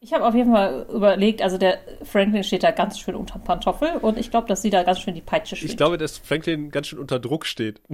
Ich 0.00 0.14
habe 0.14 0.26
auf 0.26 0.34
jeden 0.34 0.50
Fall 0.52 0.86
überlegt, 0.90 1.42
also 1.42 1.58
der 1.58 1.78
Franklin 2.04 2.42
steht 2.42 2.62
da 2.62 2.70
ganz 2.70 2.98
schön 2.98 3.14
unter 3.14 3.38
Pantoffel 3.38 3.96
und 4.02 4.18
ich 4.18 4.30
glaube, 4.30 4.48
dass 4.48 4.62
sie 4.62 4.70
da 4.70 4.82
ganz 4.82 5.00
schön 5.00 5.14
die 5.14 5.20
Peitsche 5.20 5.56
schwingt. 5.56 5.72
Ich 5.72 5.76
glaube, 5.76 5.98
dass 5.98 6.16
Franklin 6.16 6.70
ganz 6.70 6.88
schön 6.88 6.98
unter 6.98 7.18
Druck 7.18 7.44
steht. 7.44 7.82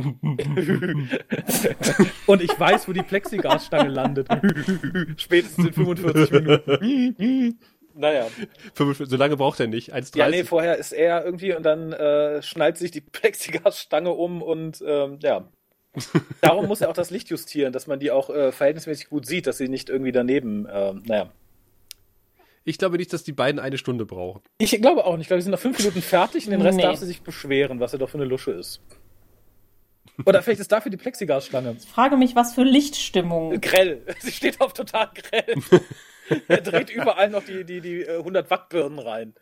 Und 2.27 2.43
ich 2.43 2.61
weiß, 2.61 2.89
wo 2.89 2.93
die 2.93 3.03
Plexiglasstange 3.03 3.89
landet. 3.89 4.29
Spätestens 5.17 5.67
in 5.67 5.73
45 5.73 6.31
Minuten. 6.31 7.59
Naja. 7.95 8.27
45, 8.75 9.11
so 9.11 9.17
lange 9.17 9.37
braucht 9.37 9.61
er 9.61 9.67
nicht. 9.67 9.95
1,30. 9.95 10.19
Ja, 10.19 10.29
nee, 10.29 10.45
vorher 10.45 10.77
ist 10.77 10.93
er 10.93 11.25
irgendwie 11.25 11.55
und 11.55 11.63
dann 11.65 11.93
äh, 11.93 12.43
schnallt 12.43 12.79
sich 12.79 12.91
die 12.91 13.01
Plexiglasstange 13.13 14.11
um 14.11 14.43
und 14.43 14.83
ähm, 14.87 15.19
ja. 15.23 15.49
Darum 16.41 16.67
muss 16.67 16.81
er 16.81 16.89
auch 16.89 16.95
das 16.95 17.11
Licht 17.11 17.31
justieren, 17.31 17.73
dass 17.73 17.87
man 17.87 17.99
die 17.99 18.11
auch 18.13 18.31
äh, 18.31 18.53
verhältnismäßig 18.53 19.09
gut 19.11 19.27
sieht, 19.27 19.47
dass 19.47 19.59
sie 19.59 19.69
nicht 19.69 19.89
irgendwie 19.91 20.13
daneben, 20.13 20.69
ähm, 20.73 21.03
naja. 21.05 21.33
ich 22.65 22.79
glaube 22.79 22.97
nicht, 22.97 23.13
dass 23.13 23.25
die 23.25 23.33
beiden 23.33 23.59
eine 23.61 23.77
Stunde 23.77 24.07
brauchen. 24.07 24.41
Ich 24.59 24.71
glaube 24.81 25.05
auch 25.05 25.17
nicht. 25.17 25.23
Ich 25.23 25.29
glaube, 25.29 25.39
wir 25.39 25.43
sind 25.43 25.51
nach 25.51 25.59
fünf 25.59 25.79
Minuten 25.79 26.01
fertig 26.01 26.47
und 26.47 26.53
den 26.53 26.63
Rest 26.63 26.77
Nee. 26.77 26.85
darf 26.85 26.97
sie 26.97 27.07
sich 27.07 27.23
beschweren, 27.23 27.81
was 27.81 27.93
er 27.93 27.99
doch 27.99 28.09
für 28.09 28.19
eine 28.19 28.25
Lusche 28.25 28.53
ist. 28.53 28.81
Oder 30.27 30.43
vielleicht 30.43 30.61
ist 30.61 30.71
dafür 30.71 30.91
die 30.91 30.97
Plexiglasstange. 30.97 31.77
Ich 31.79 31.87
frage 31.89 32.17
mich, 32.17 32.37
was 32.37 32.55
für 32.55 32.63
Lichtstimmung. 32.63 33.59
Grell. 33.61 34.03
Sie 34.21 34.33
steht 34.33 34.61
auf 34.61 34.75
total 34.75 35.09
grell. 35.15 35.55
er 36.49 36.61
dreht 36.61 36.91
überall 36.91 37.31
noch 37.31 37.45
die, 37.45 37.65
die, 37.65 37.81
die 37.81 38.03
äh, 38.03 38.19
100 38.19 38.51
Watt 38.51 38.69
Birnen 38.69 38.99
rein. 38.99 39.35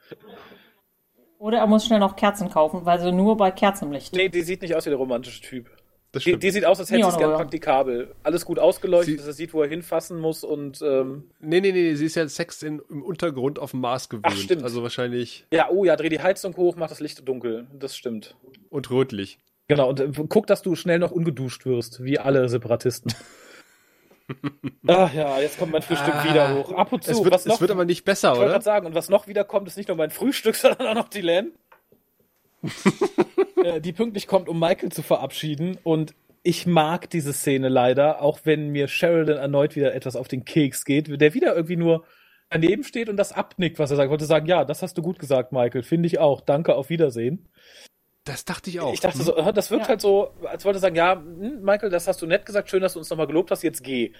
Oder 1.38 1.58
er 1.58 1.66
muss 1.66 1.86
schnell 1.86 2.00
noch 2.00 2.16
Kerzen 2.16 2.50
kaufen, 2.50 2.84
weil 2.84 3.00
sie 3.00 3.12
nur 3.12 3.36
bei 3.36 3.50
Kerzenlicht. 3.50 4.12
Nee, 4.14 4.28
die 4.28 4.42
sieht 4.42 4.62
nicht 4.62 4.74
aus 4.74 4.86
wie 4.86 4.90
der 4.90 4.98
romantische 4.98 5.40
Typ. 5.40 5.70
Das 6.10 6.22
Die, 6.24 6.30
stimmt. 6.30 6.42
die 6.42 6.50
sieht 6.50 6.64
aus, 6.64 6.80
als 6.80 6.90
hätte 6.90 7.02
sie 7.04 7.08
es 7.10 7.18
gern 7.18 7.34
praktikabel. 7.34 8.14
Alles 8.22 8.44
gut 8.46 8.58
ausgeleuchtet, 8.58 9.10
Sie- 9.12 9.16
dass 9.18 9.26
er 9.26 9.34
sieht, 9.34 9.52
wo 9.52 9.62
er 9.62 9.68
hinfassen 9.68 10.18
muss 10.18 10.42
und 10.42 10.80
ähm, 10.82 11.24
nee, 11.38 11.60
nee, 11.60 11.70
nee, 11.70 11.94
sie 11.94 12.06
ist 12.06 12.14
ja 12.14 12.26
Sex 12.26 12.62
in, 12.62 12.80
im 12.88 13.02
Untergrund 13.02 13.58
auf 13.58 13.72
dem 13.72 13.80
Mars 13.80 14.08
gewöhnt. 14.08 14.32
stimmt. 14.38 14.62
Also 14.64 14.82
wahrscheinlich 14.82 15.44
ja, 15.52 15.68
oh 15.70 15.84
ja, 15.84 15.96
dreh 15.96 16.08
die 16.08 16.20
Heizung 16.22 16.56
hoch, 16.56 16.76
mach 16.76 16.88
das 16.88 17.00
Licht 17.00 17.28
dunkel. 17.28 17.66
Das 17.78 17.94
stimmt. 17.94 18.36
und 18.70 18.90
rötlich. 18.90 19.38
Genau, 19.68 19.90
und 19.90 20.00
äh, 20.00 20.10
guck, 20.30 20.46
dass 20.46 20.62
du 20.62 20.74
schnell 20.76 20.98
noch 20.98 21.10
ungeduscht 21.10 21.66
wirst, 21.66 22.02
wie 22.02 22.18
alle 22.18 22.48
Separatisten. 22.48 23.12
Ach 24.86 25.12
ja, 25.14 25.40
jetzt 25.40 25.58
kommt 25.58 25.72
mein 25.72 25.82
Frühstück 25.82 26.14
Ah, 26.14 26.24
wieder 26.24 26.54
hoch. 26.54 26.72
Ab 26.72 26.92
und 26.92 27.02
zu. 27.02 27.10
Es 27.10 27.24
wird, 27.24 27.32
was 27.32 27.46
noch, 27.46 27.54
es 27.56 27.60
wird 27.60 27.70
aber 27.70 27.84
nicht 27.84 28.04
besser, 28.04 28.32
ich 28.32 28.38
wollte 28.38 28.44
oder? 28.44 28.52
gerade 28.52 28.64
sagen, 28.64 28.86
und 28.86 28.94
was 28.94 29.08
noch 29.08 29.26
wieder 29.26 29.44
kommt, 29.44 29.68
ist 29.68 29.76
nicht 29.76 29.88
nur 29.88 29.96
mein 29.96 30.10
Frühstück, 30.10 30.54
sondern 30.56 30.86
auch 30.88 30.94
noch 30.94 31.08
die 31.08 31.22
Len. 31.22 31.52
Äh, 33.64 33.80
die 33.80 33.92
pünktlich 33.92 34.28
kommt, 34.28 34.48
um 34.48 34.60
Michael 34.60 34.92
zu 34.92 35.02
verabschieden. 35.02 35.78
Und 35.82 36.14
ich 36.44 36.64
mag 36.64 37.10
diese 37.10 37.32
Szene 37.32 37.68
leider, 37.68 38.22
auch 38.22 38.38
wenn 38.44 38.68
mir 38.68 38.86
Sheridan 38.86 39.36
erneut 39.36 39.74
wieder 39.74 39.94
etwas 39.96 40.14
auf 40.14 40.28
den 40.28 40.44
Keks 40.44 40.84
geht, 40.84 41.08
der 41.20 41.34
wieder 41.34 41.56
irgendwie 41.56 41.74
nur 41.74 42.04
daneben 42.50 42.84
steht 42.84 43.08
und 43.08 43.16
das 43.16 43.32
abnickt, 43.32 43.80
was 43.80 43.90
er 43.90 43.96
sagt. 43.96 44.06
Ich 44.06 44.10
wollte 44.10 44.26
sagen, 44.26 44.46
ja, 44.46 44.64
das 44.64 44.82
hast 44.82 44.96
du 44.96 45.02
gut 45.02 45.18
gesagt, 45.18 45.50
Michael. 45.50 45.82
Finde 45.82 46.06
ich 46.06 46.20
auch. 46.20 46.40
Danke, 46.40 46.76
auf 46.76 46.88
Wiedersehen. 46.88 47.48
Das 48.28 48.44
dachte 48.44 48.68
ich 48.70 48.80
auch. 48.80 48.92
Ich 48.92 49.00
dachte 49.00 49.22
so, 49.22 49.34
äh, 49.36 49.52
das 49.52 49.70
wirkt 49.70 49.84
Ja. 49.84 49.88
halt 49.88 50.00
so, 50.00 50.30
als 50.44 50.64
wollte 50.64 50.78
er 50.78 50.80
sagen, 50.80 50.96
ja, 50.96 51.14
hm, 51.14 51.62
Michael, 51.62 51.90
das 51.90 52.06
hast 52.06 52.20
du 52.22 52.26
nett 52.26 52.44
gesagt, 52.44 52.68
schön, 52.70 52.82
dass 52.82 52.92
du 52.92 52.98
uns 52.98 53.08
nochmal 53.10 53.26
gelobt 53.26 53.50
hast, 53.50 53.62
jetzt 53.62 53.82
geh. 53.82 54.12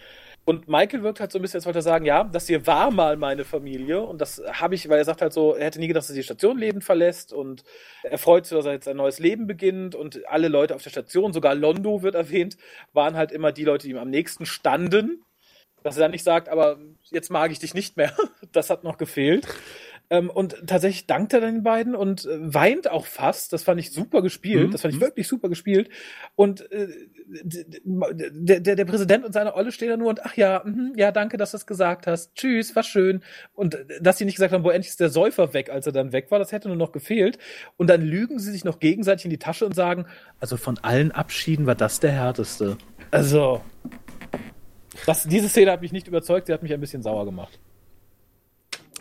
Und 0.45 0.67
Michael 0.67 1.03
wirkt 1.03 1.21
halt 1.21 1.31
so 1.31 1.39
ein 1.39 1.43
bisschen, 1.43 1.59
als 1.59 1.67
wollte 1.67 1.81
er 1.81 1.83
sagen, 1.83 2.07
ja, 2.07 2.25
das 2.25 2.47
hier 2.47 2.67
war 2.67 2.91
mal 2.91 3.17
meine 3.19 3.45
Familie 3.45 4.01
und 4.01 4.19
das 4.21 4.43
habe 4.51 4.75
ich, 4.75 4.89
weil 4.89 4.97
er 4.99 5.05
sagt 5.05 5.21
halt 5.21 5.35
so, 5.35 5.55
er 5.55 5.67
hätte 5.67 5.79
nie 5.79 5.89
gedacht, 5.89 6.05
dass 6.05 6.11
er 6.11 6.17
die 6.17 6.23
Station 6.23 6.57
lebend 6.57 6.85
verlässt 6.85 7.35
und 7.35 7.65
er 8.03 8.17
freut 8.17 8.47
sich, 8.47 8.57
dass 8.57 8.65
er 8.65 8.73
jetzt 8.73 8.89
ein 8.89 8.97
neues 8.97 9.19
Leben 9.19 9.47
beginnt 9.47 9.95
und 9.95 10.27
alle 10.27 10.49
Leute 10.49 10.75
auf 10.75 10.83
der 10.83 10.91
Station, 10.91 11.35
sogar 11.35 11.55
Londo 11.55 12.03
wird 12.03 12.15
erwähnt, 12.15 12.57
waren 12.95 13.15
halt 13.17 13.31
immer 13.31 13.53
die 13.53 13.65
Leute, 13.65 13.87
die 13.87 13.93
ihm 13.93 13.99
am 13.99 14.11
nächsten 14.11 14.47
standen. 14.47 15.23
Dass 15.85 15.97
er 15.97 16.01
dann 16.03 16.11
nicht 16.11 16.25
sagt, 16.25 16.49
aber 16.49 16.79
jetzt 17.11 17.31
mag 17.31 17.53
ich 17.53 17.59
dich 17.61 17.75
nicht 17.75 17.97
mehr. 17.97 18.13
Das 18.53 18.71
hat 18.71 18.83
noch 18.83 18.97
gefehlt. 18.97 19.47
Ähm, 20.11 20.31
und 20.31 20.67
tatsächlich 20.67 21.07
dankt 21.07 21.33
er 21.35 21.41
den 21.41 21.63
beiden 21.63 21.95
und 21.95 22.25
äh, 22.25 22.55
weint 22.55 22.91
auch 22.91 23.07
fast. 23.07 23.53
Das 23.53 23.63
fand 23.63 23.79
ich 23.79 23.93
super 23.93 24.23
gespielt. 24.23 24.69
Mhm. 24.69 24.73
Das 24.73 24.83
fand 24.83 24.95
ich 24.95 25.01
wirklich 25.01 25.29
super 25.29 25.49
gespielt. 25.49 25.91
Und 26.35 26.71
äh, 26.73 26.89
der, 27.27 28.61
der, 28.61 28.77
der 28.77 28.85
Präsident 28.87 29.25
und 29.25 29.33
seine 29.33 29.55
Olle 29.55 29.71
stehen 29.71 29.91
da 29.91 29.97
nur 29.97 30.09
und 30.09 30.25
ach 30.25 30.37
ja, 30.37 30.63
mhm, 30.65 30.95
ja, 30.97 31.13
danke, 31.13 31.37
dass 31.37 31.51
du 31.51 31.59
es 31.59 31.67
gesagt 31.67 32.07
hast. 32.07 32.35
Tschüss, 32.35 32.75
war 32.75 32.83
schön. 32.83 33.23
Und 33.53 33.75
äh, 33.75 34.01
dass 34.01 34.19
sie 34.19 34.25
nicht 34.25 34.37
gesagt 34.37 34.55
haben, 34.55 34.65
wo 34.65 34.71
endlich 34.71 34.91
ist 34.91 35.01
der 35.01 35.11
Säufer 35.11 35.53
weg, 35.53 35.69
als 35.71 35.87
er 35.87 35.93
dann 35.93 36.13
weg 36.13 36.31
war, 36.31 36.39
das 36.39 36.53
hätte 36.53 36.69
nur 36.69 36.77
noch 36.77 36.93
gefehlt. 36.93 37.39
Und 37.77 37.91
dann 37.91 38.01
lügen 38.01 38.39
sie 38.39 38.51
sich 38.51 38.65
noch 38.65 38.81
gegenseitig 38.81 39.27
in 39.27 39.31
die 39.31 39.39
Tasche 39.39 39.67
und 39.67 39.75
sagen, 39.75 40.07
also 40.41 40.57
von 40.57 40.79
allen 40.79 41.13
Abschieden 41.13 41.67
war 41.67 41.75
das 41.75 42.01
der 42.01 42.13
härteste. 42.13 42.79
Also, 43.11 43.63
das, 45.07 45.25
diese 45.25 45.49
Szene 45.49 45.73
hat 45.73 45.83
mich 45.83 45.93
nicht 45.93 46.09
überzeugt, 46.09 46.47
sie 46.47 46.53
hat 46.53 46.63
mich 46.63 46.73
ein 46.73 46.81
bisschen 46.81 47.03
sauer 47.03 47.25
gemacht. 47.25 47.59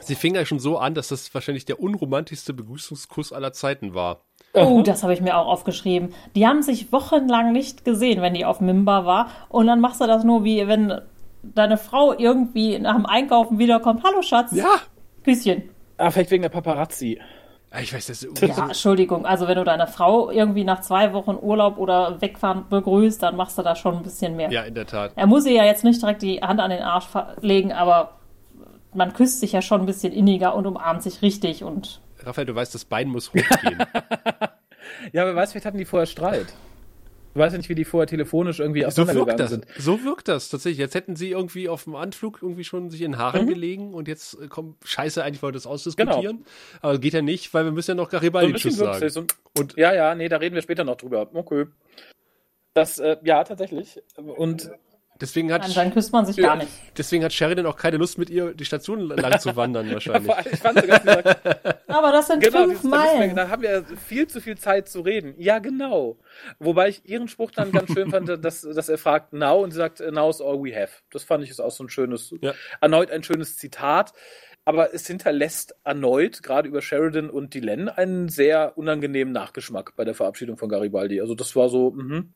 Sie 0.07 0.15
fing 0.15 0.35
ja 0.35 0.45
schon 0.45 0.59
so 0.59 0.77
an, 0.77 0.93
dass 0.93 1.09
das 1.09 1.33
wahrscheinlich 1.33 1.65
der 1.65 1.81
unromantischste 1.81 2.53
Begrüßungskuss 2.53 3.33
aller 3.33 3.51
Zeiten 3.51 3.93
war. 3.93 4.21
Oh, 4.53 4.81
das 4.81 5.03
habe 5.03 5.13
ich 5.13 5.21
mir 5.21 5.35
auch 5.37 5.47
aufgeschrieben. 5.47 6.13
Die 6.35 6.47
haben 6.47 6.61
sich 6.63 6.91
wochenlang 6.93 7.51
nicht 7.51 7.83
gesehen, 7.83 8.21
wenn 8.21 8.33
die 8.33 8.45
auf 8.45 8.61
Mimba 8.61 9.05
war. 9.05 9.27
Und 9.49 9.67
dann 9.67 9.81
machst 9.81 9.99
du 9.99 10.07
das 10.07 10.23
nur 10.23 10.43
wie, 10.45 10.65
wenn 10.67 11.01
deine 11.43 11.77
Frau 11.77 12.13
irgendwie 12.17 12.79
nach 12.79 12.95
dem 12.95 13.05
Einkaufen 13.05 13.59
wiederkommt. 13.59 14.03
Hallo 14.05 14.21
Schatz. 14.21 14.51
Ja! 14.53 14.77
Küsschen. 15.23 15.63
Ah, 15.97 16.09
vielleicht 16.09 16.31
wegen 16.31 16.43
der 16.43 16.49
Paparazzi. 16.49 17.19
Ah, 17.69 17.81
Ich 17.81 17.93
weiß, 17.93 18.07
das 18.07 18.25
Ja, 18.41 18.67
Entschuldigung. 18.67 19.25
Also 19.25 19.47
wenn 19.47 19.57
du 19.57 19.65
deine 19.65 19.87
Frau 19.87 20.31
irgendwie 20.31 20.63
nach 20.63 20.81
zwei 20.81 21.11
Wochen 21.11 21.37
Urlaub 21.41 21.77
oder 21.77 22.21
Wegfahren 22.21 22.65
begrüßt, 22.69 23.21
dann 23.21 23.35
machst 23.35 23.57
du 23.57 23.61
da 23.61 23.75
schon 23.75 23.97
ein 23.97 24.03
bisschen 24.03 24.37
mehr. 24.37 24.49
Ja, 24.51 24.61
in 24.61 24.73
der 24.73 24.87
Tat. 24.87 25.11
Er 25.15 25.27
muss 25.27 25.45
ihr 25.45 25.53
ja 25.53 25.65
jetzt 25.65 25.83
nicht 25.83 26.01
direkt 26.01 26.21
die 26.21 26.39
Hand 26.41 26.61
an 26.61 26.69
den 26.69 26.81
Arsch 26.81 27.07
legen, 27.41 27.73
aber 27.73 28.11
man 28.97 29.13
küsst 29.13 29.39
sich 29.39 29.51
ja 29.53 29.61
schon 29.61 29.81
ein 29.81 29.85
bisschen 29.85 30.11
inniger 30.11 30.55
und 30.55 30.65
umarmt 30.67 31.03
sich 31.03 31.21
richtig 31.21 31.63
und 31.63 32.01
Raphael, 32.23 32.45
du 32.47 32.55
weißt, 32.55 32.73
das 32.75 32.83
Bein 32.85 33.07
muss 33.07 33.29
hochgehen. 33.33 33.77
Ja, 35.13 35.23
aber 35.23 35.35
weißt, 35.35 35.51
vielleicht 35.51 35.65
hatten 35.65 35.77
die 35.77 35.85
vorher 35.85 36.05
Streit. 36.07 36.47
Du 37.33 37.39
weißt 37.41 37.53
ja 37.53 37.57
nicht, 37.57 37.69
wie 37.69 37.75
die 37.75 37.85
vorher 37.85 38.07
telefonisch 38.07 38.59
irgendwie 38.59 38.79
So 38.81 38.85
wirkt 38.85 38.99
auseinandergegangen 38.99 39.37
das. 39.37 39.49
sind. 39.51 39.65
So 39.77 40.03
wirkt 40.03 40.27
das 40.27 40.49
tatsächlich. 40.49 40.79
Jetzt 40.79 40.95
hätten 40.95 41.15
sie 41.15 41.29
irgendwie 41.31 41.69
auf 41.69 41.83
dem 41.83 41.95
Anflug 41.95 42.39
irgendwie 42.41 42.63
schon 42.63 42.89
sich 42.89 43.01
in 43.01 43.11
den 43.11 43.17
Haaren 43.19 43.45
Mhm. 43.45 43.49
gelegen 43.49 43.93
und 43.93 44.07
jetzt 44.07 44.39
äh, 44.41 44.47
kommt 44.47 44.77
Scheiße, 44.85 45.23
eigentlich 45.23 45.43
wollte 45.43 45.57
das 45.57 45.67
ausdiskutieren. 45.67 46.45
Aber 46.81 46.97
geht 46.97 47.13
ja 47.13 47.21
nicht, 47.21 47.53
weil 47.53 47.65
wir 47.65 47.71
müssen 47.71 47.91
ja 47.91 47.95
noch 47.95 48.09
Garibaldi 48.09 48.47
Genau. 48.53 48.57
So 48.59 48.67
ein 48.67 48.71
Tschüss 48.71 48.73
bisschen 48.79 48.85
sagen. 48.85 49.01
wirkt 49.01 49.07
es 49.07 49.13
so. 49.53 49.61
Und 49.61 49.75
Ja, 49.77 49.93
ja, 49.93 50.15
nee, 50.15 50.29
da 50.29 50.37
reden 50.37 50.55
wir 50.55 50.61
später 50.63 50.83
noch 50.83 50.95
drüber. 50.95 51.29
Okay. 51.33 51.65
Das, 52.73 52.97
äh, 52.97 53.17
ja, 53.23 53.43
tatsächlich. 53.43 54.01
Und 54.15 54.71
deswegen 55.21 55.51
hat, 55.51 55.63
Anscheinend 55.63 55.93
küsst 55.93 56.11
man 56.13 56.25
sich 56.25 56.35
Ja. 56.37 56.47
gar 56.49 56.55
nicht. 56.57 56.69
deswegen 56.97 57.23
hat 57.23 57.33
Sheridan 57.33 57.65
auch 57.65 57.75
keine 57.77 57.97
Lust, 57.97 58.17
mit 58.17 58.29
ihr 58.29 58.53
die 58.53 58.65
Station 58.65 59.01
lang 59.01 59.39
zu 59.39 59.55
wandern 59.55 59.91
wahrscheinlich. 59.91 60.31
allem, 60.31 60.45
ich 60.51 60.59
fand 60.59 60.79
sogar 60.79 60.99
gesagt, 60.99 61.79
Aber 61.87 62.11
das 62.11 62.27
sind 62.27 62.43
genau, 62.43 62.65
fünf 62.65 62.83
Meilen. 62.83 63.35
da 63.35 63.49
haben 63.49 63.61
wir 63.61 63.83
viel 64.05 64.27
zu 64.27 64.41
viel 64.41 64.57
Zeit 64.57 64.89
zu 64.89 65.01
reden. 65.01 65.33
Ja, 65.37 65.59
genau. 65.59 66.17
Wobei 66.59 66.89
ich 66.89 67.07
ihren 67.07 67.27
Spruch 67.27 67.51
dann 67.51 67.71
ganz 67.71 67.91
schön 67.93 68.09
fand, 68.11 68.27
dass, 68.43 68.61
dass 68.61 68.89
er 68.89 68.97
fragt 68.97 69.33
now 69.33 69.63
und 69.63 69.71
sie 69.71 69.77
sagt, 69.77 69.99
now 70.11 70.29
is 70.29 70.41
all 70.41 70.61
we 70.63 70.75
have. 70.75 70.91
Das 71.11 71.23
fand 71.23 71.43
ich 71.43 71.49
ist 71.49 71.59
auch 71.59 71.71
so 71.71 71.83
ein 71.83 71.89
schönes, 71.89 72.33
Ja. 72.41 72.53
erneut 72.81 73.11
ein 73.11 73.23
schönes 73.23 73.57
Zitat. 73.57 74.13
Aber 74.65 74.93
es 74.93 75.07
hinterlässt 75.07 75.75
erneut, 75.85 76.43
gerade 76.43 76.67
über 76.67 76.81
Sheridan 76.81 77.29
und 77.29 77.53
Dylan, 77.53 77.87
einen 77.87 78.27
sehr 78.27 78.77
unangenehmen 78.77 79.31
Nachgeschmack 79.31 79.95
bei 79.95 80.03
der 80.03 80.13
Verabschiedung 80.13 80.57
von 80.57 80.67
Garibaldi. 80.67 81.21
Also 81.21 81.35
das 81.35 81.55
war 81.55 81.69
so, 81.69 81.91
mhm. 81.91 82.33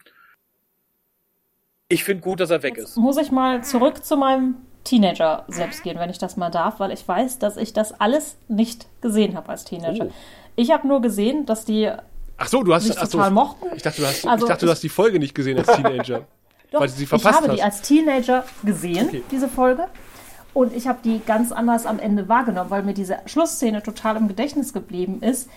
Ich 1.92 2.04
finde 2.04 2.24
gut, 2.24 2.40
dass 2.40 2.50
er 2.50 2.64
weg 2.64 2.78
Jetzt 2.78 2.90
ist. 2.92 2.98
muss 2.98 3.18
ich 3.18 3.32
mal 3.32 3.64
zurück 3.64 4.04
zu 4.06 4.18
meinem 4.18 4.56
Teenager 4.84 5.46
selbst 5.48 5.84
gehen, 5.84 6.00
wenn 6.00 6.10
ich 6.10 6.18
das 6.18 6.38
mal 6.38 6.50
darf, 6.50 6.80
weil 6.80 6.92
ich 6.92 7.08
weiß, 7.08 7.40
dass 7.40 7.58
ich 7.58 7.74
das 7.74 8.00
alles 8.00 8.36
nicht 8.48 8.88
gesehen 9.02 9.36
habe 9.36 9.50
als 9.50 9.64
Teenager. 9.66 10.06
Oh. 10.08 10.12
Ich 10.56 10.72
habe 10.72 10.88
nur 10.88 11.02
gesehen, 11.02 11.46
dass 11.46 11.66
die 11.66 11.92
Ach 12.38 12.48
so, 12.48 12.64
du 12.64 12.74
hast 12.74 12.86
sich 12.86 12.98
ach 12.98 13.06
so, 13.06 13.18
total 13.20 13.30
mochten. 13.32 13.68
Ich 13.76 13.84
dachte, 13.84 14.02
du 14.02 14.08
hast, 14.08 14.26
Also 14.26 14.46
ich 14.46 14.50
dachte, 14.50 14.66
du 14.66 14.72
ich- 14.72 14.72
hast 14.76 14.82
die 14.84 14.90
Folge 14.90 15.20
nicht 15.20 15.36
gesehen 15.36 15.58
als 15.60 15.68
Teenager. 15.68 16.22
Doch, 16.72 16.80
weil 16.80 16.88
du 16.88 16.94
sie 16.96 17.04
ich 17.04 17.10
verpasst 17.10 17.42
habe 17.42 17.50
die 17.54 17.62
hast. 17.62 17.80
als 17.80 17.82
Teenager 17.84 18.44
gesehen, 18.64 19.08
Okay. 19.10 19.24
diese 19.30 19.48
Folge. 19.48 19.88
Und 20.54 20.74
ich 20.76 20.88
habe 20.88 21.00
die 21.04 21.20
ganz 21.26 21.52
anders 21.52 21.86
am 21.86 22.00
Ende 22.00 22.28
wahrgenommen, 22.28 22.70
weil 22.72 22.82
mir 22.84 22.94
diese 22.94 23.20
Schlussszene 23.26 23.84
total 23.84 24.18
im 24.18 24.28
Gedächtnis 24.28 24.74
geblieben 24.74 25.22
ist. 25.22 25.50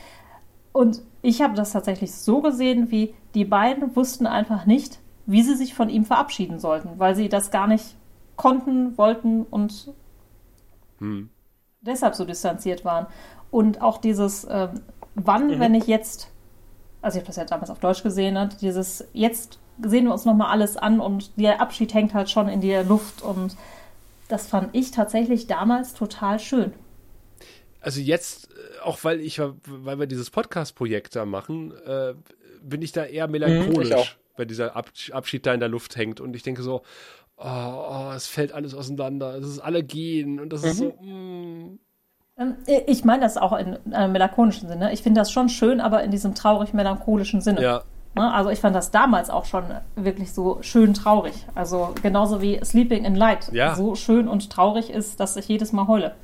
Und 0.72 1.00
ich 1.22 1.40
habe 1.40 1.54
das 1.54 1.72
tatsächlich 1.72 2.12
so 2.14 2.40
gesehen, 2.42 2.90
wie 2.90 3.14
die 3.34 3.44
beiden 3.44 3.94
wussten 3.96 4.26
einfach 4.26 4.66
nicht, 4.66 4.98
wie 5.26 5.42
sie 5.42 5.56
sich 5.56 5.74
von 5.74 5.88
ihm 5.88 6.04
verabschieden 6.04 6.58
sollten, 6.58 6.98
weil 6.98 7.14
sie 7.16 7.28
das 7.28 7.50
gar 7.50 7.66
nicht 7.66 7.96
konnten, 8.36 8.96
wollten 8.98 9.42
und 9.42 9.92
Hm. 10.98 11.28
deshalb 11.80 12.14
so 12.14 12.24
distanziert 12.24 12.84
waren. 12.84 13.06
Und 13.50 13.80
auch 13.80 13.98
dieses, 13.98 14.46
ähm, 14.50 14.80
wann, 15.14 15.48
Mhm. 15.48 15.60
wenn 15.60 15.74
ich 15.74 15.86
jetzt, 15.86 16.28
also 17.02 17.16
ich 17.16 17.20
habe 17.22 17.26
das 17.28 17.36
ja 17.36 17.44
damals 17.44 17.70
auf 17.70 17.78
Deutsch 17.80 18.02
gesehen, 18.02 18.34
ne, 18.34 18.48
dieses, 18.60 19.04
jetzt 19.12 19.58
sehen 19.82 20.04
wir 20.06 20.12
uns 20.12 20.24
nochmal 20.24 20.50
alles 20.50 20.76
an 20.76 21.00
und 21.00 21.38
der 21.38 21.60
Abschied 21.60 21.92
hängt 21.94 22.14
halt 22.14 22.30
schon 22.30 22.48
in 22.48 22.60
der 22.60 22.84
Luft 22.84 23.22
und 23.22 23.56
das 24.28 24.46
fand 24.46 24.70
ich 24.74 24.90
tatsächlich 24.90 25.46
damals 25.46 25.94
total 25.94 26.38
schön. 26.38 26.72
Also 27.80 28.00
jetzt, 28.00 28.48
äh, 28.50 28.80
auch 28.84 28.98
weil 29.04 29.20
ich, 29.20 29.40
weil 29.66 29.98
wir 29.98 30.06
dieses 30.06 30.30
Podcast-Projekt 30.30 31.14
da 31.16 31.26
machen, 31.26 31.72
äh, 31.86 32.14
bin 32.62 32.80
ich 32.82 32.92
da 32.92 33.04
eher 33.04 33.28
melancholisch, 33.28 33.90
ich 33.90 34.16
weil 34.36 34.46
dieser 34.46 34.76
Ab 34.76 34.90
Abschied 35.12 35.46
da 35.46 35.54
in 35.54 35.60
der 35.60 35.68
Luft 35.68 35.96
hängt 35.96 36.20
und 36.20 36.34
ich 36.34 36.42
denke 36.42 36.62
so, 36.62 36.82
oh, 37.36 37.44
oh, 37.44 38.12
es 38.14 38.26
fällt 38.26 38.52
alles 38.52 38.74
auseinander, 38.74 39.34
es 39.34 39.46
ist 39.46 39.58
alle 39.60 39.82
gehen 39.82 40.40
und 40.40 40.52
das 40.52 40.64
ist 40.64 40.78
so, 40.78 40.90
mm. 41.00 41.78
Ähm, 42.36 42.56
Ich 42.86 43.04
meine 43.04 43.22
das 43.22 43.36
auch 43.36 43.52
in 43.52 43.94
einem 43.94 44.12
melancholischen 44.12 44.68
Sinne. 44.68 44.92
Ich 44.92 45.02
finde 45.02 45.20
das 45.20 45.30
schon 45.30 45.48
schön, 45.48 45.80
aber 45.80 46.02
in 46.02 46.10
diesem 46.10 46.34
traurig-melancholischen 46.34 47.40
Sinne. 47.40 47.62
ja, 47.62 47.84
Ne? 48.14 48.32
Also 48.32 48.50
ich 48.50 48.60
fand 48.60 48.76
das 48.76 48.90
damals 48.90 49.28
auch 49.28 49.44
schon 49.44 49.64
wirklich 49.96 50.32
so 50.32 50.58
schön 50.62 50.94
traurig. 50.94 51.34
Also 51.54 51.94
genauso 52.02 52.40
wie 52.40 52.60
Sleeping 52.64 53.04
in 53.04 53.14
Light 53.16 53.50
Ja. 53.52 53.74
so 53.74 53.94
schön 53.94 54.28
und 54.28 54.50
traurig 54.50 54.90
ist, 54.90 55.20
dass 55.20 55.36
ich 55.36 55.48
jedes 55.48 55.72
Mal 55.72 55.86
heule. 55.88 56.14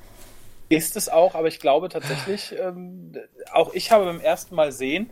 Ist 0.69 0.97
es 0.97 1.09
auch, 1.09 1.35
aber 1.35 1.49
ich 1.49 1.59
glaube 1.59 1.89
tatsächlich, 1.89 2.55
ähm, 2.61 3.13
auch 3.53 3.75
ich 3.75 3.91
habe 3.91 4.05
beim 4.05 4.21
ersten 4.21 4.55
Mal 4.55 4.71
sehen, 4.71 5.11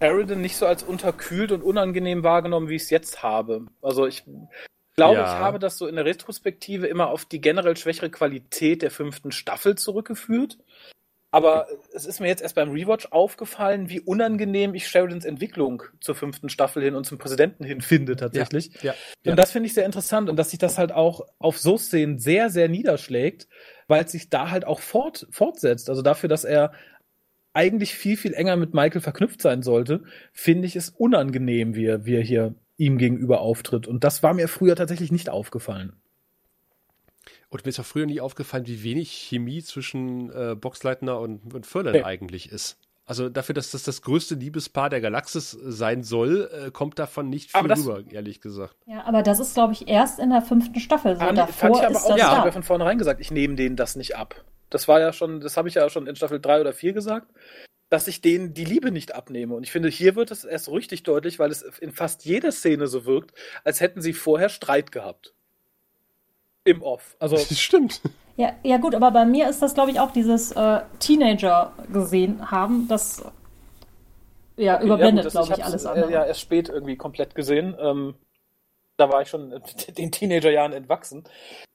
Sheridan 0.00 0.40
nicht 0.40 0.56
so 0.56 0.66
als 0.66 0.82
unterkühlt 0.82 1.52
und 1.52 1.62
unangenehm 1.62 2.22
wahrgenommen, 2.22 2.68
wie 2.68 2.76
ich 2.76 2.82
es 2.82 2.90
jetzt 2.90 3.22
habe. 3.22 3.66
Also 3.82 4.06
ich 4.06 4.24
glaube, 4.96 5.16
Ja. 5.18 5.24
ich 5.24 5.38
habe 5.40 5.58
das 5.58 5.78
so 5.78 5.86
in 5.86 5.96
der 5.96 6.04
Retrospektive 6.04 6.86
immer 6.86 7.08
auf 7.08 7.24
die 7.24 7.40
generell 7.40 7.76
schwächere 7.76 8.10
Qualität 8.10 8.82
der 8.82 8.90
fünften 8.90 9.32
Staffel 9.32 9.76
zurückgeführt. 9.76 10.58
Aber 11.30 11.66
es 11.92 12.06
ist 12.06 12.20
mir 12.20 12.28
jetzt 12.28 12.40
erst 12.40 12.54
beim 12.54 12.70
Rewatch 12.70 13.08
aufgefallen, 13.10 13.90
wie 13.90 14.00
unangenehm 14.00 14.74
ich 14.74 14.88
Sheridans 14.88 15.26
Entwicklung 15.26 15.82
zur 16.00 16.14
fünften 16.14 16.48
Staffel 16.48 16.82
hin 16.82 16.94
und 16.94 17.04
zum 17.04 17.18
Präsidenten 17.18 17.64
hin 17.64 17.82
finde 17.82 18.16
tatsächlich. 18.16 18.70
ja, 18.82 18.94
ja. 19.24 19.32
Und 19.32 19.36
das 19.36 19.50
finde 19.50 19.66
ich 19.66 19.74
sehr 19.74 19.84
interessant 19.84 20.30
und 20.30 20.36
dass 20.36 20.50
sich 20.50 20.58
das 20.58 20.78
halt 20.78 20.90
auch 20.90 21.20
auf 21.38 21.58
so 21.58 21.76
Szenen 21.76 22.18
sehr, 22.18 22.48
sehr 22.48 22.68
niederschlägt, 22.70 23.46
weil 23.88 24.04
es 24.04 24.12
sich 24.12 24.30
da 24.30 24.50
halt 24.50 24.64
auch 24.64 24.80
fort, 24.80 25.26
fortsetzt. 25.30 25.90
Also 25.90 26.00
dafür, 26.00 26.30
dass 26.30 26.44
er 26.44 26.72
eigentlich 27.52 27.94
viel, 27.94 28.16
viel 28.16 28.34
enger 28.34 28.56
mit 28.56 28.74
Michael 28.74 29.00
verknüpft 29.00 29.42
sein 29.42 29.62
sollte, 29.62 30.02
finde 30.32 30.66
ich 30.66 30.76
es 30.76 30.90
unangenehm, 30.90 31.74
wie 31.74 31.86
er, 31.86 32.04
wie 32.06 32.14
er 32.14 32.22
hier 32.22 32.54
ihm 32.76 32.98
gegenüber 32.98 33.40
auftritt. 33.40 33.86
Und 33.88 34.04
das 34.04 34.22
war 34.22 34.34
mir 34.34 34.48
früher 34.48 34.76
tatsächlich 34.76 35.10
nicht 35.10 35.28
aufgefallen. 35.30 35.94
Und 37.50 37.64
mir 37.64 37.70
ist 37.70 37.80
auch 37.80 37.84
früher 37.84 38.06
nie 38.06 38.20
aufgefallen, 38.20 38.66
wie 38.66 38.82
wenig 38.82 39.10
Chemie 39.10 39.62
zwischen 39.62 40.30
äh, 40.30 40.54
Boxleitner 40.54 41.18
und, 41.18 41.54
und 41.54 41.66
Furlan 41.66 41.94
Nee. 41.94 42.02
eigentlich 42.02 42.52
ist. 42.52 42.76
Also 43.06 43.30
dafür, 43.30 43.54
dass 43.54 43.70
das 43.70 43.84
das 43.84 44.02
größte 44.02 44.34
Liebespaar 44.34 44.90
der 44.90 45.00
Galaxis 45.00 45.52
sein 45.62 46.02
soll, 46.02 46.50
äh, 46.66 46.70
kommt 46.70 46.98
davon 46.98 47.30
nicht 47.30 47.50
viel 47.56 47.66
das- 47.66 47.80
rüber, 47.86 48.02
ehrlich 48.10 48.42
gesagt. 48.42 48.76
Ja, 48.86 49.02
aber 49.06 49.22
das 49.22 49.40
ist, 49.40 49.54
glaube 49.54 49.72
ich, 49.72 49.88
erst 49.88 50.18
in 50.18 50.28
der 50.28 50.42
fünften 50.42 50.78
Staffel 50.78 51.16
so. 51.16 51.22
Ah, 51.22 51.30
nee, 51.30 51.36
Davor 51.36 51.52
fand 51.54 51.76
ich 51.76 51.82
aber 51.82 51.90
ist 51.92 52.04
auch, 52.04 52.08
das 52.08 52.16
ich 52.18 52.22
ja. 52.22 52.36
habe 52.36 52.48
da. 52.48 52.52
von 52.52 52.62
vornherein 52.62 52.98
gesagt, 52.98 53.20
ich 53.22 53.30
nehme 53.30 53.54
denen 53.54 53.76
das 53.76 53.96
nicht 53.96 54.14
ab. 54.16 54.44
Das 54.70 54.88
war 54.88 55.00
ja 55.00 55.12
schon, 55.12 55.40
das 55.40 55.56
habe 55.56 55.68
ich 55.68 55.74
ja 55.74 55.88
schon 55.90 56.06
in 56.06 56.16
Staffel 56.16 56.40
3 56.40 56.60
oder 56.60 56.72
4 56.72 56.92
gesagt, 56.92 57.28
dass 57.88 58.06
ich 58.06 58.20
denen 58.20 58.52
die 58.52 58.64
Liebe 58.66 58.90
nicht 58.90 59.14
abnehme. 59.14 59.54
Und 59.54 59.62
ich 59.62 59.72
finde, 59.72 59.88
hier 59.88 60.14
wird 60.14 60.30
es 60.30 60.44
erst 60.44 60.70
richtig 60.70 61.04
deutlich, 61.04 61.38
weil 61.38 61.50
es 61.50 61.62
in 61.62 61.92
fast 61.92 62.24
jeder 62.24 62.52
Szene 62.52 62.86
so 62.86 63.06
wirkt, 63.06 63.32
als 63.64 63.80
hätten 63.80 64.02
sie 64.02 64.12
vorher 64.12 64.50
Streit 64.50 64.92
gehabt. 64.92 65.32
Im 66.64 66.82
Off. 66.82 67.16
Also, 67.18 67.36
Das 67.36 67.58
stimmt. 67.58 68.02
Ja, 68.36 68.52
ja, 68.62 68.76
gut, 68.76 68.94
aber 68.94 69.10
bei 69.10 69.24
mir 69.24 69.48
ist 69.48 69.62
das, 69.62 69.74
glaube 69.74 69.90
ich, 69.90 69.98
auch 70.00 70.12
dieses 70.12 70.52
äh, 70.52 70.80
Teenager 71.00 71.72
gesehen 71.92 72.50
haben, 72.50 72.86
das 72.88 73.24
ja, 74.56 74.80
überblendet, 74.82 75.24
das- 75.24 75.32
glaube 75.32 75.46
ich, 75.48 75.52
hab's, 75.54 75.64
alles 75.64 75.84
äh, 75.84 75.88
andere. 75.88 76.12
Ja, 76.12 76.24
erst 76.24 76.40
spät 76.40 76.68
irgendwie 76.68 76.96
komplett 76.96 77.34
gesehen. 77.34 77.74
Ähm, 77.80 78.14
da 78.96 79.10
war 79.10 79.22
ich 79.22 79.28
schon 79.28 79.50
äh, 79.52 79.60
den 79.92 80.12
Teenagerjahren 80.12 80.72
entwachsen. 80.72 81.24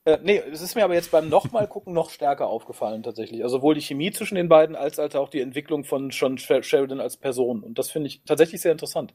Äh, 0.05 0.17
nee, 0.21 0.41
es 0.51 0.61
ist 0.61 0.75
mir 0.75 0.83
aber 0.83 0.95
jetzt 0.95 1.11
beim 1.11 1.29
nochmal 1.29 1.67
gucken 1.67 1.93
noch 1.93 2.09
stärker 2.09 2.47
aufgefallen 2.47 3.03
tatsächlich. 3.03 3.41
Also 3.43 3.57
sowohl 3.57 3.75
die 3.75 3.81
Chemie 3.81 4.11
zwischen 4.11 4.35
den 4.35 4.49
beiden 4.49 4.75
als 4.75 4.97
halt 4.97 5.15
auch 5.15 5.29
die 5.29 5.39
Entwicklung 5.39 5.85
von 5.85 6.09
John 6.09 6.37
Sher- 6.37 6.63
Sheridan 6.63 6.99
als 6.99 7.15
Person. 7.17 7.63
Und 7.63 7.79
das 7.79 7.89
finde 7.89 8.07
ich 8.07 8.21
tatsächlich 8.25 8.61
sehr 8.61 8.73
interessant. 8.73 9.13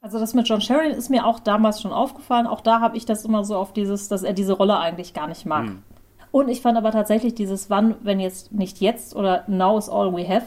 Also 0.00 0.18
das 0.20 0.34
mit 0.34 0.48
John 0.48 0.60
Sheridan 0.60 0.96
ist 0.96 1.08
mir 1.10 1.26
auch 1.26 1.40
damals 1.40 1.80
schon 1.80 1.92
aufgefallen. 1.92 2.46
Auch 2.46 2.60
da 2.60 2.80
habe 2.80 2.96
ich 2.96 3.06
das 3.06 3.24
immer 3.24 3.44
so 3.44 3.56
auf 3.56 3.72
dieses, 3.72 4.08
dass 4.08 4.22
er 4.22 4.32
diese 4.32 4.52
Rolle 4.52 4.78
eigentlich 4.78 5.14
gar 5.14 5.26
nicht 5.26 5.46
mag. 5.46 5.66
Hm. 5.66 5.82
Und 6.30 6.48
ich 6.48 6.60
fand 6.60 6.76
aber 6.76 6.90
tatsächlich 6.92 7.34
dieses 7.34 7.70
Wann, 7.70 7.96
wenn 8.02 8.20
jetzt 8.20 8.52
nicht 8.52 8.80
jetzt 8.80 9.16
oder 9.16 9.44
Now 9.48 9.78
is 9.78 9.88
all 9.88 10.12
we 10.14 10.28
have. 10.28 10.46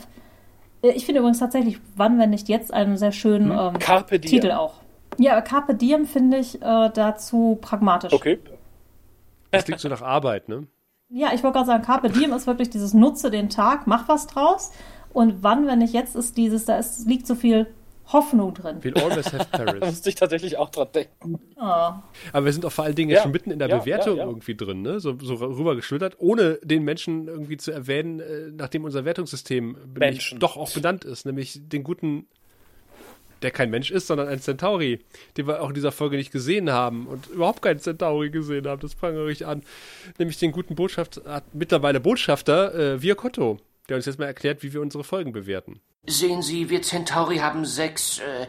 Äh, 0.81 0.91
Ich 0.91 1.06
finde 1.06 1.19
übrigens 1.19 1.39
tatsächlich 1.39 1.80
Wann, 1.95 2.19
wenn 2.19 2.30
nicht 2.30 2.47
jetzt 2.47 2.73
einen 2.73 2.95
sehr 2.97 3.11
schönen 3.11 3.51
ähm, 3.51 3.73
Hm? 3.80 4.06
Diem. 4.10 4.22
Titel 4.22 4.51
auch. 4.51 4.76
Ja, 5.19 5.41
Carpe 5.41 5.75
Diem 5.75 6.05
finde 6.05 6.37
ich 6.37 6.61
äh, 6.61 6.89
dazu 6.93 7.57
pragmatisch. 7.61 8.13
Okay. 8.13 8.39
Das 9.51 9.65
klingt 9.65 9.81
so 9.81 9.89
nach 9.89 10.01
Arbeit, 10.01 10.47
ne? 10.47 10.67
Ja, 11.09 11.29
ich 11.33 11.43
wollte 11.43 11.55
gerade 11.55 11.67
sagen, 11.67 11.83
Carpe 11.83 12.09
Diem 12.09 12.33
ist 12.33 12.47
wirklich 12.47 12.69
dieses 12.69 12.93
Nutze 12.93 13.29
den 13.31 13.49
Tag, 13.49 13.87
mach 13.87 14.07
was 14.07 14.27
draus. 14.27 14.71
Und 15.11 15.41
wann, 15.41 15.67
wenn 15.67 15.79
nicht 15.79 15.93
jetzt, 15.93 16.15
ist 16.15 16.37
dieses, 16.37 16.65
da 16.65 16.77
ist, 16.77 17.07
liegt 17.07 17.25
so 17.27 17.35
viel 17.35 17.67
Hoffnung 18.11 18.53
drin. 18.53 18.77
We'll 18.81 18.97
always 19.03 19.31
have 19.33 19.47
Da 19.51 19.57
Paris. 19.65 19.81
musste 19.81 20.09
ich 20.09 20.15
tatsächlich 20.15 20.57
auch 20.57 20.69
dran 20.69 20.87
denken. 20.93 21.39
Ah. 21.57 22.01
Aber 22.33 22.45
wir 22.45 22.53
sind 22.53 22.65
auch 22.65 22.71
vor 22.71 22.85
allen 22.85 22.95
Dingen 22.95 23.09
Ja, 23.09 23.15
jetzt 23.15 23.23
schon 23.23 23.31
mitten 23.31 23.51
in 23.51 23.59
der 23.59 23.69
ja, 23.69 23.77
Bewertung 23.77 24.17
ja, 24.17 24.23
ja. 24.23 24.29
irgendwie 24.29 24.55
drin, 24.55 24.81
ne? 24.81 24.99
So, 24.99 25.17
so 25.19 25.35
rüber 25.35 25.75
geschlittert, 25.75 26.15
ohne 26.19 26.59
den 26.63 26.83
Menschen 26.83 27.27
irgendwie 27.27 27.57
zu 27.57 27.71
erwähnen, 27.71 28.19
äh, 28.19 28.51
nachdem 28.51 28.83
unser 28.83 29.05
Wertungssystem 29.05 29.77
doch 30.37 30.57
auch 30.57 30.71
benannt 30.71 31.05
ist, 31.05 31.25
nämlich 31.25 31.59
den 31.69 31.83
guten, 31.83 32.27
der 33.41 33.51
kein 33.51 33.69
Mensch 33.69 33.91
ist, 33.91 34.07
sondern 34.07 34.27
ein 34.27 34.39
Centauri, 34.39 34.99
den 35.37 35.47
wir 35.47 35.61
auch 35.61 35.69
in 35.69 35.75
dieser 35.75 35.91
Folge 35.91 36.17
nicht 36.17 36.31
gesehen 36.31 36.71
haben 36.71 37.07
und 37.07 37.27
überhaupt 37.27 37.61
keinen 37.61 37.79
Centauri 37.79 38.29
gesehen 38.29 38.67
haben, 38.67 38.81
das 38.81 38.95
prangere 38.95 39.31
ich 39.31 39.45
an. 39.45 39.63
Nämlich 40.17 40.37
den 40.37 40.51
guten 40.51 40.75
Botschafter, 40.75 41.43
mittlerweile 41.53 41.99
Botschafter, 41.99 42.75
äh, 42.75 43.01
Viacotto, 43.01 43.59
der 43.87 43.97
uns 43.97 44.05
jetzt 44.05 44.19
mal 44.19 44.25
erklärt, 44.25 44.63
wie 44.63 44.73
wir 44.73 44.81
unsere 44.81 45.03
Folgen 45.03 45.31
bewerten. 45.31 45.79
Sehen 46.07 46.41
Sie, 46.41 46.69
wir 46.69 46.81
Centauri 46.81 47.37
haben 47.37 47.65
sechs, 47.65 48.19
äh, 48.19 48.47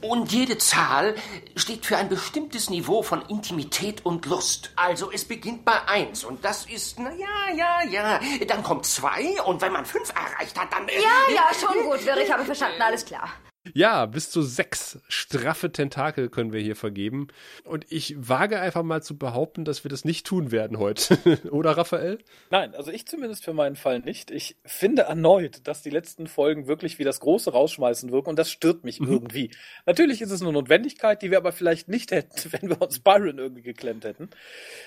Und 0.00 0.30
jede 0.30 0.58
Zahl 0.58 1.16
steht 1.56 1.84
für 1.84 1.96
ein 1.96 2.08
bestimmtes 2.08 2.70
Niveau 2.70 3.02
von 3.02 3.20
Intimität 3.28 4.06
und 4.06 4.26
Lust. 4.26 4.70
Also 4.76 5.10
es 5.10 5.24
beginnt 5.24 5.64
bei 5.64 5.88
eins 5.88 6.22
und 6.22 6.44
das 6.44 6.66
ist, 6.66 7.00
na 7.00 7.10
ja, 7.16 7.56
ja, 7.56 7.82
ja. 7.90 8.20
Dann 8.46 8.62
kommt 8.62 8.86
zwei 8.86 9.42
und 9.44 9.60
wenn 9.60 9.72
man 9.72 9.84
fünf 9.84 10.10
erreicht 10.10 10.56
hat, 10.56 10.72
dann... 10.72 10.86
Äh, 10.86 11.00
ja, 11.02 11.34
ja, 11.34 11.50
schon 11.52 11.82
gut, 11.82 11.98
ich 12.00 12.32
habe 12.32 12.44
verstanden, 12.44 12.80
alles 12.80 13.04
klar. 13.04 13.28
Ja, 13.74 14.06
bis 14.06 14.30
zu 14.30 14.42
sechs 14.42 15.00
straffe 15.08 15.72
Tentakel 15.72 16.28
können 16.28 16.52
wir 16.52 16.60
hier 16.60 16.76
vergeben. 16.76 17.28
Und 17.64 17.86
ich 17.90 18.14
wage 18.16 18.60
einfach 18.60 18.82
mal 18.82 19.02
zu 19.02 19.16
behaupten, 19.16 19.64
dass 19.64 19.84
wir 19.84 19.88
das 19.90 20.04
nicht 20.04 20.26
tun 20.26 20.50
werden 20.50 20.78
heute. 20.78 21.18
Oder, 21.50 21.76
Raphael? 21.76 22.18
Nein, 22.50 22.74
also 22.74 22.90
ich 22.90 23.06
zumindest 23.06 23.44
für 23.44 23.52
meinen 23.52 23.76
Fall 23.76 24.00
nicht. 24.00 24.30
Ich 24.30 24.56
finde 24.64 25.02
erneut, 25.02 25.66
dass 25.66 25.82
die 25.82 25.90
letzten 25.90 26.26
Folgen 26.26 26.66
wirklich 26.66 26.98
wie 26.98 27.04
das 27.04 27.20
große 27.20 27.52
Rausschmeißen 27.52 28.10
wirken 28.10 28.30
und 28.30 28.38
das 28.38 28.50
stört 28.50 28.84
mich 28.84 29.00
mhm. 29.00 29.08
irgendwie. 29.08 29.50
Natürlich 29.86 30.20
ist 30.22 30.30
es 30.30 30.42
eine 30.42 30.52
Notwendigkeit, 30.52 31.22
die 31.22 31.30
wir 31.30 31.38
aber 31.38 31.52
vielleicht 31.52 31.88
nicht 31.88 32.10
hätten, 32.10 32.52
wenn 32.52 32.70
wir 32.70 32.80
uns 32.80 33.00
Byron 33.00 33.38
irgendwie 33.38 33.62
geklemmt 33.62 34.04
hätten. 34.04 34.30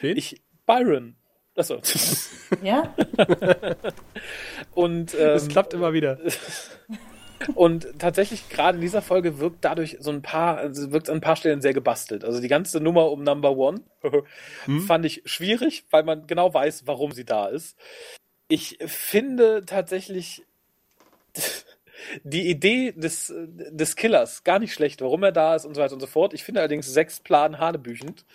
Wen? 0.02 0.18
Ich, 0.18 0.42
Byron. 0.66 1.16
Achso. 1.56 1.82
Ja? 2.64 2.96
und 4.74 5.14
ähm, 5.14 5.30
es 5.36 5.50
klappt 5.50 5.74
immer 5.74 5.92
wieder. 5.92 6.18
Und 7.56 7.88
tatsächlich 8.00 8.50
gerade 8.50 8.78
in 8.78 8.82
dieser 8.82 9.02
Folge 9.02 9.40
wirkt 9.40 9.64
dadurch 9.66 9.98
so 10.00 10.12
ein 10.12 10.22
paar, 10.22 10.58
also 10.58 10.92
wirkt 10.92 11.10
an 11.10 11.18
ein 11.18 11.22
paar 11.22 11.36
Stellen 11.36 11.62
sehr 11.62 11.74
gebastelt. 11.74 12.24
Also 12.24 12.40
die 12.40 12.48
ganze 12.48 12.80
Nummer 12.80 13.12
um 13.12 13.24
Number 13.24 13.58
One 13.58 13.82
hm? 14.66 14.82
fand 14.82 15.06
ich 15.06 15.22
schwierig, 15.26 15.86
weil 15.92 16.04
man 16.04 16.28
genau 16.28 16.54
weiß, 16.54 16.84
warum 16.86 17.12
sie 17.12 17.26
da 17.26 17.48
ist. 17.48 17.78
Ich 18.48 18.78
finde 18.86 19.64
tatsächlich 19.66 20.44
die 22.24 22.50
Idee 22.50 22.92
des, 22.94 23.34
des 23.36 23.96
Killers 23.96 24.44
gar 24.44 24.60
nicht 24.60 24.74
schlecht, 24.74 25.02
warum 25.02 25.24
er 25.24 25.32
da 25.32 25.56
ist 25.56 25.66
und 25.66 25.76
so 25.76 25.82
weiter 25.82 25.94
und 25.94 26.00
so 26.00 26.08
fort. 26.08 26.34
Ich 26.34 26.44
finde 26.44 26.62
allerdings 26.62 26.88
sechs 26.88 27.20
Plan 27.20 27.60
hanebüchend. 27.60 28.26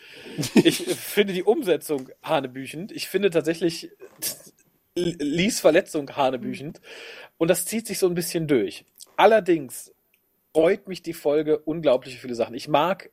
Ich 0.54 0.78
finde 0.96 1.32
die 1.32 1.42
Umsetzung 1.42 2.08
hanebüchend. 2.22 2.92
Ich 2.92 3.08
finde 3.08 3.30
tatsächlich 3.30 3.90
Lies 4.94 5.60
Verletzung 5.60 6.16
hanebüchend. 6.16 6.80
Und 7.38 7.48
das 7.48 7.66
zieht 7.66 7.86
sich 7.86 7.98
so 7.98 8.06
ein 8.06 8.14
bisschen 8.14 8.46
durch. 8.46 8.84
Allerdings 9.16 9.92
freut 10.54 10.88
mich 10.88 11.02
die 11.02 11.12
Folge 11.12 11.58
unglaublich 11.58 12.20
viele 12.20 12.34
Sachen. 12.34 12.54
Ich 12.54 12.68
mag 12.68 13.10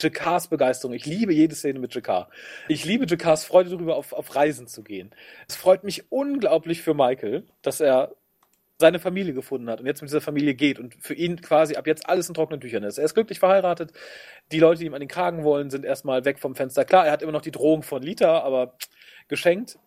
Jakars 0.00 0.48
Begeisterung. 0.48 0.94
Ich 0.94 1.06
liebe 1.06 1.32
jede 1.32 1.54
Szene 1.54 1.78
mit 1.78 1.94
Jakar. 1.94 2.28
Ich 2.68 2.84
liebe 2.84 3.06
Jakars 3.06 3.44
Freude 3.44 3.70
darüber, 3.70 3.96
auf, 3.96 4.12
auf 4.12 4.34
Reisen 4.34 4.66
zu 4.66 4.82
gehen. 4.82 5.14
Es 5.48 5.56
freut 5.56 5.84
mich 5.84 6.10
unglaublich 6.10 6.82
für 6.82 6.94
Michael, 6.94 7.44
dass 7.62 7.80
er 7.80 8.14
seine 8.78 8.98
Familie 8.98 9.32
gefunden 9.32 9.70
hat 9.70 9.80
und 9.80 9.86
jetzt 9.86 10.02
mit 10.02 10.10
dieser 10.10 10.20
Familie 10.20 10.54
geht 10.54 10.80
und 10.80 10.96
für 11.00 11.14
ihn 11.14 11.40
quasi 11.40 11.76
ab 11.76 11.86
jetzt 11.86 12.08
alles 12.08 12.28
in 12.28 12.34
trockenen 12.34 12.60
Tüchern 12.60 12.82
ist. 12.82 12.98
Er 12.98 13.04
ist 13.04 13.14
glücklich 13.14 13.38
verheiratet. 13.38 13.92
Die 14.50 14.58
Leute, 14.58 14.80
die 14.80 14.86
ihm 14.86 14.94
an 14.94 15.00
den 15.00 15.08
Kragen 15.08 15.44
wollen, 15.44 15.70
sind 15.70 15.84
erstmal 15.84 16.24
weg 16.24 16.40
vom 16.40 16.56
Fenster. 16.56 16.84
Klar, 16.84 17.06
er 17.06 17.12
hat 17.12 17.22
immer 17.22 17.32
noch 17.32 17.42
die 17.42 17.52
Drohung 17.52 17.84
von 17.84 18.02
Lita, 18.02 18.40
aber 18.40 18.76
geschenkt. 19.28 19.78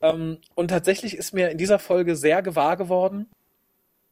Ähm, 0.00 0.38
und 0.54 0.68
tatsächlich 0.68 1.16
ist 1.16 1.34
mir 1.34 1.50
in 1.50 1.58
dieser 1.58 1.80
Folge 1.80 2.14
sehr 2.14 2.40
gewahr 2.40 2.76
geworden, 2.76 3.28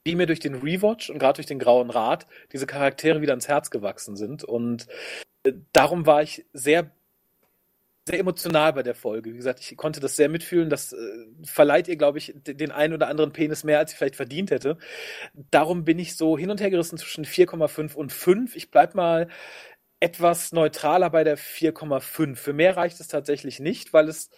wie 0.04 0.14
mir 0.14 0.26
durch 0.26 0.40
den 0.40 0.54
Rewatch 0.54 1.10
und 1.10 1.18
gerade 1.18 1.36
durch 1.36 1.46
den 1.46 1.58
Grauen 1.58 1.90
Rat 1.90 2.26
diese 2.52 2.66
Charaktere 2.66 3.22
wieder 3.22 3.34
ins 3.34 3.48
Herz 3.48 3.70
gewachsen 3.70 4.16
sind. 4.16 4.44
Und 4.44 4.86
äh, 5.44 5.52
darum 5.72 6.06
war 6.06 6.22
ich 6.22 6.44
sehr, 6.52 6.90
sehr 8.06 8.18
emotional 8.18 8.74
bei 8.74 8.82
der 8.82 8.94
Folge. 8.94 9.32
Wie 9.32 9.36
gesagt, 9.36 9.60
ich 9.60 9.76
konnte 9.78 10.00
das 10.00 10.16
sehr 10.16 10.28
mitfühlen. 10.28 10.68
Das 10.68 10.92
äh, 10.92 10.96
verleiht 11.44 11.88
ihr, 11.88 11.96
glaube 11.96 12.18
ich, 12.18 12.34
den 12.36 12.70
einen 12.70 12.92
oder 12.92 13.08
anderen 13.08 13.32
Penis 13.32 13.64
mehr, 13.64 13.78
als 13.78 13.92
sie 13.92 13.96
vielleicht 13.96 14.16
verdient 14.16 14.50
hätte. 14.50 14.76
Darum 15.50 15.84
bin 15.84 15.98
ich 15.98 16.16
so 16.16 16.36
hin 16.36 16.50
und 16.50 16.60
her 16.60 16.70
gerissen 16.70 16.98
zwischen 16.98 17.24
4,5 17.24 17.94
und 17.94 18.12
5. 18.12 18.56
Ich 18.56 18.70
bleib 18.70 18.94
mal 18.94 19.28
etwas 20.00 20.52
neutraler 20.52 21.08
bei 21.08 21.24
der 21.24 21.38
4,5. 21.38 22.36
Für 22.36 22.52
mehr 22.52 22.76
reicht 22.76 23.00
es 23.00 23.08
tatsächlich 23.08 23.58
nicht, 23.58 23.94
weil 23.94 24.10
es 24.10 24.28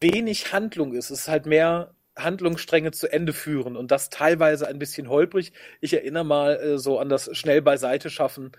wenig 0.00 0.52
Handlung 0.52 0.92
ist. 0.92 1.10
Es 1.10 1.20
ist 1.20 1.28
halt 1.28 1.46
mehr 1.46 1.95
Handlungsstränge 2.16 2.92
zu 2.92 3.12
Ende 3.12 3.32
führen 3.32 3.76
und 3.76 3.90
das 3.90 4.10
teilweise 4.10 4.66
ein 4.66 4.78
bisschen 4.78 5.08
holprig. 5.08 5.52
Ich 5.80 5.92
erinnere 5.92 6.24
mal 6.24 6.56
äh, 6.56 6.78
so 6.78 6.98
an 6.98 7.08
das 7.08 7.28
schnell 7.36 7.62
beiseite 7.62 8.10
schaffen 8.10 8.52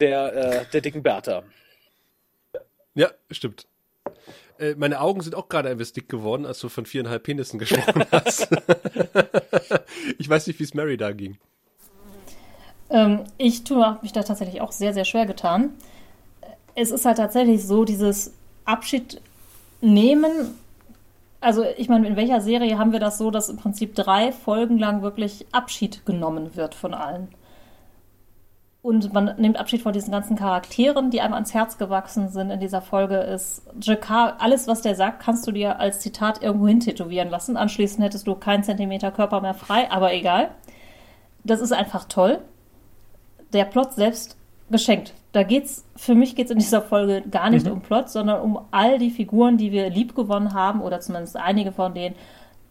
der, 0.00 0.34
äh, 0.34 0.64
der 0.72 0.80
dicken 0.80 1.02
Bertha. 1.02 1.42
Ja, 2.94 3.10
stimmt. 3.30 3.66
Äh, 4.58 4.74
meine 4.74 5.00
Augen 5.00 5.20
sind 5.20 5.34
auch 5.34 5.48
gerade 5.48 5.68
ein 5.68 5.78
bisschen 5.78 5.94
dick 5.94 6.08
geworden, 6.08 6.44
als 6.44 6.60
du 6.60 6.68
von 6.68 6.86
viereinhalb 6.86 7.22
Penissen 7.22 7.58
gesprochen 7.58 8.04
hast. 8.12 8.48
ich 10.18 10.28
weiß 10.28 10.46
nicht, 10.46 10.58
wie 10.58 10.64
es 10.64 10.74
Mary 10.74 10.96
da 10.96 11.12
ging. 11.12 11.38
Ähm, 12.90 13.24
ich 13.38 13.62
habe 13.70 14.00
mich 14.02 14.12
da 14.12 14.22
tatsächlich 14.22 14.60
auch 14.60 14.72
sehr, 14.72 14.92
sehr 14.92 15.04
schwer 15.04 15.26
getan. 15.26 15.70
Es 16.74 16.90
ist 16.90 17.04
halt 17.04 17.18
tatsächlich 17.18 17.64
so, 17.64 17.84
dieses 17.84 18.32
Abschied 18.64 19.20
nehmen 19.80 20.58
also 21.40 21.64
ich 21.76 21.88
meine, 21.88 22.06
in 22.06 22.16
welcher 22.16 22.40
Serie 22.40 22.78
haben 22.78 22.92
wir 22.92 23.00
das 23.00 23.18
so, 23.18 23.30
dass 23.30 23.48
im 23.48 23.56
Prinzip 23.56 23.94
drei 23.94 24.32
Folgen 24.32 24.78
lang 24.78 25.02
wirklich 25.02 25.46
Abschied 25.52 26.04
genommen 26.04 26.56
wird 26.56 26.74
von 26.74 26.94
allen? 26.94 27.28
Und 28.82 29.12
man 29.12 29.34
nimmt 29.36 29.58
Abschied 29.58 29.82
von 29.82 29.92
diesen 29.92 30.10
ganzen 30.10 30.36
Charakteren, 30.36 31.10
die 31.10 31.20
einem 31.20 31.34
ans 31.34 31.52
Herz 31.52 31.76
gewachsen 31.76 32.30
sind 32.30 32.50
in 32.50 32.60
dieser 32.60 32.80
Folge, 32.80 33.16
ist 33.16 33.62
Jakar, 33.80 34.36
alles, 34.40 34.68
was 34.68 34.80
der 34.80 34.94
sagt, 34.94 35.22
kannst 35.22 35.46
du 35.46 35.52
dir 35.52 35.78
als 35.78 36.00
Zitat 36.00 36.42
irgendwo 36.42 36.66
hin 36.66 36.80
tätowieren 36.80 37.28
lassen. 37.28 37.58
Anschließend 37.58 38.02
hättest 38.02 38.26
du 38.26 38.34
keinen 38.34 38.62
Zentimeter 38.62 39.10
Körper 39.10 39.42
mehr 39.42 39.52
frei, 39.52 39.90
aber 39.90 40.14
egal. 40.14 40.50
Das 41.44 41.60
ist 41.60 41.72
einfach 41.72 42.04
toll. 42.06 42.40
Der 43.52 43.64
Plot 43.66 43.92
selbst 43.92 44.38
geschenkt. 44.70 45.14
Da 45.32 45.42
geht's, 45.42 45.84
für 45.96 46.14
mich 46.14 46.34
geht 46.34 46.46
es 46.46 46.50
in 46.52 46.58
dieser 46.58 46.82
Folge 46.82 47.22
gar 47.30 47.50
nicht 47.50 47.66
mhm. 47.66 47.72
um 47.72 47.80
Plot, 47.80 48.08
sondern 48.08 48.40
um 48.40 48.60
all 48.70 48.98
die 48.98 49.10
Figuren, 49.10 49.56
die 49.56 49.72
wir 49.72 49.90
liebgewonnen 49.90 50.54
haben, 50.54 50.80
oder 50.80 51.00
zumindest 51.00 51.36
einige 51.36 51.72
von 51.72 51.94
denen, 51.94 52.14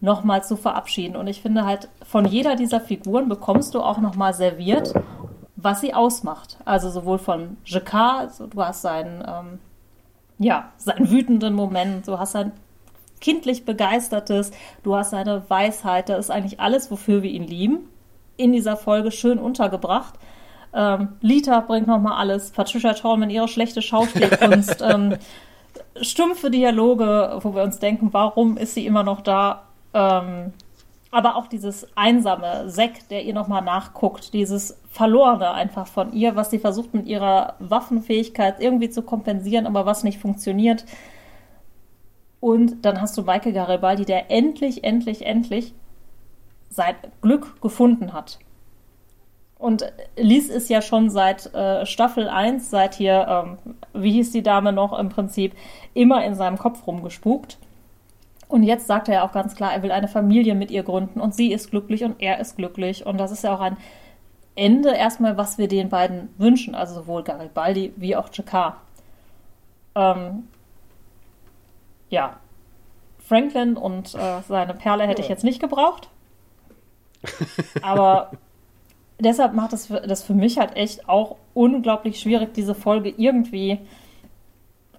nochmal 0.01 0.43
zu 0.43 0.55
verabschieden. 0.55 1.15
Und 1.15 1.27
ich 1.27 1.41
finde 1.41 1.65
halt, 1.65 1.89
von 2.03 2.25
jeder 2.25 2.55
dieser 2.55 2.79
Figuren 2.79 3.27
bekommst 3.27 3.75
du 3.75 3.81
auch 3.81 3.99
nochmal 3.99 4.33
serviert, 4.33 4.93
was 5.55 5.81
sie 5.81 5.93
ausmacht. 5.93 6.57
Also 6.65 6.89
sowohl 6.89 7.19
von 7.19 7.57
Jacquard, 7.65 8.31
du 8.49 8.63
hast 8.63 8.81
seinen, 8.81 9.23
ähm, 9.27 9.59
ja, 10.37 10.71
seinen 10.77 11.09
wütenden 11.09 11.53
Moment, 11.53 12.07
du 12.07 12.17
hast 12.17 12.31
sein 12.31 12.53
kindlich 13.19 13.65
begeistertes, 13.65 14.51
du 14.83 14.95
hast 14.95 15.09
seine 15.09 15.49
Weisheit, 15.49 16.07
da 16.07 16.15
ist 16.15 16.31
eigentlich 16.31 16.61
alles, 16.61 16.89
wofür 16.89 17.21
wir 17.21 17.31
ihn 17.31 17.45
lieben, 17.45 17.89
in 18.37 18.53
dieser 18.53 18.77
Folge 18.77 19.11
schön 19.11 19.37
untergebracht. 19.37 20.13
Ähm, 20.73 21.09
Lita 21.21 21.59
bringt 21.61 21.87
nochmal 21.87 22.19
alles. 22.19 22.51
Patricia 22.51 22.93
Tallman, 22.93 23.29
ihre 23.29 23.47
schlechte 23.47 23.81
Schauspielkunst. 23.81 24.81
ähm, 24.87 25.17
stumpfe 26.01 26.51
Dialoge, 26.51 27.39
wo 27.41 27.55
wir 27.55 27.63
uns 27.63 27.79
denken, 27.79 28.09
warum 28.11 28.57
ist 28.57 28.73
sie 28.73 28.85
immer 28.85 29.03
noch 29.03 29.21
da? 29.21 29.63
Ähm, 29.93 30.53
aber 31.11 31.35
auch 31.35 31.47
dieses 31.47 31.87
einsame 31.95 32.67
Zack, 32.67 33.09
der 33.09 33.23
ihr 33.23 33.33
nochmal 33.33 33.63
nachguckt, 33.63 34.33
dieses 34.33 34.79
Verlorene 34.91 35.51
einfach 35.51 35.87
von 35.87 36.13
ihr, 36.13 36.35
was 36.35 36.51
sie 36.51 36.59
versucht 36.59 36.93
mit 36.93 37.07
ihrer 37.07 37.55
Waffenfähigkeit 37.59 38.59
irgendwie 38.59 38.89
zu 38.89 39.01
kompensieren, 39.01 39.65
aber 39.65 39.87
was 39.87 40.03
nicht 40.03 40.19
funktioniert. 40.19 40.85
Und 42.39 42.85
dann 42.85 43.01
hast 43.01 43.17
du 43.17 43.23
Michael 43.23 43.53
Garibaldi, 43.53 44.05
der 44.05 44.29
endlich, 44.29 44.83
endlich, 44.83 45.25
endlich 45.25 45.73
sein 46.69 46.95
Glück 47.21 47.59
gefunden 47.59 48.13
hat. 48.13 48.39
Und 49.59 49.91
Lies 50.15 50.49
ist 50.49 50.69
ja 50.69 50.81
schon 50.81 51.09
seit 51.09 51.53
äh, 51.53 51.85
Staffel 51.85 52.29
1, 52.29 52.69
seit 52.69 52.95
hier, 52.95 53.27
ähm, 53.27 53.57
wie 53.93 54.13
hieß 54.13 54.31
die 54.31 54.41
Dame 54.41 54.71
noch 54.71 54.97
im 54.97 55.09
Prinzip, 55.09 55.53
immer 55.93 56.23
in 56.23 56.33
seinem 56.33 56.57
Kopf 56.57 56.87
rumgespukt. 56.87 57.57
Und 58.47 58.63
jetzt 58.63 58.87
sagt 58.87 59.09
er 59.09 59.15
ja 59.15 59.27
auch 59.27 59.33
ganz 59.33 59.55
klar, 59.55 59.73
er 59.73 59.83
will 59.83 59.91
eine 59.91 60.07
Familie 60.07 60.55
mit 60.55 60.71
ihr 60.71 60.83
gründen 60.83 61.19
und 61.19 61.35
sie 61.35 61.51
ist 61.51 61.69
glücklich 61.69 62.05
und 62.05 62.21
er 62.21 62.39
ist 62.39 62.55
glücklich. 62.55 63.05
Und 63.05 63.17
das 63.17 63.31
ist 63.31 63.43
ja 63.43 63.53
auch 63.53 63.59
ein 63.59 63.77
Ende 64.55 64.91
erstmal, 64.91 65.37
was 65.37 65.57
wir 65.57 65.67
den 65.67 65.89
beiden 65.89 66.33
wünschen, 66.37 66.73
also 66.73 66.95
sowohl 66.95 67.23
Garibaldi 67.23 67.93
wie 67.97 68.15
auch 68.15 68.29
Jakar. 68.31 68.77
Ähm, 69.93 70.47
ja, 72.09 72.37
Franklin 73.19 73.75
und 73.75 74.15
äh, 74.15 74.41
seine 74.47 74.73
Perle 74.73 75.05
hätte 75.05 75.21
ich 75.21 75.27
jetzt 75.27 75.43
nicht 75.43 75.59
gebraucht. 75.59 76.09
Aber 77.81 78.31
deshalb 79.19 79.53
macht 79.53 79.73
es 79.73 79.87
das, 79.87 80.01
das 80.07 80.23
für 80.23 80.33
mich 80.33 80.57
halt 80.57 80.75
echt 80.75 81.07
auch 81.07 81.37
unglaublich 81.53 82.19
schwierig, 82.19 82.53
diese 82.53 82.75
Folge 82.75 83.13
irgendwie 83.15 83.79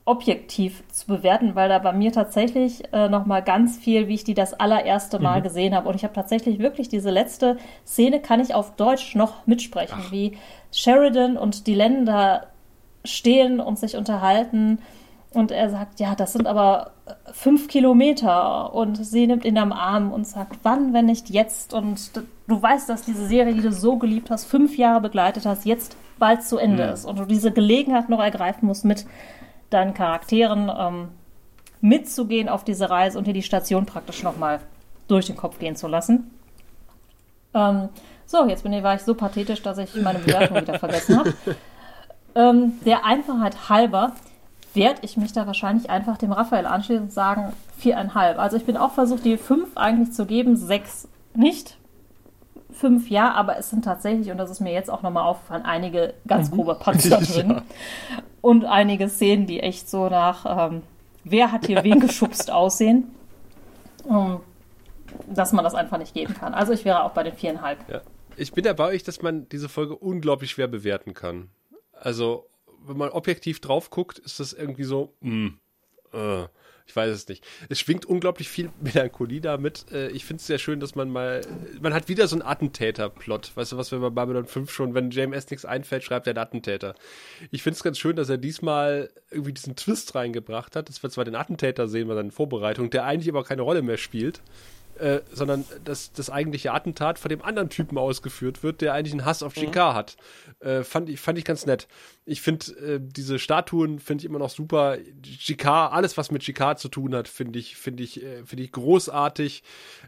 objektiv 0.04 0.82
zu 0.88 1.06
bewerten, 1.06 1.54
weil 1.54 1.68
da 1.68 1.78
bei 1.78 1.92
mir 1.92 2.10
tatsächlich 2.10 2.82
äh, 2.92 3.08
noch 3.08 3.26
mal 3.26 3.42
ganz 3.42 3.76
viel, 3.76 4.08
wie 4.08 4.14
ich 4.14 4.24
die 4.24 4.34
das 4.34 4.54
allererste 4.54 5.20
Mal 5.20 5.38
mhm. 5.38 5.44
gesehen 5.44 5.74
habe. 5.74 5.88
Und 5.88 5.94
ich 5.94 6.02
habe 6.02 6.14
tatsächlich 6.14 6.58
wirklich 6.58 6.88
diese 6.88 7.10
letzte 7.10 7.58
Szene, 7.86 8.20
kann 8.20 8.40
ich 8.40 8.54
auf 8.54 8.74
Deutsch 8.76 9.14
noch 9.14 9.46
mitsprechen, 9.46 9.98
Ach. 10.06 10.12
wie 10.12 10.36
Sheridan 10.72 11.36
und 11.36 11.66
die 11.66 11.74
Länder 11.74 12.46
stehen 13.04 13.60
und 13.60 13.78
sich 13.78 13.96
unterhalten 13.96 14.78
Und 15.32 15.52
er 15.52 15.70
sagt, 15.70 16.00
ja, 16.00 16.16
das 16.16 16.32
sind 16.32 16.48
aber 16.48 16.90
äh, 17.06 17.12
fünf 17.32 17.68
Kilometer. 17.68 18.74
Und 18.74 18.96
sie 18.96 19.26
nimmt 19.26 19.44
ihn 19.44 19.58
am 19.58 19.72
Arm 19.72 20.12
und 20.12 20.26
sagt, 20.26 20.58
wann, 20.64 20.92
wenn 20.92 21.06
nicht 21.06 21.30
jetzt? 21.30 21.72
Und 21.72 22.10
du 22.48 22.60
weißt, 22.62 22.88
dass 22.88 23.02
diese 23.02 23.26
Serie, 23.26 23.54
die 23.54 23.62
du 23.62 23.72
so 23.72 23.96
geliebt 23.96 24.30
hast, 24.30 24.44
fünf 24.44 24.76
Jahre 24.76 25.00
begleitet 25.00 25.46
hast, 25.46 25.64
jetzt 25.66 25.96
bald 26.18 26.42
zu 26.42 26.58
Ende 26.58 26.86
mhm. 26.86 26.92
ist. 26.92 27.04
Und 27.04 27.18
du 27.18 27.26
diese 27.26 27.52
Gelegenheit 27.52 28.08
noch 28.08 28.20
ergreifen 28.20 28.66
musst, 28.66 28.84
mit 28.84 29.06
deinen 29.70 29.94
Charakteren 29.94 30.70
ähm, 30.76 31.08
mitzugehen 31.80 32.48
auf 32.48 32.64
diese 32.64 32.90
Reise 32.90 33.16
und 33.16 33.26
dir 33.26 33.32
die 33.32 33.42
Station 33.42 33.86
praktisch 33.86 34.24
nochmal 34.24 34.60
durch 35.06 35.26
den 35.26 35.36
Kopf 35.36 35.60
gehen 35.60 35.76
zu 35.76 35.86
lassen. 35.86 36.30
Ähm, 37.54 37.88
so, 38.26 38.46
jetzt 38.46 38.64
bin 38.64 38.72
ich, 38.72 38.82
war 38.82 38.96
ich 38.96 39.02
so 39.02 39.14
pathetisch, 39.14 39.62
dass 39.62 39.78
ich 39.78 39.94
meine 39.94 40.18
Bewertung 40.18 40.56
wieder 40.60 40.78
vergessen 40.78 41.18
habe. 41.18 41.34
Ähm, 42.34 42.74
der 42.84 43.04
Einfachheit 43.04 43.68
halber 43.68 44.12
werde 44.74 45.00
ich 45.02 45.16
mich 45.16 45.32
da 45.32 45.46
wahrscheinlich 45.46 45.90
einfach 45.90 46.16
dem 46.16 46.32
Raphael 46.32 46.66
anschließen 46.66 47.04
und 47.04 47.12
sagen 47.12 47.52
viereinhalb. 47.78 48.38
Also 48.38 48.56
ich 48.56 48.64
bin 48.64 48.76
auch 48.76 48.92
versucht, 48.92 49.24
die 49.24 49.36
fünf 49.36 49.76
eigentlich 49.76 50.12
zu 50.12 50.26
geben, 50.26 50.56
sechs 50.56 51.08
nicht. 51.34 51.76
Fünf 52.72 53.10
ja, 53.10 53.32
aber 53.32 53.58
es 53.58 53.70
sind 53.70 53.84
tatsächlich, 53.84 54.30
und 54.30 54.38
das 54.38 54.50
ist 54.50 54.60
mir 54.60 54.72
jetzt 54.72 54.90
auch 54.90 55.02
nochmal 55.02 55.24
aufgefallen, 55.24 55.64
einige 55.64 56.14
ganz 56.26 56.50
mhm. 56.50 56.56
grobe 56.56 56.74
Patzer 56.76 57.20
drin. 57.20 57.50
Ja. 57.50 57.62
Und 58.40 58.64
einige 58.64 59.08
Szenen, 59.08 59.46
die 59.46 59.60
echt 59.60 59.90
so 59.90 60.08
nach, 60.08 60.70
ähm, 60.70 60.82
wer 61.24 61.52
hat 61.52 61.66
hier 61.66 61.82
wen 61.82 62.00
geschubst 62.00 62.50
aussehen. 62.50 63.10
Um, 64.04 64.16
ähm, 64.16 64.40
dass 65.28 65.52
man 65.52 65.64
das 65.64 65.74
einfach 65.74 65.98
nicht 65.98 66.14
geben 66.14 66.34
kann. 66.34 66.54
Also 66.54 66.72
ich 66.72 66.84
wäre 66.84 67.02
auch 67.02 67.10
bei 67.10 67.22
den 67.22 67.34
viereinhalb. 67.34 67.78
Ja. 67.88 68.00
Ich 68.36 68.52
bin 68.52 68.64
ja 68.64 68.72
bei 68.72 68.86
euch, 68.86 69.02
dass 69.02 69.20
man 69.22 69.48
diese 69.48 69.68
Folge 69.68 69.96
unglaublich 69.96 70.52
schwer 70.52 70.68
bewerten 70.68 71.14
kann. 71.14 71.50
Also 71.92 72.49
wenn 72.86 72.96
man 72.96 73.10
objektiv 73.10 73.60
drauf 73.60 73.90
guckt, 73.90 74.18
ist 74.18 74.40
das 74.40 74.52
irgendwie 74.52 74.84
so, 74.84 75.14
mh, 75.20 75.30
hm, 75.30 75.58
äh, 76.12 76.48
ich 76.90 76.96
weiß 76.96 77.10
es 77.10 77.28
nicht. 77.28 77.46
Es 77.68 77.78
schwingt 77.78 78.04
unglaublich 78.04 78.48
viel 78.48 78.70
Melancholie 78.80 79.40
damit. 79.40 79.86
Äh, 79.92 80.08
ich 80.08 80.24
finde 80.24 80.40
es 80.40 80.46
sehr 80.46 80.58
schön, 80.58 80.80
dass 80.80 80.96
man 80.96 81.08
mal, 81.08 81.40
man 81.80 81.94
hat 81.94 82.08
wieder 82.08 82.26
so 82.26 82.34
einen 82.34 82.42
Attentäter-Plot. 82.42 83.52
Weißt 83.54 83.72
du, 83.72 83.76
was 83.76 83.92
wir 83.92 84.00
bei 84.00 84.10
Babylon 84.10 84.44
5 84.44 84.70
schon, 84.70 84.94
wenn 84.94 85.10
JMS 85.10 85.48
nichts 85.50 85.64
einfällt, 85.64 86.02
schreibt 86.02 86.26
er 86.26 86.32
einen 86.32 86.42
Attentäter. 86.42 86.96
Ich 87.52 87.62
finde 87.62 87.76
es 87.76 87.84
ganz 87.84 87.98
schön, 87.98 88.16
dass 88.16 88.28
er 88.28 88.38
diesmal 88.38 89.08
irgendwie 89.30 89.52
diesen 89.52 89.76
Twist 89.76 90.16
reingebracht 90.16 90.74
hat, 90.74 90.88
dass 90.88 91.02
wir 91.02 91.10
zwar 91.10 91.24
den 91.24 91.36
Attentäter 91.36 91.86
sehen 91.86 92.08
bei 92.08 92.14
seiner 92.14 92.32
Vorbereitung, 92.32 92.90
der 92.90 93.04
eigentlich 93.04 93.28
aber 93.28 93.44
keine 93.44 93.62
Rolle 93.62 93.82
mehr 93.82 93.96
spielt. 93.96 94.42
Äh, 94.98 95.22
sondern 95.32 95.64
dass 95.84 96.12
das 96.12 96.28
eigentliche 96.28 96.72
Attentat 96.72 97.18
von 97.18 97.30
dem 97.30 97.40
anderen 97.40 97.70
Typen 97.70 97.96
ausgeführt 97.96 98.62
wird, 98.62 98.82
der 98.82 98.92
eigentlich 98.92 99.14
einen 99.14 99.24
Hass 99.24 99.42
auf 99.42 99.54
Chicard 99.54 99.94
mhm. 99.94 99.96
hat. 99.96 100.16
Äh, 100.60 100.84
fand, 100.84 101.08
ich, 101.08 101.18
fand 101.20 101.38
ich 101.38 101.46
ganz 101.46 101.64
nett. 101.64 101.88
Ich 102.26 102.42
finde 102.42 102.66
äh, 102.72 103.00
diese 103.00 103.38
Statuen 103.38 103.98
finde 103.98 104.22
ich 104.22 104.26
immer 104.26 104.38
noch 104.38 104.50
super. 104.50 104.98
Chicard, 105.22 105.94
alles 105.94 106.18
was 106.18 106.30
mit 106.30 106.42
Chicard 106.42 106.78
zu 106.78 106.88
tun 106.88 107.14
hat, 107.14 107.28
finde 107.28 107.58
ich, 107.58 107.76
finde 107.76 108.02
ich, 108.02 108.22
äh, 108.22 108.44
finde 108.44 108.62
ich 108.62 108.72
großartig. 108.72 109.62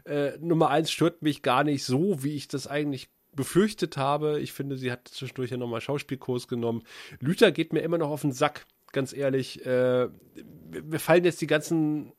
Äh, 0.05 0.37
Nummer 0.39 0.69
eins 0.69 0.91
stört 0.91 1.23
mich 1.23 1.41
gar 1.41 1.63
nicht 1.63 1.85
so, 1.85 2.23
wie 2.23 2.35
ich 2.35 2.47
das 2.47 2.67
eigentlich 2.67 3.09
befürchtet 3.35 3.97
habe. 3.97 4.41
Ich 4.41 4.53
finde, 4.53 4.77
sie 4.77 4.91
hat 4.91 5.07
zwischendurch 5.07 5.49
ja 5.49 5.57
nochmal 5.57 5.81
Schauspielkurs 5.81 6.47
genommen. 6.47 6.83
Lüther 7.19 7.51
geht 7.51 7.73
mir 7.73 7.81
immer 7.81 7.97
noch 7.97 8.11
auf 8.11 8.21
den 8.21 8.31
Sack, 8.31 8.67
ganz 8.91 9.11
ehrlich. 9.11 9.65
Mir 9.65 10.11
fallen 10.99 11.23
jetzt 11.23 11.41
die 11.41 11.47
ganzen 11.47 12.13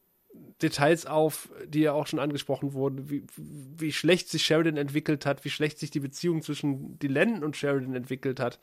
Details 0.62 1.06
auf, 1.06 1.48
die 1.66 1.81
ja 1.81 1.93
auch 1.93 2.06
schon 2.06 2.18
angesprochen 2.18 2.72
wurden, 2.72 3.10
wie, 3.10 3.24
wie 3.36 3.93
schlecht 3.93 4.28
sich 4.28 4.44
Sheridan 4.44 4.76
entwickelt 4.76 5.26
hat, 5.26 5.44
wie 5.44 5.51
schlecht 5.51 5.78
sich 5.78 5.90
die 5.90 6.01
Beziehung 6.01 6.43
zwischen 6.43 6.98
Dylan 6.98 7.43
und 7.43 7.56
Sheridan 7.56 7.94
entwickelt 7.94 8.40
hat, 8.40 8.60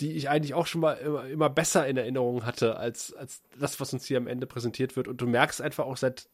die 0.00 0.12
ich 0.12 0.28
eigentlich 0.28 0.54
auch 0.54 0.66
schon 0.66 0.80
mal 0.80 0.94
immer, 0.94 1.26
immer 1.26 1.50
besser 1.50 1.86
in 1.86 1.96
Erinnerung 1.96 2.46
hatte, 2.46 2.76
als, 2.76 3.12
als 3.12 3.42
das, 3.58 3.80
was 3.80 3.92
uns 3.92 4.06
hier 4.06 4.16
am 4.16 4.26
Ende 4.26 4.46
präsentiert 4.46 4.96
wird. 4.96 5.08
Und 5.08 5.20
du 5.20 5.26
merkst 5.26 5.60
einfach 5.60 5.84
auch 5.84 5.98
seit 5.98 6.28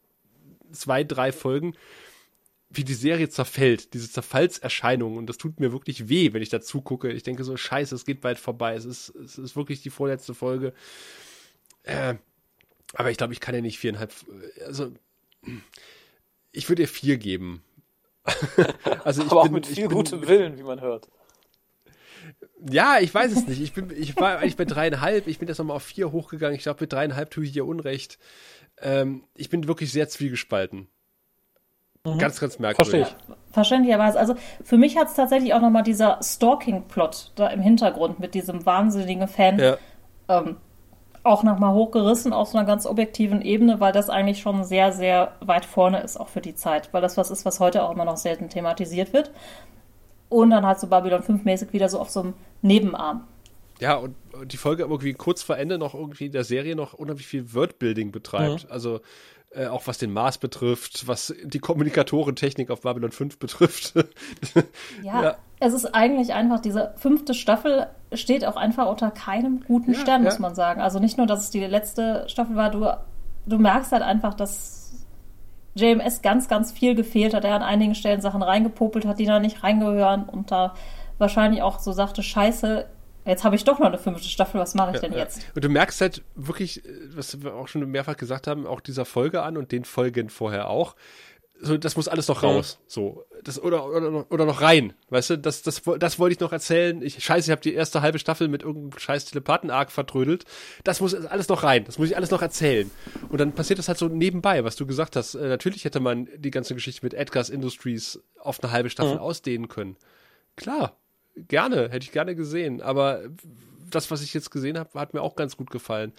zwei, 0.71 1.03
drei 1.03 1.31
Folgen, 1.31 1.73
wie 2.69 2.83
die 2.83 2.93
Serie 2.93 3.29
zerfällt, 3.29 3.93
diese 3.93 4.09
Zerfallserscheinung. 4.09 5.17
Und 5.17 5.27
das 5.27 5.37
tut 5.37 5.59
mir 5.59 5.71
wirklich 5.71 6.09
weh, 6.09 6.33
wenn 6.33 6.41
ich 6.41 6.49
dazu 6.49 6.81
gucke. 6.81 7.11
Ich 7.11 7.23
denke 7.23 7.43
so, 7.43 7.55
scheiße, 7.55 7.95
es 7.95 8.05
geht 8.05 8.21
bald 8.21 8.39
vorbei. 8.39 8.75
Es 8.75 8.85
ist, 8.85 9.09
es 9.15 9.37
ist 9.37 9.55
wirklich 9.55 9.81
die 9.81 9.89
vorletzte 9.89 10.33
Folge. 10.33 10.73
Äh, 11.83 12.15
aber 12.93 13.11
ich 13.11 13.17
glaube, 13.17 13.33
ich 13.33 13.39
kann 13.39 13.55
ja 13.55 13.61
nicht 13.61 13.79
viereinhalb. 13.79 14.13
Also, 14.65 14.91
ich 16.51 16.69
würde 16.69 16.83
ihr 16.83 16.87
vier 16.87 17.17
geben. 17.17 17.63
also 19.03 19.23
ich 19.23 19.31
Aber 19.31 19.43
bin, 19.43 19.49
auch 19.49 19.53
mit 19.53 19.67
viel 19.67 19.87
bin, 19.87 19.97
gutem 19.97 20.27
Willen, 20.27 20.57
wie 20.57 20.63
man 20.63 20.81
hört. 20.81 21.07
Ja, 22.69 22.97
ich 22.99 23.13
weiß 23.13 23.31
es 23.31 23.47
nicht. 23.47 23.61
Ich, 23.61 23.73
bin, 23.73 23.91
ich 23.95 24.15
war 24.17 24.39
eigentlich 24.39 24.57
bei 24.57 24.65
dreieinhalb. 24.65 25.27
Ich 25.27 25.39
bin 25.39 25.47
jetzt 25.47 25.59
nochmal 25.59 25.77
auf 25.77 25.83
vier 25.83 26.11
hochgegangen. 26.11 26.55
Ich 26.55 26.63
glaube, 26.63 26.81
mit 26.81 26.91
dreieinhalb 26.91 27.29
tue 27.29 27.45
ich 27.45 27.55
ihr 27.55 27.65
Unrecht. 27.65 28.17
Ähm, 28.81 29.23
ich 29.35 29.49
bin 29.49 29.67
wirklich 29.67 29.91
sehr 29.91 30.09
zwiegespalten. 30.09 30.87
Mhm. 32.03 32.17
Ganz, 32.17 32.39
ganz 32.39 32.59
merkwürdig. 32.59 33.05
Verstehe 33.07 33.35
ich. 33.35 33.53
Verständlicherweise. 33.53 34.19
Also 34.19 34.35
für 34.63 34.77
mich 34.77 34.97
hat 34.97 35.07
es 35.07 35.13
tatsächlich 35.13 35.53
auch 35.53 35.61
nochmal 35.61 35.83
dieser 35.83 36.19
Stalking-Plot 36.21 37.33
da 37.35 37.47
im 37.47 37.61
Hintergrund 37.61 38.19
mit 38.19 38.33
diesem 38.33 38.65
wahnsinnigen 38.65 39.27
Fan 39.27 39.59
ja. 39.59 39.77
ähm, 40.27 40.57
auch 41.27 41.43
nochmal 41.43 41.73
hochgerissen 41.73 42.33
auf 42.33 42.49
so 42.49 42.57
einer 42.57 42.67
ganz 42.67 42.85
objektiven 42.85 43.41
Ebene, 43.41 43.79
weil 43.79 43.93
das 43.93 44.09
eigentlich 44.09 44.39
schon 44.39 44.63
sehr, 44.63 44.91
sehr 44.91 45.33
weit 45.39 45.65
vorne 45.65 46.01
ist, 46.01 46.17
auch 46.17 46.29
für 46.29 46.41
die 46.41 46.55
Zeit. 46.55 46.89
Weil 46.93 47.01
das 47.01 47.17
was 47.17 47.31
ist, 47.31 47.45
was 47.45 47.59
heute 47.59 47.83
auch 47.83 47.91
immer 47.91 48.05
noch 48.05 48.17
selten 48.17 48.49
thematisiert 48.49 49.13
wird. 49.13 49.31
Und 50.29 50.49
dann 50.49 50.65
halt 50.65 50.79
so 50.79 50.87
Babylon 50.87 51.23
5 51.23 51.45
mäßig 51.45 51.73
wieder 51.73 51.89
so 51.89 51.99
auf 51.99 52.09
so 52.09 52.21
einem 52.21 52.33
Nebenarm. 52.61 53.25
Ja, 53.79 53.95
und 53.95 54.15
die 54.45 54.57
Folge 54.57 54.83
irgendwie 54.83 55.13
kurz 55.13 55.43
vor 55.43 55.57
Ende 55.57 55.77
noch 55.77 55.93
irgendwie 55.93 56.29
der 56.29 56.43
Serie 56.43 56.75
noch 56.75 56.93
unheimlich 56.93 57.27
viel 57.27 57.53
Wordbuilding 57.53 58.11
betreibt. 58.11 58.65
Mhm. 58.65 58.71
Also 58.71 59.01
äh, 59.51 59.67
auch 59.67 59.87
was 59.87 59.97
den 59.97 60.11
Mars 60.11 60.37
betrifft, 60.37 61.07
was 61.07 61.33
die 61.43 61.59
Kommunikatorentechnik 61.59 62.69
auf 62.69 62.81
Babylon 62.81 63.11
5 63.11 63.39
betrifft. 63.39 63.93
ja, 65.03 65.23
ja, 65.23 65.37
es 65.59 65.73
ist 65.73 65.85
eigentlich 65.93 66.33
einfach, 66.33 66.59
diese 66.59 66.93
fünfte 66.97 67.33
Staffel 67.33 67.87
steht 68.13 68.45
auch 68.45 68.55
einfach 68.55 68.87
unter 68.87 69.11
keinem 69.11 69.61
guten 69.61 69.93
ja, 69.93 69.99
Stern, 69.99 70.23
ja. 70.23 70.29
muss 70.29 70.39
man 70.39 70.55
sagen. 70.55 70.81
Also 70.81 70.99
nicht 70.99 71.17
nur, 71.17 71.27
dass 71.27 71.41
es 71.41 71.49
die 71.49 71.59
letzte 71.65 72.25
Staffel 72.27 72.55
war, 72.55 72.69
du, 72.69 72.87
du 73.47 73.57
merkst 73.57 73.91
halt 73.91 74.03
einfach, 74.03 74.33
dass 74.33 75.05
JMS 75.75 76.21
ganz, 76.21 76.47
ganz 76.47 76.71
viel 76.71 76.95
gefehlt 76.95 77.33
hat. 77.33 77.43
Er 77.43 77.55
an 77.55 77.63
einigen 77.63 77.95
Stellen 77.95 78.21
Sachen 78.21 78.41
reingepopelt 78.41 79.05
hat, 79.05 79.19
die 79.19 79.25
da 79.25 79.39
nicht 79.39 79.63
reingehören 79.63 80.23
und 80.23 80.51
da 80.51 80.73
wahrscheinlich 81.17 81.61
auch 81.61 81.79
so 81.79 81.91
sagte, 81.91 82.21
scheiße, 82.21 82.85
jetzt 83.25 83.43
habe 83.43 83.55
ich 83.55 83.63
doch 83.63 83.79
noch 83.79 83.87
eine 83.87 83.97
fünfte 83.97 84.27
Staffel, 84.27 84.59
was 84.59 84.75
mache 84.75 84.95
ich 84.95 85.01
denn 85.01 85.13
jetzt? 85.13 85.45
Und 85.55 85.63
du 85.63 85.69
merkst 85.69 86.01
halt 86.01 86.23
wirklich, 86.35 86.81
was 87.13 87.41
wir 87.41 87.55
auch 87.55 87.67
schon 87.67 87.89
mehrfach 87.89 88.17
gesagt 88.17 88.47
haben, 88.47 88.65
auch 88.65 88.81
dieser 88.81 89.05
Folge 89.05 89.43
an 89.43 89.57
und 89.57 89.71
den 89.71 89.85
Folgen 89.85 90.29
vorher 90.29 90.69
auch, 90.69 90.95
so, 91.59 91.77
das 91.77 91.95
muss 91.95 92.07
alles 92.07 92.27
noch 92.27 92.43
raus. 92.43 92.79
So, 92.87 93.25
das, 93.43 93.61
oder, 93.61 93.85
oder, 93.87 94.31
oder 94.31 94.45
noch 94.45 94.61
rein. 94.61 94.93
Weißt 95.09 95.31
du, 95.31 95.37
das, 95.37 95.61
das, 95.63 95.81
das 95.99 96.19
wollte 96.19 96.33
ich 96.33 96.39
noch 96.39 96.51
erzählen. 96.51 97.01
Ich, 97.01 97.23
scheiße, 97.23 97.47
ich 97.47 97.51
habe 97.51 97.61
die 97.61 97.73
erste 97.73 98.01
halbe 98.01 98.19
Staffel 98.19 98.47
mit 98.47 98.63
irgendeinem 98.63 98.99
scheiß 98.99 99.25
Telepathen-Arc 99.25 99.91
vertrödelt. 99.91 100.45
Das 100.83 101.01
muss 101.01 101.15
alles 101.15 101.47
noch 101.49 101.63
rein. 101.63 101.85
Das 101.85 101.97
muss 101.97 102.09
ich 102.09 102.15
alles 102.15 102.31
noch 102.31 102.41
erzählen. 102.41 102.91
Und 103.29 103.39
dann 103.39 103.53
passiert 103.53 103.79
das 103.79 103.87
halt 103.87 103.97
so 103.97 104.07
nebenbei, 104.07 104.63
was 104.63 104.75
du 104.75 104.85
gesagt 104.85 105.15
hast. 105.15 105.35
Äh, 105.35 105.47
natürlich 105.47 105.85
hätte 105.85 105.99
man 105.99 106.27
die 106.35 106.51
ganze 106.51 106.75
Geschichte 106.75 107.05
mit 107.05 107.13
Edgar's 107.13 107.49
Industries 107.49 108.19
auf 108.39 108.63
eine 108.63 108.71
halbe 108.71 108.89
Staffel 108.89 109.15
mhm. 109.15 109.21
ausdehnen 109.21 109.67
können. 109.67 109.97
Klar, 110.55 110.97
gerne, 111.35 111.89
hätte 111.89 112.05
ich 112.05 112.11
gerne 112.11 112.35
gesehen. 112.35 112.81
Aber 112.81 113.21
das, 113.89 114.11
was 114.11 114.21
ich 114.21 114.33
jetzt 114.33 114.51
gesehen 114.51 114.77
habe, 114.77 114.99
hat 114.99 115.13
mir 115.13 115.21
auch 115.21 115.35
ganz 115.35 115.57
gut 115.57 115.71
gefallen. 115.71 116.13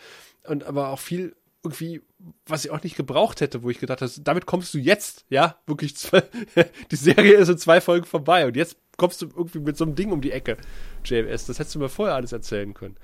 Und 0.44 0.64
aber 0.64 0.88
auch 0.88 0.98
viel 0.98 1.36
irgendwie, 1.64 2.02
was 2.46 2.64
ich 2.64 2.70
auch 2.70 2.82
nicht 2.82 2.96
gebraucht 2.96 3.40
hätte, 3.40 3.62
wo 3.62 3.70
ich 3.70 3.78
gedacht 3.78 4.00
habe, 4.00 4.12
damit 4.22 4.46
kommst 4.46 4.72
du 4.74 4.78
jetzt, 4.78 5.24
ja, 5.28 5.56
wirklich, 5.66 5.96
zwei, 5.96 6.22
die 6.90 6.96
Serie 6.96 7.34
ist 7.34 7.48
in 7.48 7.58
zwei 7.58 7.80
Folgen 7.80 8.06
vorbei 8.06 8.46
und 8.46 8.56
jetzt 8.56 8.76
kommst 8.96 9.22
du 9.22 9.26
irgendwie 9.26 9.60
mit 9.60 9.76
so 9.76 9.84
einem 9.84 9.94
Ding 9.94 10.12
um 10.12 10.20
die 10.20 10.32
Ecke, 10.32 10.56
JMS. 11.04 11.46
Das 11.46 11.58
hättest 11.58 11.74
du 11.74 11.78
mir 11.78 11.88
vorher 11.88 12.14
alles 12.14 12.32
erzählen 12.32 12.74
können. 12.74 12.96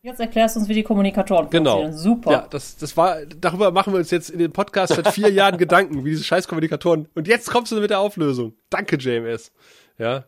Jetzt 0.00 0.20
erklärst 0.20 0.54
du 0.54 0.60
uns, 0.60 0.68
wie 0.68 0.74
die 0.74 0.84
Kommunikatoren 0.84 1.50
genau. 1.50 1.90
Super. 1.90 2.30
Ja, 2.30 2.46
das, 2.48 2.76
das 2.76 2.96
war, 2.96 3.26
darüber 3.26 3.72
machen 3.72 3.92
wir 3.92 3.98
uns 3.98 4.10
jetzt 4.12 4.30
in 4.30 4.38
dem 4.38 4.52
Podcast 4.52 4.94
seit 4.94 5.08
vier 5.08 5.30
Jahren 5.30 5.58
Gedanken, 5.58 6.04
wie 6.04 6.10
diese 6.10 6.22
scheiß 6.22 6.46
Kommunikatoren. 6.46 7.08
Und 7.14 7.26
jetzt 7.26 7.50
kommst 7.50 7.72
du 7.72 7.80
mit 7.80 7.90
der 7.90 7.98
Auflösung. 7.98 8.54
Danke, 8.70 8.96
JMS. 8.96 9.52
Ja. 9.98 10.24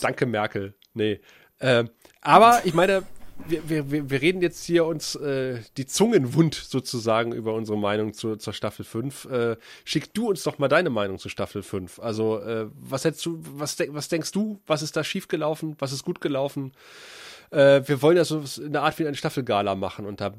Danke, 0.00 0.24
Merkel. 0.24 0.74
Nee. 0.94 1.20
Äh, 1.58 1.84
aber 2.22 2.62
ich 2.64 2.72
meine, 2.72 3.02
wir, 3.48 3.90
wir, 3.90 4.10
wir 4.10 4.22
reden 4.22 4.42
jetzt 4.42 4.64
hier 4.64 4.84
uns 4.84 5.14
äh, 5.14 5.60
die 5.76 5.86
Zungen 5.86 6.34
wund 6.34 6.54
sozusagen 6.54 7.32
über 7.32 7.54
unsere 7.54 7.78
Meinung 7.78 8.12
zu, 8.12 8.36
zur 8.36 8.52
Staffel 8.52 8.84
5. 8.84 9.24
Äh, 9.26 9.56
schick 9.84 10.12
du 10.14 10.28
uns 10.28 10.42
doch 10.42 10.58
mal 10.58 10.68
deine 10.68 10.90
Meinung 10.90 11.18
zu 11.18 11.28
Staffel 11.28 11.62
5. 11.62 11.98
Also, 11.98 12.40
äh, 12.40 12.66
was 12.74 13.04
hättest 13.04 13.24
du, 13.26 13.38
was, 13.40 13.78
was 13.88 14.08
denkst 14.08 14.32
du, 14.32 14.60
was 14.66 14.82
ist 14.82 14.96
da 14.96 15.04
schiefgelaufen, 15.04 15.76
was 15.78 15.92
ist 15.92 16.04
gut 16.04 16.20
gelaufen? 16.20 16.72
Äh, 17.50 17.82
wir 17.86 18.00
wollen 18.00 18.16
ja 18.16 18.24
so 18.24 18.42
eine 18.64 18.80
Art 18.82 18.98
wie 18.98 19.06
eine 19.06 19.16
Staffelgala 19.16 19.74
machen 19.74 20.06
und 20.06 20.20
da 20.20 20.32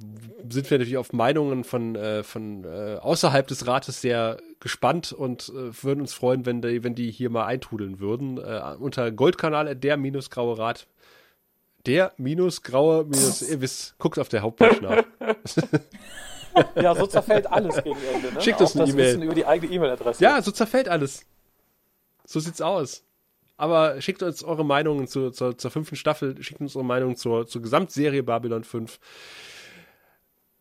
sind 0.49 0.69
wir 0.69 0.77
natürlich 0.77 0.97
auf 0.97 1.11
Meinungen 1.11 1.65
von, 1.65 1.95
äh, 1.95 2.23
von 2.23 2.63
äh, 2.63 2.97
außerhalb 3.01 3.47
des 3.47 3.67
Rates 3.67 3.99
sehr 4.01 4.37
gespannt 4.61 5.11
und 5.11 5.49
äh, 5.49 5.83
würden 5.83 6.01
uns 6.01 6.13
freuen, 6.13 6.45
wenn 6.45 6.61
die, 6.61 6.83
wenn 6.83 6.95
die 6.95 7.11
hier 7.11 7.29
mal 7.29 7.45
eintrudeln 7.45 7.99
würden. 7.99 8.37
Äh, 8.37 8.75
unter 8.79 9.11
Goldkanal 9.11 9.75
der 9.75 9.97
minus 9.97 10.29
graue 10.29 10.57
Rat 10.57 10.87
der 11.85 12.13
minus 12.17 12.61
graue 12.61 13.03
minus, 13.05 13.41
ihr 13.41 13.61
wisst, 13.61 13.97
guckt 13.97 14.19
auf 14.19 14.29
der 14.29 14.41
Hauptpage 14.41 14.81
nach. 14.81 15.03
Ja, 16.75 16.95
so 16.95 17.07
zerfällt 17.07 17.47
alles 17.47 17.81
gegen 17.83 17.97
Ende. 18.13 18.33
Ne? 18.33 18.41
Schickt 18.41 18.59
uns 18.59 18.75
eine 18.75 18.89
E-Mail. 18.89 19.23
Über 19.23 19.35
die 19.35 19.45
eigene 19.45 19.71
E-Mail-Adresse. 19.71 20.21
Ja, 20.21 20.41
so 20.41 20.51
zerfällt 20.51 20.89
alles. 20.89 21.25
So 22.25 22.39
sieht's 22.39 22.61
aus. 22.61 23.03
Aber 23.57 24.01
schickt 24.01 24.23
uns 24.23 24.43
eure 24.43 24.65
Meinungen 24.65 25.07
zu, 25.07 25.29
zur, 25.31 25.57
zur 25.57 25.71
fünften 25.71 25.95
Staffel, 25.95 26.41
schickt 26.41 26.61
uns 26.61 26.75
eure 26.75 26.85
Meinungen 26.85 27.15
zur, 27.15 27.45
zur 27.47 27.61
Gesamtserie 27.61 28.23
Babylon 28.23 28.63
5. 28.63 28.99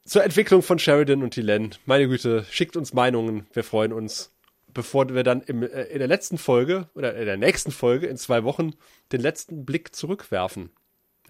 Zur 0.05 0.24
Entwicklung 0.24 0.62
von 0.62 0.78
Sheridan 0.78 1.22
und 1.22 1.36
Dylan. 1.36 1.74
Meine 1.86 2.09
Güte, 2.09 2.44
schickt 2.51 2.76
uns 2.76 2.92
Meinungen, 2.92 3.47
wir 3.52 3.64
freuen 3.64 3.92
uns. 3.92 4.32
Bevor 4.72 5.09
wir 5.09 5.24
dann 5.24 5.40
im, 5.42 5.62
äh, 5.62 5.84
in 5.84 5.98
der 5.98 6.09
letzten 6.09 6.38
Folge 6.38 6.88
oder 6.94 7.16
in 7.16 7.26
der 7.26 7.36
nächsten 7.36 7.72
Folge 7.72 8.06
in 8.06 8.16
zwei 8.16 8.44
Wochen 8.44 8.74
den 9.12 9.20
letzten 9.20 9.64
Blick 9.64 9.94
zurückwerfen. 9.94 10.70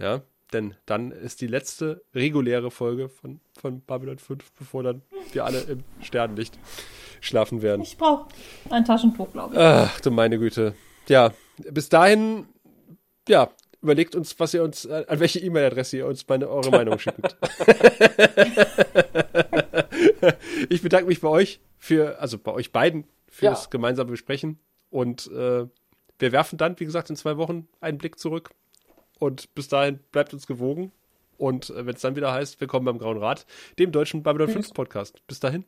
Ja, 0.01 0.23
denn 0.53 0.75
dann 0.87 1.13
ist 1.13 1.41
die 1.43 1.47
letzte 1.47 2.03
reguläre 2.15 2.71
Folge 2.71 3.09
von, 3.09 3.41
von 3.59 3.83
Babylon 3.83 4.19
5, 4.19 4.51
bevor 4.59 4.83
dann 4.83 5.03
wir 5.33 5.45
alle 5.45 5.61
im 5.61 5.85
Sternenlicht 6.01 6.59
schlafen 7.21 7.61
werden. 7.63 7.83
Ich 7.83 7.99
brauche 7.99 8.29
ein 8.71 8.85
Taschentuch, 8.85 9.31
glaube 9.33 9.55
ich. 9.55 9.61
Ach 9.61 10.01
du 10.01 10.11
meine 10.11 10.39
Güte. 10.39 10.75
Ja, 11.09 11.33
bis 11.71 11.89
dahin, 11.91 12.47
ja, 13.29 13.51
überlegt 13.83 14.17
uns, 14.17 14.39
was 14.41 14.55
ihr 14.55 14.63
uns, 14.65 14.87
äh, 14.87 15.05
an 15.07 15.21
welche 15.21 15.39
E-Mail-Adresse 15.39 15.99
ihr 15.99 16.07
uns 16.07 16.27
meine, 16.27 16.49
eure 16.49 16.71
Meinung 16.71 16.99
schickt. 16.99 17.37
ich 20.69 20.83
bedanke 20.83 21.07
mich 21.07 21.21
bei 21.21 21.29
euch 21.29 21.61
für, 21.79 22.19
also 22.21 22.39
bei 22.39 22.53
euch 22.53 22.73
beiden 22.73 23.05
fürs 23.29 23.65
Ja. 23.65 23.71
gemeinsame 23.71 24.11
Besprechen 24.11 24.59
und 24.89 25.27
äh, 25.29 25.67
wir 26.19 26.33
werfen 26.33 26.59
dann, 26.59 26.79
wie 26.79 26.85
gesagt, 26.85 27.11
in 27.11 27.17
zwei 27.17 27.37
Wochen 27.37 27.69
einen 27.81 27.99
Blick 27.99 28.19
zurück 28.19 28.51
und 29.21 29.55
bis 29.55 29.69
dahin 29.69 30.01
bleibt 30.11 30.35
uns 30.35 30.49
gewogen 30.49 30.91
und 31.39 31.71
äh, 31.71 31.87
wenn 31.87 31.95
es 31.95 32.03
dann 32.03 32.17
wieder 32.17 32.33
heißt, 32.33 32.61
willkommen 32.61 32.87
beim 32.87 32.99
Grauen 32.99 33.19
Rat, 33.19 33.47
dem 33.79 33.93
deutschen 33.93 34.25
Babylon 34.25 34.49
5 34.49 34.75
Podcast. 34.75 35.23
Bis 35.29 35.39
dahin. 35.41 35.65